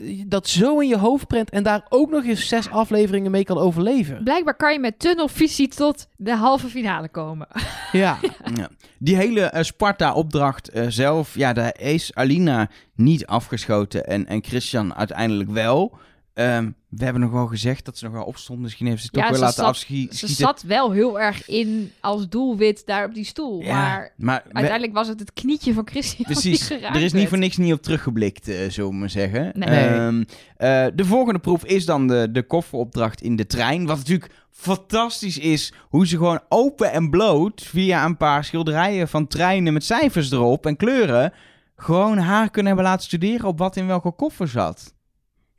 eh, 0.00 0.22
dat 0.26 0.48
zo 0.48 0.78
in 0.78 0.88
je 0.88 0.98
hoofd 0.98 1.26
prent 1.26 1.50
en 1.50 1.62
daar 1.62 1.86
ook 1.88 2.10
nog 2.10 2.24
eens 2.24 2.48
zes 2.48 2.70
afleveringen 2.70 3.30
mee 3.30 3.44
kan 3.44 3.58
overleven. 3.58 4.24
Blijkbaar 4.24 4.56
kan 4.56 4.72
je 4.72 4.78
met 4.78 4.98
tunnelvisie 4.98 5.68
tot 5.68 6.08
de 6.16 6.34
halve 6.34 6.68
finale 6.68 7.08
komen. 7.08 7.48
Ja, 7.92 8.18
Ja. 8.56 8.68
Die 8.98 9.16
hele 9.16 9.40
eh, 9.40 9.62
Sparta-opdracht 9.62 10.68
eh, 10.68 10.86
zelf, 10.88 11.34
ja, 11.34 11.52
daar 11.52 11.80
is 11.80 12.14
Alina 12.14 12.70
niet 12.94 13.26
afgeschoten 13.26 14.06
en, 14.06 14.26
en 14.26 14.44
Christian 14.44 14.94
uiteindelijk 14.94 15.50
wel. 15.50 15.98
Ehm, 16.34 16.70
we 16.88 17.04
hebben 17.04 17.22
nog 17.22 17.30
wel 17.30 17.46
gezegd 17.46 17.84
dat 17.84 17.98
ze 17.98 18.04
nog 18.04 18.12
wel 18.14 18.24
opstond. 18.24 18.60
Misschien 18.60 18.86
heeft 18.86 19.00
ze 19.00 19.06
het 19.06 19.16
Ja, 19.16 19.22
toch 19.22 19.30
wel 19.30 19.40
laten 19.40 19.64
afschieten. 19.64 20.18
Ze 20.18 20.26
zat 20.28 20.62
wel 20.62 20.90
heel 20.92 21.20
erg 21.20 21.48
in 21.48 21.92
als 22.00 22.28
doelwit 22.28 22.82
daar 22.86 23.04
op 23.04 23.14
die 23.14 23.24
stoel. 23.24 23.62
Ja, 23.62 23.72
Maar 23.72 24.12
maar 24.16 24.42
we- 24.46 24.52
uiteindelijk 24.54 24.92
was 24.92 25.08
het 25.08 25.20
het 25.20 25.32
knietje 25.32 25.72
van 25.74 25.86
Christian 25.88 26.24
Precies, 26.24 26.68
die 26.68 26.76
geraakt 26.78 26.96
er 26.96 27.02
is 27.02 27.12
niet 27.12 27.28
voor 27.28 27.38
niks 27.38 27.56
niet 27.56 27.72
op 27.72 27.82
teruggeblikt, 27.82 28.48
eh 28.48 28.70
zullen 28.70 28.90
we 28.90 28.96
maar 28.96 29.10
zeggen. 29.10 29.50
Nee. 29.54 29.68
Ehm, 29.68 30.24
eh, 30.56 30.86
de 30.94 31.04
volgende 31.04 31.38
proef 31.38 31.64
is 31.64 31.84
dan 31.84 32.06
de, 32.06 32.28
de 32.32 32.42
kofferopdracht 32.42 33.20
in 33.20 33.36
de 33.36 33.46
trein. 33.46 33.86
Wat 33.86 33.96
natuurlijk 33.96 34.32
fantastisch 34.50 35.38
is, 35.38 35.72
hoe 35.88 36.06
ze 36.06 36.16
gewoon 36.16 36.40
open 36.48 36.92
en 36.92 37.10
bloot... 37.10 37.62
via 37.62 38.04
een 38.04 38.16
paar 38.16 38.44
schilderijen 38.44 39.08
van 39.08 39.26
treinen 39.26 39.72
met 39.72 39.84
cijfers 39.84 40.30
erop 40.30 40.66
en 40.66 40.76
kleuren... 40.76 41.32
gewoon 41.76 42.18
haar 42.18 42.50
kunnen 42.50 42.72
hebben 42.72 42.90
laten 42.90 43.04
studeren 43.06 43.46
op 43.48 43.58
wat 43.58 43.76
in 43.76 43.86
welke 43.86 44.12
koffer 44.12 44.48
zat. 44.48 44.94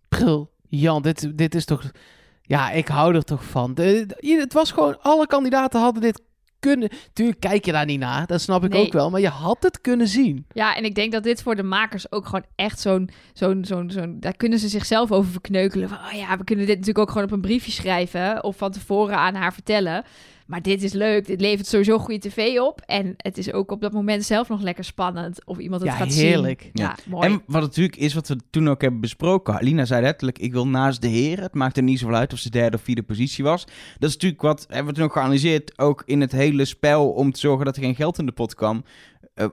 Pril. 0.09 0.51
Jan, 0.69 1.01
dit, 1.01 1.37
dit 1.37 1.55
is 1.55 1.65
toch... 1.65 1.91
Ja, 2.41 2.71
ik 2.71 2.87
hou 2.87 3.15
er 3.15 3.23
toch 3.23 3.43
van. 3.43 3.73
De, 3.73 4.05
de- 4.05 4.37
het 4.39 4.53
was 4.53 4.71
gewoon... 4.71 5.01
Alle 5.01 5.27
kandidaten 5.27 5.81
hadden 5.81 6.01
dit 6.01 6.21
kunnen... 6.59 6.89
Tuurlijk 7.13 7.39
kijk 7.39 7.65
je 7.65 7.71
daar 7.71 7.85
niet 7.85 7.99
naar. 7.99 8.25
Dat 8.27 8.41
snap 8.41 8.63
ik 8.63 8.71
Nee. 8.71 8.85
ook 8.85 8.93
wel. 8.93 9.09
Maar 9.09 9.19
je 9.21 9.27
had 9.27 9.57
het 9.63 9.81
kunnen 9.81 10.07
zien. 10.07 10.45
Ja, 10.53 10.75
en 10.75 10.83
ik 10.83 10.95
denk 10.95 11.11
dat 11.11 11.23
dit 11.23 11.41
voor 11.41 11.55
de 11.55 11.63
makers 11.63 12.11
ook 12.11 12.25
gewoon 12.25 12.45
echt 12.55 12.79
zo'n... 12.79 13.09
zo'n 13.33 13.65
zo'n 13.65 13.91
zo'n 13.91 14.17
daar 14.19 14.35
kunnen 14.35 14.59
ze 14.59 14.67
zichzelf 14.67 15.11
over 15.11 15.31
verkneukelen. 15.31 15.89
Van, 15.89 15.97
oh 15.97 16.11
ja, 16.17 16.37
we 16.37 16.43
kunnen 16.43 16.65
dit 16.65 16.77
natuurlijk 16.77 16.99
ook 17.05 17.11
gewoon 17.11 17.23
op 17.27 17.31
een 17.31 17.41
briefje 17.41 17.71
schrijven... 17.71 18.43
of 18.43 18.57
van 18.57 18.71
tevoren 18.71 19.17
aan 19.17 19.35
haar 19.35 19.53
vertellen. 19.53 20.03
Maar 20.49 20.61
dit 20.61 20.83
is 20.83 20.93
leuk. 20.93 21.25
Dit 21.25 21.41
levert 21.41 21.67
sowieso 21.67 21.97
goede 21.97 22.29
tv 22.29 22.59
op. 22.59 22.81
En 22.85 23.13
het 23.17 23.37
is 23.37 23.51
ook 23.53 23.71
op 23.71 23.81
dat 23.81 23.91
moment 23.93 24.23
zelf 24.23 24.49
nog 24.49 24.61
lekker 24.61 24.83
spannend... 24.83 25.45
of 25.45 25.57
iemand 25.57 25.81
het 25.81 25.91
Ja, 25.91 25.97
gaat 25.97 26.13
heerlijk. 26.13 26.61
zien. 26.61 26.71
Ja, 26.73 26.83
Ja. 26.83 26.95
mooi. 27.09 27.27
En 27.27 27.41
wat 27.45 27.61
natuurlijk 27.61 27.95
is, 27.95 28.13
wat 28.13 28.27
we 28.27 28.37
toen 28.49 28.69
ook 28.69 28.81
hebben 28.81 28.99
besproken... 28.99 29.53
Alina 29.53 29.85
zei 29.85 30.01
letterlijk, 30.01 30.39
ik 30.39 30.51
wil 30.51 30.67
naast 30.67 31.01
de 31.01 31.07
heren. 31.07 31.43
Het 31.43 31.53
maakt 31.53 31.77
er 31.77 31.83
niet 31.83 31.99
zoveel 31.99 32.15
uit 32.15 32.33
of 32.33 32.39
ze 32.39 32.49
derde 32.49 32.77
of 32.77 32.83
vierde 32.83 33.03
positie 33.03 33.43
was. 33.43 33.65
Dat 33.97 34.09
is 34.09 34.13
natuurlijk 34.13 34.41
wat, 34.41 34.65
hebben 34.67 34.87
we 34.87 34.93
toen 34.93 35.03
ook 35.07 35.13
geanalyseerd... 35.13 35.79
ook 35.79 36.03
in 36.05 36.21
het 36.21 36.31
hele 36.31 36.65
spel 36.65 37.09
om 37.09 37.31
te 37.31 37.39
zorgen 37.39 37.65
dat 37.65 37.75
er 37.75 37.83
geen 37.83 37.95
geld 37.95 38.17
in 38.19 38.25
de 38.25 38.31
pot 38.31 38.55
kwam... 38.55 38.83
Eh, 39.33 39.45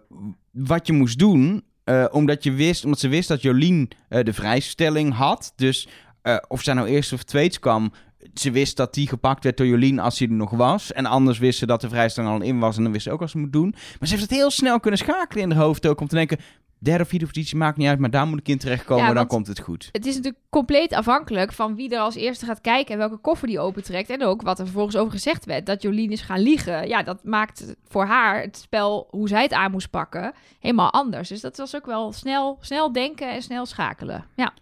wat 0.51 0.87
je 0.87 0.93
moest 0.93 1.19
doen, 1.19 1.65
eh, 1.85 2.05
omdat, 2.11 2.43
je 2.45 2.53
wist, 2.53 2.85
omdat 2.85 3.01
ze 3.01 3.09
wist 3.09 3.29
dat 3.29 3.43
Jolien 3.43 3.91
eh, 4.09 4.25
de 4.25 4.33
vrijstelling 4.33 5.15
had. 5.15 5.53
Dus 5.57 5.89
eh, 6.23 6.37
of 6.49 6.63
zij 6.63 6.75
nou 6.75 6.89
eerst 6.89 7.13
of 7.13 7.23
tweede 7.23 7.59
kwam, 7.59 7.93
ze 8.41 8.51
wist 8.51 8.77
dat 8.77 8.95
die 8.95 9.09
gepakt 9.09 9.45
werd 9.45 9.57
door 9.57 9.67
Jolien 9.67 9.99
als 9.99 10.19
hij 10.19 10.29
er 10.29 10.35
nog 10.35 10.51
was. 10.51 10.93
En 10.93 11.07
anders 11.07 11.39
wist 11.39 11.59
ze 11.59 11.67
dat 11.67 11.81
de 11.81 11.89
vrijstelling 11.89 12.33
al 12.33 12.43
in 12.43 12.59
was 12.59 12.77
en 12.77 12.83
dan 12.83 12.93
wist 12.93 13.05
ze 13.05 13.13
ook 13.13 13.21
wat 13.21 13.31
ze 13.31 13.39
moet 13.39 13.53
doen. 13.53 13.71
Maar 13.71 14.09
ze 14.09 14.15
heeft 14.15 14.31
het 14.31 14.39
heel 14.39 14.51
snel 14.51 14.81
kunnen 14.81 15.01
schakelen 15.01 15.45
in 15.45 15.51
haar 15.51 15.65
hoofd 15.65 15.87
ook 15.87 16.01
om 16.01 16.09
te 16.09 16.15
denken... 16.15 16.39
Derde 16.79 17.03
of 17.03 17.09
vierde 17.09 17.27
positie 17.27 17.57
maakt 17.57 17.77
niet 17.77 17.89
uit, 17.89 17.99
maar 17.99 18.11
daar 18.11 18.27
moet 18.27 18.39
ik 18.39 18.49
in 18.49 18.59
terechtkomen, 18.59 19.05
Ja, 19.05 19.13
dan 19.13 19.27
komt 19.27 19.47
het 19.47 19.61
goed. 19.61 19.89
Het 19.93 20.07
is 20.07 20.15
natuurlijk 20.15 20.43
compleet 20.51 20.93
afhankelijk 20.93 21.53
van 21.53 21.75
wie 21.75 21.91
er 21.91 21.99
als 21.99 22.15
eerste 22.15 22.47
gaat 22.47 22.61
kijken 22.61 22.93
en 22.93 22.99
welke 22.99 23.17
koffer 23.17 23.49
die 23.49 23.61
opentrekt. 23.61 24.11
En 24.11 24.23
ook 24.23 24.43
wat 24.43 24.59
er 24.59 24.65
vervolgens 24.65 24.97
over 24.97 25.13
gezegd 25.13 25.45
werd. 25.45 25.67
Dat 25.67 25.83
Jolien 25.83 26.11
is 26.11 26.21
gaan 26.21 26.41
liegen. 26.41 26.89
Ja, 26.89 27.03
dat 27.03 27.25
maakt 27.25 27.75
voor 27.89 28.05
haar 28.05 28.41
het 28.41 28.57
spel, 28.57 29.07
hoe 29.11 29.29
zij 29.29 29.43
het 29.43 29.53
aan 29.53 29.71
moest 29.71 29.91
pakken, 29.91 30.33
helemaal 30.61 30.93
anders. 30.93 31.29
Dus 31.29 31.41
dat 31.41 31.57
was 31.57 31.77
ook 31.77 31.87
wel 31.87 32.13
snel, 32.13 32.59
snel 32.61 32.93
denken 32.93 33.33
en 33.33 33.43
snel 33.43 33.67
schakelen. 33.67 34.25
Ja, 34.35 34.53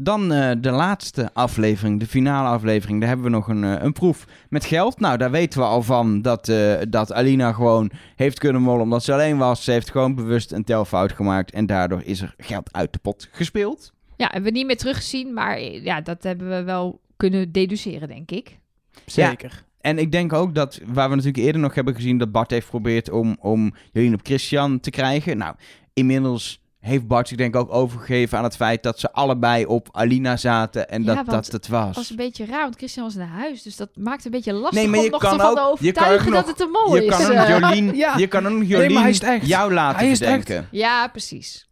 Dan 0.00 0.32
eh, 0.32 0.50
de 0.58 0.70
laatste 0.70 1.30
aflevering, 1.32 2.00
de 2.00 2.06
finale 2.06 2.48
aflevering. 2.48 2.98
Daar 2.98 3.08
hebben 3.08 3.26
we 3.26 3.32
nog 3.32 3.48
een, 3.48 3.64
eh, 3.64 3.82
een 3.82 3.92
proef 3.92 4.26
met 4.48 4.64
geld. 4.64 5.00
Nou, 5.00 5.16
daar 5.16 5.30
weten 5.30 5.60
we 5.60 5.66
al 5.66 5.82
van 5.82 6.22
dat, 6.22 6.48
eh, 6.48 6.74
dat 6.88 7.12
Alina 7.12 7.52
gewoon 7.52 7.90
heeft 8.16 8.38
kunnen 8.38 8.62
mollen 8.62 8.82
omdat 8.82 9.04
ze 9.04 9.12
alleen 9.12 9.38
was. 9.38 9.64
Ze 9.64 9.70
heeft 9.70 9.90
gewoon 9.90 10.14
bewust 10.14 10.52
een 10.52 10.64
telfout 10.64 11.12
gemaakt 11.12 11.50
en 11.50 11.66
daardoor 11.66 12.02
is 12.04 12.20
er 12.20 12.34
geld 12.36 12.72
uit 12.72 12.92
de 12.92 12.98
pot 12.98 13.28
gespeeld. 13.32 13.92
ja 14.16 14.26
hebben 14.26 14.52
we 14.52 14.58
niet 14.58 14.66
meer 14.66 14.76
teruggezien, 14.76 15.32
maar 15.32 15.60
ja, 15.60 16.00
dat 16.00 16.22
hebben 16.22 16.48
we 16.48 16.62
wel 16.62 17.00
kunnen 17.16 17.52
deduceren, 17.52 18.08
denk 18.08 18.30
ik. 18.30 18.58
Zeker. 19.06 19.64
En 19.80 19.98
ik 19.98 20.12
denk 20.12 20.32
ook 20.32 20.54
dat, 20.54 20.80
waar 20.86 21.08
we 21.08 21.14
natuurlijk 21.14 21.44
eerder 21.44 21.60
nog 21.60 21.74
hebben 21.74 21.94
gezien, 21.94 22.18
dat 22.18 22.32
Bart 22.32 22.50
heeft 22.50 22.64
geprobeerd 22.64 23.10
om, 23.10 23.36
om 23.40 23.74
Jolien 23.92 24.14
op 24.14 24.20
Christian 24.22 24.80
te 24.80 24.90
krijgen. 24.90 25.36
Nou, 25.36 25.54
inmiddels 25.92 26.60
heeft 26.80 27.06
Bart 27.06 27.28
zich 27.28 27.36
denk 27.36 27.54
ik 27.54 27.60
ook 27.60 27.72
overgegeven 27.74 28.38
aan 28.38 28.44
het 28.44 28.56
feit 28.56 28.82
dat 28.82 28.98
ze 28.98 29.12
allebei 29.12 29.64
op 29.66 29.88
Alina 29.92 30.36
zaten 30.36 30.88
en 30.88 31.02
Ja, 31.04 31.14
dat 31.14 31.26
dat 31.26 31.46
het 31.52 31.68
was. 31.68 31.86
Het 31.86 31.96
was 31.96 32.10
een 32.10 32.16
beetje 32.16 32.46
raar, 32.46 32.62
want 32.62 32.76
Christian 32.76 33.04
was 33.04 33.14
naar 33.14 33.26
huis. 33.28 33.62
Dus 33.62 33.76
dat 33.76 33.88
maakt 33.94 34.24
een 34.24 34.30
beetje 34.30 34.52
lastig 34.52 34.72
Nee, 34.80 34.88
maar 34.88 34.98
je 34.98 35.04
om 35.04 35.10
nog 35.10 35.20
kan 35.20 35.36
te 35.36 35.42
van 35.42 35.58
ook- 35.58 35.78
te 35.78 35.84
je 35.84 35.92
kan 35.92 36.02
ook 36.04 36.08
overtuigen 36.10 36.30
nog- 36.32 36.40
dat 36.44 36.48
het 36.48 36.60
een 36.60 36.70
mol 36.70 36.96
je 36.96 37.04
is. 37.04 37.16
kan 37.16 37.48
Jolien, 37.60 37.96
Ja. 37.96 38.16
je 38.16 38.26
kan 38.26 38.44
ook 38.46 38.50
nog 38.52 38.58
maar 38.58 38.68
Jolien 38.68 39.00
hij 39.00 39.10
is 39.10 39.20
het 39.20 39.28
echt. 39.28 39.46
jou 39.46 39.72
laten 39.72 39.98
Hij 39.98 40.10
is 40.10 40.18
het 40.20 40.28
verdenken. 40.28 40.68
ja, 40.70 41.08
precies. 41.08 41.67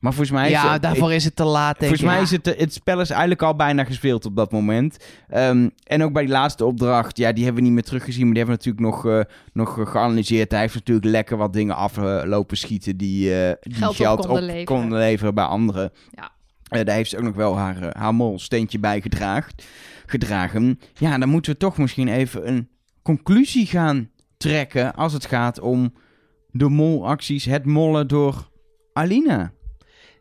Maar 0.00 0.12
volgens 0.12 0.38
mij 0.38 0.46
is 0.46 0.52
Ja, 0.52 0.72
het, 0.72 0.82
daarvoor 0.82 1.12
is 1.12 1.24
het 1.24 1.36
te 1.36 1.44
laat, 1.44 1.78
denk 1.78 1.96
Volgens 1.96 2.10
mij 2.14 2.22
is 2.22 2.30
het, 2.30 2.58
het 2.58 2.72
spel 2.72 3.00
is 3.00 3.10
eigenlijk 3.10 3.42
al 3.42 3.56
bijna 3.56 3.84
gespeeld 3.84 4.24
op 4.24 4.36
dat 4.36 4.52
moment. 4.52 4.96
Ehm, 5.28 5.68
en 5.84 6.02
ook 6.02 6.12
bij 6.12 6.22
die 6.22 6.32
laatste 6.32 6.64
opdracht, 6.64 7.16
ja, 7.16 7.32
die 7.32 7.44
hebben 7.44 7.62
we 7.62 7.68
niet 7.68 7.76
meer 7.76 7.86
teruggezien, 7.86 8.24
maar 8.24 8.34
die 8.34 8.44
hebben 8.44 8.62
we 8.62 8.70
natuurlijk 8.70 9.04
nog, 9.04 9.14
eh, 9.14 9.34
nog 9.52 9.90
geanalyseerd. 9.90 10.50
Hij 10.50 10.60
heeft 10.60 10.74
natuurlijk 10.74 11.06
lekker 11.06 11.36
wat 11.36 11.52
dingen 11.52 11.76
aflopen 11.76 12.56
schieten 12.56 12.96
die, 12.96 13.34
eh, 13.34 13.54
die 13.60 13.74
Geld 13.74 13.96
geld, 13.96 14.18
op 14.18 14.24
op, 14.24 14.26
konden 14.26 14.44
leveren. 14.44 14.64
konden 14.64 14.98
leveren 14.98 15.34
bij 15.34 15.44
anderen. 15.44 15.92
Ja. 16.10 16.30
Eh, 16.68 16.84
daar 16.84 16.94
heeft 16.94 17.10
ze 17.10 17.16
ook 17.16 17.22
nog 17.22 17.34
wel 17.34 17.56
haar, 17.56 17.96
haar 17.98 18.14
molsteentje 18.14 18.78
bij 18.78 19.00
gedraagd, 19.00 19.64
gedragen. 20.06 20.80
Ja, 20.94 21.18
dan 21.18 21.28
moeten 21.28 21.52
we 21.52 21.58
toch 21.58 21.78
misschien 21.78 22.08
even 22.08 22.48
een 22.48 22.68
conclusie 23.02 23.66
gaan 23.66 24.10
trekken 24.36 24.94
als 24.94 25.12
het 25.12 25.26
gaat 25.26 25.60
om 25.60 25.94
de 26.50 26.68
molacties, 26.68 27.44
het 27.44 27.64
mollen 27.64 28.08
door 28.08 28.50
Alina. 28.92 29.52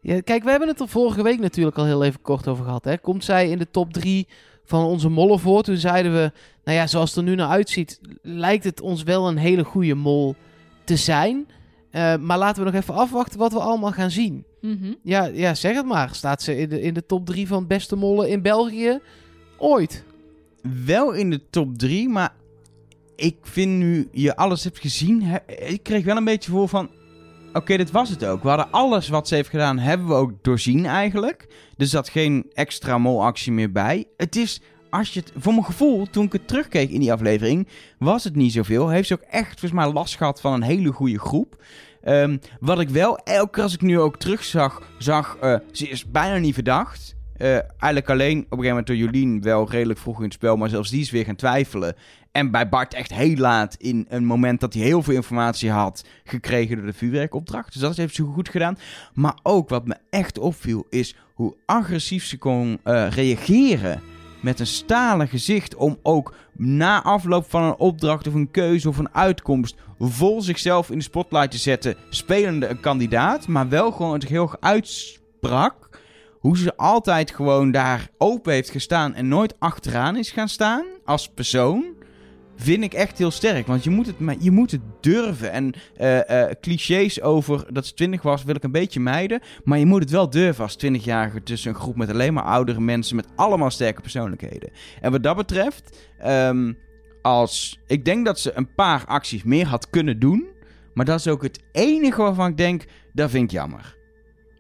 Ja, 0.02 0.22
kijk, 0.22 0.44
we 0.44 0.50
hebben 0.50 0.68
het 0.68 0.80
er 0.80 0.88
vorige 0.88 1.24
week 1.24 1.40
natuurlijk 1.40 1.78
al 1.78 1.86
heel 1.86 2.04
even 2.04 2.22
kort 2.22 2.48
over 2.48 2.64
gehad. 2.66 2.86
Hè. 2.86 2.98
Komt 2.98 3.24
zij 3.24 3.50
in 3.50 3.58
de 3.58 3.68
top 3.72 3.94
3 3.94 4.28
van 4.64 4.86
onze 4.86 5.10
mollen 5.10 5.40
voor? 5.40 5.64
Toen 5.64 5.78
zeiden 5.78 6.14
we, 6.14 6.32
nou 6.64 6.78
ja, 6.78 6.88
zoals 6.88 7.10
het 7.10 7.18
er 7.18 7.24
nu 7.24 7.36
naar 7.36 7.50
uitziet, 7.50 8.00
lijkt 8.22 8.64
het 8.64 8.82
ons 8.82 9.04
wel 9.04 9.28
een 9.28 9.38
hele 9.38 9.64
goede 9.64 9.96
mol 9.96 10.36
te 10.84 10.96
zijn. 10.96 11.48
Eh, 11.92 12.16
maar 12.16 12.38
laten 12.38 12.64
we 12.64 12.72
nog 12.72 12.82
even 12.82 12.94
afwachten 12.94 13.40
wat 13.40 13.52
we 13.54 13.60
allemaal 13.60 13.92
gaan 13.92 14.12
zien. 14.12 14.46
Mhm. 14.62 14.94
Ja, 15.04 15.26
ja 15.26 15.54
zeg 15.54 15.76
het 15.76 15.86
maar. 15.86 16.10
Staat 16.16 16.42
ze 16.42 16.58
in 16.58 16.70
de, 16.70 16.82
in 16.82 16.94
de 16.94 17.06
top 17.06 17.26
3 17.26 17.48
van 17.48 17.68
beste 17.68 17.96
mollen 17.96 18.30
in 18.30 18.42
België? 18.42 19.00
Ooit. 19.58 20.04
Wel 20.86 21.12
in 21.12 21.30
de 21.30 21.42
top 21.50 21.78
3, 21.78 22.10
maar 22.10 22.34
ik 23.16 23.36
vind 23.42 23.72
nu 23.72 24.08
je 24.12 24.36
alles 24.36 24.64
hebt 24.64 24.80
gezien. 24.80 25.24
he- 25.24 25.54
ik 25.68 25.84
kreeg 25.84 26.04
wel 26.06 26.18
een 26.18 26.24
beetje 26.26 26.52
voor 26.52 26.68
van. 26.68 26.90
Oké, 27.58 27.78
dit 27.78 27.92
was 27.92 28.10
het 28.10 28.26
ook. 28.26 28.44
We 28.44 28.48
hadden 28.48 28.72
alles 28.72 29.10
wat 29.10 29.28
ze 29.28 29.36
heeft 29.36 29.50
gedaan, 29.50 29.80
hebben 29.80 30.08
we 30.08 30.14
ook 30.14 30.32
doorzien 30.42 30.86
eigenlijk. 30.86 31.48
Dus 31.78 31.90
zat 31.90 32.10
geen 32.10 32.52
extra 32.54 32.98
molactie 32.98 33.52
meer 33.52 33.72
bij. 33.72 34.06
Het 34.18 34.36
is, 34.36 34.62
als 34.90 35.14
je 35.14 35.20
het, 35.20 35.32
voor 35.38 35.54
mijn 35.54 35.66
gevoel, 35.66 36.06
toen 36.06 36.26
ik 36.26 36.32
het 36.32 36.48
terugkeek 36.48 36.90
in 36.90 37.00
die 37.00 37.12
aflevering, 37.12 37.68
was 38.00 38.24
het 38.24 38.36
niet 38.36 38.52
zoveel. 38.52 38.90
Heeft 38.90 39.08
ze 39.08 39.14
ook 39.14 39.26
echt 39.30 39.60
volgens 39.60 39.72
mij 39.72 39.92
last 39.92 40.16
gehad 40.16 40.42
van 40.42 40.54
een 40.54 40.62
hele 40.62 40.92
goede 40.92 41.20
groep. 41.20 41.64
Ehm, 42.02 42.38
wat 42.60 42.80
ik 42.80 42.90
wel, 42.90 43.18
elke 43.18 43.50
keer 43.50 43.64
als 43.64 43.74
ik 43.74 43.82
nu 43.82 44.00
ook 44.00 44.18
terugzag, 44.18 44.82
zag, 44.98 45.38
eh, 45.42 45.56
ze 45.72 45.88
is 45.88 46.12
bijna 46.12 46.38
niet 46.38 46.54
verdacht. 46.54 47.16
Eh, 47.38 47.54
eigenlijk 47.54 48.10
alleen 48.10 48.38
op 48.38 48.44
een 48.52 48.58
gegeven 48.58 48.68
moment 48.68 48.88
door 48.88 48.96
Jolien 48.96 49.42
wel 49.42 49.70
redelijk 49.70 50.00
vroeg 50.00 50.18
in 50.18 50.24
het 50.24 50.34
spel, 50.34 50.58
maar 50.58 50.70
zelfs 50.70 50.90
die 50.90 51.02
is 51.02 51.12
weer 51.12 51.26
gaan 51.26 51.36
twijfelen. 51.36 51.96
En 52.38 52.52
bij 52.52 52.70
Bart 52.70 52.94
echt 52.94 53.14
heel 53.14 53.36
laat 53.36 53.76
in 53.80 54.06
een 54.10 54.26
moment 54.26 54.60
dat 54.60 54.74
hij 54.74 54.84
heel 54.84 55.04
veel 55.04 55.14
informatie 55.14 55.72
had 55.72 56.06
gekregen 56.24 56.76
door 56.76 56.86
de 56.86 56.94
vuurwerkopdracht. 56.94 57.74
Dus 57.74 57.82
dat 57.82 57.98
heeft 57.98 58.16
ze 58.16 58.24
goed 58.24 58.50
gedaan. 58.50 58.78
Maar 59.14 59.38
ook 59.44 59.70
wat 59.70 59.88
me 59.88 59.96
echt 60.10 60.40
opviel 60.40 60.86
is 60.90 61.16
hoe 61.34 61.56
agressief 61.66 62.26
ze 62.26 62.38
kon 62.38 62.80
eh, 62.84 63.08
reageren. 63.10 64.02
Met 64.42 64.60
een 64.60 64.68
stalen 64.68 65.28
gezicht 65.28 65.76
om 65.76 65.98
ook 66.04 66.34
na 66.54 67.04
afloop 67.04 67.50
van 67.50 67.64
een 67.64 67.78
opdracht 67.78 68.28
of 68.28 68.34
een 68.34 68.52
keuze 68.52 68.90
of 68.90 68.98
een 68.98 69.16
uitkomst 69.16 69.76
vol 70.00 70.42
zichzelf 70.42 70.90
in 70.90 70.98
de 70.98 71.04
spotlight 71.04 71.52
te 71.52 71.58
zetten. 71.58 71.96
Spelende 72.10 72.68
een 72.68 72.80
kandidaat, 72.80 73.48
maar 73.48 73.70
wel 73.70 73.92
gewoon 73.92 74.22
zich 74.22 74.30
heel 74.30 74.56
uitsprak. 74.60 76.00
Hoe 76.40 76.58
ze 76.58 76.76
altijd 76.76 77.32
gewoon 77.32 77.72
daar 77.72 78.10
open 78.18 78.54
heeft 78.54 78.70
gestaan 78.70 79.14
en 79.14 79.28
nooit 79.28 79.56
achteraan 79.60 80.16
is 80.16 80.32
gaan 80.32 80.50
staan 80.50 80.86
als 81.06 81.30
persoon. 81.30 81.96
Vind 82.58 82.84
ik 82.84 82.94
echt 82.94 83.18
heel 83.18 83.32
sterk. 83.32 83.68
Want 83.68 83.84
je 83.84 83.90
moet 83.90 84.06
het, 84.06 84.16
je 84.40 84.52
moet 84.52 84.72
het 84.72 84.82
durven. 85.02 85.52
En 85.52 85.74
eh, 85.96 86.44
eh, 86.50 86.52
clichés 86.62 87.22
over 87.22 87.74
dat 87.74 87.86
ze 87.86 87.94
20 87.94 88.22
was, 88.22 88.44
wil 88.44 88.56
ik 88.56 88.64
een 88.64 88.72
beetje 88.72 89.00
mijden. 89.00 89.42
Maar 89.64 89.80
je 89.80 89.86
moet 89.86 90.02
het 90.02 90.10
wel 90.10 90.30
durven 90.30 90.64
als 90.64 90.78
20-jarige 90.86 91.44
tussen 91.44 91.70
een 91.70 91.80
groep 91.80 91.96
met 91.96 92.10
alleen 92.10 92.34
maar 92.34 92.44
oudere 92.44 92.80
mensen. 92.80 93.16
met 93.16 93.28
allemaal 93.36 93.70
sterke 93.70 94.02
persoonlijkheden. 94.02 94.70
En 95.02 95.12
wat 95.12 95.24
dat 95.24 95.36
betreft, 95.36 96.10
ehm, 96.20 96.74
als, 97.22 97.80
ik 97.88 98.06
denk 98.06 98.26
dat 98.26 98.40
ze 98.40 98.52
een 98.56 98.74
paar 98.76 99.06
acties 99.06 99.44
meer 99.44 99.66
had 99.66 99.90
kunnen 99.90 100.20
doen. 100.20 100.46
Maar 100.94 101.06
dat 101.06 101.20
is 101.20 101.28
ook 101.28 101.44
het 101.44 101.64
enige 101.72 102.22
waarvan 102.22 102.50
ik 102.50 102.58
denk, 102.58 102.86
dat 103.14 103.30
vind 103.30 103.44
ik 103.44 103.52
jammer. 103.52 103.96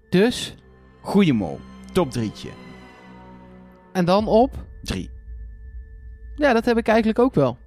Dus, 0.09 0.55
Goeie 1.01 1.33
mol. 1.33 1.59
Top 1.93 2.11
drietje. 2.11 2.49
en 3.93 4.05
dan 4.05 4.27
op. 4.27 4.65
Drie. 4.83 5.09
Ja, 6.35 6.53
dat 6.53 6.65
heb 6.65 6.77
ik 6.77 6.87
eigenlijk 6.87 7.19
ook 7.19 7.35
wel. 7.35 7.57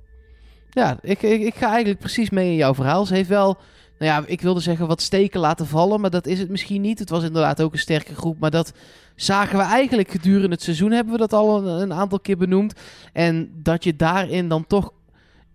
Ja, 0.71 0.99
ik, 1.03 1.23
ik, 1.23 1.41
ik 1.41 1.55
ga 1.55 1.68
eigenlijk 1.68 1.99
precies 1.99 2.31
mee 2.31 2.51
in 2.51 2.57
jouw 2.57 2.75
verhaal. 2.75 3.07
Ze 3.07 3.14
heeft 3.14 3.29
wel, 3.29 3.59
nou 3.99 4.12
ja, 4.12 4.23
ik 4.27 4.41
wilde 4.41 4.61
zeggen 4.61 4.87
wat 4.87 5.03
steken 5.03 5.41
laten 5.41 5.66
vallen, 5.66 6.01
maar 6.01 6.11
dat 6.11 6.27
is 6.27 6.39
het 6.39 6.49
misschien 6.49 6.81
niet. 6.81 6.99
Het 6.99 7.11
was 7.11 7.23
inderdaad 7.23 7.62
ook 7.62 7.73
een 7.73 7.79
sterke 7.79 8.14
groep, 8.14 8.39
maar 8.39 8.51
dat 8.51 8.73
zagen 9.16 9.59
we 9.59 9.64
eigenlijk 9.64 10.11
gedurende 10.11 10.49
het 10.49 10.62
seizoen, 10.62 10.91
hebben 10.91 11.12
we 11.12 11.18
dat 11.18 11.33
al 11.33 11.66
een, 11.66 11.81
een 11.81 11.93
aantal 11.93 12.21
keer 12.21 12.37
benoemd. 12.37 12.75
En 13.12 13.51
dat 13.62 13.85
je 13.85 13.97
daarin 13.97 14.49
dan 14.49 14.66
toch 14.66 14.93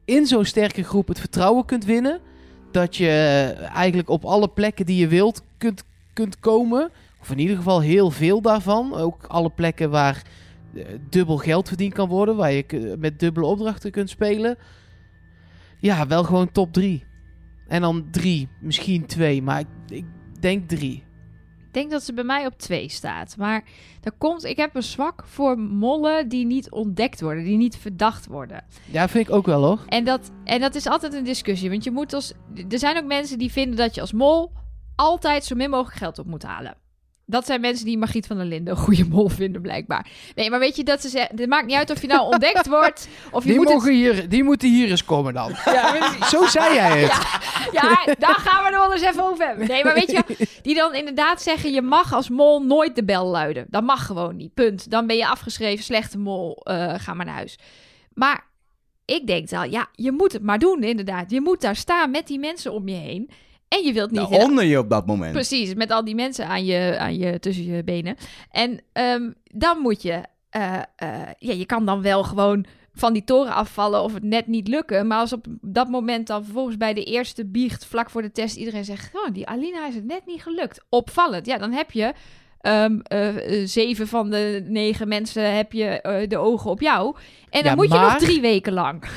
in 0.06 0.26
zo'n 0.26 0.46
sterke 0.46 0.84
groep 0.84 1.08
het 1.08 1.20
vertrouwen 1.20 1.66
kunt 1.66 1.86
winnen. 1.86 2.20
Dat 2.72 2.96
je 2.96 3.10
eigenlijk 3.74 4.10
op 4.10 4.26
alle 4.26 4.48
plekken 4.48 4.86
die 4.86 4.98
je 4.98 5.08
wilt 5.08 5.42
kunt, 5.58 5.84
kunt 6.14 6.40
komen. 6.40 6.90
Of 7.22 7.32
in 7.32 7.40
ieder 7.40 7.56
geval 7.56 7.82
heel 7.82 8.12
veel 8.12 8.42
daarvan. 8.42 8.96
Ook 8.96 9.26
alle 9.28 9.50
plekken 9.50 9.90
waar 9.90 10.22
eh, 10.74 10.86
dubbel 11.10 11.38
geld 11.38 11.68
verdiend 11.68 11.94
kan 11.94 12.08
worden. 12.08 12.36
Waar 12.36 12.52
je 12.52 12.96
met 13.00 13.20
dubbele 13.20 13.46
opdrachten 13.46 13.92
kunt 13.92 14.10
spelen. 14.10 14.58
Ja, 15.86 16.08
wel 16.08 16.24
gewoon 16.24 16.52
top 16.52 16.74
3. 16.74 17.04
En 17.68 17.82
dan 17.82 18.08
drie, 18.12 18.50
misschien 18.62 19.06
twee, 19.06 19.42
maar 19.42 19.60
ik, 19.60 19.68
ik 19.88 20.06
denk 20.40 20.70
drie. 20.70 21.04
Ik 21.68 21.74
denk 21.74 21.92
dat 21.92 22.04
ze 22.04 22.14
bij 22.14 22.24
mij 22.24 22.46
op 22.46 22.58
twee 22.58 22.90
staat. 22.90 23.38
Maar 23.38 23.64
dat 24.02 24.14
komt, 24.18 24.44
ik 24.44 24.58
heb 24.58 24.76
een 24.76 24.84
zwak 24.84 25.24
voor 25.26 25.60
mollen 25.60 26.30
die 26.30 26.46
niet 26.46 26.72
ontdekt 26.72 27.22
worden, 27.22 27.44
die 27.44 27.58
niet 27.58 27.78
verdacht 27.78 28.28
worden. 28.28 28.64
Ja, 28.92 29.08
vind 29.08 29.28
ik 29.28 29.34
ook 29.34 29.46
wel 29.46 29.64
hoor. 29.64 29.80
En 29.88 30.04
dat, 30.04 30.32
en 30.44 30.60
dat 30.60 30.76
is 30.76 30.88
altijd 30.88 31.14
een 31.14 31.24
discussie. 31.24 31.70
Want 31.70 31.84
je 31.84 31.92
moet 31.92 32.14
als. 32.14 32.34
Er 32.70 32.80
zijn 32.80 32.98
ook 32.98 33.06
mensen 33.06 33.38
die 33.38 33.52
vinden 33.52 33.78
dat 33.78 33.96
je 33.96 34.02
als 34.02 34.14
mol 34.14 34.52
altijd 34.96 35.44
zo 35.44 35.56
min 35.56 35.70
mogelijk 35.70 35.98
geld 35.98 36.20
op 36.20 36.26
moet 36.26 36.44
halen. 36.44 36.78
Dat 37.28 37.46
zijn 37.46 37.62
mensen 37.62 37.86
die 37.86 37.98
Margriet 37.98 38.28
van 38.28 38.38
der 38.38 38.46
Linden 38.46 38.74
een 38.74 38.80
goede 38.80 39.06
mol 39.06 39.30
vinden, 39.30 39.62
blijkbaar. 39.62 40.08
Nee, 40.36 40.50
maar 40.50 40.60
weet 40.60 40.76
je 40.76 40.84
dat 40.84 41.02
ze 41.02 41.10
zeggen. 41.10 41.38
Het 41.38 41.50
maakt 41.50 41.66
niet 41.66 41.76
uit 41.76 41.90
of 41.92 42.02
je 42.02 42.08
nou 42.08 42.22
ontdekt 42.32 42.68
wordt. 42.68 43.08
Of 43.32 43.44
je 43.44 43.50
Die, 43.50 43.58
moet 43.58 43.68
het- 43.68 43.76
mogen 43.76 43.94
hier, 43.94 44.30
die 44.30 44.44
moeten 44.44 44.70
hier 44.70 44.90
eens 44.90 45.06
komen 45.06 45.34
dan. 45.34 45.52
Ja. 45.66 46.12
Zo 46.34 46.46
zei 46.46 46.74
jij 46.74 47.00
het. 47.02 47.12
Ja, 47.72 48.14
daar 48.20 48.36
gaan 48.36 48.64
we 48.64 48.70
er 48.70 48.80
wel 48.80 48.94
eens 48.94 49.02
even 49.02 49.24
over 49.24 49.48
hebben. 49.48 49.68
Nee, 49.68 49.84
maar 49.84 49.94
weet 49.94 50.12
je, 50.12 50.48
die 50.62 50.76
dan 50.76 50.94
inderdaad 50.94 51.42
zeggen: 51.42 51.72
je 51.72 51.82
mag 51.82 52.14
als 52.14 52.30
mol 52.30 52.64
nooit 52.64 52.96
de 52.96 53.04
bel 53.04 53.26
luiden. 53.26 53.66
Dat 53.70 53.84
mag 53.84 54.06
gewoon 54.06 54.36
niet. 54.36 54.54
Punt. 54.54 54.92
Dan 54.92 55.08
ben 55.08 55.16
je 55.18 55.28
afgeschreven, 55.28 55.84
slechte 55.84 56.18
mol, 56.18 56.62
eh, 56.64 56.94
ga 56.98 57.14
maar 57.14 57.26
naar 57.26 57.36
huis. 57.36 57.58
Maar 58.14 58.44
ik 59.06 59.28
denk 59.28 59.50
dan, 59.50 59.72
ja, 59.72 59.88
je 59.92 60.12
moet 60.12 60.32
het 60.34 60.44
maar 60.44 60.60
doen, 60.60 60.84
inderdaad. 60.84 61.32
Je 61.32 61.42
moet 61.42 61.62
daar 61.62 61.76
staan 61.76 62.12
met 62.12 62.28
die 62.28 62.40
mensen 62.40 62.74
om 62.74 62.88
je 62.88 62.96
heen. 62.96 63.30
En 63.68 63.84
je 63.84 63.94
wilt 63.94 64.12
niet. 64.12 64.30
in- 64.30 64.40
Onder 64.42 64.64
je 64.64 64.78
op 64.80 64.90
dat 64.90 65.06
moment. 65.06 65.32
Precies, 65.34 65.74
met 65.74 65.92
al 65.92 66.04
die 66.04 66.16
mensen 66.16 66.48
aan 66.48 66.66
je, 66.66 66.98
aan 67.00 67.18
je, 67.18 67.40
tussen 67.40 67.66
je 67.66 67.84
benen. 67.84 68.16
En 68.52 68.82
ehm, 68.94 69.32
dan 69.54 69.80
moet 69.80 70.02
je, 70.02 70.22
eh, 70.50 70.76
eh, 70.96 71.10
ja, 71.38 71.54
je 71.54 71.66
kan 71.66 71.86
dan 71.86 72.02
wel 72.02 72.24
gewoon 72.24 72.66
van 72.94 73.14
die 73.14 73.24
toren 73.24 73.54
afvallen 73.54 74.02
of 74.04 74.14
het 74.14 74.24
net 74.24 74.48
niet 74.48 74.68
lukken. 74.68 75.08
Maar 75.08 75.20
als 75.20 75.34
op 75.34 75.46
dat 75.62 75.88
moment 75.90 76.28
dan 76.28 76.44
vervolgens 76.44 76.78
bij 76.78 76.94
de 76.94 77.04
eerste 77.04 77.46
biecht, 77.46 77.86
vlak 77.86 78.10
voor 78.10 78.22
de 78.22 78.32
test, 78.32 78.56
iedereen 78.56 78.86
zegt, 78.86 79.10
oh, 79.16 79.34
die 79.34 79.48
Alina 79.48 79.88
is 79.88 79.96
het 79.96 80.06
net 80.06 80.26
niet 80.26 80.42
gelukt. 80.42 80.86
Opvallend. 80.90 81.46
Ja, 81.46 81.58
dan 81.58 81.72
heb 81.72 81.92
je 81.92 82.14
eh, 82.66 83.66
zeven 83.66 84.08
van 84.08 84.30
de 84.30 84.64
negen 84.68 85.08
mensen 85.08 85.56
heb 85.56 85.72
je 85.74 85.86
eh, 85.86 86.28
de 86.30 86.38
ogen 86.38 86.70
op 86.72 86.82
jou. 86.82 87.16
En 87.50 87.62
dan 87.64 87.70
Ja, 87.72 87.76
moet 87.76 87.92
je 87.92 88.00
nog 88.00 88.18
drie 88.18 88.42
weken 88.42 88.74
lang. 88.74 89.04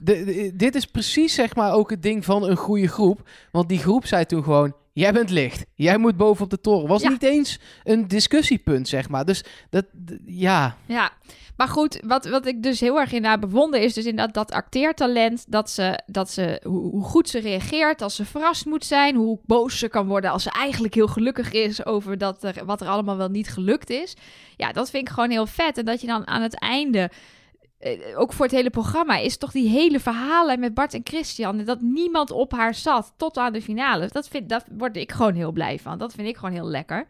De- 0.00 0.24
de- 0.24 0.52
dit 0.54 0.74
is 0.74 0.84
precies 0.86 1.34
zeg 1.34 1.54
maar 1.54 1.72
ook 1.72 1.90
het 1.90 2.02
ding 2.02 2.24
van 2.24 2.48
een 2.48 2.56
goede 2.56 2.88
groep. 2.88 3.28
Want 3.52 3.68
die 3.68 3.78
groep 3.78 4.06
zei 4.06 4.24
toen 4.26 4.42
gewoon... 4.42 4.74
Jij 4.98 5.12
bent 5.12 5.30
licht. 5.30 5.64
Jij 5.74 5.98
moet 5.98 6.16
boven 6.16 6.44
op 6.44 6.50
de 6.50 6.60
toren. 6.60 6.88
Was 6.88 7.02
Ja. 7.02 7.08
niet 7.08 7.22
eens 7.22 7.58
een 7.84 8.08
discussiepunt, 8.08 8.88
zeg 8.88 9.08
maar. 9.08 9.24
Dus 9.24 9.44
dat, 9.70 9.84
ja. 10.26 10.76
Ja, 10.86 11.10
maar 11.56 11.68
goed, 11.68 12.00
wat, 12.06 12.28
wat 12.28 12.46
ik 12.46 12.62
dus 12.62 12.80
heel 12.80 12.98
erg 12.98 13.12
inderdaad 13.12 13.40
bewonder 13.40 13.80
is 13.80 13.94
dus 13.94 14.04
inderdaad 14.04 14.34
dat 14.34 14.50
acteertalent, 14.52 15.44
dat 15.48 15.70
ze, 15.70 16.00
dat 16.06 16.30
ze 16.30 16.60
hoe, 16.64 16.90
hoe 16.90 17.04
goed 17.04 17.28
ze 17.28 17.38
reageert 17.38 18.02
als 18.02 18.16
ze 18.16 18.24
verrast 18.24 18.64
moet 18.66 18.84
zijn, 18.84 19.16
hoe 19.16 19.38
boos 19.46 19.78
ze 19.78 19.88
kan 19.88 20.06
worden 20.06 20.30
als 20.30 20.42
ze 20.42 20.50
eigenlijk 20.50 20.94
heel 20.94 21.06
gelukkig 21.06 21.52
is 21.52 21.86
over 21.86 22.18
dat 22.18 22.42
er, 22.44 22.64
wat 22.64 22.80
er 22.80 22.88
allemaal 22.88 23.16
wel 23.16 23.28
niet 23.28 23.48
gelukt 23.48 23.90
is. 23.90 24.16
Ja, 24.56 24.72
dat 24.72 24.90
vind 24.90 25.08
ik 25.08 25.14
gewoon 25.14 25.30
heel 25.30 25.46
vet. 25.46 25.78
En 25.78 25.84
dat 25.84 26.00
je 26.00 26.06
dan 26.06 26.26
aan 26.26 26.42
het 26.42 26.58
einde, 26.58 27.10
ook 28.16 28.32
voor 28.32 28.44
het 28.44 28.54
hele 28.54 28.70
programma, 28.70 29.16
is 29.16 29.36
toch 29.36 29.52
die 29.52 29.68
hele 29.68 30.00
verhalen 30.00 30.60
met 30.60 30.74
Bart 30.74 30.94
en 30.94 31.00
Christian, 31.04 31.64
dat 31.64 31.80
niemand 31.80 32.30
op 32.30 32.52
haar 32.52 32.74
zat 32.74 33.12
tot 33.16 33.36
aan 33.36 33.52
de 33.52 33.62
finale. 33.62 34.08
Dat, 34.12 34.28
vind, 34.28 34.48
dat 34.48 34.64
word 34.76 34.96
ik 34.96 35.12
gewoon 35.12 35.34
heel 35.34 35.52
blij 35.52 35.78
van. 35.78 35.98
Dat 35.98 36.14
vind 36.14 36.28
ik 36.28 36.36
gewoon 36.36 36.54
heel 36.54 36.68
lekker. 36.68 37.06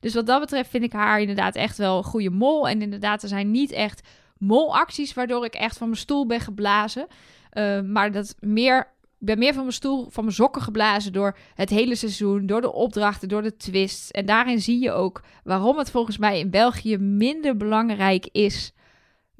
Dus 0.00 0.14
wat 0.14 0.26
dat 0.26 0.40
betreft 0.40 0.70
vind 0.70 0.84
ik 0.84 0.92
haar 0.92 1.20
inderdaad 1.20 1.54
echt 1.54 1.78
wel 1.78 1.96
een 1.96 2.04
goede 2.04 2.30
mol. 2.30 2.68
En 2.68 2.82
inderdaad, 2.82 3.22
er 3.22 3.28
zijn 3.28 3.50
niet 3.50 3.72
echt 3.72 4.08
molacties 4.38 5.14
waardoor 5.14 5.44
ik 5.44 5.54
echt 5.54 5.78
van 5.78 5.88
mijn 5.88 6.00
stoel 6.00 6.26
ben 6.26 6.40
geblazen. 6.40 7.06
Uh, 7.52 7.80
maar 7.80 8.12
dat 8.12 8.34
meer, 8.38 8.78
ik 9.02 9.26
ben 9.26 9.38
meer 9.38 9.52
van 9.52 9.62
mijn 9.62 9.74
stoel, 9.74 10.06
van 10.10 10.24
mijn 10.24 10.36
sokken 10.36 10.62
geblazen 10.62 11.12
door 11.12 11.36
het 11.54 11.70
hele 11.70 11.94
seizoen, 11.94 12.46
door 12.46 12.60
de 12.60 12.72
opdrachten, 12.72 13.28
door 13.28 13.42
de 13.42 13.56
twists. 13.56 14.10
En 14.10 14.26
daarin 14.26 14.60
zie 14.60 14.82
je 14.82 14.92
ook 14.92 15.22
waarom 15.44 15.78
het 15.78 15.90
volgens 15.90 16.18
mij 16.18 16.38
in 16.38 16.50
België 16.50 16.98
minder 16.98 17.56
belangrijk 17.56 18.28
is 18.32 18.72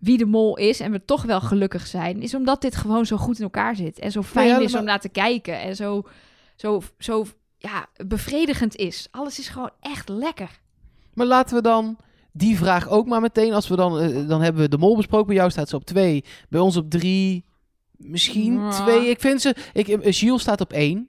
wie 0.02 0.18
de 0.18 0.24
mol 0.26 0.56
is 0.56 0.80
en 0.80 0.92
we 0.92 1.04
toch 1.04 1.22
wel 1.22 1.40
gelukkig 1.40 1.86
zijn, 1.86 2.22
is 2.22 2.34
omdat 2.34 2.60
dit 2.60 2.76
gewoon 2.76 3.06
zo 3.06 3.16
goed 3.16 3.36
in 3.36 3.42
elkaar 3.44 3.76
zit 3.76 3.98
en 3.98 4.12
zo 4.12 4.22
fijn 4.22 4.48
Ja, 4.48 4.58
is 4.58 4.74
om 4.74 4.84
naar 4.84 5.00
te 5.00 5.08
kijken 5.08 5.60
en 5.60 5.76
zo, 5.76 6.02
zo, 6.56 6.82
zo 6.98 7.26
ja, 7.58 7.86
bevredigend 8.06 8.76
is. 8.76 9.08
Alles 9.10 9.38
is 9.38 9.48
gewoon 9.48 9.70
echt 9.80 10.08
lekker. 10.08 10.60
Maar 11.14 11.26
laten 11.26 11.56
we 11.56 11.62
dan 11.62 11.96
die 12.32 12.56
vraag 12.56 12.88
ook 12.88 13.06
maar 13.06 13.20
meteen... 13.20 13.52
Als 13.52 13.68
we 13.68 13.76
dan... 13.76 13.98
eh, 13.98 14.28
dan 14.28 14.40
hebben 14.42 14.62
we 14.62 14.68
de 14.68 14.78
mol 14.78 14.96
besproken. 14.96 15.26
Bij 15.26 15.36
jou 15.36 15.50
staat 15.50 15.68
ze 15.68 15.76
op 15.76 15.84
twee. 15.84 16.24
Bij 16.48 16.60
ons 16.60 16.76
op 16.76 16.90
drie. 16.90 17.44
Misschien 17.96 18.54
Ja. 18.54 18.70
twee. 18.70 19.08
Ik 19.10 19.20
vind 19.20 19.40
ze... 19.40 19.54
Ik, 19.72 19.88
eh, 19.88 20.12
Gilles 20.12 20.40
staat 20.40 20.60
op 20.60 20.72
één. 20.72 21.08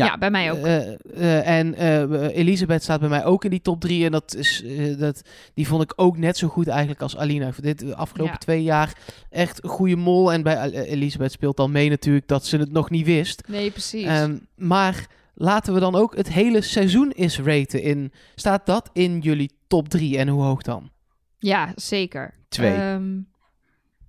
Ja, 0.00 0.06
Ja. 0.06 0.18
bij 0.18 0.30
mij 0.30 0.52
ook. 0.52 0.58
Eh, 0.64 0.88
eh, 0.88 1.58
en 1.58 1.74
eh, 1.74 2.36
Elisabeth 2.36 2.82
staat 2.82 3.00
bij 3.00 3.08
mij 3.08 3.24
ook 3.24 3.44
in 3.44 3.50
die 3.50 3.60
top 3.60 3.80
drie. 3.80 4.04
En 4.04 4.10
dat 4.12 4.34
is, 4.34 4.62
eh, 4.64 4.98
dat, 4.98 5.22
die 5.54 5.66
vond 5.66 5.82
ik 5.82 5.92
ook 5.96 6.16
net 6.16 6.36
zo 6.36 6.48
goed 6.48 6.68
eigenlijk 6.68 7.00
als 7.02 7.16
Alina. 7.16 7.52
Voor 7.52 7.62
dit 7.62 7.78
de 7.78 7.94
afgelopen 7.96 8.32
Ja. 8.32 8.38
twee 8.38 8.62
jaar 8.62 8.96
echt 9.30 9.64
een 9.64 9.70
goede 9.70 9.96
mol. 9.96 10.32
En 10.32 10.42
bij 10.42 10.70
Elisabeth 10.70 11.32
speelt 11.32 11.56
dan 11.56 11.70
mee 11.70 11.88
natuurlijk 11.88 12.28
dat 12.28 12.46
ze 12.46 12.56
het 12.56 12.72
nog 12.72 12.90
niet 12.90 13.06
wist. 13.06 13.42
nee, 13.48 13.70
precies. 13.70 14.06
Ehm, 14.06 14.36
maar 14.56 15.06
laten 15.34 15.74
we 15.74 15.80
dan 15.80 15.94
ook 15.94 16.16
het 16.16 16.32
hele 16.32 16.60
seizoen 16.60 17.10
eens 17.10 17.38
raten. 17.38 17.82
In, 17.82 18.12
staat 18.34 18.66
dat 18.66 18.90
in 18.92 19.18
jullie 19.20 19.50
top 19.66 19.88
3 19.88 20.18
en 20.18 20.28
hoe 20.28 20.42
hoog 20.42 20.62
dan? 20.62 20.90
Ja, 21.38 21.72
zeker. 21.74 22.34
Twee. 22.48 22.72
Ehm, 22.74 23.18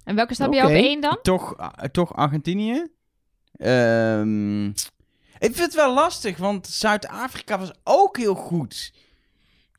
en 0.04 0.16
welke 0.16 0.34
staat 0.34 0.50
bij 0.50 0.58
jou 0.60 0.70
op 0.72 0.76
één 0.84 1.02
dan? 1.02 1.18
Toch, 1.22 1.60
uh, 1.60 1.68
toch 1.92 2.16
Argentinië? 2.16 2.88
Ehm, 3.56 4.72
ik 5.48 5.56
vind 5.56 5.58
het 5.58 5.74
wel 5.74 5.94
lastig, 5.94 6.38
want 6.38 6.68
Zuid-Afrika 6.68 7.60
was 7.60 7.72
ook 7.84 8.18
heel 8.18 8.36
goed. 8.36 8.94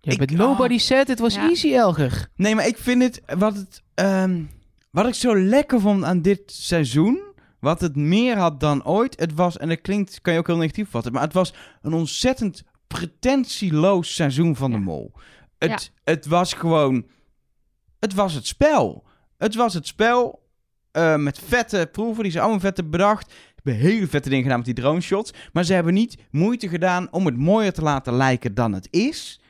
Ja, 0.01 0.13
Ik- 0.13 0.19
but 0.19 0.31
nobody 0.31 0.75
ah. 0.75 0.81
said 0.81 1.09
it 1.09 1.19
was 1.19 1.35
Ja. 1.35 1.49
easy, 1.49 1.73
Elger. 1.75 2.29
Nee, 2.37 2.55
maar 2.55 2.67
ik 2.67 2.77
vind 2.79 3.03
het... 3.03 3.23
Wat, 3.39 3.55
het, 3.57 3.83
ehm, 3.95 4.43
wat 4.91 5.07
ik 5.07 5.15
zo 5.15 5.39
lekker 5.39 5.81
vond 5.81 6.05
aan 6.05 6.23
dit 6.23 6.41
seizoen... 6.47 7.31
Wat 7.61 7.81
het 7.81 7.97
meer 7.97 8.37
had 8.37 8.61
dan 8.61 8.85
ooit... 8.85 9.21
Het 9.21 9.35
was, 9.35 9.57
en 9.57 9.69
dat 9.69 9.81
klinkt... 9.81 10.21
Kan 10.21 10.33
je 10.33 10.39
ook 10.39 10.47
heel 10.47 10.57
negatief 10.57 10.91
vatten... 10.91 11.13
Maar 11.13 11.23
het 11.23 11.33
was 11.33 11.55
een 11.83 11.93
ontzettend 11.93 12.63
pretentieloos 12.87 14.15
seizoen 14.15 14.57
van 14.57 14.71
de 14.71 14.79
mol. 14.79 15.13
Het, 15.59 15.93
het 16.05 16.27
was 16.27 16.53
gewoon... 16.53 17.07
Het 17.99 18.15
was 18.15 18.35
het 18.35 18.47
spel. 18.47 19.05
Het 19.39 19.55
was 19.55 19.75
het 19.75 19.87
spel... 19.87 20.43
eh, 20.91 21.17
met 21.17 21.39
vette 21.39 21.89
proeven. 21.93 22.23
Die 22.23 22.33
ze 22.33 22.41
allemaal 22.41 22.61
vette 22.61 22.85
bedacht. 22.85 23.33
Hebben 23.65 23.83
hele 23.91 24.07
vette 24.09 24.29
dingen 24.29 24.43
gedaan 24.45 24.57
met 24.59 24.67
die 24.67 24.75
drone 24.85 25.01
shots. 25.01 25.33
Maar 25.53 25.65
ze 25.65 25.73
hebben 25.75 25.95
niet 25.95 26.17
moeite 26.31 26.69
gedaan 26.69 27.09
om 27.11 27.27
het 27.27 27.37
mooier 27.37 27.73
te 27.73 27.83
laten 27.83 28.13
lijken 28.17 28.55
dan 28.55 28.73
het 28.73 28.89
is. 28.91 29.41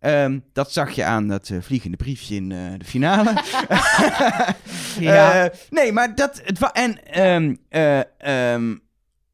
Ehm, 0.00 0.38
dat 0.52 0.72
zag 0.72 0.90
je 0.90 1.04
aan 1.04 1.28
dat 1.28 1.48
eh, 1.48 1.58
vliegende 1.60 1.96
briefje 1.96 2.34
in 2.34 2.52
eh, 2.52 2.58
de 2.78 2.84
finale. 2.84 3.32
Ja. 5.00 5.44
Eh, 5.44 5.50
nee, 5.70 5.92
maar 5.92 6.14
dat... 6.14 6.40
Het 6.44 6.58
wa- 6.58 6.72
en 6.72 7.04
ehm, 7.04 7.54
eh, 7.68 8.00
ehm, 8.52 8.76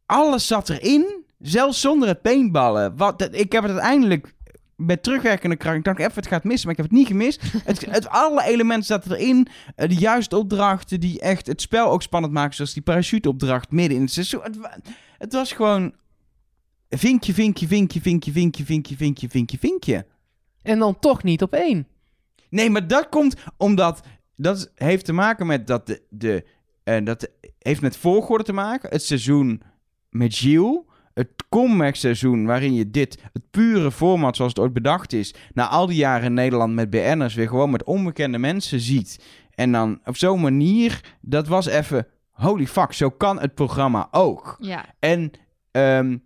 alles 0.07 0.47
zat 0.47 0.69
erin. 0.69 1.25
Zelfs 1.39 1.81
zonder 1.81 2.09
het 2.09 2.23
paintballen. 2.23 2.97
Wat, 2.97 3.19
dat- 3.19 3.35
ik 3.35 3.53
heb 3.53 3.63
het 3.63 3.73
uiteindelijk 3.73 4.33
met 4.79 5.03
terugwerkende 5.03 5.57
kracht... 5.57 5.77
Ik 5.77 5.85
dacht 5.85 5.99
even, 5.99 6.15
het 6.15 6.27
gaat 6.27 6.45
missen, 6.45 6.69
maar 6.69 6.77
ik 6.79 6.83
heb 6.83 6.91
het 6.91 6.99
niet 6.99 7.09
gemist. 7.09 7.43
het, 7.65 7.87
het, 7.91 8.09
alle 8.09 8.45
elementen 8.45 8.87
zaten 8.87 9.13
erin. 9.13 9.49
Eh, 9.75 9.89
de 9.89 9.95
juiste 9.95 10.37
opdrachten 10.37 11.01
die 11.01 11.21
echt 11.21 11.47
het 11.47 11.61
spel 11.61 11.91
ook 11.91 12.03
spannend 12.03 12.33
maken. 12.33 12.55
Zoals 12.55 12.73
die 12.73 12.83
parachuteopdracht 12.83 13.71
midden 13.71 13.97
in 13.97 14.03
het 14.03 14.13
seizoen. 14.13 14.43
Het, 14.43 14.59
het 15.19 15.33
was 15.33 15.53
gewoon... 15.53 15.95
Vinkje, 16.91 17.35
vinkje, 17.35 17.67
vinkje, 17.67 18.01
vinkje, 18.01 18.33
vinkje, 18.33 18.65
vinkje, 18.65 18.97
vinkje, 18.97 19.29
vinkje, 19.29 19.59
vinkje. 19.59 20.07
En 20.63 20.79
dan 20.79 20.99
toch 20.99 21.23
niet 21.23 21.43
op 21.43 21.53
één. 21.53 21.87
Nee, 22.51 22.71
maar 22.71 22.87
dat 22.87 23.09
komt 23.09 23.37
omdat... 23.57 24.01
Dat 24.37 24.73
heeft 24.75 25.05
te 25.05 25.13
maken 25.13 25.47
met 25.47 25.67
dat 25.67 25.87
de... 25.87 26.03
de 26.11 26.45
eh, 26.85 27.05
dat 27.05 27.31
heeft 27.59 27.81
met 27.81 27.97
volgorde 27.97 28.45
te 28.45 28.53
maken. 28.53 28.91
Het 28.91 29.03
seizoen 29.03 29.63
met 30.11 30.35
Gilles. 30.35 30.81
Comeback 31.49 31.95
seizoen 31.95 32.47
waarin 32.47 32.75
je 32.75 32.91
dit... 32.91 33.23
Het 33.33 33.51
pure 33.51 33.93
format 33.93 34.37
zoals 34.37 34.53
het 34.53 34.61
ooit 34.61 34.73
bedacht 34.73 35.13
is... 35.13 35.35
Na 35.53 35.69
al 35.69 35.87
die 35.87 35.97
jaren 35.97 36.27
in 36.27 36.35
Nederland 36.35 36.75
met 36.75 36.91
BN'ers... 36.91 37.35
Weer 37.35 37.49
gewoon 37.49 37.71
met 37.71 37.85
onbekende 37.85 38.39
mensen 38.39 38.81
ziet. 38.81 39.25
En 39.55 39.73
dan 39.73 40.01
op 40.05 40.17
zo'n 40.17 40.41
manier... 40.41 41.17
Dat 41.21 41.49
was 41.49 41.67
even... 41.67 42.07
Holy 42.31 42.67
fuck, 42.67 42.93
zo 42.93 43.11
kan 43.11 43.41
het 43.41 43.55
programma 43.55 44.09
ook. 44.11 44.57
Ja. 44.61 44.85
En 44.99 45.31
ehm, 45.71 46.17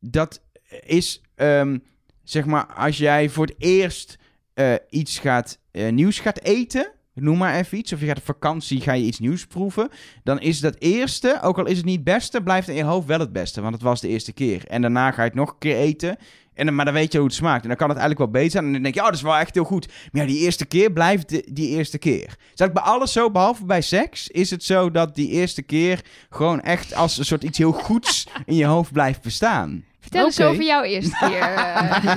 dat 0.00 0.42
is, 0.84 1.22
ehm, 1.34 1.78
zeg 2.22 2.44
maar, 2.44 2.66
als 2.66 2.98
jij 2.98 3.28
voor 3.28 3.46
het 3.46 3.54
eerst 3.58 4.18
eh, 4.54 4.74
iets 4.88 5.18
gaat, 5.18 5.58
eh, 5.70 5.92
nieuws 5.92 6.18
gaat 6.18 6.40
eten, 6.40 6.92
noem 7.14 7.38
maar 7.38 7.54
even 7.54 7.78
iets, 7.78 7.92
of 7.92 8.00
je 8.00 8.06
gaat 8.06 8.18
op 8.18 8.24
vakantie, 8.24 8.80
ga 8.80 8.92
je 8.92 9.04
iets 9.04 9.18
nieuws 9.18 9.46
proeven, 9.46 9.88
dan 10.24 10.40
is 10.40 10.60
dat 10.60 10.76
eerste, 10.78 11.38
ook 11.42 11.58
al 11.58 11.66
is 11.66 11.76
het 11.76 11.86
niet 11.86 11.94
het 11.94 12.04
beste, 12.04 12.42
blijft 12.42 12.68
in 12.68 12.74
je 12.74 12.82
hoofd 12.84 13.06
wel 13.06 13.18
het 13.20 13.32
beste, 13.32 13.60
want 13.60 13.74
het 13.74 13.82
was 13.82 14.00
de 14.00 14.08
eerste 14.08 14.32
keer. 14.32 14.66
En 14.68 14.80
daarna 14.82 15.10
ga 15.10 15.22
je 15.22 15.28
het 15.28 15.36
nog 15.38 15.50
een 15.50 15.58
keer 15.58 15.76
eten, 15.76 16.16
en 16.54 16.66
dan, 16.66 16.74
maar 16.74 16.84
dan 16.84 16.94
weet 16.94 17.12
je 17.12 17.18
hoe 17.18 17.26
het 17.26 17.36
smaakt. 17.36 17.62
En 17.62 17.68
dan 17.68 17.76
kan 17.76 17.88
het 17.88 17.98
eigenlijk 17.98 18.32
wel 18.32 18.42
beter 18.42 18.50
zijn. 18.52 18.64
En 18.66 18.72
dan 18.72 18.82
denk 18.82 18.94
je, 18.94 19.00
oh, 19.00 19.06
dat 19.06 19.14
is 19.16 19.22
wel 19.22 19.36
echt 19.36 19.54
heel 19.54 19.64
goed. 19.64 19.86
Maar 20.12 20.22
ja, 20.22 20.28
die 20.28 20.38
eerste 20.38 20.64
keer 20.66 20.92
blijft 20.92 21.28
de- 21.28 21.48
die 21.52 21.68
eerste 21.68 21.98
keer. 21.98 22.36
Dat 22.54 22.72
bij 22.72 22.82
alles 22.82 23.12
zo, 23.12 23.30
behalve 23.30 23.64
bij 23.64 23.80
seks, 23.80 24.28
is 24.28 24.50
het 24.50 24.64
zo 24.64 24.90
dat 24.90 25.14
die 25.14 25.28
eerste 25.28 25.62
keer 25.62 26.00
gewoon 26.30 26.60
echt 26.60 26.94
als 26.94 27.18
een 27.18 27.24
soort 27.24 27.42
iets 27.44 27.58
heel 27.58 27.72
goeds 27.72 28.26
in 28.46 28.54
je 28.54 28.64
hoofd 28.64 28.92
blijft 28.92 29.22
bestaan. 29.22 29.84
Vertel 30.00 30.24
eens 30.24 30.40
over 30.40 30.64
jouw 30.64 30.82
eerste 30.82 31.16
keer. 31.28 31.40
eh. 31.40 32.16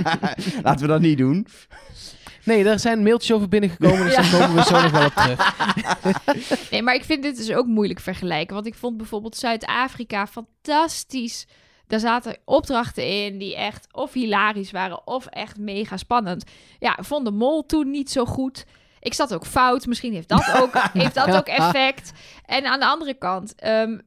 Laten 0.64 0.82
we 0.82 0.88
dat 0.88 1.02
niet 1.02 1.18
doen. 1.18 1.48
Nee, 2.46 2.64
daar 2.64 2.80
zijn 2.80 3.04
mailtjes 3.04 3.32
over 3.36 3.48
binnengekomen, 3.50 4.04
dus 4.06 4.16
Ja. 4.16 4.22
daar 4.22 4.40
komen 4.40 4.56
we 4.56 4.64
zo 4.64 4.82
nog 4.82 4.92
wel 4.92 5.06
op 5.06 5.14
terug. 5.14 5.54
Nee, 6.72 6.82
maar 6.82 6.96
ik 6.96 7.04
vind 7.04 7.24
dit 7.24 7.38
dus 7.38 7.52
ook 7.52 7.66
moeilijk 7.66 8.00
vergelijken. 8.00 8.54
Want 8.56 8.68
ik 8.68 8.76
vond 8.76 8.98
bijvoorbeeld 8.98 9.36
Zuid-Afrika 9.38 10.28
fantastisch. 10.28 11.48
Daar 11.88 12.00
zaten 12.00 12.38
opdrachten 12.46 13.08
in 13.26 13.38
die 13.38 13.56
echt 13.56 13.88
of 13.92 14.14
hilarisch 14.14 14.72
waren 14.72 15.08
of 15.08 15.26
echt 15.26 15.58
mega 15.58 15.98
spannend. 15.98 16.44
Ja, 16.80 16.98
ik 16.98 17.04
vond 17.04 17.26
de 17.26 17.32
mol 17.32 17.66
toen 17.66 17.92
niet 17.92 18.12
zo 18.12 18.26
goed. 18.26 18.66
Ik 19.00 19.14
zat 19.14 19.34
ook 19.34 19.46
fout. 19.46 19.86
Misschien 19.86 20.14
heeft 20.14 20.30
dat 20.30 20.54
ook, 20.62 20.74
heeft 20.94 21.16
dat 21.16 21.36
ook 21.36 21.48
effect. 21.60 22.12
En 22.46 22.66
aan 22.66 22.80
de 22.80 22.86
andere 22.86 23.14
kant, 23.14 23.56
ehm, 23.56 23.98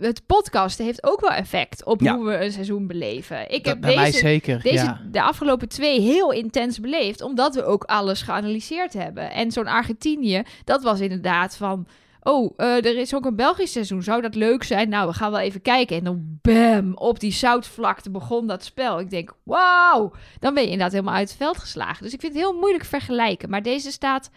het 0.00 0.26
podcasten 0.26 0.84
heeft 0.84 1.04
ook 1.04 1.20
wel 1.20 1.30
effect 1.30 1.84
op 1.84 2.00
Ja. 2.00 2.16
hoe 2.16 2.24
we 2.24 2.44
een 2.44 2.52
seizoen 2.52 2.86
beleven. 2.86 3.50
Ik 3.50 3.64
heb 3.64 3.80
Bij 3.80 3.96
deze, 3.96 4.18
zeker, 4.18 4.62
deze 4.62 4.84
ja. 4.84 5.00
de 5.10 5.22
afgelopen 5.22 5.68
twee 5.68 6.00
heel 6.00 6.32
intens 6.32 6.80
beleefd, 6.80 7.20
omdat 7.22 7.54
we 7.54 7.64
ook 7.64 7.84
alles 7.84 8.22
geanalyseerd 8.22 8.92
hebben. 8.92 9.30
En 9.30 9.50
zo'n 9.52 9.66
Argentinië, 9.66 10.42
dat 10.64 10.82
was 10.82 11.00
inderdaad 11.00 11.56
van. 11.56 11.86
Oh, 12.26 12.52
eh, 12.56 12.76
er 12.76 12.96
is 12.96 13.14
ook 13.14 13.24
een 13.24 13.36
Belgisch 13.36 13.72
seizoen. 13.72 14.02
Zou 14.02 14.22
dat 14.22 14.34
leuk 14.34 14.62
zijn? 14.62 14.88
Nou, 14.88 15.08
we 15.08 15.14
gaan 15.14 15.30
wel 15.30 15.40
even 15.40 15.62
kijken. 15.62 15.96
En 15.96 16.04
dan 16.04 16.38
bam, 16.42 16.96
op 16.96 17.20
die 17.20 17.32
zoutvlakte 17.32 18.10
begon 18.10 18.46
dat 18.46 18.64
spel. 18.64 19.00
Ik 19.00 19.10
denk, 19.10 19.34
wauw, 19.42 20.12
dan 20.38 20.54
ben 20.54 20.62
je 20.62 20.68
inderdaad 20.68 20.92
helemaal 20.92 21.14
uit 21.14 21.28
het 21.28 21.38
veld 21.38 21.58
geslagen. 21.58 22.02
Dus 22.02 22.12
ik 22.12 22.20
vind 22.20 22.32
het 22.34 22.42
heel 22.42 22.58
moeilijk 22.58 22.84
vergelijken. 22.84 23.50
Maar 23.50 23.62
deze 23.62 23.90
staat 23.90 24.30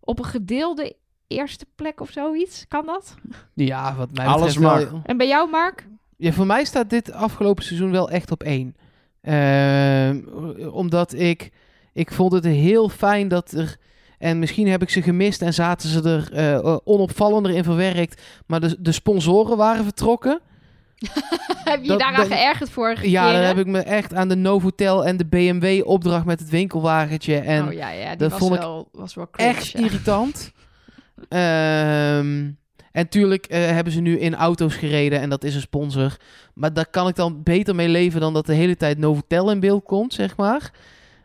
op 0.00 0.18
een 0.18 0.24
gedeelde 0.24 0.96
eerste 1.28 1.66
plek 1.74 2.00
of 2.00 2.10
zoiets. 2.10 2.64
Kan 2.68 2.86
dat? 2.86 3.14
Ja, 3.54 3.94
wat 3.94 4.08
mij 4.12 4.26
Alles 4.26 4.54
betreft 4.54 4.82
wel- 4.84 4.92
mag. 4.92 5.02
En 5.04 5.16
bij 5.16 5.28
jou, 5.28 5.50
Mark? 5.50 5.86
Ja, 6.16 6.32
voor 6.32 6.46
mij 6.46 6.64
staat 6.64 6.90
dit 6.90 7.12
afgelopen 7.12 7.64
seizoen 7.64 7.90
wel 7.90 8.10
echt 8.10 8.30
op 8.30 8.42
één. 8.42 8.76
Ehm, 9.20 10.20
omdat 10.70 11.12
ik, 11.12 11.50
ik 11.92 12.12
vond 12.12 12.32
het 12.32 12.44
heel 12.44 12.88
fijn 12.88 13.28
dat 13.28 13.50
er... 13.52 13.76
En 14.18 14.38
misschien 14.38 14.68
heb 14.68 14.82
ik 14.82 14.90
ze 14.90 15.02
gemist 15.02 15.42
en 15.42 15.54
zaten 15.54 15.88
ze 15.88 16.02
er 16.02 16.32
eh, 16.32 16.76
onopvallender 16.84 17.52
in 17.52 17.64
verwerkt. 17.64 18.22
Maar 18.46 18.60
de, 18.60 18.76
de 18.80 18.92
sponsoren 18.92 19.56
waren 19.56 19.84
vertrokken. 19.84 20.40
Heb 21.64 21.82
je 21.82 21.88
Dat- 21.88 21.98
daaraan 21.98 22.28
dat- 22.28 22.38
geërgerd 22.38 22.70
vorige 22.70 23.10
Ja, 23.10 23.32
dan 23.32 23.40
heb 23.42 23.58
ik 23.58 23.66
me 23.66 23.78
echt 23.78 24.14
aan 24.14 24.28
de 24.28 24.34
Novotel 24.36 25.04
en 25.06 25.16
de 25.16 25.24
BMW 25.26 25.86
opdracht 25.88 26.24
met 26.24 26.40
het 26.40 26.48
winkelwagentje. 26.48 27.36
En 27.38 27.66
oh 27.66 27.72
ja, 27.72 27.90
ja, 27.90 28.08
die 28.08 28.16
dat 28.16 28.30
was, 28.30 28.38
vond 28.40 28.54
ik 28.54 28.60
wel, 28.60 28.88
was 28.92 29.14
wel 29.14 29.30
cringe, 29.30 29.50
echt 29.50 29.66
ja. 29.68 29.78
irritant. 29.80 30.52
Ehm, 31.28 32.50
en 32.92 33.08
tuurlijk 33.08 33.46
eh, 33.46 33.58
hebben 33.66 33.92
ze 33.92 34.00
nu 34.00 34.18
in 34.18 34.34
auto's 34.34 34.74
gereden 34.74 35.20
en 35.20 35.30
dat 35.30 35.44
is 35.44 35.54
een 35.54 35.60
sponsor. 35.60 36.16
Maar 36.54 36.72
daar 36.72 36.86
kan 36.90 37.08
ik 37.08 37.14
dan 37.14 37.42
beter 37.42 37.74
mee 37.74 37.88
leven 37.88 38.20
dan 38.20 38.34
dat 38.34 38.46
de 38.46 38.54
hele 38.54 38.76
tijd 38.76 38.98
Novotel 38.98 39.50
in 39.50 39.60
beeld 39.60 39.84
komt, 39.84 40.12
zeg 40.14 40.36
maar. 40.36 40.72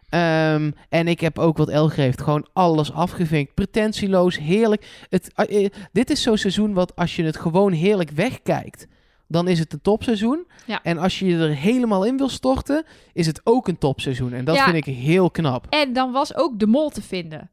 Ehm, 0.10 0.72
en 0.90 1.08
ik 1.08 1.20
heb 1.20 1.40
ook 1.40 1.58
wat 1.58 1.70
Elger 1.70 2.00
heeft. 2.00 2.22
Gewoon 2.22 2.48
alles 2.54 2.92
afgevinkt. 2.94 3.54
Pretentieloos, 3.54 4.38
heerlijk. 4.38 5.06
Het, 5.10 5.32
eh, 5.36 5.66
eh, 5.66 5.72
dit 5.92 6.10
is 6.10 6.22
zo'n 6.22 6.38
seizoen 6.38 6.74
wat 6.74 6.96
als 6.96 7.16
je 7.16 7.24
het 7.24 7.38
gewoon 7.38 7.72
heerlijk 7.72 8.10
wegkijkt, 8.10 8.88
dan 9.28 9.48
is 9.48 9.60
het 9.60 9.74
een 9.74 9.82
topseizoen. 9.82 10.48
Ja. 10.66 10.80
En 10.84 10.98
als 10.98 11.20
je 11.20 11.26
je 11.26 11.38
er 11.38 11.56
helemaal 11.56 12.06
in 12.06 12.18
wil 12.18 12.30
storten, 12.30 12.86
is 13.14 13.26
het 13.26 13.42
ook 13.44 13.68
een 13.68 13.78
topseizoen. 13.78 14.34
En 14.34 14.46
dat 14.46 14.56
Ja. 14.56 14.64
vind 14.64 14.88
ik 14.88 14.96
heel 14.96 15.32
knap. 15.32 15.66
En 15.70 15.94
dan 15.94 16.12
was 16.12 16.36
ook 16.36 16.60
de 16.60 16.68
mol 16.68 16.90
te 16.90 17.02
vinden. 17.02 17.50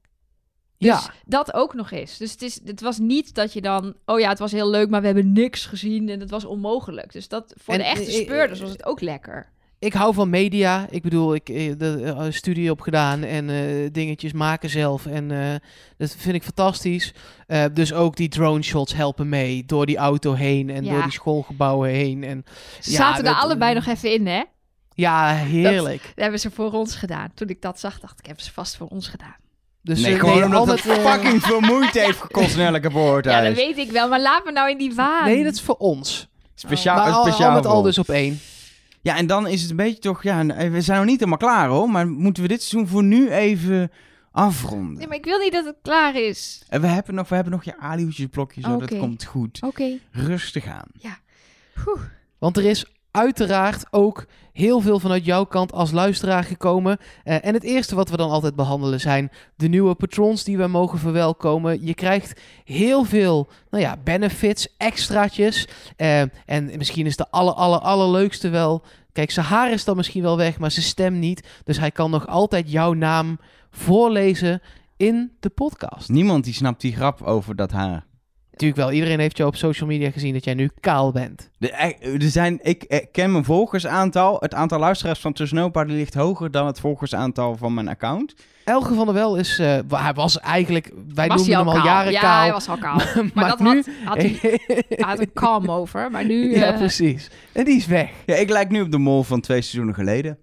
Ja. 0.79 0.97
Dus 0.97 1.09
dat 1.25 1.55
ook 1.55 1.75
nog 1.75 1.91
eens. 1.91 2.17
Dus 2.17 2.31
het, 2.31 2.43
is, 2.43 2.61
het 2.65 2.81
was 2.81 2.99
niet 2.99 3.35
dat 3.35 3.53
je 3.53 3.61
dan... 3.61 3.95
Oh 4.05 4.21
ja, 4.21 4.29
het 4.29 4.39
was 4.39 4.53
heel 4.53 4.71
leuk, 4.71 4.89
maar 4.91 5.01
we 5.01 5.07
hebben 5.07 5.33
niks 5.33 5.67
gezien 5.67 6.09
en 6.09 6.21
het 6.21 6.31
was 6.31 6.45
onmogelijk. 6.45 7.13
Dus 7.13 7.29
dat, 7.29 7.55
voor 7.63 7.75
En, 7.75 7.81
de 7.81 7.87
echte 7.87 8.11
eh, 8.11 8.17
eh, 8.19 8.23
speurders 8.25 8.61
was 8.61 8.71
het 8.71 8.85
ook 8.87 9.01
lekker. 9.01 9.55
Ik 9.79 9.93
hou 9.93 10.15
van 10.15 10.31
media. 10.31 10.87
Ik 10.91 11.03
bedoel, 11.03 11.35
ik 11.35 11.47
heb 11.49 11.79
de 11.79 12.03
eh, 12.03 12.25
studie 12.31 12.71
opgedaan 12.71 13.23
en 13.23 13.51
eh, 13.51 13.89
dingetjes 13.93 14.33
maken 14.33 14.71
zelf. 14.71 15.07
En 15.07 15.31
eh, 15.31 15.55
dat 15.97 16.15
vind 16.19 16.35
ik 16.35 16.43
fantastisch. 16.43 17.13
Eh, 17.47 17.65
dus 17.73 17.93
ook 17.93 18.17
die 18.17 18.29
drone 18.29 18.63
shots 18.63 18.95
helpen 18.95 19.29
mee 19.29 19.65
door 19.67 19.87
die 19.87 19.97
auto 19.97 20.33
heen 20.33 20.71
en 20.71 20.85
Ja. 20.85 20.93
door 20.93 21.03
die 21.03 21.13
schoolgebouwen 21.13 21.91
heen. 21.91 22.25
En 22.25 22.45
Ze 22.81 22.91
Ja, 22.91 22.97
zaten 22.97 23.25
er 23.25 23.33
dat- 23.33 23.43
allebei 23.43 23.75
nog 23.75 23.87
even 23.87 24.13
in, 24.13 24.27
hè? 24.27 24.43
ja, 24.95 25.35
heerlijk. 25.35 26.03
Dat 26.03 26.13
hebben 26.15 26.41
ze 26.41 26.51
voor 26.51 26.73
ons 26.73 26.95
gedaan. 26.97 27.31
Toen 27.35 27.49
ik 27.49 27.63
dat 27.63 27.81
zag, 27.81 28.01
dacht 28.01 28.19
ik, 28.19 28.27
hebben 28.27 28.45
ze 28.45 28.53
vast 28.53 28.77
voor 28.77 28.87
ons 28.89 29.09
gedaan. 29.09 29.37
Dus 29.87 30.01
nee, 30.01 30.13
eh, 30.13 30.21
gewoon 30.21 30.35
nee, 30.35 30.45
omdat 30.45 30.61
al 30.61 30.67
het 30.67 30.87
eh, 30.87 31.13
fucking 31.13 31.43
veel 31.43 31.61
moeite 31.61 32.01
heeft 32.01 32.21
gekost 32.21 32.57
in 32.57 32.61
elke 32.61 32.91
Ja, 33.31 33.43
dat 33.43 33.55
weet 33.55 33.79
ik 33.79 33.91
wel. 33.91 34.09
Maar 34.09 34.21
laat 34.21 34.45
me 34.45 34.53
nou 34.53 34.71
in 34.71 34.79
die 34.79 34.95
waan. 34.95 35.25
Nee, 35.25 35.45
dat 35.45 35.53
is 35.53 35.61
voor 35.61 35.75
ons. 35.75 36.29
Speciaal, 36.55 36.97
maar 36.97 37.13
al, 37.13 37.25
speciaal 37.25 37.49
al 37.49 37.55
met 37.55 37.67
al 37.67 37.83
dus 37.83 37.99
op 37.99 38.09
één. 38.09 38.41
Ja, 39.01 39.17
en 39.17 39.27
dan 39.27 39.47
is 39.47 39.61
het 39.61 39.71
een 39.71 39.77
beetje 39.77 39.99
toch... 39.99 40.23
Ja, 40.23 40.47
we 40.71 40.81
zijn 40.81 40.99
nog 40.99 41.07
niet 41.07 41.19
helemaal 41.19 41.39
klaar 41.39 41.69
hoor. 41.69 41.91
Maar 41.91 42.09
moeten 42.09 42.43
we 42.43 42.49
dit 42.49 42.63
seizoen 42.63 42.91
voor 42.91 43.03
nu 43.03 43.31
even 43.31 43.91
afronden? 44.33 44.99
Nee, 44.99 45.07
maar 45.07 45.17
ik 45.17 45.25
wil 45.25 45.39
niet 45.39 45.53
dat 45.53 45.65
het 45.65 45.77
klaar 45.83 46.15
is. 46.15 46.63
En 46.69 46.81
we 46.81 46.87
hebben 46.87 47.15
nog, 47.15 47.29
we 47.29 47.35
hebben 47.35 47.53
nog 47.53 47.65
je 47.65 47.79
alihoedjes 47.79 48.27
blokjes. 48.31 48.65
Zo, 48.65 48.75
Oké. 48.75 48.87
Dat 48.87 48.99
komt 48.99 49.25
goed. 49.25 49.59
Oké. 49.63 49.99
Rustig 50.11 50.67
aan. 50.67 50.91
Oeh. 51.87 52.01
Want 52.39 52.57
er 52.57 52.65
is 52.65 52.85
uiteraard 53.17 53.87
ook 53.91 54.27
heel 54.53 54.81
veel 54.81 54.99
vanuit 54.99 55.25
jouw 55.25 55.45
kant 55.45 55.73
als 55.73 55.91
luisteraar 55.91 56.45
gekomen. 56.45 56.99
Eh, 57.25 57.45
en 57.45 57.55
het 57.55 57.63
eerste 57.63 57.95
wat 57.95 58.11
we 58.11 58.17
dan 58.17 58.31
altijd 58.31 58.55
behandelen 58.55 59.01
zijn 59.01 59.31
de 59.57 59.69
nieuwe 59.69 59.95
patrons 59.95 60.45
die 60.45 60.57
we 60.57 60.67
mogen 60.67 60.99
verwelkomen. 60.99 61.87
Je 61.87 61.95
krijgt 61.95 62.41
heel 62.65 63.05
veel 63.05 63.49
nou 63.71 63.83
ja, 63.83 63.97
benefits, 64.05 64.77
extraatjes. 64.77 65.69
Eh, 65.97 66.21
en 66.47 66.71
misschien 66.77 67.07
is 67.07 67.17
de 67.17 67.31
aller, 67.31 67.55
aller, 67.55 67.79
allerleukste 67.79 68.49
wel... 68.49 68.83
Kijk, 69.13 69.31
zijn 69.31 69.47
haar 69.47 69.73
is 69.73 69.85
dan 69.85 69.97
misschien 69.97 70.23
wel 70.23 70.37
weg, 70.37 70.59
maar 70.59 70.71
zijn 70.71 70.85
stem 70.85 71.19
niet. 71.19 71.49
Dus 71.65 71.79
hij 71.79 71.91
kan 71.91 72.11
nog 72.11 72.27
altijd 72.27 72.71
jouw 72.71 72.93
naam 72.93 73.39
voorlezen 73.71 74.63
in 74.97 75.33
de 75.41 75.49
podcast. 75.49 76.09
Niemand 76.09 76.45
die 76.45 76.55
snapt 76.55 76.81
die 76.81 76.95
grap 76.95 77.23
over 77.23 77.57
dat 77.57 77.71
haar. 77.71 78.05
Natuurlijk 78.57 78.81
wel, 78.81 78.93
iedereen 78.93 79.19
heeft 79.21 79.37
jou 79.37 79.49
op 79.49 79.57
social 79.57 79.89
media 79.89 80.11
gezien 80.11 80.33
dat 80.33 80.45
jij 80.45 80.55
nu 80.55 80.71
kaal 80.81 81.13
bent. 81.13 81.51
De, 81.59 81.71
eh, 81.73 82.15
er 82.15 82.23
zijn, 82.31 82.59
ik 82.63 83.07
ken 83.13 83.33
mijn 83.33 83.45
volgersaantal. 83.45 84.37
Het 84.41 84.55
aantal 84.55 84.79
luisteraars 84.79 85.19
van 85.21 85.33
Tussenoopa 85.33 85.83
ligt 85.83 86.15
hoger 86.15 86.51
dan 86.51 86.67
het 86.67 86.81
volgersaantal 86.81 87.57
van 87.57 87.75
mijn 87.75 87.89
account. 87.89 88.35
Elge 88.65 88.95
van 88.95 89.05
der 89.05 89.15
Wel 89.15 89.37
is, 89.37 89.59
eh, 89.59 89.79
wa- 89.89 90.03
hij 90.03 90.13
was 90.15 90.41
eigenlijk, 90.41 90.93
wij 91.15 91.27
Was 91.29 91.37
noemden 91.37 91.57
hij 91.57 91.65
hem 91.73 91.81
al 91.81 91.85
jaren 91.87 92.13
ja, 92.13 92.21
kaal. 92.21 92.41
hij 92.41 92.53
was 92.53 92.69
al 92.69 92.77
kaal. 92.79 92.97
maar, 93.15 93.31
Maar 93.35 93.49
dat 93.49 93.59
nu- 93.59 93.67
had, 93.77 93.87
had 94.05 94.17
hij, 94.23 94.61
had 95.09 95.21
een 95.21 95.33
calm 95.35 95.71
over. 95.71 96.11
Maar 96.11 96.25
nu... 96.25 96.57
ja, 96.57 96.73
eh, 96.73 96.77
precies. 96.79 97.31
En 97.53 97.65
die 97.65 97.77
is 97.77 97.87
weg. 97.87 98.11
Ja, 98.27 98.35
ik 98.35 98.49
lijk 98.51 98.71
nu 98.71 98.81
op 98.81 98.91
de 98.91 98.99
mol 98.99 99.23
van 99.23 99.41
twee 99.41 99.61
seizoenen 99.61 99.95
geleden. 99.95 100.39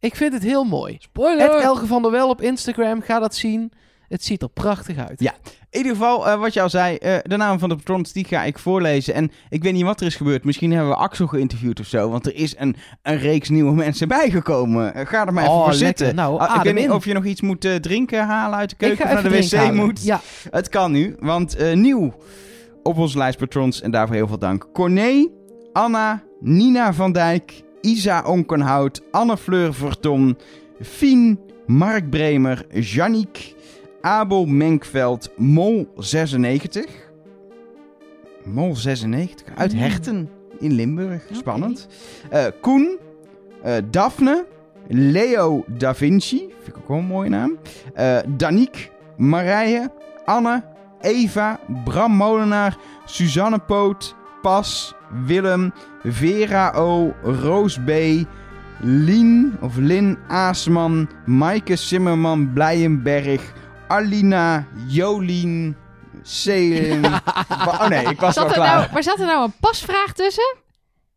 Ik 0.00 0.16
vind 0.16 0.32
het 0.32 0.42
heel 0.42 0.64
mooi. 0.64 0.96
Spoiler! 0.98 1.52
Het 1.52 1.62
Elge 1.62 1.86
van 1.86 2.02
der 2.02 2.10
Wel 2.10 2.28
op 2.28 2.40
Instagram, 2.40 3.00
ga 3.02 3.18
dat 3.18 3.34
zien. 3.34 3.72
Het 4.12 4.24
ziet 4.24 4.42
er 4.42 4.48
prachtig 4.48 4.96
uit. 4.96 5.20
Ja. 5.20 5.32
In 5.70 5.78
ieder 5.78 5.92
geval, 5.92 6.28
eh, 6.28 6.38
wat 6.40 6.52
je 6.54 6.60
al 6.62 6.70
zei, 6.70 6.96
eh, 6.96 7.16
de 7.22 7.36
naam 7.36 7.58
van 7.58 7.68
de 7.68 7.76
patrons, 7.76 8.12
die 8.12 8.24
ga 8.24 8.42
ik 8.44 8.58
voorlezen. 8.58 9.14
En 9.14 9.30
ik 9.48 9.62
weet 9.62 9.72
niet 9.72 9.82
wat 9.84 10.00
er 10.00 10.06
is 10.06 10.14
gebeurd. 10.16 10.44
Misschien 10.44 10.70
hebben 10.72 10.88
we 10.90 10.96
Axel 10.96 11.26
geïnterviewd 11.26 11.80
of 11.80 11.86
zo. 11.86 12.10
Want 12.10 12.26
er 12.26 12.34
is 12.34 12.54
een, 12.58 12.76
een 13.02 13.18
reeks 13.18 13.48
nieuwe 13.48 13.72
mensen 13.84 14.08
bijgekomen. 14.08 14.94
Eh, 14.94 15.06
ga 15.06 15.26
er 15.26 15.32
maar 15.32 15.42
even 15.42 15.54
Oh, 15.56 15.62
voor 15.64 15.72
lekker. 15.72 15.86
zitten. 15.86 16.14
Nou, 16.14 16.38
Ah, 16.40 16.56
ik 16.56 16.62
weet 16.62 16.74
niet 16.74 16.90
of 16.90 17.04
je 17.04 17.12
nog 17.12 17.24
iets 17.24 17.40
moet 17.40 17.66
drinken 17.80 18.26
halen 18.26 18.58
uit 18.58 18.70
de 18.70 18.76
keuken 18.76 19.04
of 19.04 19.12
naar 19.12 19.22
de 19.22 19.28
wc 19.28 19.52
halen. 19.52 19.74
moet. 19.76 20.04
Ja, 20.04 20.20
Het 20.50 20.68
kan 20.68 20.92
nu, 20.92 21.16
want 21.20 21.56
nieuw 21.74 22.14
op 22.82 22.98
onze 22.98 23.18
lijst 23.18 23.38
patrons. 23.38 23.80
En 23.80 23.90
daarvoor 23.90 24.16
heel 24.16 24.26
veel 24.28 24.38
dank. 24.38 24.66
Corné, 24.72 25.28
Anna, 25.72 26.22
Nina 26.40 26.92
van 26.92 27.12
Dijk, 27.12 27.62
Isa 27.80 28.22
Onkenhout, 28.26 29.02
Anne 29.10 29.36
Fleur 29.36 29.74
Verton, 29.74 30.38
Fien, 30.82 31.38
Mark 31.66 32.10
Bremer, 32.10 32.66
Janniek, 32.80 33.54
Abel 34.02 34.46
Menkveld, 34.46 35.30
Mol96. 35.40 36.84
Mol96, 38.44 39.44
uit 39.56 39.72
Mm. 39.72 39.78
Herten 39.78 40.28
in 40.58 40.72
Limburg. 40.72 41.22
Spannend. 41.32 41.86
Eh, 42.30 42.44
Koen, 42.60 42.98
eh, 43.62 43.74
Daphne, 43.90 44.44
Leo 44.88 45.64
Da 45.66 45.94
Vinci, 45.94 46.38
vind 46.62 46.66
ik 46.66 46.76
ook 46.76 46.88
wel 46.88 46.98
een 46.98 47.04
mooie 47.04 47.28
naam. 47.28 47.58
Eh 47.94 48.18
Daniek, 48.36 48.90
Marije, 49.16 49.90
Anne, 50.24 50.62
Eva, 51.00 51.60
Bram 51.84 52.12
Molenaar, 52.12 52.76
Suzanne 53.04 53.58
Poot, 53.58 54.14
Pas, 54.42 54.94
Willem, 55.26 55.72
Vera 56.02 56.72
O, 56.76 57.14
Roos 57.22 57.84
B, 57.84 57.90
Lien 58.80 59.56
of 59.60 59.76
Lin 59.76 60.18
Aasman, 60.28 61.08
Maaike 61.26 61.76
Simmerman 61.76 62.52
Blijenberg, 62.52 63.52
Alina, 63.96 64.66
Jolien, 64.88 65.76
Selim. 66.22 67.04
Oh 67.68 67.88
nee, 67.88 68.04
ik 68.06 68.20
was 68.20 68.34
Zat 68.34 68.44
al 68.44 68.48
er 68.50 68.54
klaar. 68.56 68.76
nou, 68.78 68.92
maar 68.92 69.02
zat 69.02 69.18
er 69.20 69.26
nou 69.26 69.44
een 69.44 69.52
pasvraag 69.60 70.12
tussen? 70.12 70.56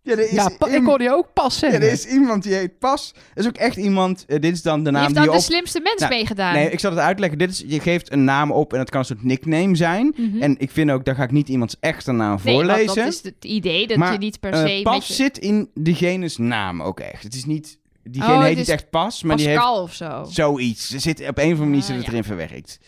Ja, 0.02 0.12
er 0.12 0.20
is 0.20 0.32
ja 0.32 0.50
pa- 0.58 0.68
ik 0.68 0.84
hoorde 0.86 1.04
je 1.04 1.12
ook 1.12 1.34
pas 1.34 1.54
ja, 1.54 1.60
zeggen. 1.60 1.82
er 1.82 1.92
is 1.92 2.06
iemand 2.06 2.44
die 2.44 2.54
heet 2.54 2.80
Pas. 2.80 3.14
Er 3.34 3.42
is 3.42 3.48
ook 3.48 3.56
echt 3.56 3.76
iemand, 3.76 4.26
eh, 4.28 4.40
dit 4.40 4.54
is 4.54 4.62
dan 4.62 4.78
de 4.78 4.84
Die 4.84 4.92
naam 4.92 5.02
heeft 5.02 5.16
die 5.16 5.24
dan 5.26 5.34
je 5.34 5.40
de 5.40 5.46
op... 5.46 5.52
slimste 5.52 5.80
mens 5.80 6.00
Nou, 6.00 6.14
meegedaan. 6.14 6.54
Nee, 6.54 6.70
ik 6.72 6.80
zal 6.80 6.92
het 6.92 7.00
uitleggen. 7.00 7.38
Dit 7.38 7.50
is, 7.50 7.64
je 7.68 7.80
geeft 7.80 8.12
een 8.12 8.24
naam 8.24 8.52
op 8.52 8.74
en 8.74 8.80
het 8.80 8.90
kan 8.90 9.00
een 9.00 9.06
soort 9.06 9.24
nickname 9.24 9.76
zijn. 9.76 10.14
Mhm. 10.18 10.42
En 10.42 10.56
ik 10.60 10.72
vind 10.72 10.92
ook, 10.92 11.06
daar 11.06 11.16
ga 11.16 11.24
ik 11.24 11.32
niet 11.32 11.50
iemands 11.50 11.76
echte 11.80 12.12
naam 12.12 12.40
nee, 12.44 12.56
want 12.56 12.68
voorlezen. 12.68 12.96
dat 12.96 13.14
is 13.14 13.24
het 13.24 13.46
idee 13.46 13.88
dat 13.88 13.98
Maar, 13.98 14.12
je 14.12 14.18
niet 14.18 14.40
per 14.40 14.52
Eh, 14.54 14.60
se... 14.66 14.74
met 14.74 14.84
pas 14.84 15.08
je- 15.08 15.14
zit 15.14 15.38
in 15.38 15.70
degene's 15.74 16.38
naam 16.38 16.82
ook 16.82 17.00
echt. 17.00 17.24
Het 17.24 17.34
is 17.36 17.46
niet... 17.46 17.78
Diegene 18.10 18.34
Oh, 18.34 18.44
heet 18.44 18.58
niet 18.58 18.70
echt 18.70 18.90
Pas, 18.90 19.24
maar 19.24 19.38
die 19.38 19.48
heeft 19.48 19.66
of 19.66 19.94
zo. 19.94 20.24
zoiets. 20.30 20.94
Er 20.94 21.00
zit, 21.00 21.20
op 21.20 21.38
een 21.38 21.44
of 21.46 21.60
andere 21.60 21.60
manier 21.66 21.80
Ah, 21.82 21.86
zit 21.86 21.96
het 21.96 22.06
ja. 22.06 22.12
erin 22.12 22.24
verwerkt. 22.24 22.80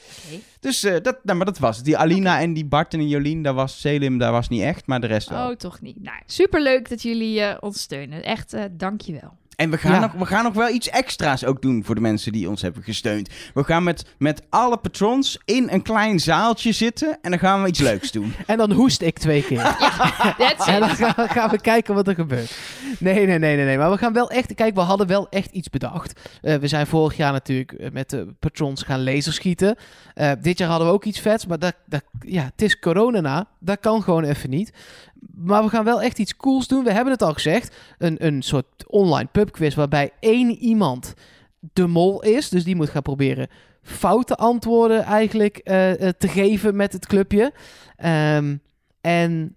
Dus 0.60 0.84
eh, 0.84 1.02
dat, 1.02 1.18
nou, 1.24 1.38
maar 1.38 1.46
dat 1.46 1.58
was 1.60 1.76
het. 1.76 1.86
Die 1.86 1.98
Alina 1.98 2.40
en 2.42 2.54
die 2.54 2.66
Bart 2.66 2.94
en 2.94 3.00
die 3.00 3.08
Jolien, 3.08 3.42
daar 3.44 3.54
was 3.54 3.80
Selim, 3.82 4.18
daar 4.18 4.32
was 4.32 4.48
niet 4.50 4.62
echt, 4.62 4.88
maar 4.88 5.02
de 5.02 5.08
rest 5.08 5.30
wel. 5.30 5.50
Oh, 5.50 5.56
toch 5.56 5.82
niet. 5.82 6.04
Nou, 6.04 6.18
superleuk 6.26 6.90
dat 6.90 7.02
jullie 7.02 7.42
eh, 7.42 7.58
ons 7.60 7.82
steunen. 7.82 8.24
Echt, 8.24 8.54
eh 8.54 8.64
dankjewel. 8.72 9.38
En 9.58 9.70
we 9.70 9.78
gaan, 9.78 9.92
Ja. 9.92 10.00
nog, 10.00 10.12
we 10.12 10.26
gaan 10.26 10.44
nog 10.44 10.54
wel 10.54 10.70
iets 10.70 10.90
extra's 10.90 11.44
ook 11.44 11.62
doen 11.62 11.84
voor 11.84 11.96
de 11.96 12.02
mensen 12.02 12.32
die 12.32 12.50
ons 12.50 12.62
hebben 12.62 12.84
gesteund. 12.84 13.30
We 13.54 13.64
gaan 13.64 13.84
met, 13.84 14.06
met 14.18 14.42
alle 14.50 14.78
patrons 14.78 15.40
in 15.46 15.68
een 15.72 15.82
klein 15.82 16.20
zaaltje 16.20 16.72
zitten 16.72 17.18
en 17.22 17.30
dan 17.30 17.40
gaan 17.40 17.62
we 17.62 17.68
iets 17.68 17.80
leuks 17.80 18.12
doen. 18.12 18.34
En 18.46 18.58
dan 18.58 18.72
hoest 18.72 19.02
ik 19.02 19.18
twee 19.20 19.44
keer. 19.44 19.60
En 20.66 20.80
dan 20.80 20.90
gaan 20.90 21.14
we, 21.16 21.28
gaan 21.28 21.50
we 21.50 21.62
kijken 21.62 21.96
wat 21.96 22.08
er 22.08 22.16
gebeurt. 22.16 22.58
Nee, 23.00 23.26
nee, 23.26 23.40
nee, 23.40 23.56
nee, 23.56 23.66
nee. 23.66 23.78
Maar 23.78 23.92
we 23.92 23.98
gaan 23.98 24.14
wel 24.14 24.30
echt... 24.30 24.54
Kijk, 24.54 24.76
we 24.76 24.82
hadden 24.82 25.08
wel 25.08 25.30
echt 25.30 25.52
iets 25.52 25.70
bedacht. 25.70 26.20
Eh, 26.42 26.56
we 26.56 26.68
zijn 26.68 26.88
vorig 26.88 27.18
jaar 27.18 27.32
natuurlijk 27.32 27.72
eh, 27.72 27.92
met 27.92 28.10
de 28.10 28.34
patrons 28.40 28.84
gaan 28.84 29.04
laserschieten. 29.04 29.76
Eh 30.14 30.32
dit 30.42 30.58
jaar 30.58 30.70
hadden 30.70 30.88
we 30.88 30.94
ook 30.94 31.06
iets 31.06 31.20
vets. 31.20 31.46
Maar 31.46 31.60
dat, 31.60 31.74
dat, 31.86 32.04
ja, 32.20 32.44
het 32.44 32.62
is 32.62 32.80
corona 32.80 33.20
na. 33.20 33.48
Dat 33.60 33.80
kan 33.80 34.04
gewoon 34.04 34.24
even 34.24 34.50
niet. 34.50 34.72
Maar 35.36 35.64
we 35.64 35.70
gaan 35.70 35.84
wel 35.84 36.02
echt 36.02 36.20
iets 36.20 36.36
cools 36.36 36.68
doen. 36.68 36.84
We 36.84 36.92
hebben 36.92 37.14
het 37.14 37.22
al 37.22 37.34
gezegd. 37.34 37.76
Een, 37.98 38.26
een 38.26 38.42
soort 38.42 38.88
online 38.88 39.30
pubquiz 39.32 39.76
waarbij 39.76 40.12
één 40.20 40.50
iemand 40.50 41.14
de 41.60 41.88
mol 41.88 42.24
is. 42.24 42.50
Dus 42.50 42.64
die 42.64 42.76
moet 42.76 42.90
gaan 42.90 43.02
proberen 43.02 43.50
foute 43.88 44.36
antwoorden 44.36 45.04
eigenlijk 45.04 45.58
eh, 45.58 46.08
eh, 46.08 46.14
te 46.18 46.28
geven 46.28 46.76
met 46.76 46.94
het 46.94 47.08
clubje. 47.08 47.54
Ehm, 47.98 48.56
en 49.02 49.56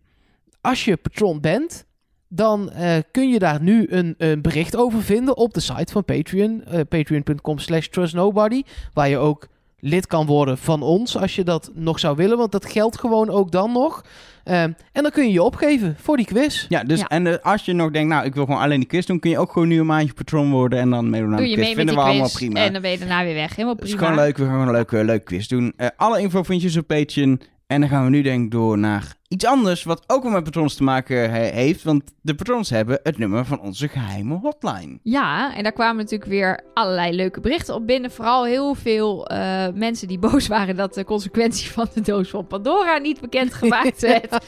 als 0.61 0.85
je 0.85 0.97
patron 0.97 1.41
bent, 1.41 1.87
dan 2.29 2.71
eh, 2.71 2.99
kun 3.11 3.31
je 3.31 3.39
daar 3.39 3.63
nu 3.63 3.87
een, 3.89 4.15
een 4.19 4.43
bericht 4.43 4.77
over 4.77 5.03
vinden 5.03 5.37
op 5.37 5.55
de 5.55 5.61
site 5.61 5.93
van 5.93 6.05
Patreon. 6.05 6.65
Patreon.com 6.89 7.59
slash 7.59 7.87
trustnobody. 7.87 8.63
Waar 8.93 9.09
je 9.09 9.19
ook 9.19 9.49
lid 9.81 10.07
kan 10.07 10.27
worden 10.27 10.59
van 10.59 10.83
ons 10.83 11.17
als 11.17 11.35
je 11.35 11.45
dat 11.45 11.71
nog 11.75 11.99
zou 11.99 12.17
willen. 12.17 12.39
Want 12.39 12.53
dat 12.53 12.67
geldt 12.67 12.99
gewoon 12.99 13.31
ook 13.31 13.51
dan 13.53 13.73
nog. 13.73 14.05
Ehm, 14.45 14.73
en 14.93 15.03
dan 15.03 15.11
kun 15.11 15.25
je 15.27 15.33
je 15.33 15.43
opgeven 15.43 15.95
voor 15.99 16.17
die 16.17 16.27
quiz. 16.27 16.67
Ja, 16.69 16.85
dus 16.85 16.99
Ja. 17.01 17.07
en 17.09 17.27
eh, 17.27 17.35
als 17.43 17.65
je 17.65 17.73
nog 17.73 17.91
denkt, 17.91 18.09
nou, 18.09 18.25
ik 18.25 18.35
wil 18.35 18.45
gewoon 18.45 18.61
alleen 18.61 18.79
die 18.79 18.89
quiz 18.89 19.07
doen, 19.07 19.19
kun 19.21 19.31
je 19.31 19.39
ook 19.39 19.53
gewoon 19.53 19.69
nu 19.69 19.79
een 19.81 19.87
maandje 19.87 20.15
patron 20.15 20.51
worden 20.51 20.79
en 20.79 20.91
dan 20.91 21.11
meedoen 21.11 21.31
aan 21.31 21.37
Doe 21.37 21.45
de 21.45 21.51
je 21.51 21.57
quiz. 21.57 21.67
mee 21.67 21.75
met 21.77 21.85
Vinden 21.85 21.95
die 21.95 22.05
we 22.05 22.11
allemaal 22.11 22.31
prima. 22.33 22.61
en 22.61 22.73
dan 22.73 22.83
ben 22.83 22.91
je 22.91 22.99
daarna 22.99 23.23
weer 23.25 23.35
weg. 23.35 23.51
Helemaal 23.51 23.75
Het 23.75 23.85
is 23.85 23.91
prima. 23.95 24.07
gewoon 24.09 24.25
leuk, 24.25 24.37
we 24.37 24.43
gaan 24.43 24.53
gewoon 24.53 24.67
een 24.67 24.73
leuke, 24.75 25.05
leuke 25.05 25.25
quiz 25.25 25.47
doen. 25.47 25.73
Eh, 25.77 25.87
alle 25.97 26.21
info 26.21 26.43
vind 26.43 26.61
je 26.61 26.67
dus 26.67 26.77
op 26.77 26.87
Patreon. 26.87 27.41
En 27.67 27.81
dan 27.81 27.89
gaan 27.89 28.05
we 28.05 28.11
nu 28.11 28.23
denk 28.23 28.45
ik 28.45 28.51
door 28.51 28.79
naar 28.79 29.15
iets 29.31 29.45
anders, 29.45 29.83
wat 29.83 30.05
ook 30.07 30.23
wel 30.23 30.33
met 30.33 30.45
patrons 30.45 30.75
te 30.75 30.83
maken 30.83 31.31
he- 31.31 31.51
heeft. 31.51 31.83
Want 31.83 32.03
de 32.23 32.35
patrons 32.35 32.71
hebben 32.71 33.01
het 33.03 33.19
nummer 33.19 33.45
van 33.45 33.61
onze 33.61 33.89
geheime 33.89 34.35
hotline. 34.35 34.99
Ja, 35.03 35.57
en 35.57 35.63
daar 35.63 35.73
kwamen 35.73 35.97
natuurlijk 35.97 36.31
weer 36.31 36.61
allerlei 36.75 37.13
leuke 37.17 37.41
berichten 37.41 37.75
op 37.75 37.87
binnen. 37.87 38.11
Vooral 38.11 38.45
heel 38.45 38.75
veel 38.75 39.27
eh, 39.27 39.67
mensen 39.75 40.09
die 40.09 40.19
boos 40.29 40.47
waren 40.47 40.77
dat 40.77 40.95
de 40.95 41.05
consequentie 41.05 41.71
van 41.71 41.87
de 41.95 42.01
doos 42.01 42.31
van 42.31 42.47
Pandora 42.47 42.99
niet 42.99 43.21
bekendgemaakt 43.21 44.01
werd. 44.13 44.45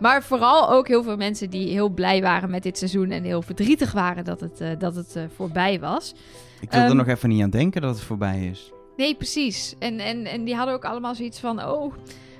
maar 0.00 0.22
vooral 0.22 0.70
ook 0.70 0.88
heel 0.88 1.02
veel 1.02 1.16
mensen 1.16 1.50
die 1.50 1.68
heel 1.68 1.88
blij 1.88 2.22
waren 2.22 2.50
met 2.50 2.62
dit 2.62 2.78
seizoen 2.78 3.10
en 3.10 3.22
heel 3.24 3.42
verdrietig 3.42 3.92
waren 3.92 4.24
dat 4.24 4.40
het, 4.40 4.60
eh, 4.60 4.68
dat 4.78 4.94
het 4.94 5.16
eh, 5.16 5.22
voorbij 5.36 5.80
was. 5.80 6.14
Ik 6.60 6.70
wil 6.70 6.80
er 6.80 6.86
Ehm, 6.86 6.96
nog 6.96 7.06
even 7.08 7.28
niet 7.28 7.42
aan 7.42 7.50
denken 7.50 7.80
dat 7.82 7.94
het 7.94 8.04
voorbij 8.04 8.46
is. 8.52 8.72
Nee, 8.96 9.14
precies. 9.14 9.74
En, 9.78 9.98
en, 9.98 10.24
en 10.26 10.44
die 10.44 10.54
hadden 10.54 10.74
ook 10.74 10.84
allemaal 10.84 11.14
zoiets 11.14 11.40
van: 11.40 11.64
oh, 11.64 11.94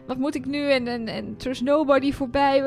wat 0.07 0.19
moet 0.19 0.35
ik 0.35 0.47
nu? 0.47 0.71
En, 0.71 0.87
en, 0.89 1.09
en 1.09 1.37
Trust 1.37 1.63
Nobody 1.63 2.13
voorbij. 2.13 2.63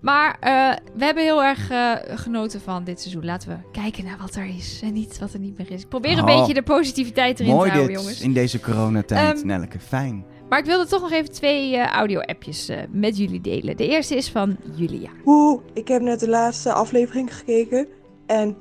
Maar 0.00 0.36
eh, 0.40 0.50
we 0.96 1.04
hebben 1.04 1.22
heel 1.22 1.42
erg 1.44 1.70
eh, 1.70 1.92
genoten 2.04 2.60
van 2.60 2.84
dit 2.84 3.00
seizoen. 3.00 3.24
Laten 3.24 3.48
we 3.48 3.56
kijken 3.80 4.04
naar 4.04 4.18
wat 4.20 4.34
er 4.34 4.46
is 4.46 4.80
en 4.84 4.92
niet 4.92 5.18
wat 5.18 5.32
er 5.32 5.38
niet 5.38 5.58
meer 5.58 5.70
is. 5.70 5.82
Ik 5.82 5.88
probeer 5.88 6.12
een 6.18 6.28
Oh. 6.28 6.36
beetje 6.38 6.54
de 6.54 6.62
positiviteit 6.62 7.40
erin 7.40 7.52
Mooi 7.52 7.70
te 7.70 7.74
houden, 7.76 7.94
dit, 7.94 8.02
jongens. 8.04 8.20
in 8.22 8.32
deze 8.32 8.60
coronatijd, 8.60 9.36
Ehm, 9.38 9.46
Nelke. 9.46 9.78
Fijn. 9.78 10.24
Maar 10.48 10.58
ik 10.58 10.64
wilde 10.64 10.86
toch 10.86 11.00
nog 11.00 11.10
even 11.12 11.32
twee 11.32 11.76
eh, 11.76 11.86
audio-appjes 11.92 12.68
eh, 12.68 12.78
met 12.90 13.16
jullie 13.16 13.40
delen. 13.40 13.76
De 13.76 13.88
eerste 13.88 14.16
is 14.16 14.30
van 14.30 14.56
Julia. 14.74 15.10
Oeh, 15.24 15.60
ik 15.72 15.88
heb 15.88 16.02
net 16.02 16.20
de 16.20 16.28
laatste 16.28 16.72
aflevering 16.72 17.36
gekeken. 17.36 17.88
En 18.26 18.56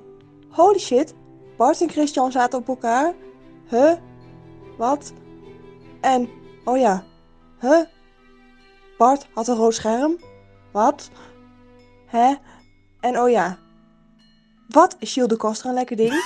holy 0.50 0.80
shit, 0.80 1.14
Bart 1.58 1.82
en 1.82 1.90
Christian 1.90 2.32
zaten 2.32 2.60
op 2.60 2.68
elkaar. 2.68 3.14
Huh? 3.70 3.92
Wat? 4.78 5.14
En, 6.02 6.30
oh 6.64 6.78
ja, 6.78 7.04
huh? 7.64 7.84
Bart 8.98 9.28
had 9.34 9.48
een 9.48 9.56
rood 9.56 9.76
scherm. 9.76 10.18
Wat? 10.72 11.10
Hè? 12.06 12.34
En 13.00 13.20
oh 13.20 13.30
ja. 13.30 13.58
Wat 14.68 14.96
is 15.00 15.14
Gilles 15.14 15.30
de 15.30 15.36
Koster 15.36 15.70
een 15.70 15.74
lekker 15.74 15.96
ding? 15.96 16.12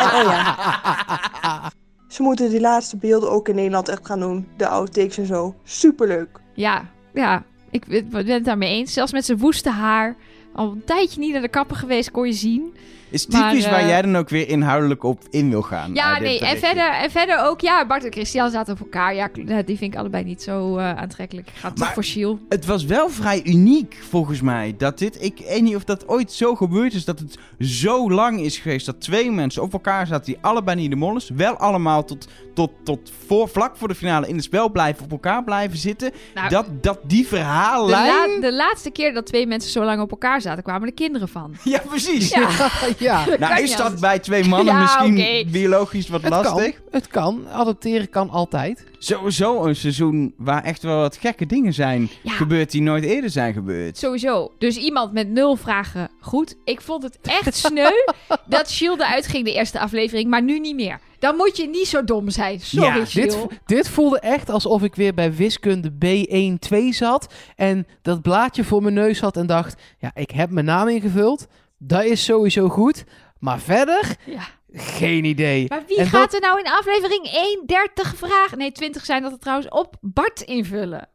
en 0.00 0.10
oh 0.14 0.22
ja, 0.22 1.70
ze 2.08 2.22
moeten 2.22 2.50
die 2.50 2.60
laatste 2.60 2.96
beelden 2.96 3.30
ook 3.30 3.48
in 3.48 3.54
Nederland 3.54 3.88
echt 3.88 4.06
gaan 4.06 4.20
doen. 4.20 4.48
De 4.56 4.68
outtakes 4.68 5.18
en 5.18 5.26
zo. 5.26 5.54
Superleuk. 5.64 6.40
Ja, 6.54 6.90
ja. 7.14 7.42
Ik 7.70 7.86
ben 7.86 8.08
ben 8.08 8.26
het 8.26 8.44
daarmee 8.44 8.70
eens. 8.74 8.92
Zelfs 8.92 9.12
met 9.12 9.24
zijn 9.24 9.38
woeste 9.38 9.70
haar. 9.70 10.16
Al 10.54 10.70
een 10.70 10.84
tijdje 10.84 11.20
niet 11.20 11.32
naar 11.32 11.40
de 11.40 11.48
kapper 11.48 11.76
geweest, 11.76 12.10
kon 12.10 12.26
je 12.26 12.32
zien. 12.32 12.74
Is 13.12 13.24
typisch 13.24 13.62
Maar, 13.62 13.70
waar 13.70 13.80
eh, 13.80 13.88
jij 13.88 14.02
dan 14.02 14.16
ook 14.16 14.28
weer 14.28 14.48
inhoudelijk 14.48 15.02
op 15.02 15.22
in 15.30 15.50
wil 15.50 15.62
gaan. 15.62 15.94
Ja, 15.94 16.12
dit 16.14 16.22
nee. 16.22 16.40
En 16.40 16.58
verder, 16.58 16.90
en 16.92 17.10
verder 17.10 17.44
ook, 17.44 17.60
ja, 17.60 17.86
Bart 17.86 18.04
en 18.04 18.12
Christian 18.12 18.50
zaten 18.50 18.72
op 18.74 18.80
elkaar. 18.80 19.14
Ja, 19.14 19.26
kl- 19.26 19.40
die 19.64 19.76
vind 19.78 19.92
ik 19.92 19.96
allebei 19.96 20.24
niet 20.24 20.42
zo 20.42 20.76
eh, 20.76 20.96
aantrekkelijk. 20.96 21.48
Ik 21.48 21.54
ga 21.56 21.70
toch 21.70 21.92
voor 21.92 22.04
Shiel. 22.04 22.38
Het 22.48 22.66
was 22.66 22.84
wel 22.84 23.08
vrij 23.08 23.40
uniek, 23.44 23.98
volgens 24.10 24.40
mij. 24.40 24.74
Dat 24.78 24.98
dit, 24.98 25.22
ik 25.22 25.42
weet 25.48 25.62
niet 25.62 25.76
of 25.76 25.84
dat 25.84 26.08
ooit 26.08 26.32
zo 26.32 26.54
gebeurd 26.54 26.94
is, 26.94 27.04
dat 27.04 27.18
het 27.18 27.38
zo 27.58 28.10
lang 28.10 28.40
is 28.40 28.58
geweest 28.58 28.86
dat 28.86 29.00
twee 29.00 29.30
mensen 29.30 29.62
op 29.62 29.72
elkaar 29.72 30.06
zaten 30.06 30.24
die 30.24 30.38
allebei 30.40 30.76
niet 30.80 30.90
de 30.90 30.96
mol 30.96 31.16
is. 31.16 31.30
Wel 31.34 31.56
allemaal 31.56 32.04
tot, 32.04 32.28
tot, 32.54 32.70
tot 32.84 33.12
voor, 33.26 33.48
vlak 33.48 33.76
voor 33.76 33.88
de 33.88 33.94
finale 33.94 34.28
in 34.28 34.34
het 34.34 34.44
spel 34.44 34.70
blijven, 34.70 35.04
op 35.04 35.10
elkaar 35.10 35.44
blijven 35.44 35.78
zitten. 35.78 36.12
Nou, 36.34 36.48
dat, 36.48 36.66
dat 36.80 36.98
die 37.06 37.22
de, 37.22 37.28
verhaallijn... 37.28 38.06
la- 38.40 38.40
de 38.48 38.52
laatste 38.52 38.90
keer 38.90 39.12
dat 39.14 39.26
twee 39.26 39.46
mensen 39.46 39.70
zo 39.70 39.84
lang 39.84 40.00
op 40.00 40.10
elkaar 40.10 40.40
zaten, 40.40 40.62
kwamen 40.62 40.88
er 40.88 40.94
kinderen 40.94 41.28
van. 41.28 41.54
Ja, 41.64 41.78
precies. 41.88 42.28
Ja, 42.30 42.48
ja, 43.02 43.24
dat 43.26 43.38
Nou, 43.38 43.62
is 43.62 43.76
dat 43.76 44.00
bij 44.00 44.18
twee 44.18 44.44
mannen 44.44 44.74
Ja, 44.74 44.80
misschien 44.80 45.50
biologisch 45.50 46.08
wat 46.08 46.22
het 46.22 46.30
lastig? 46.30 46.74
kan. 46.74 46.82
Het 46.90 47.06
kan. 47.08 47.48
Adopteren 47.48 48.08
kan 48.10 48.30
altijd. 48.30 48.84
Sowieso 48.98 49.64
een 49.64 49.76
seizoen 49.76 50.34
waar 50.36 50.64
echt 50.64 50.82
wel 50.82 50.98
wat 50.98 51.16
gekke 51.16 51.46
dingen 51.46 51.72
zijn 51.74 52.10
Ja. 52.22 52.32
gebeurd 52.32 52.70
die 52.70 52.82
nooit 52.82 53.04
eerder 53.04 53.30
zijn 53.30 53.52
gebeurd. 53.52 53.98
Sowieso. 53.98 54.52
Dus 54.58 54.76
iemand 54.76 55.12
met 55.12 55.28
nul 55.28 55.56
vragen 55.56 56.08
goed. 56.20 56.56
Ik 56.64 56.80
vond 56.80 57.02
het 57.02 57.18
echt 57.22 57.54
sneu 57.56 57.90
dat 58.46 58.70
Shield 58.70 59.00
eruit 59.00 59.26
ging 59.26 59.44
de 59.44 59.52
eerste 59.52 59.78
aflevering, 59.80 60.30
maar 60.30 60.42
nu 60.42 60.58
niet 60.58 60.74
meer. 60.76 60.98
Dan 61.18 61.36
moet 61.36 61.56
je 61.56 61.68
niet 61.68 61.86
zo 61.86 62.04
dom 62.04 62.30
zijn. 62.30 62.60
Sorry, 62.60 62.98
Ja. 62.98 63.04
Dit, 63.12 63.46
dit 63.66 63.88
voelde 63.88 64.18
echt 64.20 64.50
alsof 64.50 64.82
ik 64.82 64.94
weer 64.94 65.14
bij 65.14 65.34
wiskunde 65.34 65.90
B1-2 65.90 66.76
zat. 66.90 67.32
En 67.56 67.86
dat 68.02 68.22
blaadje 68.22 68.64
voor 68.64 68.82
mijn 68.82 68.94
neus 68.94 69.20
had 69.20 69.36
en 69.36 69.46
dacht... 69.46 69.80
Ja, 69.98 70.10
ik 70.14 70.30
heb 70.30 70.50
mijn 70.50 70.66
naam 70.66 70.88
ingevuld. 70.88 71.46
Dat 71.84 72.04
is 72.04 72.24
sowieso 72.24 72.68
goed. 72.68 73.04
Maar 73.38 73.60
verder, 73.60 74.16
Ja. 74.26 74.42
geen 74.72 75.24
idee. 75.24 75.64
Maar 75.68 75.82
wie 75.86 75.96
En 75.98 76.06
gaat 76.06 76.34
er 76.34 76.40
nou 76.40 76.58
in 76.58 76.66
aflevering 76.68 77.26
1 77.32 77.62
30 77.66 78.16
vragen, 78.16 78.58
nee 78.58 78.72
20 78.72 79.04
zijn 79.04 79.22
dat 79.22 79.32
er 79.32 79.38
trouwens, 79.38 79.68
op 79.68 79.96
Bart 80.00 80.40
invullen? 80.40 81.08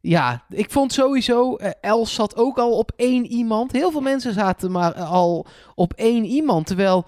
Ja, 0.00 0.44
ik 0.50 0.70
vond 0.70 0.92
sowieso... 0.92 1.56
eh, 1.56 1.70
Els 1.80 2.14
zat 2.14 2.36
ook 2.36 2.58
al 2.58 2.78
op 2.78 2.92
één 2.96 3.26
iemand. 3.26 3.72
Heel 3.72 3.90
veel 3.90 4.00
mensen 4.00 4.32
zaten 4.32 4.70
maar 4.70 4.92
eh, 4.92 5.12
al 5.12 5.46
op 5.74 5.92
één 5.92 6.24
iemand. 6.24 6.66
Terwijl... 6.66 7.04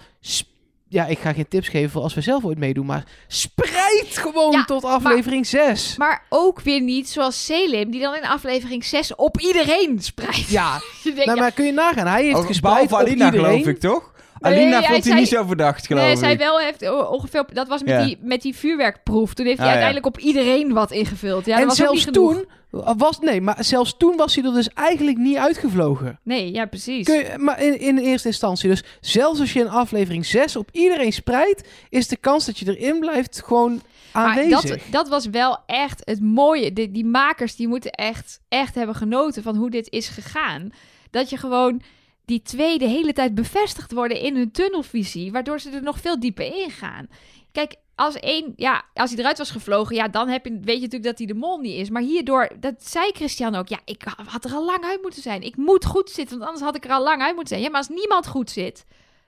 Ja, 0.91 1.07
ik 1.07 1.19
ga 1.19 1.33
geen 1.33 1.49
tips 1.49 1.69
geven 1.69 1.91
voor 1.91 2.03
als 2.03 2.15
we 2.15 2.21
zelf 2.21 2.45
ooit 2.45 2.59
meedoen. 2.59 2.87
Maar 2.87 3.05
spreid 3.27 4.07
gewoon 4.09 4.53
Ja, 4.53 4.65
tot 4.65 4.85
aflevering 4.85 5.47
6. 5.47 5.95
Maar 5.97 6.23
ook 6.29 6.61
weer 6.61 6.81
niet 6.81 7.09
zoals 7.09 7.45
Selim, 7.45 7.91
die 7.91 8.01
dan 8.01 8.15
in 8.15 8.25
aflevering 8.27 8.85
6 8.85 9.15
op 9.15 9.41
iedereen 9.41 9.99
spreidt. 10.03 10.49
Ja, 10.49 10.71
denkt, 11.05 11.17
nou, 11.25 11.31
ja, 11.37 11.43
maar 11.43 11.53
kun 11.53 11.65
je 11.65 11.73
nagaan. 11.73 12.07
Hij 12.07 12.25
heeft 12.25 12.45
gespreid 12.45 12.75
behalve 12.89 12.95
op 12.95 13.01
Alina, 13.01 13.25
iedereen. 13.25 13.47
geloof 13.51 13.67
ik, 13.67 13.81
toch? 13.81 14.13
Nee, 14.41 14.53
Alina 14.53 14.77
vond 14.77 14.87
hij 14.89 15.01
zei- 15.03 15.15
niet 15.19 15.29
zo 15.29 15.45
verdacht, 15.47 15.87
geloof 15.87 16.03
nee, 16.03 16.13
ik. 16.13 16.19
zij 16.19 16.37
wel 16.39 16.59
heeft 16.59 16.91
ongeveer, 17.11 17.45
dat 17.53 17.69
was 17.69 17.83
met, 17.83 17.91
Ja. 17.95 18.05
die, 18.05 18.19
met 18.21 18.43
die 18.43 18.57
vuurwerkproef. 18.57 19.35
Toen 19.35 19.47
heeft 19.47 19.59
hij 19.59 19.67
Ah, 19.69 19.75
ja. 19.75 19.81
uiteindelijk 19.81 20.07
op 20.07 20.19
iedereen 20.23 20.73
wat 20.73 20.91
ingevuld. 20.91 21.45
Ja, 21.47 21.53
dat 21.53 21.61
en 21.61 21.67
was 21.69 21.77
zelfs 21.77 21.93
niet 22.07 22.15
genoeg. 22.15 22.33
toen 22.33 22.45
was 22.71 23.19
nee, 23.19 23.41
maar 23.41 23.65
zelfs 23.65 23.95
toen 23.97 24.17
was 24.17 24.35
hij 24.35 24.45
er 24.45 24.53
dus 24.53 24.69
eigenlijk 24.69 25.19
niet 25.19 25.37
uitgevlogen. 25.37 26.21
Nee, 26.23 26.53
ja, 26.53 26.67
precies. 26.67 27.07
Kun 27.07 27.17
je, 27.17 27.35
maar 27.39 27.63
in, 27.63 27.81
in 27.81 27.99
eerste 27.99 28.29
instantie. 28.29 28.69
Dus 28.69 28.83
zelfs 29.01 29.41
als 29.41 29.53
je 29.53 29.61
in 29.61 29.69
aflevering 29.69 30.27
6 30.27 30.57
op 30.57 30.69
iedereen 30.73 31.13
spreidt, 31.13 31.69
is 31.89 32.09
de 32.09 32.17
kans 32.17 32.47
dat 32.47 32.59
je 32.59 32.77
erin 32.77 33.01
blijft 33.01 33.43
gewoon 33.45 33.83
Maar 34.13 34.27
aanwezig. 34.27 34.63
dat, 34.63 34.81
dat 34.91 35.09
was 35.09 35.27
wel 35.27 35.59
echt 35.67 36.01
het 36.05 36.21
mooie. 36.21 36.73
De, 36.73 36.91
die 36.91 37.05
makers 37.05 37.57
die 37.57 37.69
moeten 37.69 37.91
echt, 37.91 38.41
echt 38.49 38.75
hebben 38.75 38.95
genoten 38.95 39.43
van 39.43 39.57
hoe 39.57 39.71
dit 39.71 39.91
is 39.91 40.09
gegaan. 40.09 40.71
Dat 41.11 41.31
je 41.31 41.37
gewoon 41.37 41.83
die 42.25 42.43
twee 42.43 42.79
de 42.79 42.89
hele 42.89 43.13
tijd 43.13 43.35
bevestigd 43.35 43.93
worden 43.93 44.21
in 44.21 44.37
hun 44.37 44.51
tunnelvisie, 44.51 45.33
waardoor 45.33 45.61
ze 45.61 45.71
er 45.71 45.83
nog 45.83 46.01
veel 46.01 46.21
dieper 46.21 46.45
in 46.45 46.71
gaan. 46.71 47.07
Kijk, 47.53 47.77
als 47.99 48.15
één, 48.15 48.53
ja, 48.57 48.85
als 48.95 49.11
hij 49.11 49.19
eruit 49.19 49.39
was 49.39 49.51
gevlogen, 49.51 49.97
ja, 49.97 50.09
dan 50.09 50.29
heb 50.29 50.45
je, 50.45 50.51
weet 50.51 50.75
je 50.75 50.81
natuurlijk 50.81 51.05
dat 51.05 51.19
hij 51.19 51.27
de 51.27 51.35
mol 51.35 51.59
niet 51.59 51.75
is. 51.75 51.91
Maar 51.91 52.03
hierdoor, 52.03 52.51
dat 52.61 52.75
zei 52.79 53.11
Christian 53.13 53.55
ook, 53.55 53.69
ja, 53.69 53.79
ik 53.85 54.03
had 54.27 54.45
er 54.45 54.53
al 54.53 54.65
lang 54.65 54.85
uit 54.85 55.03
moeten 55.03 55.23
zijn. 55.23 55.43
Ik 55.43 55.57
moet 55.57 55.85
goed 55.85 56.11
zitten, 56.11 56.39
want 56.39 56.49
anders 56.51 56.67
had 56.67 56.77
ik 56.77 56.85
er 56.85 56.91
al 56.91 57.03
lang 57.03 57.23
uit 57.23 57.35
moeten 57.35 57.49
zijn. 57.49 57.63
Ja, 57.63 57.71
maar 57.71 57.81
als 57.81 57.89
niemand 57.89 58.27
goed 58.27 58.51
zit, 58.51 58.85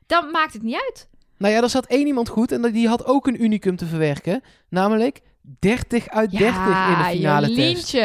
dan 0.06 0.30
maakt 0.30 0.52
het 0.52 0.62
niet 0.62 0.82
uit. 0.88 1.08
Nou 1.38 1.54
ja, 1.54 1.62
er 1.62 1.70
zat 1.70 1.86
één 1.86 2.06
iemand 2.06 2.28
goed 2.28 2.52
en 2.52 2.72
die 2.72 2.88
had 2.88 3.04
ook 3.04 3.26
een 3.26 3.42
unicum 3.42 3.76
te 3.76 3.86
verwerken. 3.86 4.42
Namelijk 4.68 5.20
30 5.58 6.08
uit 6.08 6.30
30 6.30 6.56
in 6.56 6.98
de 6.98 7.08
finale 7.10 7.54
test. 7.54 7.96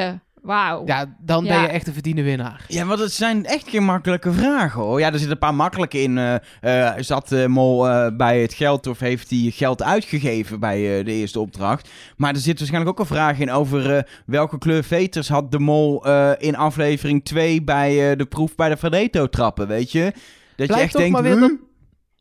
Wauw. 0.45 0.84
Ja, 0.85 1.15
dan 1.19 1.43
ben 1.43 1.61
je 1.61 1.67
echt 1.67 1.88
een 1.88 1.93
verdiende 1.93 2.23
winnaar. 2.23 2.65
Ja, 2.67 2.85
want 2.85 2.99
het 2.99 3.11
zijn 3.11 3.45
echt 3.45 3.69
geen 3.69 3.84
makkelijke 3.84 4.31
vragen 4.34 4.81
hoor. 4.81 4.99
Ja, 4.99 5.05
er 5.07 5.11
zitten 5.13 5.31
een 5.31 5.38
paar 5.38 5.55
makkelijke 5.55 6.01
in. 6.01 6.17
eh, 6.17 6.88
eh, 6.88 6.93
zat 6.99 7.27
de 7.30 7.47
mol 7.47 7.89
eh, 7.89 8.07
bij 8.17 8.41
het 8.41 8.53
geld 8.53 8.88
of 8.88 8.99
heeft 8.99 9.30
hij 9.30 9.51
geld 9.53 9.84
uitgegeven 9.84 10.59
bij 10.59 10.97
eh, 10.99 11.05
de 11.05 11.11
eerste 11.11 11.39
opdracht? 11.39 11.89
Maar 12.17 12.34
er 12.34 12.39
zit 12.39 12.57
waarschijnlijk 12.59 12.91
ook 12.91 12.99
een 12.99 13.15
vraag 13.15 13.39
in 13.39 13.51
over 13.51 13.95
eh, 13.95 14.03
welke 14.26 14.57
kleur 14.57 14.84
veters 14.84 15.30
had 15.30 15.51
de 15.51 15.59
mol 15.59 16.05
eh, 16.05 16.31
in 16.38 16.55
aflevering 16.55 17.23
2 17.26 17.63
bij 17.63 18.11
eh, 18.11 18.17
de 18.17 18.26
proef 18.26 18.55
bij 18.55 18.69
de 18.69 18.77
Verdeto 18.77 19.27
trappen, 19.30 19.67
weet 19.67 19.91
je? 19.91 20.13
Dat 20.55 20.67
je 20.67 20.73
echt 20.73 20.93
denkt, 20.97 21.11
maar 21.11 21.23
weer 21.23 21.31
"Huh?" 21.31 21.41
dat, 21.41 21.51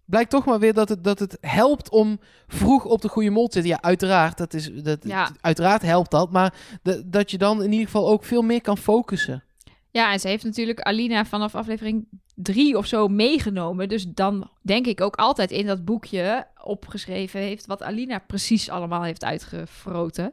blijkt 0.05 0.31
toch 0.31 0.44
maar 0.44 0.59
weer 0.59 0.74
dat 0.74 0.89
het, 0.89 1.05
dat 1.05 1.18
het 1.18 1.36
helpt 1.40 1.89
om 1.90 2.20
vroeg 2.47 2.85
op 2.85 3.01
de 3.02 3.09
goede 3.09 3.31
mol 3.31 3.47
te 3.47 3.52
zitten. 3.52 3.70
Ja, 3.72 3.82
uiteraard. 3.82 4.39
Dat 4.39 4.55
is, 4.55 4.70
dat, 4.74 4.98
Ja. 5.02 5.31
Uiteraard 5.40 5.82
helpt 5.82 6.10
dat. 6.10 6.32
Maar 6.32 6.55
de- 6.82 7.02
dat 7.09 7.31
je 7.31 7.39
dan 7.39 7.62
in 7.62 7.70
ieder 7.72 7.86
geval 7.86 8.09
ook 8.09 8.24
veel 8.24 8.43
meer 8.43 8.60
kan 8.60 8.78
focussen. 8.78 9.44
Ja, 9.90 10.12
en 10.12 10.20
ze 10.20 10.28
heeft 10.28 10.44
natuurlijk 10.44 10.81
Alina 10.81 11.24
vanaf 11.24 11.55
aflevering 11.55 12.06
drie 12.35 12.76
of 12.78 12.86
zo 12.86 13.09
meegenomen. 13.09 13.89
Dus 13.89 14.06
dan 14.09 14.51
denk 14.62 14.86
ik 14.86 15.01
ook 15.01 15.16
altijd 15.16 15.51
in 15.51 15.66
dat 15.66 15.85
boekje 15.85 16.47
opgeschreven 16.64 17.40
heeft 17.40 17.66
wat 17.66 17.82
Alina 17.82 18.18
precies 18.18 18.70
allemaal 18.70 19.02
heeft 19.02 19.24
uitgefroten. 19.24 20.32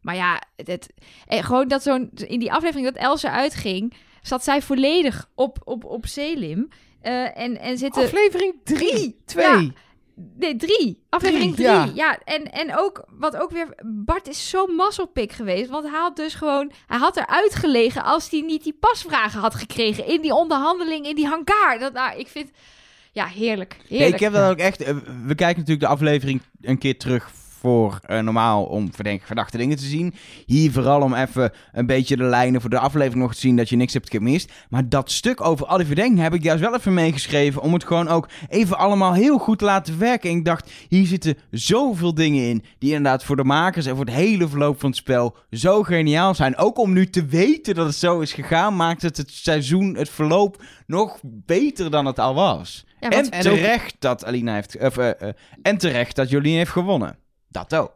Maar 0.00 0.14
ja, 0.14 0.42
het, 0.56 0.92
eh, 1.26 1.44
gewoon 1.44 1.68
dat 1.68 1.82
zo'n 1.82 2.10
in 2.14 2.38
die 2.38 2.52
aflevering 2.52 2.86
dat 2.86 3.02
Elsa 3.02 3.30
uitging, 3.30 3.94
zat 4.22 4.44
zij 4.44 4.62
volledig 4.62 5.28
op, 5.34 5.58
op, 5.64 5.84
op 5.84 6.06
Selim. 6.06 6.68
Eh, 7.06 7.38
en, 7.42 7.58
en 7.60 7.78
zitten. 7.78 8.04
Aflevering 8.04 8.54
3, 8.64 8.78
Drie. 8.88 9.20
2. 9.24 9.44
Ja. 9.44 9.70
Nee, 10.38 10.56
drie. 10.56 11.02
Aflevering 11.08 11.54
Drie, 11.54 11.66
drie. 11.66 11.78
ja. 11.78 11.90
Ja, 11.94 12.18
en, 12.24 12.52
en 12.52 12.76
ook, 12.78 13.04
wat 13.18 13.36
ook 13.36 13.50
weer... 13.50 13.68
Bart 13.84 14.28
is 14.28 14.48
zo 14.50 14.66
mazzelpik 14.66 15.32
geweest. 15.32 15.70
Want 15.70 15.84
hij 15.90 15.98
had 16.00 16.16
dus 16.16 16.34
gewoon... 16.34 16.70
Hij 16.86 16.98
had 16.98 17.16
eruit 17.16 17.54
gelegen 17.54 18.04
als 18.04 18.30
hij 18.30 18.40
niet 18.40 18.64
die 18.64 18.76
pasvragen 18.80 19.40
had 19.40 19.54
gekregen. 19.54 20.06
In 20.06 20.20
die 20.20 20.34
onderhandeling, 20.34 21.06
in 21.06 21.14
die 21.14 21.26
hangar. 21.26 21.78
Dat, 21.78 21.92
nou, 21.92 22.18
ik 22.18 22.28
vind... 22.28 22.50
Ja, 23.12 23.26
heerlijk. 23.26 23.76
Nee, 23.78 23.86
Heerlijk. 23.98 24.14
ik 24.14 24.20
heb 24.20 24.32
dat 24.32 24.50
ook 24.50 24.58
echt. 24.58 24.80
eh, 24.82 24.94
we 25.24 25.34
kijken 25.34 25.58
natuurlijk 25.58 25.80
de 25.80 25.86
aflevering 25.86 26.40
een 26.60 26.78
keer 26.78 26.98
terug 26.98 27.30
voor 27.66 27.98
eh, 28.02 28.18
normaal 28.18 28.64
om 28.64 28.94
verdenk, 28.94 29.22
verdachte 29.24 29.56
dingen 29.56 29.76
te 29.76 29.84
zien. 29.84 30.14
Hier 30.46 30.72
vooral 30.72 31.00
om 31.00 31.14
even 31.14 31.52
een 31.72 31.86
beetje 31.86 32.16
de 32.16 32.22
lijnen 32.22 32.60
voor 32.60 32.70
de 32.70 32.78
aflevering 32.78 33.22
nog 33.22 33.34
te 33.34 33.40
zien 33.40 33.56
dat 33.56 33.68
je 33.68 33.76
niks 33.76 33.92
hebt 33.92 34.10
gemist. 34.10 34.52
Maar 34.68 34.88
dat 34.88 35.10
stuk 35.10 35.40
over 35.40 35.66
al 35.66 35.76
die 35.76 35.86
verdenking 35.86 36.20
heb 36.20 36.34
ik 36.34 36.42
juist 36.42 36.62
wel 36.62 36.74
even 36.74 36.94
meegeschreven 36.94 37.62
om 37.62 37.72
het 37.72 37.84
gewoon 37.84 38.08
ook 38.08 38.28
even 38.48 38.78
allemaal 38.78 39.12
heel 39.12 39.38
goed 39.38 39.58
te 39.58 39.64
laten 39.64 39.98
werken. 39.98 40.30
En 40.30 40.36
ik 40.36 40.44
dacht, 40.44 40.70
hier 40.88 41.06
zitten 41.06 41.38
zoveel 41.50 42.14
dingen 42.14 42.48
in 42.48 42.64
die 42.78 42.92
inderdaad 42.92 43.24
voor 43.24 43.36
de 43.36 43.44
makers 43.44 43.86
en 43.86 43.96
voor 43.96 44.04
het 44.04 44.14
hele 44.14 44.48
verloop 44.48 44.80
van 44.80 44.88
het 44.88 44.98
spel 44.98 45.36
zo 45.50 45.82
geniaal 45.82 46.34
zijn. 46.34 46.56
Ook 46.56 46.78
om 46.78 46.92
nu 46.92 47.06
te 47.06 47.24
weten 47.24 47.74
dat 47.74 47.86
het 47.86 47.94
zo 47.94 48.20
is 48.20 48.32
gegaan, 48.32 48.76
maakt 48.76 49.02
het 49.02 49.16
het 49.16 49.30
seizoen, 49.30 49.96
het 49.96 50.08
verloop 50.08 50.62
nog 50.86 51.20
beter 51.22 51.90
dan 51.90 52.06
het 52.06 52.18
al 52.18 52.34
was. 52.34 52.84
Ja, 53.00 53.10
en 53.10 53.30
terecht 53.30 53.96
dat 53.98 54.24
Alina 54.24 54.54
heeft... 54.54 54.78
Of, 54.78 54.96
eh, 54.96 55.28
eh, 55.28 55.34
en 55.62 55.78
terecht 55.78 56.16
dat 56.16 56.30
Jolien 56.30 56.56
heeft 56.56 56.70
gewonnen. 56.70 57.18
Dat 57.48 57.74
ook. 57.74 57.92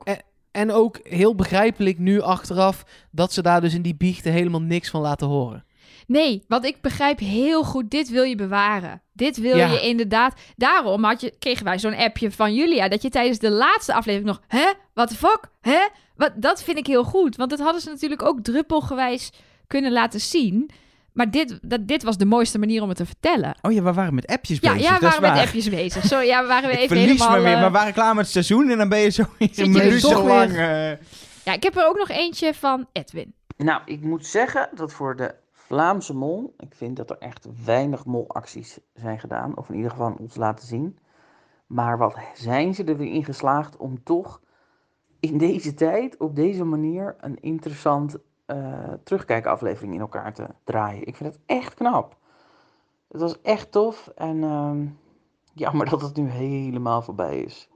En 0.51 0.73
ook 0.73 0.99
heel 1.03 1.35
begrijpelijk 1.35 1.99
nu 1.99 2.21
achteraf 2.21 2.85
dat 3.11 3.33
ze 3.33 3.43
daar 3.43 3.61
dus 3.61 3.75
in 3.75 3.83
die 3.83 3.95
biechten 3.95 4.33
helemaal 4.33 4.61
niks 4.63 4.91
van 4.91 5.01
laten 5.01 5.27
horen. 5.27 5.65
Nee, 6.07 6.45
want 6.49 6.65
ik 6.65 6.81
begrijp 6.81 7.19
heel 7.19 7.65
goed, 7.65 7.91
dit 7.91 8.09
wil 8.11 8.23
je 8.23 8.35
bewaren. 8.37 9.03
Dit 9.13 9.37
wil 9.37 9.57
Ja. 9.57 9.67
je 9.73 9.81
inderdaad. 9.81 10.41
Daarom 10.57 11.05
had 11.05 11.21
je, 11.21 11.35
kregen 11.39 11.65
wij 11.65 11.79
zo'n 11.79 11.95
appje 11.97 12.31
van 12.31 12.55
Julia, 12.55 12.89
dat 12.89 13.03
je 13.03 13.09
tijdens 13.09 13.39
de 13.39 13.51
laatste 13.51 13.95
aflevering 13.95 14.29
nog, 14.29 14.41
hè, 14.49 14.73
what 14.95 15.09
the 15.09 15.15
fuck, 15.15 15.41
hè? 15.61 15.87
Wat, 16.17 16.33
dat 16.37 16.63
vind 16.63 16.79
ik 16.79 16.87
heel 16.87 17.05
goed, 17.05 17.37
want 17.37 17.51
dat 17.51 17.59
hadden 17.59 17.81
ze 17.81 17.89
natuurlijk 17.89 18.23
ook 18.23 18.41
druppelgewijs 18.43 19.31
kunnen 19.67 19.93
laten 19.93 20.21
zien. 20.21 20.71
Maar 21.13 21.31
dit, 21.31 21.59
dat, 21.63 21.89
dit 21.89 22.03
was 22.03 22.17
de 22.17 22.25
mooiste 22.25 22.59
manier 22.59 22.83
om 22.83 22.89
het 22.89 22.97
te 22.99 23.07
vertellen. 23.07 23.55
Oh 23.63 23.73
ja, 23.73 23.83
we 23.83 23.93
waren 23.93 24.15
met 24.15 24.27
appjes 24.27 24.59
Ja, 24.61 24.73
bezig. 24.73 24.89
ja 24.89 24.95
we 24.95 25.01
dat 25.01 25.13
is 25.13 25.19
waren 25.19 25.29
met 25.29 25.39
waar. 25.39 25.47
appjes 25.47 25.69
bezig. 25.69 26.05
Zo, 26.05 26.21
ja, 26.21 26.43
we 26.43 26.49
waren 26.49 26.71
even 26.71 26.87
verlies 26.89 27.07
helemaal... 27.07 27.37
me 27.37 27.43
weer. 27.43 27.55
eh, 27.57 27.63
We 27.65 27.71
waren 27.71 27.93
klaar 27.93 28.15
met 28.15 28.23
het 28.25 28.33
seizoen 28.33 28.71
en 28.71 28.79
dan 28.79 28.89
ben 28.89 28.99
je 28.99 29.09
zo 29.09 29.23
in 29.39 29.47
Zit 29.47 29.57
je 29.57 29.63
een 29.63 29.71
minuut 29.71 30.01
toch 30.01 30.11
zo 30.13 30.27
lang... 30.27 30.51
eh, 30.51 30.91
Ja, 31.45 31.53
ik 31.53 31.63
heb 31.63 31.77
er 31.77 31.87
ook 31.87 31.97
nog 31.99 32.09
eentje 32.09 32.55
van 32.55 32.87
Edwin. 32.93 33.35
Nou, 33.57 33.83
ik 33.85 34.01
moet 34.03 34.27
zeggen 34.27 34.69
dat 34.75 34.93
voor 34.93 35.17
de 35.17 35.35
Vlaamse 35.53 36.15
mol, 36.15 36.55
ik 36.59 36.75
vind 36.75 36.97
dat 36.97 37.11
er 37.11 37.17
echt 37.19 37.47
weinig 37.65 38.05
molacties 38.05 38.79
zijn 38.95 39.21
gedaan, 39.21 39.57
of 39.57 39.69
in 39.69 39.75
ieder 39.75 39.91
geval 39.91 40.17
ons 40.21 40.37
laten 40.37 40.67
zien. 40.67 40.99
Maar 41.67 41.99
wat 41.99 42.17
zijn 42.35 42.75
ze 42.75 42.85
er 42.85 42.97
weer 42.97 43.13
in 43.13 43.25
geslaagd 43.25 43.77
om 43.77 44.03
toch 44.03 44.41
in 45.21 45.39
deze 45.39 45.75
tijd, 45.75 46.17
op 46.17 46.37
deze 46.37 46.65
manier, 46.65 47.15
een 47.21 47.39
interessant 47.41 48.17
eh 48.51 48.93
terugkijkaflevering 49.05 49.95
in 49.95 50.01
elkaar 50.01 50.35
te 50.35 50.47
draaien. 50.65 51.07
Ik 51.07 51.17
vind 51.17 51.33
het 51.33 51.43
echt 51.47 51.75
knap. 51.75 52.17
Het 53.09 53.21
was 53.21 53.41
echt 53.43 53.73
tof 53.73 54.09
en 54.15 54.43
ehm, 54.43 54.87
jammer 55.55 55.89
dat 55.89 56.01
het 56.01 56.17
nu 56.17 56.29
helemaal 56.29 57.03
voorbij 57.03 57.39
is. 57.39 57.69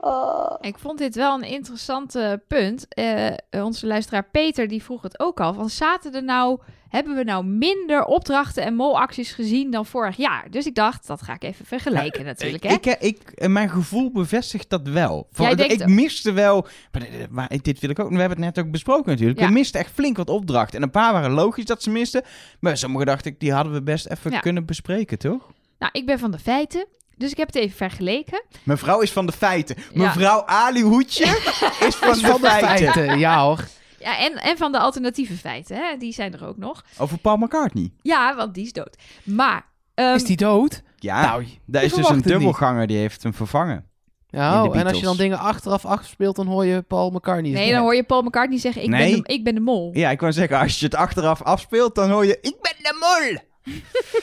Ah. 0.00 0.54
Ik 0.60 0.78
vond 0.78 0.98
dit 0.98 1.14
wel 1.14 1.34
een 1.34 1.48
interessant 1.48 2.16
punt. 2.48 2.88
Eh, 2.88 3.34
onze 3.50 3.86
luisteraar 3.86 4.24
Peter 4.24 4.68
die 4.68 4.82
vroeg 4.82 5.02
het 5.02 5.20
ook 5.20 5.40
al. 5.40 5.54
Van 5.54 5.68
zaten 5.68 6.14
er 6.14 6.24
nou, 6.24 6.60
hebben 6.92 7.16
we 7.16 7.24
nou 7.24 7.44
minder 7.44 8.04
opdrachten 8.04 8.62
en 8.62 8.74
molacties 8.74 9.32
gezien 9.32 9.70
dan 9.70 9.86
vorig 9.86 10.16
jaar? 10.16 10.46
Dus 10.50 10.66
ik 10.66 10.74
dacht, 10.74 11.06
dat 11.06 11.22
ga 11.22 11.34
ik 11.34 11.42
even 11.42 11.66
vergelijken 11.66 12.24
natuurlijk. 12.24 12.62
Hè? 12.62 12.72
Ik, 12.72 12.86
ik, 12.86 13.00
ik, 13.00 13.30
eh, 13.30 13.48
mijn 13.48 13.70
gevoel 13.70 14.10
bevestigt 14.10 14.70
dat 14.70 14.88
wel. 14.88 15.28
Van, 15.32 15.46
Jij 15.46 15.54
denkt- 15.54 15.80
ik 15.80 15.86
miste 15.86 16.32
wel. 16.32 16.66
Maar, 16.92 17.02
maar 17.30 17.50
dit 17.62 17.80
wil 17.80 17.90
ik 17.90 17.98
ook. 17.98 18.10
We 18.10 18.18
hebben 18.18 18.42
het 18.44 18.54
net 18.54 18.64
ook 18.64 18.70
besproken 18.70 19.10
natuurlijk. 19.10 19.38
Ja. 19.40 19.46
We 19.46 19.52
misten 19.52 19.80
echt 19.80 19.90
flink 19.94 20.16
wat 20.16 20.28
opdrachten. 20.30 20.76
En 20.76 20.82
een 20.82 20.90
paar 20.90 21.12
waren 21.12 21.30
logisch 21.30 21.64
dat 21.64 21.82
ze 21.82 21.90
misten. 21.90 22.22
Maar 22.60 22.76
sommige 22.76 23.04
dacht 23.04 23.24
ik, 23.24 23.40
die 23.40 23.52
hadden 23.52 23.72
we 23.72 23.82
best 23.82 24.06
even 24.06 24.30
Ja. 24.30 24.38
kunnen 24.40 24.64
bespreken, 24.66 25.18
toch? 25.18 25.50
Nou, 25.78 25.92
ik 25.92 26.06
ben 26.06 26.18
van 26.18 26.30
de 26.30 26.38
feiten. 26.38 26.86
Dus 27.16 27.30
ik 27.30 27.36
heb 27.36 27.46
het 27.46 27.56
even 27.56 27.76
vergeleken. 27.76 28.42
Mevrouw 28.62 29.00
is 29.00 29.12
van 29.12 29.26
de 29.26 29.32
feiten. 29.32 29.76
Ja. 29.92 30.02
Mevrouw 30.06 30.44
Ali 30.46 30.82
Hoedje 30.82 31.24
is 31.88 31.94
van, 31.94 32.10
Is 32.14 32.20
van 32.20 32.40
de, 32.40 32.48
feiten. 32.48 33.18
Ja 33.18 33.44
hoor. 33.44 33.64
Ja, 34.02 34.18
en, 34.18 34.32
en 34.36 34.56
van 34.56 34.72
de 34.72 34.78
alternatieve 34.78 35.34
feiten. 35.36 35.76
Hè? 35.76 35.96
Die 35.96 36.12
zijn 36.12 36.32
er 36.32 36.46
ook 36.46 36.56
nog. 36.56 36.84
Over 36.98 37.18
Paul 37.18 37.36
McCartney. 37.36 37.92
Ja, 38.02 38.36
want 38.36 38.54
die 38.54 38.64
is 38.64 38.72
dood. 38.72 38.96
Maar... 39.24 39.64
ehm, 39.94 40.14
Is 40.14 40.24
die 40.24 40.36
dood? 40.36 40.82
Ja, 40.96 41.20
Nou, 41.26 41.44
daar 41.66 41.82
is 41.82 41.92
dus 41.92 42.08
een 42.08 42.20
dubbelganger 42.20 42.86
die 42.86 42.96
heeft 42.96 43.22
hem 43.22 43.34
vervangen. 43.34 43.86
Ja, 44.28 44.64
oh, 44.64 44.76
en 44.76 44.86
als 44.86 44.98
je 44.98 45.04
dan 45.04 45.16
dingen 45.16 45.38
achteraf 45.38 45.84
afspeelt, 45.84 46.36
dan 46.36 46.46
hoor 46.46 46.64
je 46.66 46.82
Paul 46.82 47.10
McCartney. 47.10 47.50
is 47.50 47.56
nee, 47.58 47.72
dan 47.72 47.80
hoor 47.80 47.94
je 47.94 48.04
Paul 48.04 48.22
McCartney 48.22 48.58
zeggen... 48.58 48.82
Ik, 48.82 48.88
Nee. 48.88 49.12
ben, 49.12 49.22
de, 49.22 49.32
ik 49.32 49.44
ben 49.44 49.54
de 49.54 49.60
mol. 49.60 49.90
Ja, 49.92 50.10
ik 50.10 50.20
wou 50.20 50.32
zeggen, 50.32 50.58
als 50.58 50.78
je 50.78 50.84
het 50.84 50.94
achteraf 50.94 51.42
afspeelt, 51.42 51.94
dan 51.94 52.10
hoor 52.10 52.26
je... 52.26 52.38
Ik 52.40 52.56
ben 52.60 52.74
de 52.78 52.96
mol! 53.00 53.38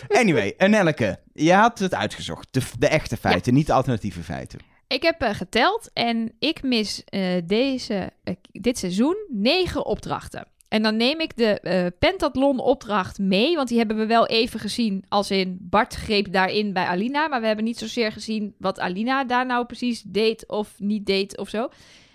anyway, 0.19 0.53
en 0.57 0.69
Nelke, 0.69 1.19
je 1.33 1.53
had 1.53 1.79
het 1.79 1.95
uitgezocht. 1.95 2.47
De, 2.51 2.61
de 2.79 2.87
echte 2.87 3.17
feiten, 3.17 3.53
niet 3.53 3.67
de 3.67 3.73
alternatieve 3.73 4.23
feiten. 4.23 4.59
Ik 4.89 5.03
heb 5.03 5.21
eh, 5.21 5.33
geteld 5.33 5.89
en 5.93 6.31
ik 6.39 6.63
mis 6.63 7.03
eh, 7.03 7.21
deze, 7.43 8.11
eh, 8.23 8.33
dit 8.51 8.77
seizoen 8.77 9.15
negen 9.27 9.85
opdrachten. 9.85 10.47
En 10.67 10.83
dan 10.83 10.97
neem 10.97 11.19
ik 11.19 11.37
de 11.37 11.59
eh 11.59 11.85
pentathlon 11.99 12.59
opdracht 12.59 13.19
mee, 13.19 13.55
want 13.55 13.67
die 13.67 13.77
hebben 13.77 13.97
we 13.97 14.05
wel 14.05 14.27
even 14.27 14.59
gezien 14.59 15.05
als 15.07 15.31
in 15.31 15.57
Bart 15.61 15.95
greep 15.95 16.31
daarin 16.31 16.73
bij 16.73 16.85
Alina. 16.85 17.27
Maar 17.27 17.41
we 17.41 17.47
hebben 17.47 17.65
niet 17.65 17.77
zozeer 17.77 18.11
gezien 18.11 18.55
wat 18.57 18.79
Alina 18.79 19.23
daar 19.23 19.45
nou 19.45 19.65
precies 19.65 20.01
deed 20.01 20.47
of 20.47 20.73
niet 20.77 21.05
deed 21.05 21.37
of 21.37 21.49
zo. 21.49 21.69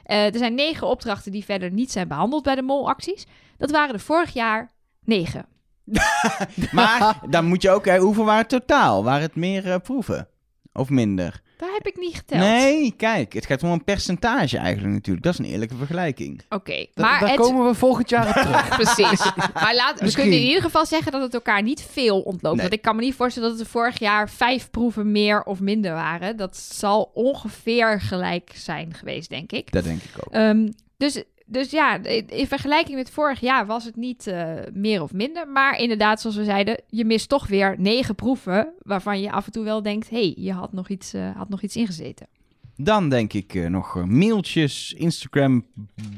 Er 0.05 0.37
zijn 0.39 0.55
negen 0.55 0.87
opdrachten 0.87 1.33
die 1.33 1.45
verder 1.45 1.71
niet 1.71 1.93
zijn 1.93 2.09
behandeld 2.09 2.43
bij 2.43 2.55
de 2.55 2.63
molacties. 2.63 3.27
Dat 3.59 3.71
waren 3.71 3.95
er 3.95 4.01
vorig 4.01 4.33
jaar 4.33 4.73
negen. 5.05 5.47
Maar 6.73 7.21
dan 7.31 7.45
moet 7.45 7.63
je 7.63 7.71
ook... 7.71 7.85
hè, 7.85 7.99
hoeveel 7.99 8.25
waren 8.25 8.41
het 8.41 8.49
totaal? 8.49 9.05
Waren 9.05 9.23
het 9.23 9.35
meer 9.37 9.81
proeven? 9.81 10.29
Of 10.73 10.89
minder? 10.91 11.43
Daar 11.65 11.75
heb 11.75 11.87
ik 11.87 11.97
niet 11.97 12.15
geteld. 12.15 12.41
Nee, 12.41 12.95
kijk, 12.97 13.33
het 13.33 13.47
gaat 13.47 13.63
om 13.63 13.71
een 13.71 13.85
percentage 13.85 14.59
eigenlijk 14.59 14.95
natuurlijk. 14.95 15.25
Dat 15.25 15.33
is 15.33 15.39
een 15.39 15.45
eerlijke 15.45 15.75
vergelijking. 15.75 16.43
Oké, 16.49 16.87
maar 16.95 17.21
daar 17.21 17.29
het... 17.29 17.41
komen 17.41 17.67
we 17.67 17.75
volgend 17.75 18.09
jaar 18.09 18.29
op 18.29 18.35
terug. 18.35 18.69
Precies. 18.83 19.33
Maar 19.55 19.75
laat, 19.75 20.01
we 20.01 20.13
kunnen 20.13 20.37
in 20.37 20.47
ieder 20.47 20.63
geval 20.63 20.87
zeggen 20.87 21.13
dat 21.13 21.23
het 21.23 21.35
elkaar 21.35 21.63
niet 21.63 21.87
veel 21.91 22.21
ontloopt. 22.21 22.55
Nee. 22.55 22.63
Want 22.63 22.73
ik 22.73 22.83
kan 22.83 22.97
me 22.97 23.03
niet 23.03 23.15
voorstellen 23.15 23.51
dat 23.51 23.61
er 23.61 23.67
vorig 23.67 23.99
jaar 23.99 24.31
vijf 24.31 24.71
proeven 24.71 25.13
meer 25.13 25.43
of 25.43 25.61
minder 25.61 25.93
waren. 25.93 26.37
Dat 26.37 26.57
zal 26.57 27.11
ongeveer 27.15 28.01
gelijk 28.01 28.51
zijn 28.55 28.95
geweest, 28.95 29.29
denk 29.29 29.53
ik. 29.53 29.73
Dat 29.73 29.85
denk 29.85 30.03
ik 30.03 30.27
ook. 30.27 30.33
Ehm, 30.33 30.69
dus, 30.97 31.23
dus 31.47 31.71
ja, 31.71 32.05
in 32.27 32.47
vergelijking 32.47 32.97
met 32.97 33.11
vorig 33.11 33.41
jaar 33.41 33.67
was 33.67 33.85
het 33.85 33.97
niet 33.97 34.27
eh, 34.27 34.53
meer 34.73 35.03
of 35.03 35.13
minder. 35.13 35.49
Maar 35.49 35.79
inderdaad, 35.79 36.21
zoals 36.21 36.37
we 36.37 36.45
zeiden, 36.45 36.81
je 36.89 37.05
mist 37.05 37.29
toch 37.29 37.47
weer 37.47 37.75
negen 37.79 38.15
proeven... 38.15 38.73
waarvan 38.83 39.21
je 39.21 39.33
af 39.33 39.47
en 39.47 39.53
toe 39.53 39.65
wel 39.65 39.83
denkt... 39.83 40.11
hé, 40.11 40.17
hey, 40.17 40.35
je 40.37 40.53
had 40.53 40.73
nog, 40.73 40.89
iets, 40.89 41.15
eh, 41.15 41.37
had 41.37 41.49
nog 41.49 41.63
iets 41.63 41.77
ingezeten. 41.77 42.27
Dan 42.77 43.09
denk 43.09 43.33
ik 43.33 43.55
eh, 43.55 43.67
nog 43.67 44.05
mailtjes, 44.07 44.93
Instagram, 44.97 45.67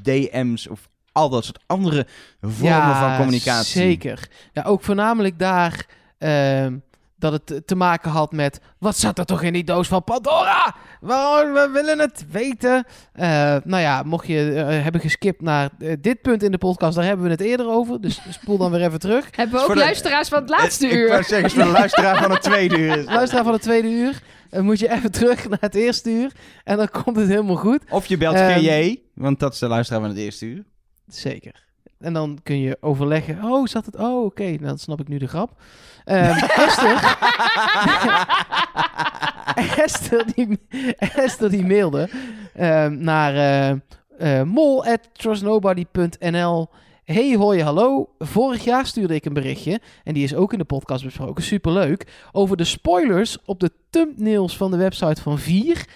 DM's 0.03 0.69
of 0.69 0.89
al 1.13 1.29
dat 1.29 1.45
soort 1.45 1.63
andere 1.67 2.07
vormen 2.41 2.97
van 2.97 3.17
communicatie. 3.17 3.81
zeker. 3.81 4.29
Ja, 4.53 4.63
ook 4.63 4.83
voornamelijk 4.83 5.39
daar 5.39 5.87
ehm, 6.19 6.79
dat 7.19 7.33
het 7.33 7.67
te- 7.67 7.75
maken 7.77 8.11
had 8.11 8.33
met... 8.33 8.61
Wat 8.79 8.97
zat 8.97 9.19
er 9.19 9.25
toch 9.25 9.43
in 9.43 9.53
die 9.53 9.65
doos 9.65 9.89
van 9.89 10.05
Pandora? 10.05 10.75
Waarom? 11.01 11.53
We 11.53 11.71
willen 11.73 11.99
het 11.99 12.25
weten. 12.31 12.85
Eh, 13.13 13.29
nou 13.65 13.83
ja, 13.83 14.03
mocht 14.03 14.27
je 14.27 14.53
eh, 14.53 14.83
hebben 14.83 15.01
geskipt 15.01 15.41
naar 15.41 15.71
eh, 15.79 15.93
dit 16.01 16.21
punt 16.23 16.43
in 16.43 16.51
de 16.51 16.59
podcast... 16.59 16.97
daar 16.97 17.05
hebben 17.05 17.25
we 17.25 17.31
het 17.31 17.41
eerder 17.41 17.69
over. 17.69 18.01
Dus 18.01 18.21
spoel 18.31 18.59
dan 18.59 18.71
weer 18.71 18.83
even 18.83 18.99
terug. 19.01 19.29
Hebben 19.37 19.57
we 19.61 19.63
ook 19.67 19.73
de- 19.73 19.79
luisteraars 19.79 20.29
van 20.29 20.41
het 20.41 20.49
laatste 20.51 20.87
Eh, 20.87 21.01
Ik 21.01 21.07
wou 21.09 21.19
uur? 21.19 21.25
zeggen, 21.25 21.51
voor 21.51 21.63
de 21.65 21.71
luisteraar 21.71 22.17
van 22.23 22.31
het 22.31 22.43
tweede 22.43 22.79
uur. 22.79 23.05
Luisteraar 23.19 23.45
van 23.45 23.53
het 23.53 23.63
tweede 23.63 23.89
uur... 23.89 24.23
eh, 24.51 24.61
moet 24.61 24.79
je 24.79 24.91
even 24.93 25.11
terug 25.11 25.49
naar 25.49 25.59
het 25.61 25.75
eerste 25.75 26.11
uur. 26.11 26.33
En 26.65 26.77
dan 26.77 26.89
komt 27.03 27.17
het 27.17 27.29
helemaal 27.29 27.57
goed. 27.57 27.83
Of 27.91 28.07
je 28.07 28.17
belt 28.17 28.37
GJ, 28.37 28.97
want 29.15 29.41
dat 29.41 29.53
is 29.53 29.59
de 29.59 29.69
luisteraar 29.69 30.01
van 30.01 30.11
het 30.11 30.19
eerste 30.19 30.47
uur. 30.47 30.65
Zeker. 31.09 31.65
En 31.99 32.13
dan 32.13 32.39
kun 32.43 32.61
je 32.61 32.77
overleggen. 32.81 33.45
Oh, 33.45 33.67
zat 33.67 33.87
het? 33.87 33.97
Oh, 33.97 34.25
oké. 34.25 34.57
Dan 34.57 34.79
snap 34.79 35.01
ik 35.01 35.09
nu 35.09 35.19
de 35.19 35.29
grap. 35.29 35.61
Ehm, 36.05 36.37
Esther. 36.67 37.17
Esther, 39.85 40.25
die, 40.35 40.59
die 41.51 41.67
mailde 41.67 42.09
ehm, 42.55 42.99
naar 42.99 43.35
eh 43.35 43.71
eh 44.19 44.43
mol@trustnobody.nl. 44.43 46.69
Hey, 47.05 47.37
hoi, 47.37 47.63
hallo. 47.63 48.09
Vorig 48.19 48.65
jaar 48.65 48.87
stuurde 48.87 49.15
ik 49.15 49.25
een 49.25 49.33
berichtje, 49.33 49.81
en 50.05 50.15
die 50.15 50.25
is 50.25 50.35
ook 50.35 50.53
in 50.53 50.59
de 50.59 50.65
podcast 50.65 51.05
besproken, 51.05 51.43
superleuk, 51.43 52.07
over 52.33 52.57
de 52.57 52.65
spoilers 52.65 53.39
op 53.45 53.61
de 53.61 53.71
thumbnails 53.91 54.57
van 54.57 54.71
de 54.71 54.77
website 54.77 55.23
van 55.23 55.39
4. 55.39 55.87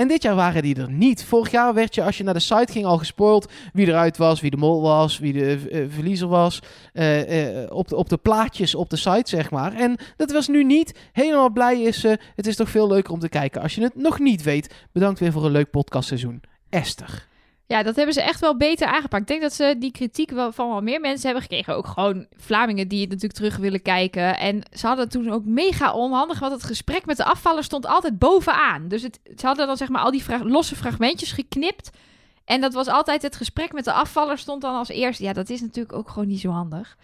En 0.00 0.08
dit 0.08 0.22
jaar 0.22 0.34
waren 0.34 0.62
die 0.62 0.76
er 0.76 0.90
niet. 0.90 1.24
Vorig 1.24 1.50
jaar 1.50 1.74
werd 1.74 1.94
je, 1.94 2.02
als 2.02 2.18
je 2.18 2.24
naar 2.24 2.34
de 2.34 2.40
site 2.40 2.72
ging, 2.72 2.84
al 2.84 2.98
gespoild 2.98 3.52
wie 3.72 3.86
eruit 3.86 4.16
was, 4.16 4.40
wie 4.40 4.50
de 4.50 4.56
mol 4.56 4.82
was, 4.82 5.18
wie 5.18 5.32
de 5.32 5.68
eh, 5.70 5.84
verliezer 5.88 6.28
was. 6.28 6.62
eh, 6.92 7.62
eh, 7.62 7.70
op, 7.70 7.88
de, 7.88 7.96
op 7.96 8.08
de 8.08 8.16
plaatjes 8.16 8.74
op 8.74 8.90
de 8.90 8.96
site, 8.96 9.28
zeg 9.28 9.50
maar. 9.50 9.74
En 9.74 9.98
dat 10.16 10.32
was 10.32 10.48
nu 10.48 10.64
niet. 10.64 10.98
Helemaal 11.12 11.50
blij 11.50 11.82
is 11.82 12.00
ze. 12.00 12.18
Het 12.36 12.46
is 12.46 12.56
toch 12.56 12.70
veel 12.70 12.88
leuker 12.88 13.12
om 13.12 13.18
te 13.20 13.28
kijken 13.28 13.62
als 13.62 13.74
je 13.74 13.82
het 13.82 13.94
nog 13.94 14.18
niet 14.18 14.42
weet. 14.42 14.74
Bedankt 14.92 15.20
weer 15.20 15.32
voor 15.32 15.44
een 15.44 15.50
leuk 15.50 15.70
podcastseizoen. 15.70 16.42
Esther. 16.68 17.28
Ja, 17.70 17.82
dat 17.82 17.96
hebben 17.96 18.14
ze 18.14 18.22
echt 18.22 18.40
wel 18.40 18.56
beter 18.56 18.86
aangepakt. 18.86 19.22
Ik 19.22 19.28
denk 19.28 19.42
dat 19.42 19.52
ze 19.52 19.74
die 19.78 19.90
kritiek 19.92 20.30
wel 20.30 20.52
van 20.52 20.68
wel 20.68 20.80
meer 20.80 21.00
mensen 21.00 21.24
hebben 21.24 21.42
gekregen. 21.42 21.76
Ook 21.76 21.86
gewoon 21.86 22.26
Vlamingen 22.36 22.88
die 22.88 23.00
het 23.00 23.08
natuurlijk 23.08 23.38
terug 23.38 23.56
willen 23.56 23.82
kijken. 23.82 24.38
En 24.38 24.62
ze 24.72 24.86
hadden 24.86 25.04
het 25.04 25.12
toen 25.14 25.30
ook 25.30 25.44
mega 25.44 25.92
onhandig, 25.92 26.38
want 26.38 26.52
het 26.52 26.64
gesprek 26.64 27.06
met 27.06 27.16
de 27.16 27.24
afvaller 27.24 27.64
stond 27.64 27.86
altijd 27.86 28.18
bovenaan. 28.18 28.88
Dus 28.88 29.02
het, 29.02 29.20
ze 29.36 29.46
hadden 29.46 29.66
dan 29.66 29.76
zeg 29.76 29.88
maar 29.88 30.02
al 30.02 30.10
die 30.10 30.22
fra- 30.22 30.44
losse 30.44 30.76
fragmentjes 30.76 31.32
geknipt. 31.32 31.90
En 32.44 32.60
dat 32.60 32.72
was 32.74 32.86
altijd 32.86 33.22
het 33.22 33.36
gesprek 33.36 33.72
met 33.72 33.84
de 33.84 33.92
afvaller 33.92 34.38
stond 34.38 34.62
dan 34.62 34.74
als 34.74 34.88
eerste. 34.88 35.22
Ja, 35.24 35.32
dat 35.32 35.50
is 35.50 35.60
natuurlijk 35.60 35.94
ook 35.96 36.08
gewoon 36.08 36.28
niet 36.28 36.40
zo 36.40 36.50
handig. 36.50 36.96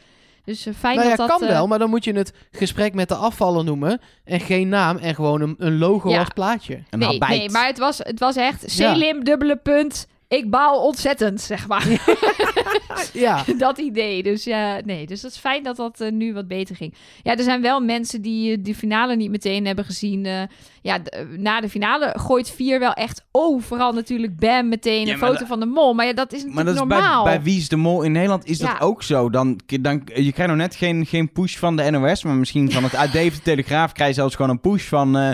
Dus 0.44 0.66
eh, 0.66 0.74
fijn 0.74 0.96
nou 0.96 1.08
ja, 1.08 1.16
dat 1.16 1.28
dat... 1.28 1.38
kan 1.38 1.48
eh, 1.48 1.54
wel, 1.54 1.66
maar 1.66 1.78
dan 1.78 1.90
moet 1.90 2.04
je 2.04 2.12
het 2.12 2.32
gesprek 2.50 2.94
met 2.94 3.08
de 3.08 3.14
afvaller 3.14 3.64
noemen. 3.64 4.00
En 4.24 4.40
geen 4.40 4.68
naam 4.68 4.96
en 4.96 5.14
gewoon 5.14 5.40
een, 5.40 5.54
een 5.58 5.78
logo 5.78 6.10
Ja. 6.10 6.18
als 6.18 6.28
plaatje. 6.34 6.82
Een 6.90 6.98
nee, 6.98 7.18
nee, 7.18 7.50
maar 7.50 7.66
het 7.66 7.78
was, 7.78 7.98
het 7.98 8.20
was 8.20 8.36
echt 8.36 8.62
Ja. 8.62 8.68
Selim, 8.68 9.24
dubbele 9.24 9.56
punt. 9.56 10.06
Ik 10.28 10.50
baal 10.50 10.82
ontzettend, 10.82 11.40
zeg 11.40 11.66
maar. 11.66 11.86
Ja. 13.12 13.44
dat 13.58 13.78
idee. 13.78 14.22
Dus 14.22 14.44
ja, 14.44 14.80
nee. 14.84 15.06
Dus 15.06 15.20
dat 15.20 15.30
is 15.30 15.38
fijn 15.38 15.62
dat 15.62 15.76
dat 15.76 16.00
eh, 16.00 16.12
nu 16.12 16.32
wat 16.34 16.48
beter 16.48 16.76
ging. 16.76 16.94
Ja, 17.22 17.36
er 17.36 17.42
zijn 17.42 17.62
wel 17.62 17.80
mensen 17.80 18.22
die 18.22 18.52
eh, 18.52 18.58
de 18.64 18.74
finale 18.74 19.16
niet 19.16 19.30
meteen 19.30 19.66
hebben 19.66 19.84
gezien. 19.84 20.26
Eh, 20.26 20.42
ja, 20.82 20.98
na 21.36 21.60
de 21.60 21.68
finale 21.68 22.12
gooit 22.18 22.50
vier 22.50 22.78
wel 22.78 22.92
echt 22.92 23.24
overal 23.32 23.92
natuurlijk 23.92 24.36
bam 24.38 24.68
meteen 24.68 25.06
Ja, 25.06 25.12
een 25.12 25.18
maar 25.18 25.28
foto 25.32 25.44
van 25.46 25.60
de 25.60 25.66
mol. 25.66 25.94
Maar 25.94 26.06
ja, 26.06 26.12
dat 26.12 26.32
is 26.32 26.44
Maar 26.44 26.64
natuurlijk 26.64 26.76
dat 26.76 26.84
is 26.84 26.88
bij, 26.88 26.98
normaal. 27.08 27.24
bij 27.24 27.42
Wie 27.42 27.58
is 27.58 27.68
de 27.68 27.76
Mol 27.76 28.02
in 28.02 28.12
Nederland 28.12 28.46
is 28.46 28.58
dat 28.58 28.68
Ja. 28.68 28.78
ook 28.78 29.02
zo. 29.02 29.30
Dan, 29.30 29.60
dan, 29.80 30.02
je 30.14 30.32
krijgt 30.32 30.46
nog 30.52 30.56
net 30.56 30.74
geen, 30.74 31.06
geen 31.06 31.32
push 31.32 31.56
van 31.56 31.76
de 31.76 31.90
NOS, 31.90 32.24
maar 32.24 32.34
misschien 32.34 32.72
van 32.72 32.82
het 32.82 32.94
AD 32.94 33.14
of 33.14 33.34
de 33.34 33.42
Telegraaf 33.42 33.92
krijg 33.92 34.08
je 34.10 34.14
zelfs 34.14 34.34
gewoon 34.34 34.50
een 34.50 34.60
push 34.60 34.84
van 34.88 35.16
eh, 35.16 35.30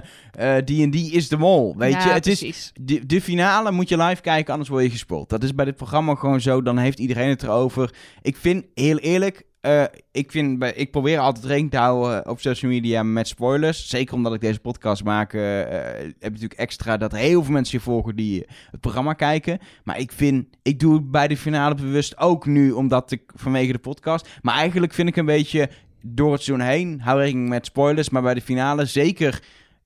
eh, 0.57 0.65
die 0.65 0.83
en 0.83 0.91
die 0.91 1.13
is 1.13 1.29
de 1.29 1.37
Mol. 1.37 1.75
Weet 1.77 1.93
Ja, 1.93 2.05
je, 2.05 2.11
het 2.11 2.27
is, 2.27 2.73
de, 2.81 3.07
de 3.07 3.21
finale 3.21 3.71
moet 3.71 3.89
je 3.89 3.97
live 4.03 4.21
kijken, 4.23 4.53
anders 4.53 4.71
word 4.71 4.83
je 4.85 4.91
gespoeld. 4.91 5.29
Dat 5.29 5.43
is 5.43 5.55
bij 5.55 5.65
dit 5.65 5.77
programma 5.77 6.15
gewoon 6.15 6.41
zo, 6.41 6.63
dan 6.63 6.79
heeft 6.79 6.99
iedereen 6.99 7.29
het 7.33 7.43
erover. 7.43 7.95
Ik 8.23 8.37
vind, 8.37 8.65
heel 8.75 8.99
eerlijk, 8.99 9.45
eh, 9.63 9.85
ik, 10.13 10.31
vind, 10.31 10.65
ik 10.75 10.91
probeer 10.91 11.19
altijd 11.19 11.45
rekening 11.45 11.71
te 11.71 11.77
houden 11.77 12.29
op 12.29 12.41
social 12.41 12.71
media 12.71 13.03
met 13.03 13.29
spoilers. 13.29 13.89
Zeker 13.89 14.15
omdat 14.15 14.35
ik 14.35 14.41
deze 14.41 14.59
podcast 14.59 15.05
maak, 15.05 15.33
eh, 15.33 15.61
eh, 15.61 16.13
heb 16.19 16.33
natuurlijk 16.33 16.61
extra 16.61 16.97
dat 16.97 17.13
heel 17.13 17.43
veel 17.43 17.53
mensen 17.53 17.79
je 17.79 17.85
volgen 17.85 18.17
die 18.17 18.45
eh, 18.45 18.53
het 18.71 18.81
programma 18.81 19.13
kijken. 19.13 19.59
Maar 19.85 19.99
ik 19.99 20.13
vind, 20.13 20.47
ik 20.63 20.81
doe 20.81 20.95
het 20.95 21.11
bij 21.11 21.29
de 21.29 21.37
finale 21.37 21.75
bewust 21.75 22.19
ook 22.19 22.47
nu, 22.47 22.71
omdat 22.71 23.11
ik 23.11 23.23
vanwege 23.35 23.73
de 23.73 23.79
podcast. 23.79 24.29
Maar 24.43 24.55
eigenlijk 24.55 24.93
vind 24.93 25.09
ik 25.09 25.17
een 25.17 25.27
beetje 25.27 25.69
door 26.01 26.33
het 26.33 26.43
seizoen 26.43 26.67
heen, 26.67 27.01
hou 27.01 27.19
rekening 27.19 27.49
met 27.49 27.67
spoilers. 27.67 28.11
Maar 28.11 28.23
bij 28.23 28.35
de 28.35 28.41
finale 28.41 28.85
zeker 28.85 29.43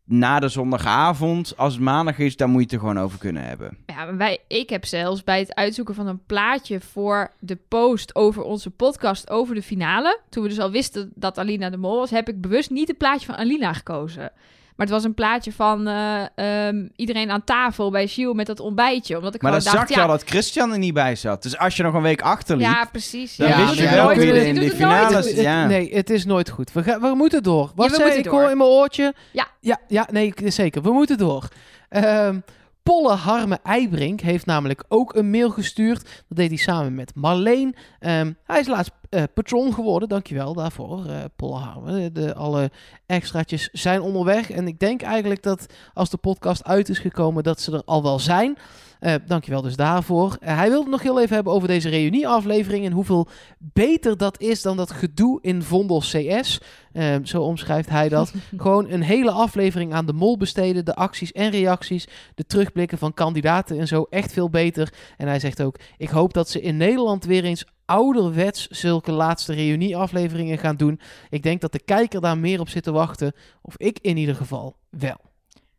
na 0.06 0.40
de 0.40 0.48
zondagavond, 0.48 1.56
als 1.56 1.72
het 1.72 1.82
maandag 1.82 2.18
is, 2.18 2.36
dan 2.36 2.50
moet 2.50 2.58
je 2.58 2.64
het 2.64 2.74
er 2.74 2.78
gewoon 2.78 2.98
over 3.04 3.18
kunnen 3.18 3.42
hebben. 3.42 3.76
Ja, 3.86 4.16
wij, 4.16 4.38
ik 4.48 4.70
heb 4.70 4.84
zelfs 4.84 5.24
bij 5.24 5.38
het 5.38 5.54
uitzoeken 5.54 5.94
van 5.94 6.06
een 6.06 6.24
plaatje 6.26 6.80
voor 6.80 7.30
de 7.40 7.58
post 7.68 8.14
over 8.14 8.42
onze 8.42 8.70
podcast 8.70 9.30
over 9.30 9.54
de 9.54 9.62
finale, 9.62 10.20
toen 10.28 10.42
we 10.42 10.48
dus 10.48 10.58
al 10.58 10.70
wisten 10.70 11.12
dat 11.14 11.38
Alina 11.38 11.70
de 11.70 11.76
Mol 11.76 11.96
was, 11.96 12.10
heb 12.10 12.28
ik 12.28 12.40
bewust 12.40 12.70
niet 12.70 12.88
het 12.88 12.98
plaatje 12.98 13.26
van 13.26 13.36
Alina 13.36 13.72
gekozen. 13.72 14.32
Maar 14.76 14.86
het 14.86 14.94
was 14.94 15.04
een 15.04 15.14
plaatje 15.14 15.52
van 15.52 15.86
eh, 15.88 16.22
ehm, 16.34 16.86
iedereen 16.96 17.30
aan 17.30 17.44
tafel 17.44 17.90
bij 17.90 18.06
Gilles 18.06 18.34
met 18.34 18.46
dat 18.46 18.60
ontbijtje. 18.60 19.16
Omdat 19.16 19.34
ik 19.34 19.42
Maar 19.42 19.50
dan 19.52 19.60
gewoon 19.60 19.76
zag 19.76 19.86
dacht, 19.86 19.94
je 19.94 20.00
ja, 20.06 20.12
al 20.12 20.18
dat 20.18 20.28
Christian 20.28 20.72
er 20.72 20.78
niet 20.78 20.94
bij 20.94 21.16
zat. 21.16 21.42
Dus 21.42 21.58
als 21.58 21.76
je 21.76 21.82
nog 21.82 21.94
een 21.94 22.02
week 22.02 22.22
achterliep, 22.22 22.66
ja, 22.66 22.84
precies. 22.92 23.36
dan 23.36 23.48
Ja, 23.48 23.56
wist 23.66 23.74
je 23.74 23.82
ja, 23.82 23.94
wel 23.94 24.08
we 24.08 24.14
wie 24.14 24.30
er 24.32 24.36
in 24.36 24.46
je 24.46 24.52
de 24.54 24.60
doet 24.60 24.68
het 24.68 24.78
nooit. 24.78 24.92
finale... 24.94 25.16
Het- 25.16 25.24
het- 25.26 25.36
Ja. 25.36 25.66
Nee, 25.66 25.94
het 25.94 26.10
is 26.10 26.24
nooit 26.24 26.50
goed. 26.50 26.72
We, 26.72 26.82
gaan, 26.82 27.00
we 27.00 27.14
moeten 27.14 27.42
door. 27.42 27.72
Wat 27.74 27.86
we 27.88 27.94
zei 27.94 28.02
moeten 28.02 28.24
ik 28.24 28.30
door. 28.30 28.40
hoor 28.40 28.50
in 28.50 28.56
mijn 28.56 28.70
oortje? 28.70 29.14
Ja. 29.32 29.46
Ja, 29.60 29.78
ja 29.88 30.08
nee, 30.10 30.26
ik- 30.34 30.52
zeker. 30.52 30.82
We 30.82 30.92
moeten 30.92 31.18
door. 31.18 31.48
Ehm 31.88 32.38
Polle 32.86 33.14
Harme 33.14 33.58
Eibrink 33.62 34.20
heeft 34.20 34.46
namelijk 34.46 34.84
ook 34.88 35.14
een 35.14 35.30
mail 35.30 35.50
gestuurd. 35.50 36.02
Dat 36.28 36.36
deed 36.38 36.48
hij 36.48 36.58
samen 36.58 36.94
met 36.94 37.14
Marleen. 37.14 37.74
Ehm, 37.98 38.32
hij 38.44 38.60
is 38.60 38.66
laatst 38.66 38.90
eh, 39.10 39.22
patron 39.34 39.74
geworden. 39.74 40.08
Dankjewel 40.08 40.54
daarvoor, 40.54 41.06
eh 41.06 41.24
Polle 41.36 41.58
Harme. 41.58 42.12
De, 42.12 42.34
alle 42.34 42.70
extraatjes 43.06 43.68
zijn 43.72 44.00
onderweg. 44.00 44.50
En 44.50 44.66
ik 44.66 44.78
denk 44.78 45.02
eigenlijk 45.02 45.42
dat 45.42 45.66
als 45.94 46.10
de 46.10 46.16
podcast 46.16 46.64
uit 46.64 46.88
is 46.88 46.98
gekomen, 46.98 47.42
dat 47.42 47.60
ze 47.60 47.72
er 47.72 47.82
al 47.84 48.02
wel 48.02 48.18
zijn. 48.18 48.56
Eh 49.00 49.14
dankjewel 49.26 49.62
dus 49.62 49.76
daarvoor. 49.76 50.36
Eh, 50.40 50.56
hij 50.56 50.70
wilde 50.70 50.90
nog 50.90 51.02
heel 51.02 51.20
even 51.20 51.34
hebben 51.34 51.52
over 51.52 51.68
deze 51.68 51.88
reunieaflevering 51.88 52.84
en 52.84 52.92
hoeveel 52.92 53.28
beter 53.58 54.16
dat 54.16 54.40
is 54.40 54.62
dan 54.62 54.76
dat 54.76 54.90
gedoe 54.90 55.38
in 55.42 55.62
Vondel 55.62 55.98
CS. 55.98 56.60
Eh, 56.92 57.14
zo 57.22 57.42
omschrijft 57.42 57.88
hij 57.88 58.08
dat. 58.08 58.32
Gewoon 58.56 58.90
een 58.90 59.02
hele 59.02 59.30
aflevering 59.30 59.92
aan 59.92 60.06
de 60.06 60.12
mol 60.12 60.36
besteden, 60.36 60.84
de 60.84 60.94
acties 60.94 61.32
en 61.32 61.50
reacties, 61.50 62.08
de 62.34 62.46
terugblikken 62.46 62.98
van 62.98 63.14
kandidaten 63.14 63.78
en 63.78 63.88
zo. 63.88 64.06
Echt 64.10 64.32
veel 64.32 64.50
beter. 64.50 64.92
En 65.16 65.26
hij 65.26 65.40
zegt 65.40 65.62
ook, 65.62 65.76
ik 65.96 66.08
hoop 66.08 66.32
dat 66.34 66.50
ze 66.50 66.60
in 66.60 66.76
Nederland 66.76 67.24
weer 67.24 67.44
eens 67.44 67.64
ouderwets 67.84 68.66
zulke 68.66 69.12
laatste 69.12 69.52
reunieafleveringen 69.52 70.58
gaan 70.58 70.76
doen. 70.76 71.00
Ik 71.30 71.42
denk 71.42 71.60
dat 71.60 71.72
de 71.72 71.82
kijker 71.84 72.20
daar 72.20 72.38
meer 72.38 72.60
op 72.60 72.68
zit 72.68 72.82
te 72.82 72.92
wachten. 72.92 73.32
Of 73.62 73.74
ik 73.76 73.98
in 74.02 74.16
ieder 74.16 74.34
geval 74.34 74.76
wel. 74.90 75.25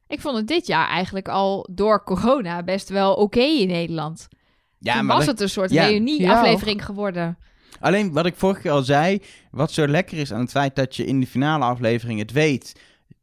Ik 0.08 0.22
vond 0.22 0.38
het 0.38 0.48
dit 0.48 0.68
jaar 0.68 0.88
eigenlijk 0.88 1.28
al 1.28 1.68
door 1.72 2.04
corona 2.04 2.64
best 2.64 2.90
wel 2.90 3.14
oké 3.14 3.40
in 3.42 3.68
Nederland. 3.68 4.28
Ja, 4.80 4.94
Toen 4.96 5.06
maar 5.06 5.16
was 5.16 5.26
dat- 5.26 5.34
het 5.34 5.44
een 5.44 5.50
soort 5.50 5.72
ja. 5.72 5.86
reunie-aflevering 5.86 6.86
geworden. 6.86 7.38
Alleen 7.80 8.14
wat 8.14 8.26
ik 8.26 8.36
vorige 8.36 8.62
keer 8.62 8.72
al 8.72 8.82
zei, 8.82 9.22
wat 9.52 9.72
zo 9.72 9.88
lekker 9.88 10.18
is 10.18 10.34
aan 10.34 10.40
het 10.40 10.52
feit 10.52 10.76
dat 10.76 10.96
je 10.96 11.06
in 11.06 11.20
de 11.20 11.28
finale 11.28 11.66
aflevering 11.66 12.20
het 12.20 12.32
weet, 12.32 12.80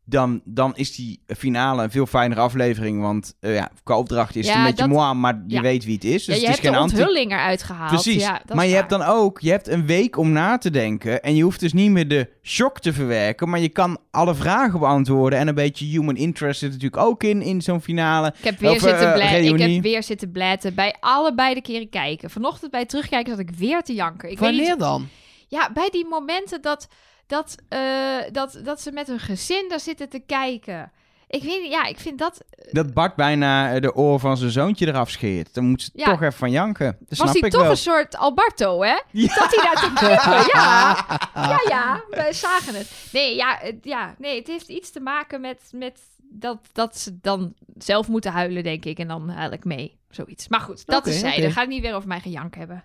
dan, 0.06 0.40
dan 0.44 0.76
is 0.76 0.94
die 0.96 1.20
finale 1.26 1.82
een 1.82 1.90
veel 1.90 2.06
fijnere 2.06 2.40
aflevering. 2.40 3.00
Want 3.00 3.34
eh, 3.40 3.54
ja, 3.54 3.70
qua 3.82 3.96
opdracht 3.98 4.36
is 4.36 4.46
het 4.48 4.56
een 4.56 4.62
beetje 4.62 4.76
dat- 4.76 4.88
moi, 4.88 5.14
maar 5.14 5.34
je 5.46 5.54
ja. 5.54 5.60
weet 5.60 5.84
wie 5.84 5.94
het 5.94 6.04
is. 6.04 6.24
Dus 6.24 6.26
ja, 6.26 6.32
je 6.34 6.40
het 6.40 6.42
is 6.42 6.48
hebt 6.48 6.62
de 6.62 6.68
geen 6.68 6.76
anti- 6.78 6.96
onthulling 6.96 7.32
eruit 7.32 7.62
gehaald. 7.62 7.90
Precies, 7.90 8.22
Ja, 8.22 8.40
dat 8.44 8.56
maar 8.56 8.66
je 8.66 8.74
hebt 8.74 8.90
dan 8.90 9.02
ook, 9.02 9.40
je 9.40 9.50
hebt 9.50 9.68
een 9.68 9.86
week 9.86 10.16
om 10.16 10.32
na 10.32 10.58
te 10.58 10.70
denken 10.70 11.22
en 11.22 11.34
je 11.36 11.42
hoeft 11.42 11.60
dus 11.60 11.72
niet 11.72 11.90
meer 11.90 12.08
de 12.08 12.28
shock 12.42 12.80
te 12.80 12.92
verwerken, 12.92 13.48
maar 13.48 13.60
je 13.60 13.68
kan 13.68 13.98
alle 14.10 14.34
vragen 14.34 14.78
beantwoorden 14.78 15.38
en 15.38 15.48
een 15.48 15.54
beetje 15.54 15.84
human 15.86 16.16
interest 16.16 16.58
zit 16.60 16.70
natuurlijk 16.72 17.02
ook 17.02 17.22
in, 17.22 17.42
in 17.42 17.62
zo'n 17.62 17.80
finale. 17.80 18.34
Ik 18.38 18.44
heb, 18.44 18.58
weer 18.58 18.70
Of, 18.70 18.78
zitten 18.80 19.12
bla- 19.12 19.30
ik 19.30 19.58
heb 19.58 19.82
weer 19.82 20.02
zitten 20.02 20.30
blaten 20.32 20.74
bij 20.74 20.94
allebei 21.00 21.54
de 21.54 21.62
keren 21.62 21.88
kijken. 21.88 22.30
Vanochtend 22.30 22.70
bij 22.70 22.80
het 22.80 22.88
terugkijken 22.88 23.30
zat 23.36 23.40
ik 23.48 23.50
weer 23.56 23.82
te 23.82 23.94
janken. 23.94 24.30
Ik 24.30 24.38
weet 24.38 24.48
Wanneer 24.48 24.70
niet, 24.70 24.78
dan? 24.78 25.08
ja, 25.48 25.70
bij 25.74 25.88
die 25.90 26.06
momenten 26.08 26.62
dat, 26.62 26.88
dat, 27.26 27.56
eh, 27.68 28.18
dat, 28.32 28.60
dat 28.64 28.80
ze 28.80 28.92
met 28.92 29.06
hun 29.06 29.18
gezin 29.20 29.66
daar 29.68 29.80
zitten 29.80 30.08
te 30.08 30.18
kijken. 30.26 30.92
Ik 31.28 31.42
weet 31.42 31.62
niet, 31.62 31.70
ja, 31.70 31.84
ik 31.84 31.98
vind 31.98 32.18
dat... 32.18 32.44
Dat 32.70 32.94
Bart 32.94 33.16
bijna 33.16 33.74
eh, 33.74 33.80
de 33.80 33.94
oor 33.94 34.20
van 34.20 34.36
zijn 34.36 34.50
zoontje 34.50 34.86
eraf 34.86 35.10
scheert. 35.10 35.54
Dan 35.54 35.64
moet 35.64 35.82
ze 35.82 35.90
Ja. 35.94 36.04
toch 36.04 36.20
even 36.22 36.32
van 36.32 36.50
janken. 36.50 36.96
Dat 37.08 37.18
was 37.18 37.40
hij 37.40 37.50
toch 37.50 37.60
wel. 37.62 37.70
een 37.70 37.76
soort 37.76 38.16
Alberto, 38.16 38.82
hè? 38.82 39.00
Ja. 39.10 39.34
Dat 39.34 39.54
hij 39.54 39.64
daar 39.64 39.94
te 39.94 40.50
ja. 40.52 41.06
Ja, 41.48 41.60
ja, 41.68 42.04
wij 42.10 42.32
zagen 42.32 42.74
het. 42.74 43.08
Nee, 43.12 43.34
ja, 43.36 43.58
het, 43.60 43.76
ja, 43.82 44.14
nee, 44.18 44.38
het 44.38 44.46
heeft 44.46 44.68
iets 44.68 44.90
te 44.90 45.00
maken 45.00 45.40
met, 45.40 45.60
met 45.72 46.00
dat, 46.30 46.58
dat 46.72 46.98
ze 46.98 47.18
dan 47.20 47.54
zelf 47.78 48.08
moeten 48.08 48.32
huilen, 48.32 48.62
denk 48.62 48.84
ik. 48.84 48.98
En 48.98 49.08
dan 49.08 49.28
huil 49.28 49.52
ik 49.52 49.64
mee, 49.64 49.98
zoiets. 50.10 50.48
Maar 50.48 50.60
goed, 50.60 50.86
dat 50.86 51.06
is 51.06 51.18
zij. 51.18 51.32
oké. 51.32 51.40
Dan 51.40 51.52
ga 51.52 51.62
ik 51.62 51.68
niet 51.68 51.82
weer 51.82 51.94
over 51.94 52.08
mijn 52.08 52.20
gejank 52.20 52.54
hebben. 52.56 52.84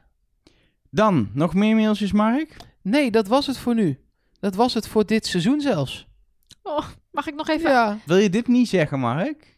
Dan, 0.90 1.30
nog 1.34 1.54
meer 1.54 1.76
mailtjes, 1.76 2.12
Mark? 2.12 2.56
Nee, 2.82 3.12
dat 3.12 3.28
was 3.28 3.48
het 3.48 3.58
voor 3.58 3.76
nu. 3.76 4.00
Dat 4.40 4.56
was 4.56 4.74
het 4.74 4.88
voor 4.88 5.06
dit 5.06 5.26
seizoen 5.26 5.62
zelfs. 5.62 6.08
Oh, 6.64 6.86
mag 7.12 7.28
ik 7.28 7.36
nog 7.36 7.50
even... 7.50 7.70
Ja, 7.70 7.98
Wil 8.06 8.18
je 8.18 8.30
dit 8.30 8.48
niet 8.48 8.70
zeggen, 8.70 9.00
Mark? 9.00 9.58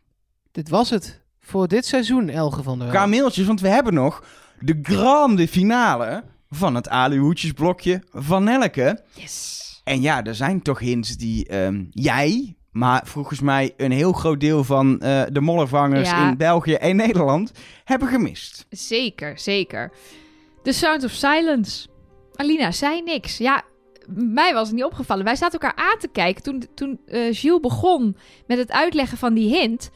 dit 0.52 0.70
was 0.70 0.90
het. 0.90 1.22
Voor 1.40 1.68
dit 1.68 1.86
seizoen, 1.86 2.30
Elge 2.30 2.64
van 2.64 2.78
der 2.80 2.88
Wel. 2.88 2.96
Qua 2.96 3.06
mailtjes, 3.06 3.46
want 3.48 3.62
we 3.62 3.68
hebben 3.68 3.94
nog 3.94 4.24
de 4.60 4.80
grande 4.82 5.48
finale 5.48 6.24
van 6.50 6.76
het 6.76 6.90
Aluhoedjesblokje 6.90 8.02
van 8.12 8.44
Nelke. 8.44 9.04
Yes. 9.16 9.82
En 9.84 10.02
ja, 10.02 10.24
er 10.24 10.36
zijn 10.36 10.62
toch 10.62 10.80
hints 10.80 11.18
die 11.18 11.48
ehm, 11.48 11.84
jij, 11.90 12.56
maar 12.72 13.02
volgens 13.08 13.40
mij 13.40 13.74
een 13.78 13.92
heel 13.92 14.12
groot 14.14 14.40
deel 14.40 14.64
van 14.64 15.00
eh, 15.00 15.22
de 15.32 15.42
mollenvangers 15.42 16.10
Ja. 16.10 16.30
in 16.30 16.38
België 16.38 16.74
en 16.74 16.96
Nederland 16.96 17.52
hebben 17.84 18.08
gemist. 18.08 18.66
Zeker, 18.70 19.40
zeker. 19.40 19.92
The 20.64 20.72
Sound 20.72 21.04
of 21.04 21.12
Silence. 21.12 21.88
Alina 22.36 22.72
zei 22.72 23.02
niks. 23.02 23.38
Ja, 23.38 23.64
mij 24.14 24.54
was 24.54 24.68
het 24.68 24.76
niet 24.76 24.86
opgevallen. 24.86 25.26
Wij 25.26 25.36
zaten 25.36 25.60
elkaar 25.60 25.86
aan 25.86 25.98
te 26.00 26.08
kijken 26.08 26.44
toen, 26.44 26.64
toen 26.76 27.00
eh 27.06 27.20
Gilles 27.32 27.60
begon 27.60 28.18
met 28.48 28.58
het 28.58 28.72
uitleggen 28.72 29.18
van 29.18 29.34
die 29.34 29.58
hint. 29.58 29.92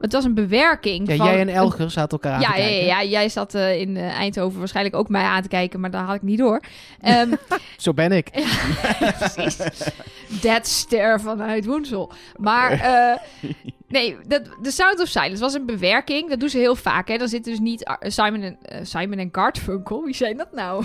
Het 0.00 0.12
was 0.12 0.24
een 0.24 0.34
bewerking 0.34 1.08
Ja, 1.08 1.16
van... 1.16 1.26
jij 1.26 1.40
en 1.40 1.48
Elger 1.48 1.90
zaten 1.90 2.10
elkaar 2.10 2.32
aan 2.32 2.40
Ja, 2.40 2.52
te 2.52 2.58
ja, 2.60 2.66
kijken. 2.66 2.86
ja, 2.86 3.00
ja, 3.00 3.08
jij 3.08 3.28
zat 3.28 3.54
eh, 3.54 3.80
in 3.80 3.96
eh, 3.96 4.18
Eindhoven 4.18 4.58
waarschijnlijk 4.58 4.96
ook 4.96 5.08
mij 5.08 5.22
aan 5.22 5.42
te 5.42 5.48
kijken, 5.48 5.80
maar 5.80 5.90
daar 5.90 6.04
had 6.04 6.14
ik 6.14 6.22
niet 6.22 6.38
door. 6.38 6.60
Ehm, 7.00 7.32
Zo 7.76 7.92
ben 7.94 8.12
ik. 8.12 8.30
precies. 9.18 9.56
Dead 10.40 10.66
stare 10.66 11.18
vanuit 11.20 11.64
Woensel. 11.64 12.12
Maar 12.36 12.70
eh, 12.72 13.16
nee, 13.88 14.16
dat, 14.26 14.42
The 14.62 14.70
Sound 14.70 15.00
of 15.00 15.08
Silence 15.08 15.42
was 15.42 15.54
een 15.54 15.66
bewerking. 15.66 16.28
Dat 16.28 16.40
doen 16.40 16.48
ze 16.48 16.58
heel 16.58 16.76
vaak. 16.76 17.08
Hè. 17.08 17.16
Dan 17.16 17.28
zit 17.28 17.44
dus 17.44 17.58
niet 17.58 17.96
Simon 18.00 18.42
en, 18.42 18.86
Simon 18.86 19.18
en 19.18 19.28
Garfunkel. 19.32 20.04
Wie 20.04 20.14
zijn 20.14 20.36
dat 20.36 20.52
nou? 20.52 20.84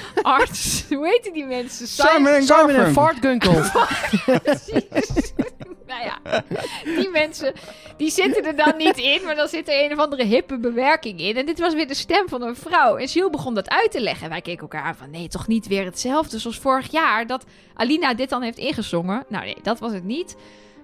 Arts. 0.22 0.84
Hoe 0.88 1.06
heten 1.06 1.32
die 1.32 1.44
mensen? 1.44 1.86
Simon 1.86 2.26
en 2.26 2.42
Simon 2.42 2.70
en 2.70 2.94
Garfunkel. 2.94 3.62
Fartgunkel. 3.62 4.40
Precies. 4.42 5.32
nou 5.92 6.04
ja, 6.04 6.42
die 6.84 7.10
mensen, 7.10 7.52
die 7.96 8.10
zitten 8.10 8.44
er 8.44 8.56
dan 8.56 8.76
niet 8.76 8.96
in, 8.96 9.24
maar 9.24 9.34
dan 9.34 9.48
zit 9.48 9.68
er 9.68 9.84
een 9.84 9.92
of 9.92 9.98
andere 9.98 10.24
hippe 10.24 10.58
bewerking 10.58 11.20
in. 11.20 11.36
En 11.36 11.46
dit 11.46 11.58
was 11.58 11.74
weer 11.74 11.88
de 11.88 11.94
stem 11.94 12.28
van 12.28 12.42
een 12.42 12.56
vrouw. 12.56 12.96
En 12.96 13.06
Jules 13.06 13.30
begon 13.30 13.54
dat 13.54 13.70
uit 13.70 13.90
te 13.90 14.00
leggen. 14.00 14.24
En 14.24 14.30
wij 14.30 14.40
keken 14.40 14.62
elkaar 14.62 14.82
aan 14.82 14.96
van, 14.96 15.10
nee, 15.10 15.28
toch 15.28 15.46
niet 15.46 15.66
weer 15.66 15.84
hetzelfde 15.84 16.38
zoals 16.38 16.58
vorig 16.58 16.90
jaar, 16.90 17.26
dat 17.26 17.44
Alina 17.74 18.14
dit 18.14 18.28
dan 18.28 18.42
heeft 18.42 18.58
ingezongen. 18.58 19.24
Nou 19.28 19.44
nee, 19.44 19.56
dat 19.62 19.78
was 19.78 19.92
het 19.92 20.04
niet. 20.04 20.36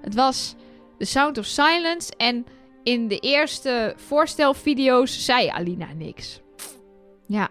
Het 0.02 0.14
was 0.14 0.54
The 0.98 1.04
Sound 1.04 1.38
of 1.38 1.44
Silence 1.44 2.12
en 2.16 2.46
in 2.82 3.08
de 3.08 3.18
eerste 3.18 3.94
voorstelvideo's 3.96 5.24
zei 5.24 5.48
Alina 5.48 5.88
niks. 5.96 6.40
Ja, 7.26 7.48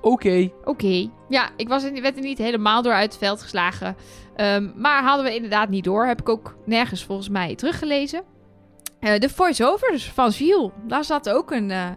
Oké. 0.00 0.50
Oké. 0.64 1.10
Ja, 1.28 1.50
ik 1.56 1.68
was 1.68 1.84
er, 1.84 2.02
werd 2.02 2.16
er 2.16 2.22
niet 2.22 2.38
helemaal 2.38 2.82
door 2.82 2.92
uit 2.92 3.12
het 3.12 3.18
veld 3.18 3.42
geslagen. 3.42 3.96
Ehm, 4.36 4.70
maar 4.76 5.02
hadden 5.02 5.24
we 5.24 5.34
inderdaad 5.34 5.68
niet 5.68 5.84
door. 5.84 6.06
Heb 6.06 6.20
ik 6.20 6.28
ook 6.28 6.56
nergens 6.64 7.04
volgens 7.04 7.28
mij 7.28 7.54
teruggelezen. 7.54 8.22
Eh, 9.00 9.18
de 9.18 9.28
voice-overs 9.28 10.10
van 10.10 10.32
Gilles. 10.32 10.70
Daar 10.86 11.04
zat 11.04 11.30
ook 11.30 11.50
een 11.50 11.70
eh, 11.70 11.90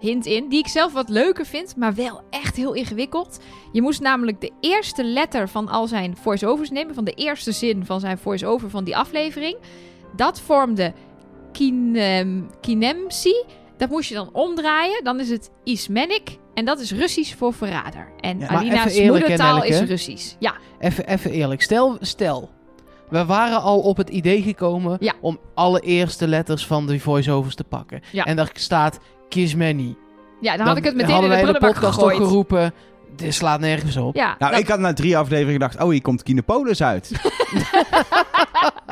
hint 0.00 0.26
in. 0.26 0.48
Die 0.48 0.58
ik 0.58 0.68
zelf 0.68 0.92
wat 0.92 1.08
leuker 1.08 1.46
vind. 1.46 1.76
Maar 1.76 1.94
wel 1.94 2.20
echt 2.30 2.56
heel 2.56 2.72
ingewikkeld. 2.72 3.40
Je 3.72 3.82
moest 3.82 4.00
namelijk 4.00 4.40
de 4.40 4.50
eerste 4.60 5.04
letter 5.04 5.48
van 5.48 5.68
al 5.68 5.86
zijn 5.86 6.16
voice-overs 6.16 6.70
nemen. 6.70 6.94
Van 6.94 7.04
de 7.04 7.14
eerste 7.14 7.52
zin 7.52 7.84
van 7.84 8.00
zijn 8.00 8.18
voice-over 8.18 8.70
van 8.70 8.84
die 8.84 8.96
aflevering. 8.96 9.56
Dat 10.16 10.40
vormde 10.40 10.92
kinem, 11.52 12.50
kinemsi. 12.60 13.44
Dat 13.76 13.88
moest 13.88 14.08
je 14.08 14.14
dan 14.14 14.32
omdraaien. 14.32 15.04
Dan 15.04 15.20
is 15.20 15.30
het 15.30 15.50
Ismenik. 15.64 16.38
En 16.54 16.64
dat 16.64 16.80
is 16.80 16.92
Russisch 16.92 17.36
voor 17.36 17.52
verrader. 17.54 18.08
En 18.20 18.38
Ja. 18.38 18.46
Alina's 18.48 18.96
hè, 18.98 19.06
moedertaal 19.06 19.64
is? 19.64 19.80
Russisch. 19.80 20.34
Ja, 20.38 20.54
Even, 20.78 21.06
even 21.06 21.30
eerlijk. 21.30 21.62
Stel, 21.62 21.96
stel. 22.00 22.50
We 23.08 23.24
waren 23.24 23.62
al 23.62 23.80
op 23.80 23.96
het 23.96 24.08
idee 24.10 24.42
gekomen 24.42 24.96
Ja. 25.00 25.12
om 25.20 25.38
alle 25.54 25.80
eerste 25.80 26.28
letters 26.28 26.66
van 26.66 26.86
de 26.86 27.00
voiceovers 27.00 27.54
te 27.54 27.64
pakken. 27.64 28.00
Ja. 28.12 28.24
En 28.24 28.36
daar 28.36 28.50
staat 28.52 28.98
Kismeni. 29.28 29.96
ja 30.40 30.56
dan, 30.56 30.66
had 30.66 30.76
ik 30.76 30.84
het 30.84 30.94
meteen 30.94 31.14
in 31.16 31.22
de 31.22 31.28
de 31.28 31.34
prullenbak 31.42 31.72
podcast 31.72 31.94
gegooid. 31.94 32.16
toch 32.16 32.26
geroepen. 32.26 32.72
Dit 33.16 33.34
slaat 33.34 33.60
nergens 33.60 33.96
op. 33.96 34.14
Ja, 34.14 34.36
Nou, 34.38 34.52
dat- 34.52 34.60
ik 34.60 34.68
had 34.68 34.78
na 34.78 34.92
drie 34.92 35.16
afleveringen 35.16 35.52
gedacht, 35.60 35.80
oh, 35.84 35.90
hier 35.90 36.02
komt 36.02 36.22
Kinepolis 36.22 36.82
uit. 36.82 37.10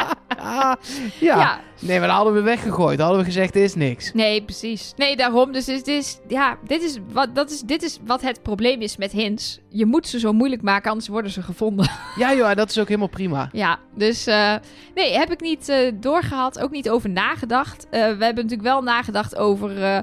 ja. 1.21 1.37
ja. 1.39 1.61
Nee, 1.81 1.99
maar 1.99 2.07
dan 2.07 2.17
hadden 2.17 2.35
we 2.35 2.41
weggegooid. 2.41 2.97
Dan 2.99 3.07
hadden 3.07 3.25
we 3.25 3.31
gezegd, 3.31 3.57
is 3.57 3.75
niks. 3.75 4.13
Nee, 4.13 4.43
precies. 4.43 4.93
Nee, 4.97 5.17
daarom. 5.17 5.53
Dus 5.53 5.65
dit 5.65 5.89
is, 5.89 6.19
ja, 6.29 6.59
dit 6.67 6.83
is, 6.83 6.99
wat, 7.13 7.35
dat 7.35 7.51
is, 7.51 7.61
dit 7.61 7.83
is 7.83 7.99
wat 8.07 8.21
het 8.21 8.43
probleem 8.43 8.81
is 8.81 8.97
met 8.97 9.13
hints. 9.13 9.61
Je 9.69 9.87
moet 9.87 10.07
ze 10.07 10.19
zo 10.19 10.33
moeilijk 10.33 10.63
maken, 10.63 10.91
anders 10.91 11.09
worden 11.09 11.31
ze 11.31 11.43
gevonden. 11.43 11.89
Ja 12.17 12.35
joh, 12.35 12.55
dat 12.55 12.71
is 12.71 12.79
ook 12.79 12.89
helemaal 12.89 13.09
prima. 13.09 13.49
ja, 13.53 13.79
dus 13.95 14.27
eh, 14.27 14.55
nee, 14.95 15.19
heb 15.19 15.33
ik 15.33 15.41
niet 15.41 15.69
eh, 15.69 15.93
doorgehad. 15.95 16.61
Ook 16.61 16.71
niet 16.71 16.91
over 16.91 17.11
nagedacht. 17.11 17.87
Eh, 17.91 17.91
we 17.91 18.25
hebben 18.25 18.35
natuurlijk 18.35 18.63
wel 18.63 18.83
nagedacht 18.83 19.37
over 19.37 20.03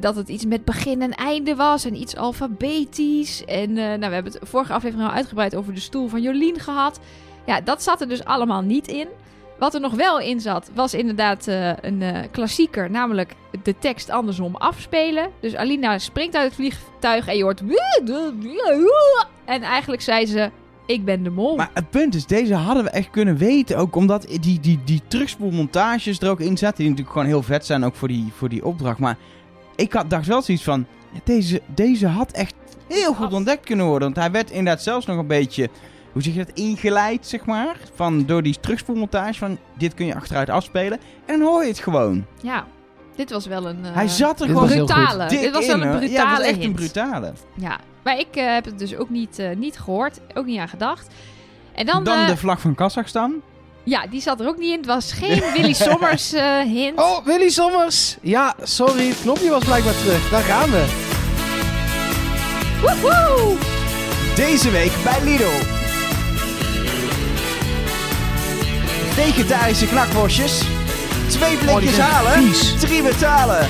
dat 0.00 0.16
het 0.16 0.28
iets 0.28 0.44
met 0.44 0.64
begin 0.64 1.02
en 1.02 1.14
einde 1.14 1.54
was. 1.54 1.84
En 1.84 2.00
iets 2.00 2.16
alfabetisch. 2.16 3.44
En 3.44 3.72
nou, 3.72 3.98
we 3.98 4.14
hebben 4.14 4.32
het 4.32 4.38
vorige 4.42 4.72
aflevering 4.72 5.08
al 5.08 5.14
uitgebreid 5.14 5.56
over 5.56 5.74
de 5.74 5.80
stoel 5.80 6.08
van 6.08 6.22
Jolien 6.22 6.58
gehad. 6.58 7.00
Ja, 7.46 7.60
dat 7.60 7.82
zat 7.82 8.00
er 8.00 8.08
dus 8.08 8.24
allemaal 8.24 8.62
niet 8.62 8.88
in. 8.88 9.08
Wat 9.60 9.74
er 9.74 9.80
nog 9.80 9.94
wel 9.94 10.20
in 10.20 10.40
zat, 10.40 10.70
was 10.74 10.94
inderdaad 10.94 11.46
eh, 11.46 11.72
een 11.80 12.02
eh, 12.02 12.18
klassieker, 12.30 12.90
namelijk 12.90 13.34
de 13.62 13.78
tekst 13.78 14.10
andersom 14.10 14.56
afspelen. 14.56 15.30
Dus 15.40 15.56
Alina 15.56 15.98
springt 15.98 16.36
uit 16.36 16.44
het 16.44 16.54
vliegtuig 16.54 17.26
en 17.26 17.36
je 17.36 17.42
hoort... 17.42 17.62
En 19.44 19.62
eigenlijk 19.62 20.02
zei 20.02 20.26
ze, 20.26 20.50
ik 20.86 21.04
ben 21.04 21.22
de 21.22 21.30
mol. 21.30 21.56
Maar 21.56 21.70
het 21.74 21.90
punt 21.90 22.14
is, 22.14 22.26
deze 22.26 22.54
hadden 22.54 22.84
we 22.84 22.90
echt 22.90 23.10
kunnen 23.10 23.36
weten. 23.36 23.76
Ook 23.76 23.96
omdat 23.96 24.26
die, 24.40 24.60
die, 24.60 24.80
die 24.84 25.02
terugspoelmontages 25.08 26.20
er 26.20 26.30
ook 26.30 26.40
in 26.40 26.58
zaten. 26.58 26.76
Die 26.76 26.88
natuurlijk 26.88 27.12
gewoon 27.12 27.28
heel 27.28 27.42
vet 27.42 27.66
zijn, 27.66 27.84
ook 27.84 27.94
voor 27.94 28.08
die, 28.08 28.32
voor 28.36 28.48
die 28.48 28.64
opdracht. 28.64 28.98
Maar 28.98 29.16
ik 29.76 29.92
had, 29.92 30.10
dacht 30.10 30.26
wel 30.26 30.42
zoiets 30.42 30.64
van... 30.64 30.86
ja, 31.12 31.20
deze, 31.24 31.62
deze 31.74 32.06
had 32.06 32.32
echt 32.32 32.54
heel 32.88 33.14
goed 33.14 33.32
ontdekt 33.32 33.64
kunnen 33.64 33.86
worden. 33.86 34.12
Want 34.12 34.20
hij 34.20 34.30
werd 34.30 34.50
inderdaad 34.50 34.82
zelfs 34.82 35.06
nog 35.06 35.18
een 35.18 35.26
beetje... 35.26 35.68
Hoe 36.12 36.22
zeg 36.22 36.34
je 36.34 36.44
dat? 36.44 36.56
Ingeleid, 36.58 37.26
zeg 37.26 37.44
maar. 37.44 37.76
Van, 37.94 38.26
door 38.26 38.42
die 38.42 38.60
terugspoelmontage. 38.60 39.38
Van, 39.38 39.58
dit 39.78 39.94
kun 39.94 40.06
je 40.06 40.14
achteruit 40.14 40.50
afspelen. 40.50 40.98
En 41.26 41.38
dan 41.38 41.48
hoor 41.48 41.62
je 41.62 41.68
het 41.68 41.78
gewoon. 41.78 42.26
Ja, 42.42 42.66
dit 43.16 43.30
was 43.30 43.46
wel 43.46 43.66
een... 43.68 43.84
eh, 43.84 43.94
hij 43.94 44.08
zat 44.08 44.40
er 44.40 44.46
dit 44.46 44.56
gewoon 44.56 44.68
brutale. 44.70 45.26
Dit 45.28 45.50
was 45.52 45.66
in, 45.66 45.78
wel 45.80 45.88
een 45.88 45.98
brutale 45.98 46.10
Ja, 46.12 46.28
het 46.30 46.38
was 46.38 46.46
echt 46.46 46.64
een 46.64 46.72
brutale. 46.72 47.32
Ja, 47.54 47.78
maar 48.02 48.18
ik 48.18 48.36
eh, 48.36 48.52
heb 48.52 48.64
het 48.64 48.78
dus 48.78 48.96
ook 48.96 49.08
niet, 49.10 49.38
eh, 49.38 49.56
niet 49.56 49.78
gehoord. 49.78 50.20
Ook 50.34 50.46
niet 50.46 50.58
aan 50.58 50.68
gedacht. 50.68 51.06
En 51.74 51.86
dan, 51.86 52.04
Dan, 52.04 52.18
eh, 52.18 52.26
de 52.26 52.36
vlag 52.36 52.60
van 52.60 52.74
Kazachstan. 52.74 53.34
ja, 53.84 54.06
die 54.06 54.20
zat 54.20 54.40
er 54.40 54.46
ook 54.48 54.58
niet 54.58 54.70
in. 54.70 54.76
Het 54.76 54.86
was 54.86 55.12
geen 55.12 55.42
Willy 55.56 55.72
Sommers 55.72 56.32
eh, 56.42 56.58
hint. 56.60 56.98
Oh, 56.98 57.24
Willy 57.24 57.48
Sommers. 57.48 58.16
Ja, 58.22 58.54
sorry. 58.62 59.08
Het 59.08 59.20
knopje 59.20 59.50
was 59.50 59.64
blijkbaar 59.64 59.94
terug. 60.02 60.30
Daar 60.30 60.42
gaan 60.42 60.70
we. 60.70 60.84
Woehoe! 62.80 63.56
Deze 64.34 64.70
week 64.70 64.92
bij 65.04 65.18
Lidl. 65.24 65.79
Vegetarische 69.20 69.86
knakworstjes. 69.86 70.60
Twee 71.28 71.56
Oh, 71.56 71.60
blikjes 71.60 71.98
halen. 71.98 72.32
vies. 72.32 72.80
Drie 72.80 73.02
betalen. 73.02 73.66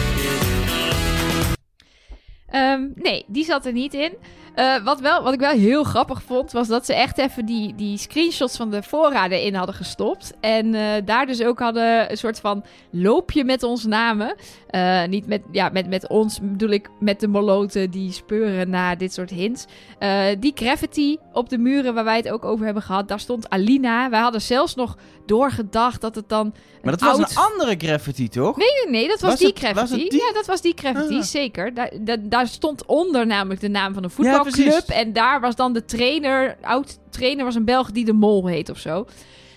Ehm, 2.47 2.89
nee, 2.95 3.25
die 3.27 3.45
zat 3.45 3.67
er 3.67 3.73
niet 3.73 3.95
in. 3.95 4.13
Eh, 4.55 4.85
wat, 4.85 5.01
wel, 5.01 5.23
wat 5.23 5.33
ik 5.33 5.41
wel 5.41 5.51
heel 5.51 5.85
grappig 5.85 6.23
vond, 6.23 6.53
was 6.53 6.69
dat 6.69 6.87
ze 6.87 6.95
echt 6.95 7.19
even 7.19 7.47
die, 7.47 7.75
die 7.75 7.99
screenshots 7.99 8.57
van 8.57 8.71
de 8.71 8.83
voorraden 8.83 9.43
in 9.43 9.55
hadden 9.55 9.75
gestopt. 9.75 10.33
En 10.41 10.75
eh, 10.75 10.83
daar 11.05 11.27
dus 11.27 11.43
ook 11.43 11.59
hadden 11.59 12.11
een 12.11 12.17
soort 12.17 12.41
van 12.41 12.65
loopje 12.91 13.45
met 13.45 13.63
onze 13.63 13.89
namen. 13.89 14.35
Eh, 14.67 15.05
niet 15.05 15.27
met, 15.27 15.43
ja, 15.53 15.69
met, 15.73 15.89
met 15.89 16.09
ons, 16.09 16.41
bedoel 16.43 16.71
ik 16.71 16.89
met 17.01 17.21
de 17.21 17.29
moloten 17.29 17.91
die 17.91 18.13
speuren 18.13 18.71
naar 18.71 18.99
dit 18.99 19.13
soort 19.13 19.31
hints. 19.31 19.65
Eh, 19.99 20.23
die 20.39 20.53
graffiti 20.55 21.19
op 21.33 21.49
de 21.49 21.59
muren 21.59 21.95
waar 21.95 22.05
wij 22.05 22.17
het 22.17 22.31
ook 22.31 22.45
over 22.45 22.65
hebben 22.65 22.83
gehad, 22.83 23.09
daar 23.09 23.21
stond 23.21 23.51
Alina. 23.51 24.11
Wij 24.11 24.21
hadden 24.21 24.43
zelfs 24.43 24.75
nog 24.75 24.97
doorgedacht 25.27 26.01
dat 26.01 26.15
het 26.15 26.29
dan. 26.29 26.55
Maar 26.83 26.97
dat 26.97 27.17
was 27.17 27.19
een 27.19 27.37
andere 27.43 27.75
graffiti, 27.79 28.29
toch? 28.29 28.57
Nee, 28.57 28.69
nee, 28.85 28.91
nee, 28.93 29.09
dat 29.09 29.21
was, 29.21 29.31
Was 29.31 29.39
die 29.39 29.49
het- 29.49 29.59
graffiti. 29.59 30.09
die? 30.09 30.21
Ja, 30.21 30.33
dat 30.33 30.47
was 30.47 30.61
die 30.61 30.73
graffiti, 30.77 31.17
Ah. 31.17 31.23
zeker. 31.23 31.75
Daar, 31.75 31.91
daar, 32.01 32.17
daar 32.23 32.47
stond 32.47 32.85
onder 32.87 33.27
namelijk 33.27 33.61
de 33.61 33.69
naam 33.69 33.95
van 33.95 34.05
een 34.05 34.11
voetbalclub. 34.11 34.89
en 34.89 35.13
daar 35.13 35.41
was 35.41 35.57
dan 35.57 35.73
de 35.73 35.85
trainer, 35.85 36.57
oud 36.63 36.99
trainer 37.11 37.45
was 37.45 37.55
een 37.55 37.65
Belg 37.65 37.91
die 37.91 38.05
de 38.05 38.13
Mol 38.13 38.47
heet 38.47 38.71
of 38.71 38.79
zo. 38.79 39.07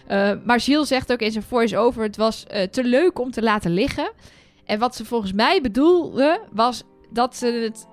Eh, 0.08 0.32
maar 0.46 0.60
Gilles 0.60 0.88
zegt 0.88 1.12
ook 1.12 1.20
in 1.20 1.32
zijn 1.32 1.44
voice-over, 1.44 2.04
het 2.04 2.18
was 2.18 2.44
eh, 2.48 2.68
te 2.68 2.84
leuk 2.84 3.20
om 3.20 3.32
te 3.32 3.42
laten 3.42 3.72
liggen. 3.72 4.12
En 4.66 4.80
wat 4.80 4.96
ze 4.96 5.06
volgens 5.06 5.34
mij 5.34 5.62
bedoelde, 5.62 6.42
was 6.52 6.84
dat 7.12 7.36
ze 7.36 7.46
het, 7.46 7.88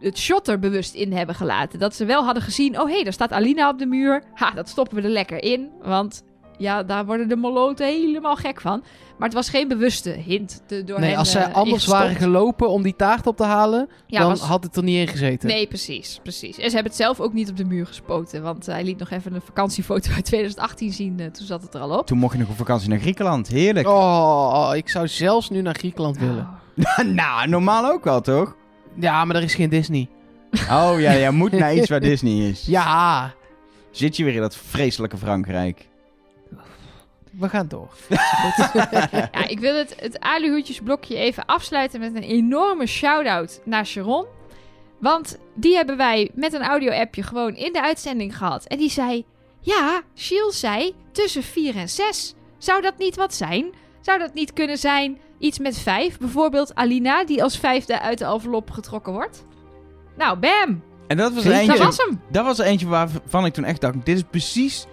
het 0.00 0.18
shot 0.18 0.48
er 0.48 0.58
bewust 0.58 0.94
in 0.94 1.12
hebben 1.12 1.34
gelaten. 1.34 1.78
Dat 1.78 1.94
ze 1.94 2.04
wel 2.04 2.24
hadden 2.24 2.42
gezien, 2.42 2.80
oh 2.80 2.86
hé, 2.86 2.92
hey, 2.94 3.02
daar 3.04 3.12
staat 3.12 3.32
Alina 3.32 3.68
op 3.68 3.78
de 3.78 3.86
muur. 3.86 4.22
Ha, 4.34 4.50
dat 4.50 4.68
stoppen 4.68 4.96
we 4.96 5.02
er 5.02 5.08
lekker 5.08 5.42
in, 5.42 5.70
want... 5.82 6.22
Ja, 6.58 6.82
daar 6.82 7.06
worden 7.06 7.28
de 7.28 7.36
moloten 7.36 7.86
helemaal 7.86 8.36
gek 8.36 8.60
van. 8.60 8.82
Maar 9.18 9.28
het 9.28 9.36
was 9.36 9.48
geen 9.48 9.68
bewuste 9.68 10.10
hint. 10.10 10.62
te- 10.66 10.84
door 10.84 11.00
Nee, 11.00 11.08
hen, 11.10 11.18
als 11.18 11.30
zij 11.30 11.42
eh, 11.42 11.46
anders 11.54 11.68
ingestopt. 11.68 11.98
waren 11.98 12.16
gelopen 12.16 12.68
om 12.70 12.82
die 12.82 12.96
taart 12.96 13.26
op 13.26 13.36
te 13.36 13.44
halen, 13.44 13.88
Ja, 14.06 14.18
dan 14.20 14.28
was- 14.28 14.40
had 14.40 14.64
het 14.64 14.76
er 14.76 14.82
niet 14.82 14.98
in 15.00 15.08
gezeten. 15.08 15.48
Nee, 15.48 15.66
precies, 15.66 16.18
precies. 16.22 16.56
En 16.58 16.68
ze 16.68 16.74
hebben 16.74 16.92
het 16.92 17.00
zelf 17.00 17.20
ook 17.20 17.32
niet 17.32 17.50
op 17.50 17.56
de 17.56 17.64
muur 17.64 17.86
gespoten. 17.86 18.42
Want 18.42 18.66
hij 18.66 18.84
liet 18.84 18.98
nog 18.98 19.10
even 19.10 19.34
een 19.34 19.40
vakantiefoto 19.40 20.10
uit 20.12 20.24
2018 20.24 20.92
zien. 20.92 21.20
eh, 21.20 21.26
toen 21.26 21.46
zat 21.46 21.62
het 21.62 21.74
er 21.74 21.80
al 21.80 21.98
op. 21.98 22.06
Toen 22.06 22.18
mocht 22.18 22.32
je 22.32 22.38
nog 22.38 22.48
op 22.48 22.56
vakantie 22.56 22.88
naar 22.88 22.98
Griekenland. 22.98 23.48
Heerlijk. 23.48 23.86
Oh, 23.88 24.70
ik 24.74 24.88
zou 24.88 25.08
zelfs 25.08 25.50
nu 25.50 25.62
naar 25.62 25.74
Griekenland 25.74 26.18
willen. 26.18 26.48
Oh. 26.76 26.98
nou, 27.14 27.48
normaal 27.48 27.90
ook 27.92 28.04
wel, 28.04 28.20
toch? 28.20 28.56
Ja, 28.94 29.24
maar 29.24 29.36
er 29.36 29.42
is 29.42 29.54
geen 29.54 29.68
Disney. 29.68 30.08
Oh 30.70 30.92
ja, 31.00 31.12
jij 31.16 31.30
moet 31.30 31.52
naar 31.58 31.74
iets 31.74 31.88
waar 31.88 32.00
Disney 32.00 32.48
is. 32.48 32.66
Ja, 32.66 33.34
Zit 33.90 34.16
je 34.16 34.24
weer 34.24 34.34
in 34.34 34.40
dat 34.40 34.56
vreselijke 34.56 35.16
Frankrijk. 35.16 35.88
We 37.38 37.48
gaan 37.48 37.68
door. 37.68 37.88
Ja, 39.32 39.46
ik 39.48 39.58
wil 39.60 39.74
het, 39.74 39.94
het 40.00 40.20
aluhoedjesblokje 40.20 41.16
even 41.16 41.44
afsluiten 41.46 42.00
met 42.00 42.14
een 42.14 42.22
enorme 42.22 42.86
shout-out 42.86 43.60
naar 43.64 43.86
Sharon. 43.86 44.26
Want 45.00 45.38
die 45.54 45.74
hebben 45.74 45.96
wij 45.96 46.30
met 46.34 46.52
een 46.52 46.62
audio-appje 46.62 47.22
gewoon 47.22 47.54
in 47.54 47.72
de 47.72 47.82
uitzending 47.82 48.36
gehad. 48.36 48.64
En 48.64 48.78
die 48.78 48.90
zei, 48.90 49.24
ja, 49.60 50.00
Gilles 50.14 50.60
zei 50.60 50.94
tussen 51.12 51.42
4 51.42 51.76
en 51.76 51.88
6. 51.88 52.34
Zou 52.58 52.82
dat 52.82 52.98
niet 52.98 53.16
wat 53.16 53.34
zijn? 53.34 53.72
Zou 54.00 54.18
dat 54.18 54.34
niet 54.34 54.52
kunnen 54.52 54.78
zijn 54.78 55.18
iets 55.38 55.58
met 55.58 55.78
5? 55.78 56.18
Bijvoorbeeld 56.18 56.74
Alina, 56.74 57.24
die 57.24 57.42
als 57.42 57.58
vijfde 57.58 58.00
uit 58.00 58.18
de 58.18 58.24
envelop 58.24 58.70
getrokken 58.70 59.12
wordt? 59.12 59.44
Nou, 60.16 60.38
bam! 60.38 60.82
En 61.06 61.16
dat 61.16 61.32
was, 61.32 61.44
er 61.44 61.50
Dat 61.50 61.60
eentje, 61.60 61.84
was 61.84 61.96
hem. 61.96 62.20
dat 62.30 62.44
was 62.44 62.58
er 62.58 62.64
eentje 62.66 62.86
waarvan 62.86 63.44
ik 63.46 63.52
toen 63.52 63.64
echt 63.64 63.80
dacht... 63.80 63.94
Dit 64.04 64.16
is 64.16 64.22
precies 64.30 64.86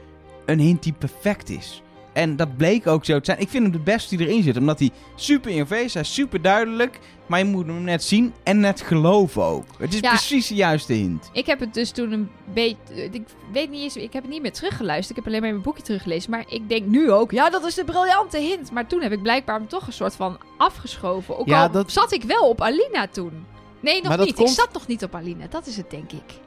een 0.46 0.60
hint 0.60 0.84
die 0.84 0.94
perfect 0.94 1.50
is. 1.50 1.82
En 2.16 2.36
dat 2.36 2.58
bleek 2.58 2.88
ook 2.88 3.06
zo 3.06 3.18
te 3.20 3.26
zijn. 3.26 3.40
Ik 3.40 3.50
vind 3.50 3.64
hem 3.64 3.72
de 3.72 3.80
beste 3.80 4.16
die 4.18 4.28
erin 4.28 4.44
zit. 4.44 4.58
Omdat 4.58 4.80
hij 4.80 4.90
super 5.16 5.50
in 5.52 5.56
je 5.56 5.66
face. 5.66 5.92
Hij 5.92 6.02
is 6.02 6.14
super 6.14 6.42
duidelijk. 6.42 7.00
Maar 7.26 7.40
je 7.40 7.46
moet 7.46 7.66
hem 7.66 7.84
net 7.84 8.04
zien 8.04 8.34
en 8.44 8.60
net 8.60 8.82
geloven 8.82 9.44
ook. 9.44 9.66
Het 9.78 9.94
is 9.94 10.00
Ja. 10.00 10.10
precies 10.10 10.48
de 10.48 10.56
juiste 10.56 10.94
hint. 10.94 11.30
Ik 11.34 11.46
heb 11.46 11.60
het 11.60 11.74
dus 11.74 11.92
toen 11.92 12.12
een 12.12 12.30
beetje. 12.54 12.78
Ik 13.12 13.24
weet 13.52 13.70
niet 13.70 13.82
eens. 13.82 13.96
Ik 13.98 14.14
heb 14.14 14.24
het 14.24 14.32
niet 14.32 14.42
meer 14.42 14.52
teruggeluisterd. 14.54 15.10
Ik 15.10 15.16
heb 15.16 15.26
alleen 15.26 15.40
maar 15.40 15.50
in 15.50 15.56
mijn 15.56 15.66
boekje 15.68 15.84
teruggelezen. 15.84 16.32
Maar 16.32 16.44
ik 16.48 16.70
denk 16.70 16.86
nu 16.86 17.12
ook. 17.12 17.32
Ja, 17.32 17.50
dat 17.50 17.66
is 17.66 17.74
de 17.76 17.84
briljante 17.84 18.38
hint. 18.38 18.72
Maar 18.72 18.88
toen 18.88 19.02
heb 19.02 19.12
ik 19.12 19.22
blijkbaar 19.22 19.56
hem 19.60 19.68
toch 19.68 19.88
een 19.88 19.94
soort 19.94 20.16
van 20.16 20.38
afgeschoven. 20.58 21.38
Ook 21.38 21.48
Ja, 21.48 21.62
al 21.64 21.72
dat- 21.72 21.92
zat 21.92 22.12
ik 22.12 22.24
wel 22.24 22.50
op 22.50 22.62
Alina 22.62 23.08
toen. 23.08 23.46
Nee, 23.80 24.02
nog 24.02 24.18
niet. 24.18 24.34
komt- 24.36 24.50
Ik 24.50 24.56
zat 24.56 24.74
nog 24.74 24.88
niet 24.88 25.04
op 25.04 25.16
Alina. 25.16 25.46
Dat 25.50 25.68
is 25.68 25.78
het, 25.78 25.90
denk 25.90 26.12
ik. 26.12 26.40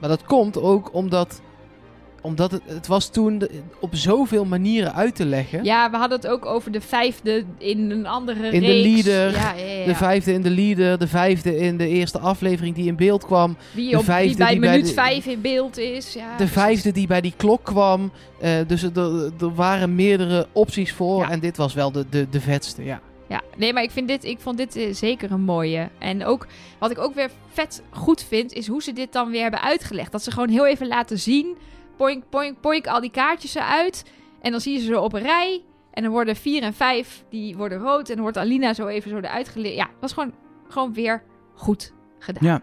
Maar 0.00 0.08
dat 0.08 0.24
komt 0.24 0.58
ook 0.60 0.94
omdat, 0.94 1.40
omdat 2.22 2.50
het, 2.50 2.62
het 2.66 2.86
was 2.86 3.10
toen 3.10 3.38
de- 3.38 3.50
op 3.80 3.94
zoveel 3.94 4.44
manieren 4.44 4.94
uit 4.94 5.14
te 5.14 5.24
leggen. 5.24 5.64
Ja, 5.64 5.90
we 5.90 5.96
hadden 5.96 6.18
het 6.20 6.28
ook 6.30 6.46
over 6.46 6.72
de 6.72 6.80
vijfde 6.80 7.44
in 7.58 7.90
een 7.90 8.06
andere 8.06 8.48
In 8.50 8.60
de 8.60 8.66
reeks. 8.66 9.04
leader, 9.04 9.32
Ja, 9.32 9.52
ja, 9.54 9.64
ja. 9.64 9.84
De 9.84 9.94
vijfde 9.94 10.32
in 10.32 10.42
de 10.42 10.50
leader, 10.50 10.98
de 10.98 11.08
vijfde 11.08 11.56
in 11.58 11.76
de 11.76 11.88
eerste 11.88 12.18
aflevering 12.18 12.74
die 12.74 12.86
in 12.86 12.96
beeld 12.96 13.24
kwam. 13.26 13.56
Wie, 13.72 13.90
de 13.90 13.98
op, 13.98 14.04
vijfde 14.04 14.28
die 14.28 14.36
bij 14.36 14.50
die 14.50 14.60
bij 14.60 14.70
minuut 14.70 14.86
de- 14.86 14.92
vijf 14.92 15.26
in 15.26 15.40
beeld 15.40 15.78
is. 15.78 16.12
Ja, 16.12 16.30
de 16.30 16.36
precies. 16.36 16.54
vijfde 16.54 16.92
die 16.92 17.06
bij 17.06 17.20
die 17.20 17.34
klok 17.36 17.64
kwam. 17.64 18.12
Eh, 18.40 18.50
dus 18.66 18.82
er, 18.82 19.30
er 19.40 19.54
waren 19.54 19.94
meerdere 19.94 20.46
opties 20.52 20.92
voor. 20.92 21.24
En 21.28 21.40
dit 21.40 21.56
was 21.56 21.74
wel 21.74 21.92
de, 21.92 22.04
de, 22.10 22.26
de 22.30 22.40
vetste, 22.40 22.84
ja. 22.84 23.00
Ja, 23.28 23.40
nee, 23.56 23.72
maar 23.72 23.82
ik, 23.82 23.90
vind 23.90 24.08
dit, 24.08 24.24
ik 24.24 24.38
vond 24.40 24.56
dit 24.56 24.76
eh, 24.76 24.94
zeker 24.94 25.30
een 25.30 25.40
mooie. 25.40 25.88
En 25.98 26.24
ook, 26.24 26.46
wat 26.78 26.90
ik 26.90 26.98
ook 26.98 27.14
weer 27.14 27.30
vet 27.52 27.82
goed 27.90 28.24
vind, 28.28 28.52
is 28.52 28.66
hoe 28.66 28.82
ze 28.82 28.92
dit 28.92 29.12
dan 29.12 29.30
weer 29.30 29.42
hebben 29.42 29.62
uitgelegd. 29.62 30.12
Dat 30.12 30.22
ze 30.22 30.30
gewoon 30.30 30.48
heel 30.48 30.66
even 30.66 30.86
laten 30.88 31.18
zien, 31.18 31.56
poink, 31.96 32.24
poink, 32.28 32.60
poink, 32.60 32.86
al 32.86 33.00
die 33.00 33.10
kaartjes 33.10 33.54
eruit. 33.54 34.04
En 34.40 34.50
dan 34.50 34.60
zie 34.60 34.72
je 34.72 34.78
ze 34.78 34.86
zo 34.86 35.00
op 35.00 35.12
een 35.12 35.22
rij. 35.22 35.62
En 35.92 36.02
dan 36.02 36.12
worden 36.12 36.36
vier 36.36 36.62
en 36.62 36.74
vijf, 36.74 37.24
die 37.30 37.56
worden 37.56 37.78
rood. 37.78 38.08
En 38.08 38.14
dan 38.14 38.22
wordt 38.22 38.36
Alina 38.36 38.74
zo 38.74 38.86
even 38.86 39.10
zo 39.10 39.16
eruit 39.16 39.48
geleerd. 39.48 39.74
Ja, 39.76 39.84
dat 39.84 40.00
was 40.00 40.12
gewoon, 40.12 40.32
gewoon 40.68 40.92
weer 40.92 41.22
goed 41.54 41.92
gedaan. 42.18 42.48
Ja. 42.48 42.60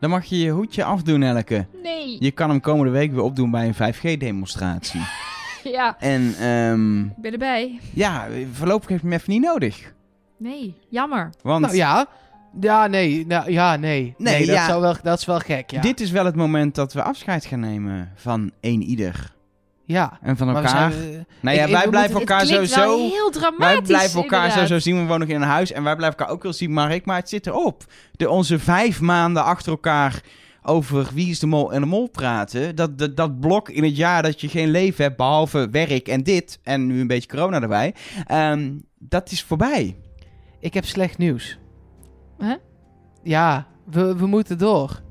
Dan 0.00 0.10
mag 0.10 0.24
je 0.24 0.38
je 0.38 0.50
hoedje 0.50 0.84
afdoen, 0.84 1.22
Elke. 1.22 1.66
Nee. 1.82 2.16
Je 2.20 2.30
kan 2.30 2.50
hem 2.50 2.60
komende 2.60 2.92
week 2.92 3.12
weer 3.12 3.22
opdoen 3.22 3.50
bij 3.50 3.72
een 3.76 3.94
5G-demonstratie. 3.94 5.00
Ja, 5.64 5.96
en 5.98 6.34
ehm, 6.40 7.04
ik 7.04 7.16
ben 7.16 7.32
erbij. 7.32 7.80
ja, 7.94 8.28
voorlopig 8.52 8.88
heeft 8.88 9.02
je 9.02 9.08
hem 9.08 9.16
even 9.18 9.32
niet 9.32 9.42
nodig. 9.42 9.94
Nee, 10.38 10.76
jammer. 10.88 11.30
Want 11.42 11.60
Nou 11.64 11.76
ja. 11.76 12.06
Ja, 12.60 12.86
nee. 12.86 13.26
Nou, 13.26 13.50
ja, 13.50 13.76
nee. 13.76 14.14
Nee, 14.18 14.34
Nee, 14.36 14.46
dat, 14.46 14.54
ja. 14.56 14.66
zou 14.66 14.80
wel, 14.80 14.94
dat 15.02 15.18
is 15.18 15.24
wel 15.24 15.38
gek, 15.38 15.70
ja. 15.70 15.80
dit 15.80 16.00
is 16.00 16.10
wel 16.10 16.24
het 16.24 16.34
moment 16.36 16.74
dat 16.74 16.92
we 16.92 17.02
afscheid 17.02 17.44
gaan 17.44 17.60
nemen 17.60 18.12
van 18.14 18.50
één 18.60 18.82
ieder. 18.82 19.32
Ja. 19.86 20.18
En 20.22 20.36
van 20.36 20.48
we 20.48 20.54
elkaar. 20.54 20.92
eh, 20.92 20.98
nou 21.40 21.56
ja, 21.56 21.64
ik- 21.64 21.72
wij 21.72 21.88
blijven 21.88 21.92
moeten- 22.16 22.20
elkaar 22.36 22.46
sowieso... 22.46 22.96
heel 22.98 23.30
dramatisch. 23.30 23.58
Wij 23.66 23.80
blijven 23.82 24.20
elkaar 24.22 24.50
sowieso 24.50 24.78
zien. 24.78 24.94
We 24.96 25.00
wonen 25.02 25.18
nog 25.18 25.28
in 25.28 25.42
een 25.42 25.48
huis. 25.48 25.72
En 25.72 25.82
wij 25.82 25.96
blijven 25.96 26.18
elkaar 26.18 26.34
ook 26.34 26.42
wel 26.42 26.52
zien, 26.52 26.72
Mark. 26.72 27.04
Maar 27.04 27.16
het 27.16 27.28
zit 27.28 27.46
erop. 27.46 27.84
De, 28.12 28.30
onze 28.30 28.58
vijf 28.58 29.00
maanden 29.00 29.44
achter 29.44 29.72
elkaar 29.72 30.20
over 30.62 31.08
wie 31.14 31.30
is 31.30 31.38
de 31.38 31.46
mol 31.46 31.72
en 31.72 31.80
de 31.80 31.86
mol 31.86 32.08
praten. 32.08 32.76
Dat, 32.76 32.98
dat, 32.98 33.16
dat 33.16 33.40
blok 33.40 33.68
in 33.68 33.84
het 33.84 33.96
jaar 33.96 34.22
dat 34.22 34.40
je 34.40 34.48
geen 34.48 34.70
leven 34.70 35.04
hebt, 35.04 35.16
behalve 35.16 35.68
werk 35.70 36.08
en 36.08 36.22
dit. 36.22 36.58
En 36.62 36.86
nu 36.86 37.00
een 37.00 37.06
beetje 37.06 37.28
corona 37.28 37.60
erbij. 37.60 37.94
ehm, 38.26 38.72
dat 38.98 39.30
is 39.30 39.42
voorbij. 39.42 39.96
ik 40.60 40.74
heb 40.74 40.84
slecht 40.84 41.18
nieuws. 41.18 41.58
Hè? 42.38 42.54
Ja, 43.22 43.66
we, 43.90 44.16
we 44.16 44.26
moeten 44.26 44.58
door. 44.58 45.02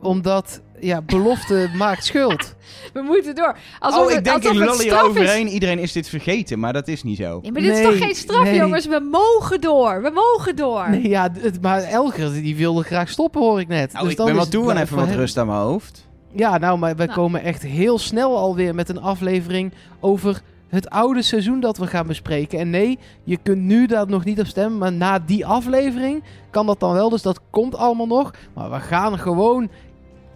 Omdat, 0.00 0.60
ja, 0.78 1.02
belofte 1.02 1.70
maakt 1.78 2.04
schuld. 2.04 2.54
We 2.92 3.00
moeten 3.02 3.34
door. 3.34 3.56
Alsof 3.78 4.04
oh, 4.04 4.08
ik 4.10 4.14
het, 4.14 4.24
denk, 4.24 4.36
alsof 4.36 4.52
ik 4.52 4.58
het 4.58 4.68
lul 4.68 4.78
hier 4.78 4.90
straf 4.92 5.02
is. 5.02 5.08
overheen. 5.08 5.48
Iedereen 5.48 5.78
is 5.78 5.92
dit 5.92 6.08
vergeten, 6.08 6.58
maar 6.58 6.72
dat 6.72 6.88
is 6.88 7.02
niet 7.02 7.16
zo. 7.16 7.38
Ja, 7.42 7.50
maar 7.52 7.62
dit 7.62 7.76
is 7.76 7.82
toch 7.82 7.98
geen 7.98 8.14
straf, 8.14 8.44
nee. 8.44 8.54
jongens? 8.54 8.86
We 8.86 9.00
mogen 9.10 9.60
door. 9.60 10.02
We 10.02 10.10
mogen 10.10 10.56
door. 10.56 10.90
Nee, 10.90 11.08
ja, 11.08 11.30
het, 11.38 11.62
maar 11.62 11.82
Elger 11.82 12.32
die 12.32 12.56
wilde 12.56 12.82
graag 12.82 13.08
stoppen, 13.08 13.40
hoor 13.40 13.60
ik 13.60 13.68
net. 13.68 13.92
Nou, 13.92 14.02
Dus 14.02 14.12
ik 14.12 14.18
dan 14.18 14.26
ben 14.26 14.34
wel 14.36 14.48
toe 14.48 14.72
even 14.80 14.96
wat 14.96 15.06
hem. 15.06 15.16
rust 15.16 15.38
aan 15.38 15.46
mijn 15.46 15.58
hoofd. 15.58 16.08
Ja, 16.32 16.58
nou, 16.58 16.78
maar 16.78 16.96
wij 16.96 17.06
Nou. 17.06 17.18
komen 17.18 17.42
echt 17.42 17.62
heel 17.62 17.98
snel 17.98 18.36
alweer 18.36 18.74
met 18.74 18.88
een 18.88 19.00
aflevering 19.00 19.72
over 20.00 20.42
het 20.70 20.90
oude 20.90 21.22
seizoen 21.22 21.60
dat 21.60 21.78
we 21.78 21.86
gaan 21.86 22.06
bespreken. 22.06 22.58
En 22.58 22.70
nee, 22.70 22.98
je 23.24 23.38
kunt 23.42 23.60
nu 23.62 23.86
daar 23.86 24.06
nog 24.06 24.24
niet 24.24 24.40
op 24.40 24.46
stemmen, 24.46 24.78
maar 24.78 24.92
na 24.92 25.18
die 25.18 25.46
aflevering 25.46 26.22
kan 26.50 26.66
dat 26.66 26.80
dan 26.80 26.92
wel. 26.92 27.08
Dus 27.10 27.22
dat 27.22 27.40
komt 27.50 27.74
allemaal 27.76 28.06
nog. 28.06 28.30
Maar 28.54 28.70
we 28.70 28.80
gaan 28.80 29.18
gewoon 29.18 29.70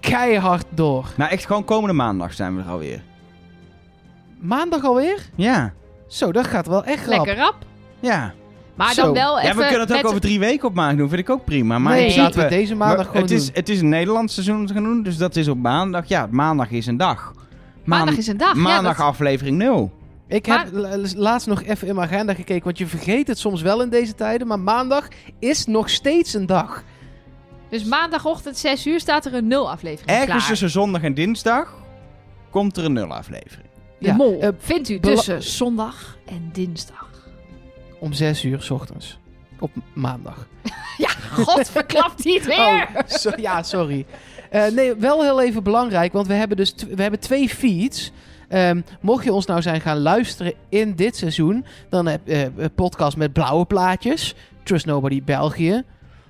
keihard 0.00 0.66
door. 0.70 1.12
Nou, 1.16 1.30
echt 1.30 1.46
gewoon 1.46 1.64
komende 1.64 1.94
maandag 1.94 2.32
zijn 2.32 2.56
we 2.56 2.62
er 2.62 2.68
alweer. 2.68 3.02
Maandag 4.40 4.84
alweer? 4.84 5.18
Ja, 5.34 5.72
Zo, 6.06 6.32
dat 6.32 6.46
gaat 6.46 6.66
wel 6.66 6.84
echt 6.84 7.06
rap. 7.06 7.16
Lekker 7.26 7.36
rap. 7.36 7.54
ja. 8.00 8.32
Maar 8.74 8.92
Zo. 8.92 9.02
dan 9.02 9.12
wel 9.12 9.36
Ja, 9.38 9.42
even 9.44 9.56
we 9.56 9.62
kunnen 9.62 9.80
het 9.80 9.90
ook 9.90 9.96
met- 9.96 10.06
over 10.06 10.20
drie 10.20 10.38
weken 10.38 10.68
op 10.68 10.74
maandag 10.74 10.96
doen. 10.96 11.08
Vind 11.08 11.20
ik 11.20 11.30
ook 11.30 11.44
prima. 11.44 11.78
Maar 11.78 11.94
nee, 11.94 12.16
laten 12.16 12.42
we 12.42 12.48
deze 12.48 12.74
maandag 12.74 12.96
maar 12.96 13.06
gewoon 13.06 13.22
het 13.22 13.30
is, 13.30 13.50
het 13.52 13.68
is 13.68 13.80
een 13.80 13.88
Nederlands 13.88 14.34
seizoen 14.34 14.66
te 14.66 14.72
gaan 14.74 14.82
doen, 14.82 15.02
dus 15.02 15.16
dat 15.16 15.36
is 15.36 15.48
op 15.48 15.58
maandag. 15.58 16.06
Ja, 16.08 16.26
maandag 16.30 16.70
is 16.70 16.86
een 16.86 16.96
dag. 16.96 17.32
Maandag 17.84 18.16
is 18.16 18.26
een 18.26 18.36
dag. 18.36 18.54
maandag 18.54 18.92
ja, 18.96 19.02
dat- 19.04 19.06
aflevering 19.12 19.56
0. 19.56 19.92
Ik 20.28 20.46
Maar- 20.46 20.64
heb 20.64 20.72
la- 20.72 20.98
laatst 21.16 21.46
nog 21.46 21.62
even 21.62 21.88
in 21.88 21.94
mijn 21.94 22.08
agenda 22.08 22.34
gekeken, 22.34 22.64
want 22.64 22.78
je 22.78 22.86
vergeet 22.86 23.26
het 23.28 23.38
soms 23.38 23.62
wel 23.62 23.82
in 23.82 23.88
deze 23.88 24.14
tijden. 24.14 24.46
Maar 24.46 24.60
maandag 24.60 25.08
is 25.38 25.66
nog 25.66 25.90
steeds 25.90 26.34
een 26.34 26.46
dag. 26.46 26.82
Dus 27.68 27.84
maandagochtend 27.84 28.58
6 28.58 28.86
uur 28.86 29.00
staat 29.00 29.24
er 29.26 29.34
een 29.34 29.46
nul 29.46 29.70
aflevering 29.70 30.10
Ergens 30.10 30.26
klaar. 30.36 30.46
tussen 30.48 30.70
zondag 30.70 31.02
en 31.02 31.14
dinsdag 31.14 31.74
komt 32.50 32.76
er 32.76 32.84
een 32.84 32.92
0 32.92 33.14
aflevering. 33.14 33.68
De 33.98 34.06
Ja, 34.06 34.14
mol 34.14 34.40
eh, 34.40 34.48
vindt 34.58 34.88
u 34.88 35.00
tussen 35.00 35.42
zondag 35.42 36.18
en 36.26 36.50
dinsdag. 36.52 37.10
Om 38.00 38.12
zes 38.12 38.44
uur 38.44 38.62
s 38.62 38.70
ochtends. 38.70 39.18
Op 39.58 39.70
maandag. 39.92 40.46
Ja, 40.96 41.08
god 41.32 41.70
verklapt 41.70 42.24
niet 42.24 42.46
weer. 42.56 42.88
Oh, 42.94 43.00
so- 43.06 43.32
ja, 43.36 43.62
sorry. 43.62 44.06
Eh, 44.50 44.66
nee, 44.66 44.94
wel 44.94 45.22
heel 45.22 45.40
even 45.42 45.62
belangrijk, 45.62 46.12
want 46.12 46.26
we 46.26 46.34
hebben 46.34 46.56
dus 46.56 46.74
we 46.94 47.02
hebben 47.02 47.20
twee 47.20 47.48
feeds. 47.48 48.12
Ehm, 48.48 48.80
mocht 49.00 49.24
je 49.24 49.32
ons 49.32 49.46
nou 49.46 49.62
zijn 49.62 49.80
gaan 49.80 49.98
luisteren 49.98 50.52
in 50.68 50.94
dit 50.94 51.16
seizoen, 51.16 51.64
dan 51.88 52.06
heb 52.06 52.20
je 52.24 52.50
een 52.56 52.74
podcast 52.74 53.16
met 53.16 53.32
blauwe 53.32 53.64
plaatjes. 53.64 54.34
Trust 54.62 54.86
Nobody 54.86 55.22
België. 55.24 55.82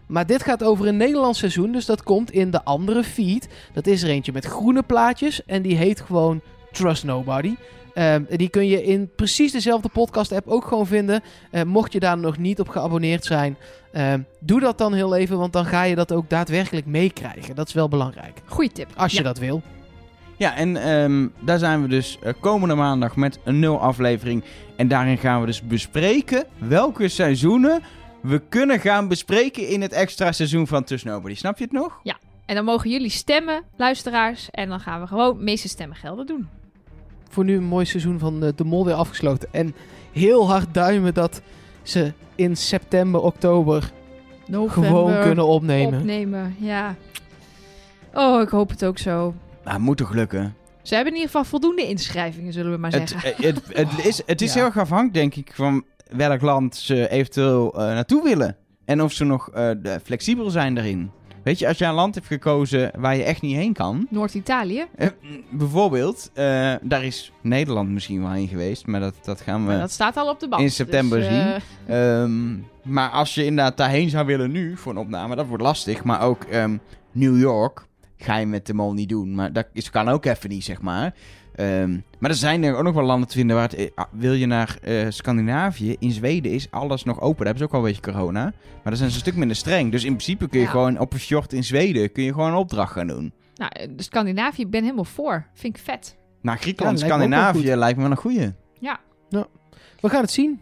Maar 0.07 0.27
dit 0.27 0.43
gaat 0.43 0.63
over 0.65 0.87
een 0.87 0.97
Nederlands 0.97 1.39
seizoen, 1.39 1.73
dus 1.73 1.87
dat 1.87 2.03
komt 2.03 2.31
in 2.31 2.51
de 2.51 2.65
andere 2.65 3.05
feed. 3.05 3.49
Dat 3.73 3.87
is 3.87 4.03
er 4.03 4.09
eentje 4.09 4.33
met 4.33 4.45
groene 4.45 4.83
plaatjes 4.83 5.45
en 5.45 5.63
die 5.63 5.77
heet 5.77 6.01
gewoon 6.01 6.41
Trust 6.73 7.05
Nobody. 7.05 7.55
Ehm, 7.95 8.23
die 8.37 8.49
kun 8.49 8.67
je 8.67 8.85
in 8.85 9.11
precies 9.17 9.53
dezelfde 9.53 9.89
podcast-app 9.89 10.49
ook 10.49 10.65
gewoon 10.67 10.87
vinden. 10.87 11.23
Eh, 11.51 11.63
mocht 11.63 11.93
je 11.93 12.01
daar 12.01 12.19
nog 12.19 12.39
niet 12.39 12.61
op 12.61 12.69
geabonneerd 12.69 13.25
zijn, 13.25 13.57
ehm, 13.93 14.21
doe 14.41 14.61
dat 14.61 14.79
dan 14.79 14.93
heel 14.93 15.15
even, 15.17 15.39
want 15.39 15.53
dan 15.53 15.65
ga 15.65 15.83
je 15.83 15.95
dat 15.95 16.13
ook 16.13 16.29
daadwerkelijk 16.31 16.87
meekrijgen. 16.87 17.55
Dat 17.55 17.69
is 17.69 17.75
wel 17.75 17.89
belangrijk, 17.89 18.41
Goeie 18.47 18.73
tip. 18.73 18.89
als 18.97 19.13
je 19.13 19.19
Ja. 19.19 19.25
dat 19.25 19.39
wil. 19.39 19.63
Ja, 20.37 20.57
en 20.57 20.77
ehm, 20.77 21.27
daar 21.41 21.59
zijn 21.59 21.83
we 21.83 21.89
dus 21.89 22.19
eh, 22.23 22.33
komende 22.41 22.75
maandag 22.75 23.17
met 23.17 23.39
een 23.45 23.59
0 23.59 23.81
aflevering. 23.81 24.45
En 24.77 24.89
daarin 24.89 25.19
gaan 25.19 25.41
we 25.41 25.47
dus 25.47 25.63
bespreken 25.63 26.45
welke 26.59 27.09
seizoenen 27.09 27.83
we 28.21 28.43
kunnen 28.49 28.81
gaan 28.81 29.09
bespreken 29.09 29.69
in 29.69 29.83
het 29.83 29.93
extra 29.93 30.33
seizoen 30.33 30.67
van 30.67 30.85
Tuss 30.85 31.05
Nobody. 31.05 31.35
Snap 31.35 31.59
je 31.59 31.65
het 31.65 31.73
nog? 31.73 32.01
En 32.47 32.55
dan 32.55 32.65
mogen 32.65 32.91
jullie 32.91 33.11
stemmen, 33.11 33.63
luisteraars. 33.77 34.51
En 34.51 34.69
dan 34.69 34.81
gaan 34.81 35.01
we 35.01 35.07
gewoon 35.07 35.45
meeste 35.45 35.69
stemmen 35.69 35.97
gelden 35.97 36.27
doen. 36.27 36.49
Voor 37.29 37.45
nu 37.45 37.57
een 37.57 37.65
mooi 37.65 37.85
seizoen 37.85 38.19
van 38.19 38.45
eh, 38.45 38.49
De 38.57 38.65
Mol 38.65 38.85
weer 38.85 38.95
afgesloten. 38.95 39.49
En 39.53 39.75
heel 40.13 40.49
hard 40.49 40.75
duimen 40.75 41.15
dat 41.15 41.43
ze 41.83 42.13
in 42.35 42.57
september, 42.57 43.21
oktober 43.21 43.91
November 44.47 44.91
gewoon 44.91 45.21
kunnen 45.23 45.47
opnemen. 45.47 45.99
opnemen. 45.99 46.57
Ja. 46.59 46.95
Oh, 48.15 48.43
ik 48.43 48.49
hoop 48.49 48.71
het 48.71 48.85
ook 48.85 48.99
zo. 48.99 49.35
Nou, 49.65 49.81
moet 49.81 49.97
toch 49.97 50.13
lukken? 50.13 50.55
Ze 50.83 50.95
hebben 50.95 51.13
in 51.13 51.19
ieder 51.19 51.33
geval 51.35 51.51
voldoende 51.51 51.89
inschrijvingen, 51.89 52.53
zullen 52.53 52.73
we 52.73 52.79
maar 52.79 52.93
Het, 52.93 53.09
zeggen. 53.09 53.35
eh, 53.37 53.45
het, 53.45 53.61
het 53.77 54.07
is, 54.07 54.23
het 54.27 54.43
is 54.43 54.49
Ja. 54.53 54.55
heel 54.59 54.65
erg 54.65 54.79
afhankelijk, 54.79 55.15
denk 55.15 55.35
ik, 55.35 55.53
van 55.55 55.85
welk 56.17 56.41
land 56.41 56.77
ze 56.77 57.09
eventueel 57.11 57.73
eh, 57.73 57.79
naartoe 57.87 58.23
willen. 58.23 58.57
En 58.85 59.03
of 59.03 59.13
ze 59.13 59.25
nog 59.25 59.51
eh, 59.51 59.71
flexibel 60.05 60.51
zijn 60.51 60.75
daarin. 60.75 61.11
Weet 61.43 61.59
je, 61.59 61.69
als 61.69 61.79
je 61.79 61.85
een 61.85 61.95
land 61.95 62.15
hebt 62.15 62.27
gekozen 62.27 62.91
waar 62.99 63.17
je 63.17 63.23
echt 63.23 63.43
niet 63.43 63.57
heen 63.57 63.73
kan. 63.73 64.07
Noord-Italië. 64.11 64.85
bijvoorbeeld, 65.51 66.31
eh, 66.35 66.73
daar 66.83 67.05
is 67.05 67.33
Nederland 67.41 67.89
misschien 67.91 68.21
wel 68.23 68.31
heen 68.31 68.49
geweest. 68.49 68.87
Maar 68.87 69.01
dat, 69.01 69.15
dat 69.23 69.41
gaan 69.41 69.61
we... 69.61 69.67
Maar 69.67 69.79
dat 69.81 69.91
staat 69.91 70.17
al 70.17 70.29
op 70.31 70.41
de 70.41 70.49
band. 70.49 70.63
in 70.63 70.71
september 70.71 71.19
dus, 71.19 71.27
zien. 71.29 71.61
eh, 71.87 72.21
Ehm, 72.23 72.57
maar 72.83 73.11
als 73.11 73.35
je 73.35 73.45
inderdaad 73.45 73.77
daarheen 73.77 74.09
zou 74.11 74.27
willen 74.27 74.51
nu 74.51 74.77
voor 74.77 74.93
een 74.93 74.99
opname, 74.99 75.37
dat 75.37 75.47
wordt 75.47 75.63
lastig. 75.63 76.05
Maar 76.05 76.21
ook 76.21 76.45
ehm, 76.45 76.77
New 77.13 77.39
York 77.41 77.87
ga 78.25 78.37
je 78.37 78.47
met 78.47 78.67
de 78.67 78.75
mol 78.75 78.93
niet 78.93 79.09
doen. 79.09 79.35
Maar 79.35 79.53
dat 79.53 79.67
is, 79.73 79.91
kan 79.91 80.09
ook 80.09 80.25
even 80.25 80.51
niet, 80.51 80.65
zeg 80.65 80.81
maar. 80.81 81.15
Ehm, 81.55 81.91
maar 82.19 82.31
er 82.31 82.37
zijn 82.37 82.63
er 82.63 82.77
ook 82.77 82.83
nog 82.83 82.95
wel 82.95 83.05
landen 83.05 83.29
te 83.29 83.37
vinden 83.37 83.57
waar 83.57 83.69
het... 83.71 83.75
eh, 83.95 84.05
wil 84.13 84.33
je 84.33 84.47
naar 84.47 84.79
eh, 84.83 85.07
Scandinavië, 85.09 85.97
in 85.99 86.11
Zweden 86.11 86.53
is 86.53 86.71
alles 86.71 87.05
nog 87.05 87.21
open. 87.21 87.37
Daar 87.37 87.47
hebben 87.47 87.59
ze 87.59 87.65
ook 87.65 87.73
al 87.73 87.79
een 87.79 87.95
beetje 87.95 88.13
corona. 88.13 88.43
Maar 88.43 88.53
daar 88.85 88.97
zijn 88.97 89.09
ze 89.11 89.15
een 89.15 89.21
stuk 89.23 89.37
minder 89.37 89.57
streng. 89.57 89.91
Dus 89.91 90.03
in 90.05 90.13
principe 90.13 90.49
kun 90.49 90.59
je 90.59 90.65
Ja. 90.65 90.71
gewoon 90.71 90.99
op 90.99 91.13
een 91.13 91.19
fjord 91.19 91.53
in 91.53 91.65
Zweden... 91.65 92.13
kun 92.13 92.23
je 92.25 92.33
gewoon 92.33 92.49
een 92.51 92.55
opdracht 92.59 92.93
gaan 92.93 93.07
doen. 93.07 93.33
nou, 93.55 93.71
de 93.97 94.03
Scandinavië, 94.03 94.63
ik 94.63 94.71
ben 94.71 94.83
helemaal 94.83 95.05
voor. 95.05 95.47
Vind 95.55 95.77
ik 95.77 95.83
vet. 95.83 96.17
Nou, 96.43 96.59
Griekenland, 96.59 97.01
Ja, 97.01 97.07
lijkt 97.07 97.19
me 97.19 97.25
ook 97.25 97.31
wel 97.31 97.41
Scandinavië 97.51 97.77
lijkt 97.79 97.97
me 97.97 98.03
wel 98.03 98.11
een 98.13 98.17
goeie. 98.19 98.53
We 100.01 100.09
gaan 100.11 100.21
het 100.21 100.31
zien. 100.31 100.61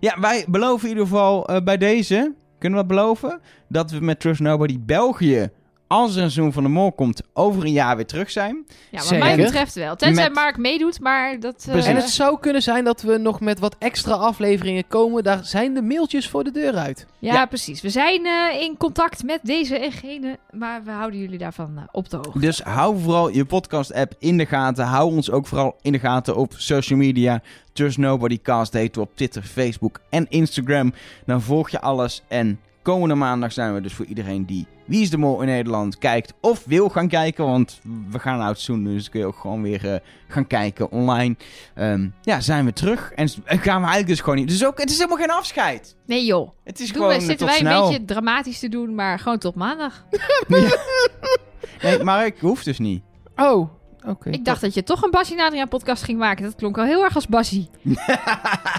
Ja, 0.00 0.20
wij 0.20 0.44
beloven 0.48 0.82
in 0.88 0.88
ieder 0.88 1.06
geval 1.06 1.46
eh, 1.48 1.62
bij 1.64 1.76
deze, 1.78 2.34
kunnen 2.58 2.78
we 2.78 2.86
dat 2.86 2.96
beloven, 2.96 3.40
dat 3.68 3.90
we 3.90 4.00
met 4.00 4.20
Trust 4.20 4.40
Nobody 4.40 4.78
België, 4.80 5.50
als 5.92 6.16
er 6.16 6.22
een 6.22 6.30
seizoen 6.30 6.52
van 6.52 6.62
de 6.62 6.68
Mol 6.68 6.92
komt, 6.92 7.22
over 7.32 7.64
een 7.64 7.72
jaar 7.72 7.96
weer 7.96 8.06
terug 8.06 8.30
zijn. 8.30 8.66
Ja, 8.90 8.98
wat 8.98 9.06
Zeker. 9.06 9.24
mij 9.26 9.36
betreft 9.36 9.74
wel. 9.74 9.96
Tenzij 9.96 10.24
Met- 10.24 10.34
Mark 10.34 10.56
meedoet, 10.56 11.00
maar 11.00 11.40
dat... 11.40 11.66
eh. 11.68 11.88
En 11.88 11.96
het 11.96 12.08
zou 12.10 12.38
kunnen 12.40 12.62
zijn 12.62 12.84
dat 12.84 13.02
we 13.02 13.16
nog 13.18 13.40
met 13.40 13.58
wat 13.58 13.76
extra 13.78 14.12
afleveringen 14.14 14.84
komen. 14.88 15.22
Daar 15.22 15.44
zijn 15.44 15.74
de 15.74 15.82
mailtjes 15.82 16.28
voor 16.28 16.44
de 16.44 16.50
deur 16.50 16.74
uit. 16.74 17.06
ja, 17.18 17.32
Ja. 17.32 17.46
precies. 17.46 17.80
We 17.80 17.88
zijn 17.90 18.26
eh, 18.26 18.60
in 18.60 18.76
contact 18.76 19.22
met 19.22 19.40
deze 19.42 19.78
en 19.78 19.92
gene, 19.92 20.38
maar 20.50 20.84
we 20.84 20.90
houden 20.90 21.20
jullie 21.20 21.38
daarvan 21.38 21.72
eh, 21.76 21.82
op 21.92 22.08
de 22.10 22.16
hoogte. 22.16 22.38
Dus 22.38 22.60
hou 22.60 23.00
vooral 23.00 23.28
je 23.28 23.44
podcast-app 23.44 24.14
in 24.18 24.36
de 24.38 24.46
gaten. 24.46 24.84
Hou 24.84 25.14
ons 25.14 25.30
ook 25.30 25.46
vooral 25.46 25.76
in 25.82 25.92
de 25.92 25.98
gaten 25.98 26.36
op 26.36 26.52
social 26.56 26.98
media. 26.98 27.42
Trust 27.72 27.98
Nobody 27.98 28.40
Cast 28.42 28.72
heet 28.72 28.96
op 28.96 29.10
Twitter, 29.16 29.42
Facebook 29.42 30.00
en 30.10 30.26
Instagram. 30.28 30.92
Dan 31.26 31.42
volg 31.42 31.70
je 31.70 31.80
alles. 31.80 32.22
En 32.28 32.60
komende 32.82 33.14
maandag 33.14 33.52
zijn 33.52 33.74
we 33.74 33.80
dus 33.80 33.92
voor 33.94 34.04
iedereen 34.04 34.44
die 34.46 34.66
Wie 34.84 35.02
is 35.02 35.10
de 35.10 35.18
Mol 35.18 35.40
in 35.40 35.46
Nederland 35.46 35.98
kijkt 35.98 36.34
of 36.40 36.62
wil 36.66 36.88
gaan 36.88 37.08
kijken. 37.08 37.44
Want 37.44 37.80
we 38.10 38.18
gaan 38.18 38.38
naar 38.38 38.48
het 38.48 38.60
seizoen, 38.60 38.84
dus 38.84 39.08
kun 39.08 39.20
je 39.20 39.26
ook 39.26 39.36
gewoon 39.38 39.62
weer 39.62 39.92
eh, 39.92 40.00
gaan 40.28 40.46
kijken 40.46 40.90
online. 40.90 41.36
Ehm, 41.74 42.08
ja, 42.22 42.40
zijn 42.40 42.64
we 42.64 42.72
terug. 42.72 43.12
En 43.14 43.28
gaan 43.28 43.58
we 43.62 43.68
eigenlijk 43.70 44.06
dus 44.06 44.20
gewoon 44.20 44.36
niet... 44.36 44.48
Dus 44.48 44.64
ook, 44.66 44.78
het 44.80 44.90
is 44.90 44.96
helemaal 44.96 45.16
geen 45.18 45.30
afscheid. 45.30 45.96
Nee 46.06 46.24
joh, 46.24 46.50
Het 46.64 46.80
is 46.80 46.86
Doen 46.86 46.96
gewoon 46.96 47.08
we, 47.12 47.20
eh, 47.20 47.26
zitten 47.26 47.46
wij 47.46 47.56
snel. 47.56 47.82
een 47.84 47.88
beetje 47.90 48.04
dramatisch 48.04 48.58
te 48.58 48.68
doen, 48.68 48.94
maar 48.94 49.18
gewoon 49.18 49.38
tot 49.38 49.54
maandag. 49.54 50.04
Nee, 51.82 52.02
maar 52.02 52.26
ik 52.26 52.38
hoeft 52.40 52.64
dus 52.64 52.78
niet. 52.78 53.02
Oh, 53.36 53.68
oké. 54.06 54.30
Ik 54.30 54.44
dacht 54.44 54.60
dat 54.60 54.74
je 54.74 54.82
toch 54.82 55.02
een 55.02 55.10
Bassie 55.10 55.36
Nadria 55.36 55.66
podcast 55.66 56.02
ging 56.02 56.18
maken. 56.18 56.44
Dat 56.44 56.54
klonk 56.54 56.78
al 56.78 56.84
heel 56.84 57.02
erg 57.04 57.14
als 57.14 57.26
Bassie. 57.26 57.70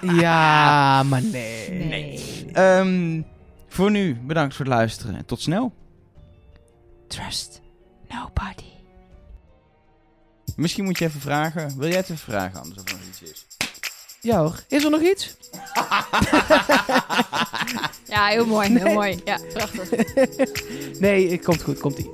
Ja, 0.02 1.04
maar 1.04 1.22
nee. 1.24 1.70
Nee. 1.70 2.20
Ehm, 2.54 3.22
voor 3.74 3.92
nu, 3.92 4.16
bedankt 4.16 4.56
voor 4.56 4.66
het 4.66 4.74
luisteren 4.74 5.16
en 5.16 5.26
tot 5.26 5.42
snel. 5.42 5.74
Trust 7.08 7.62
nobody. 8.10 8.64
Misschien 10.56 10.84
moet 10.84 10.98
je 10.98 11.06
even 11.06 11.22
vragen. 11.22 11.78
Wil 11.78 11.88
jij 11.88 11.98
het 11.98 12.10
even 12.10 12.18
vragen, 12.18 12.60
anders 12.62 12.82
of 12.82 12.90
er 12.90 12.98
nog 12.98 13.08
iets 13.08 13.22
is? 13.22 13.48
Ja 14.22 14.40
hoor. 14.40 14.64
Is 14.68 14.84
er 14.84 14.90
nog 14.90 15.02
iets? 15.02 15.36
Ja, 18.08 18.28
heel 18.28 18.46
mooi, 18.46 18.78
heel 18.80 18.94
mooi. 18.94 19.22
Ja, 19.26 19.40
prachtig. 19.54 19.90
Nee, 21.00 21.32
het 21.32 21.44
komt 21.44 21.62
goed. 21.62 21.80
Komt 21.80 21.98
ie. 21.98 22.10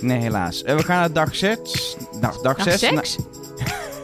Nee, 0.00 0.18
helaas. 0.18 0.62
Eh, 0.62 0.76
we 0.76 0.82
gaan 0.82 0.98
naar 0.98 1.12
dag 1.12 1.36
6. 1.36 1.96
Nou, 2.20 2.42
dag 2.42 2.56
Dag 2.56 2.62
6. 2.62 2.78
seks? 2.78 3.16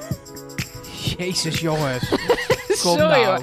Jezus, 1.19 1.59
jongens. 1.61 2.09
Kom 2.09 2.77
Sorry 2.77 2.99
nou. 2.99 3.25
hoor. 3.25 3.43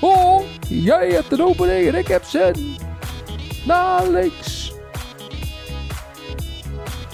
Oh, 0.00 0.42
jij 0.68 1.08
hebt 1.08 1.32
een 1.32 1.42
opening 1.42 1.88
en 1.88 1.94
ik 1.94 2.08
heb 2.08 2.24
zin. 2.24 2.76
Naar 3.64 4.08
links. 4.08 4.72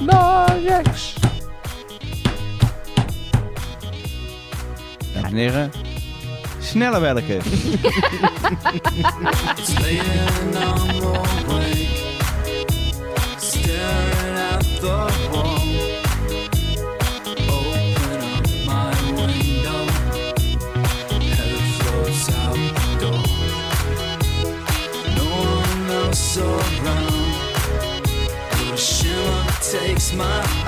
Naar 0.00 0.58
rechts. 0.58 1.14
Dames 5.14 5.30
en 5.30 5.36
heren. 5.36 5.70
Snelle 6.60 7.00
welke. 7.00 7.38
Laying 9.80 10.56
on 10.56 10.88
the 11.00 11.22
wake, 11.46 11.88
staring 13.38 14.38
at 14.52 14.64
the 14.80 15.23
smile 30.14 30.63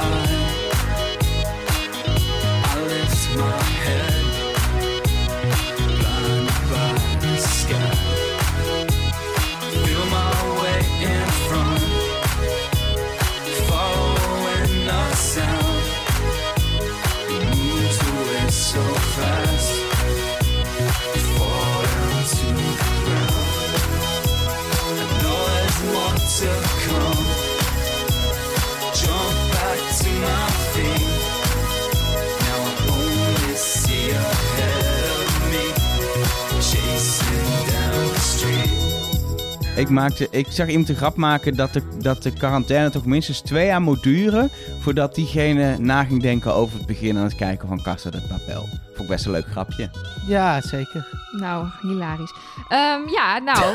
Ik, 39.76 39.88
maakte, 39.88 40.26
ik 40.30 40.46
zag 40.50 40.68
iemand 40.68 40.88
een 40.88 40.96
grap 40.96 41.16
maken 41.16 41.56
dat 41.56 41.72
de, 41.72 41.82
dat 41.98 42.22
de 42.22 42.32
quarantaine 42.32 42.90
toch 42.90 43.06
minstens 43.06 43.40
twee 43.40 43.66
jaar 43.66 43.80
moet 43.82 44.02
duren... 44.02 44.50
voordat 44.80 45.14
diegene 45.14 45.78
na 45.78 46.04
ging 46.04 46.22
denken 46.22 46.54
over 46.54 46.78
het 46.78 46.86
begin 46.86 47.16
aan 47.16 47.22
het 47.24 47.34
kijken 47.34 47.68
van 47.68 47.82
Casa 47.82 48.10
de 48.10 48.20
Papel. 48.28 48.60
Vond 48.86 48.98
ik 48.98 49.06
best 49.06 49.24
een 49.26 49.30
leuk 49.32 49.46
grapje. 49.46 49.90
Ja, 50.26 50.60
zeker. 50.60 51.08
Nou, 51.30 51.66
hilarisch. 51.82 52.32
Ehm, 52.68 53.08
ja, 53.08 53.38
nou. 53.38 53.64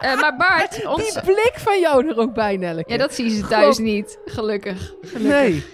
Eh, 0.00 0.20
maar 0.20 0.36
Bart, 0.36 0.86
ons... 0.86 1.12
Die 1.12 1.22
blik 1.22 1.52
van 1.56 1.80
jou 1.80 2.08
er 2.08 2.16
ook 2.18 2.34
bij, 2.34 2.56
Nelleke. 2.56 2.92
Ja, 2.92 2.98
dat 2.98 3.14
zien 3.14 3.30
ze 3.30 3.46
thuis 3.46 3.76
Gewoon- 3.76 3.90
niet. 3.92 4.18
Gelukkig. 4.24 4.92
Gelukkig. 5.02 5.30
Nee. 5.40 5.64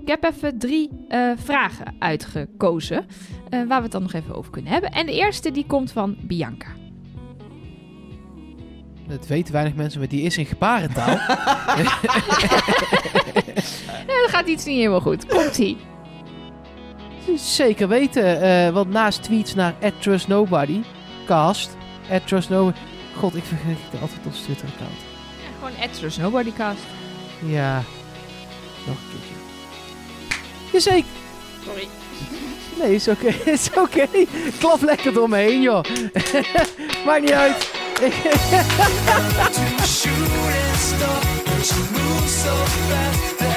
Ik 0.00 0.08
heb 0.08 0.24
even 0.24 0.58
drie 0.58 0.90
eh, 1.08 1.30
vragen 1.36 1.94
uitgekozen. 1.98 3.06
eh, 3.48 3.58
waar 3.68 3.76
we 3.76 3.82
het 3.82 3.92
dan 3.92 4.02
nog 4.02 4.12
even 4.12 4.34
over 4.34 4.50
kunnen 4.50 4.72
hebben. 4.72 4.90
En 4.90 5.06
de 5.06 5.12
eerste 5.12 5.50
die 5.50 5.66
komt 5.66 5.92
van 5.92 6.16
Bianca. 6.20 6.66
Dat 9.08 9.26
weten 9.26 9.52
weinig 9.52 9.74
mensen, 9.74 10.00
maar 10.00 10.08
die 10.08 10.22
is 10.22 10.38
in 10.38 10.46
gebarentaal. 10.46 11.18
Eh, 14.02 14.20
dat 14.22 14.30
gaat 14.30 14.46
iets 14.46 14.64
niet 14.64 14.76
helemaal 14.76 15.00
goed. 15.00 15.26
Komt-ie. 15.26 15.76
Zeker 17.36 17.88
weten, 17.88 18.40
eh, 18.40 18.72
want 18.72 18.90
naast 18.90 19.22
tweets 19.22 19.54
naar 19.54 19.74
@trustnobody, 19.98 20.80
cast, 21.26 21.76
@trustnobody. 22.24 22.78
God, 23.16 23.36
ik 23.36 23.44
vergeet 23.44 24.00
altijd 24.00 24.20
ons 24.26 24.40
Twitter-account. 24.40 24.92
Ja, 25.42 25.54
gewoon 25.58 25.88
Edsters 25.88 26.16
Nobodycast. 26.16 26.82
Ja, 27.46 27.74
nog 28.86 28.96
een 28.96 29.08
keertje. 29.10 29.34
Jazeker. 30.72 31.10
Sorry. 31.64 31.88
Nee, 32.80 32.94
is 32.94 33.08
oké. 33.08 33.26
is 33.50 33.70
oké. 33.78 34.06
Klap 34.58 34.82
lekker 34.82 35.12
door 35.12 35.28
me 35.28 35.36
heen, 35.36 35.62
joh. 35.62 35.84
Maakt 37.06 37.20
niet 37.20 37.32
uit. 37.32 37.81
to 38.02 38.08
shoot 39.86 40.10
and 40.10 40.76
stop, 40.76 41.22
but 41.44 41.70
you 41.70 41.82
move 41.92 42.28
so 42.28 42.52
fast. 42.56 43.38
That- 43.38 43.51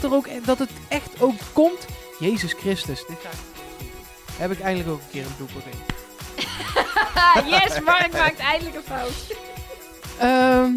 dat, 0.00 0.10
er 0.10 0.16
ook, 0.16 0.46
dat 0.46 0.58
het 0.58 0.70
echt 0.88 1.20
ook 1.20 1.34
komt. 1.52 1.86
Jezus 2.18 2.52
Christus. 2.52 3.06
Dit 3.06 3.16
ga 3.22 3.28
ik... 3.28 3.36
Heb 4.36 4.50
ik 4.50 4.60
eindelijk 4.60 4.90
ook 4.90 5.00
een 5.00 5.10
keer 5.10 5.24
een 5.24 5.36
blooper 5.36 5.62
in. 5.70 5.78
yes, 7.50 7.80
Mark 7.80 8.12
maakt 8.12 8.38
eindelijk 8.38 8.76
een 8.76 8.82
fout. 8.82 9.36
Ehm, 10.18 10.70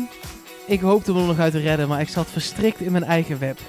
ik 0.66 0.80
hoopte 0.80 1.14
er 1.14 1.22
nog 1.22 1.40
uit 1.40 1.52
te 1.52 1.60
redden, 1.60 1.88
maar 1.88 2.02
ik 2.02 2.10
zat 2.10 2.28
verstrikt 2.32 2.80
in 2.80 2.92
mijn 2.92 3.04
eigen 3.04 3.40
web. 3.40 3.60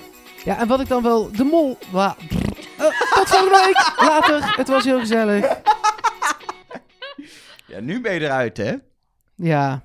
Ja, 0.45 0.59
en 0.59 0.69
wat 0.69 0.81
ik 0.81 0.89
dan 0.89 1.03
wel... 1.03 1.31
De 1.33 1.45
mol... 1.45 1.79
Wa, 1.91 2.17
Eh, 2.79 2.85
tot 3.15 3.29
volgende 3.29 3.65
week. 3.65 3.93
Later. 4.09 4.57
Het 4.57 4.69
was 4.69 4.85
heel 4.85 4.99
gezellig. 4.99 5.57
Ja, 7.67 7.81
nu 7.81 8.01
ben 8.01 8.15
je 8.15 8.21
eruit, 8.21 8.57
hè? 8.57 8.75
Ja. 9.35 9.83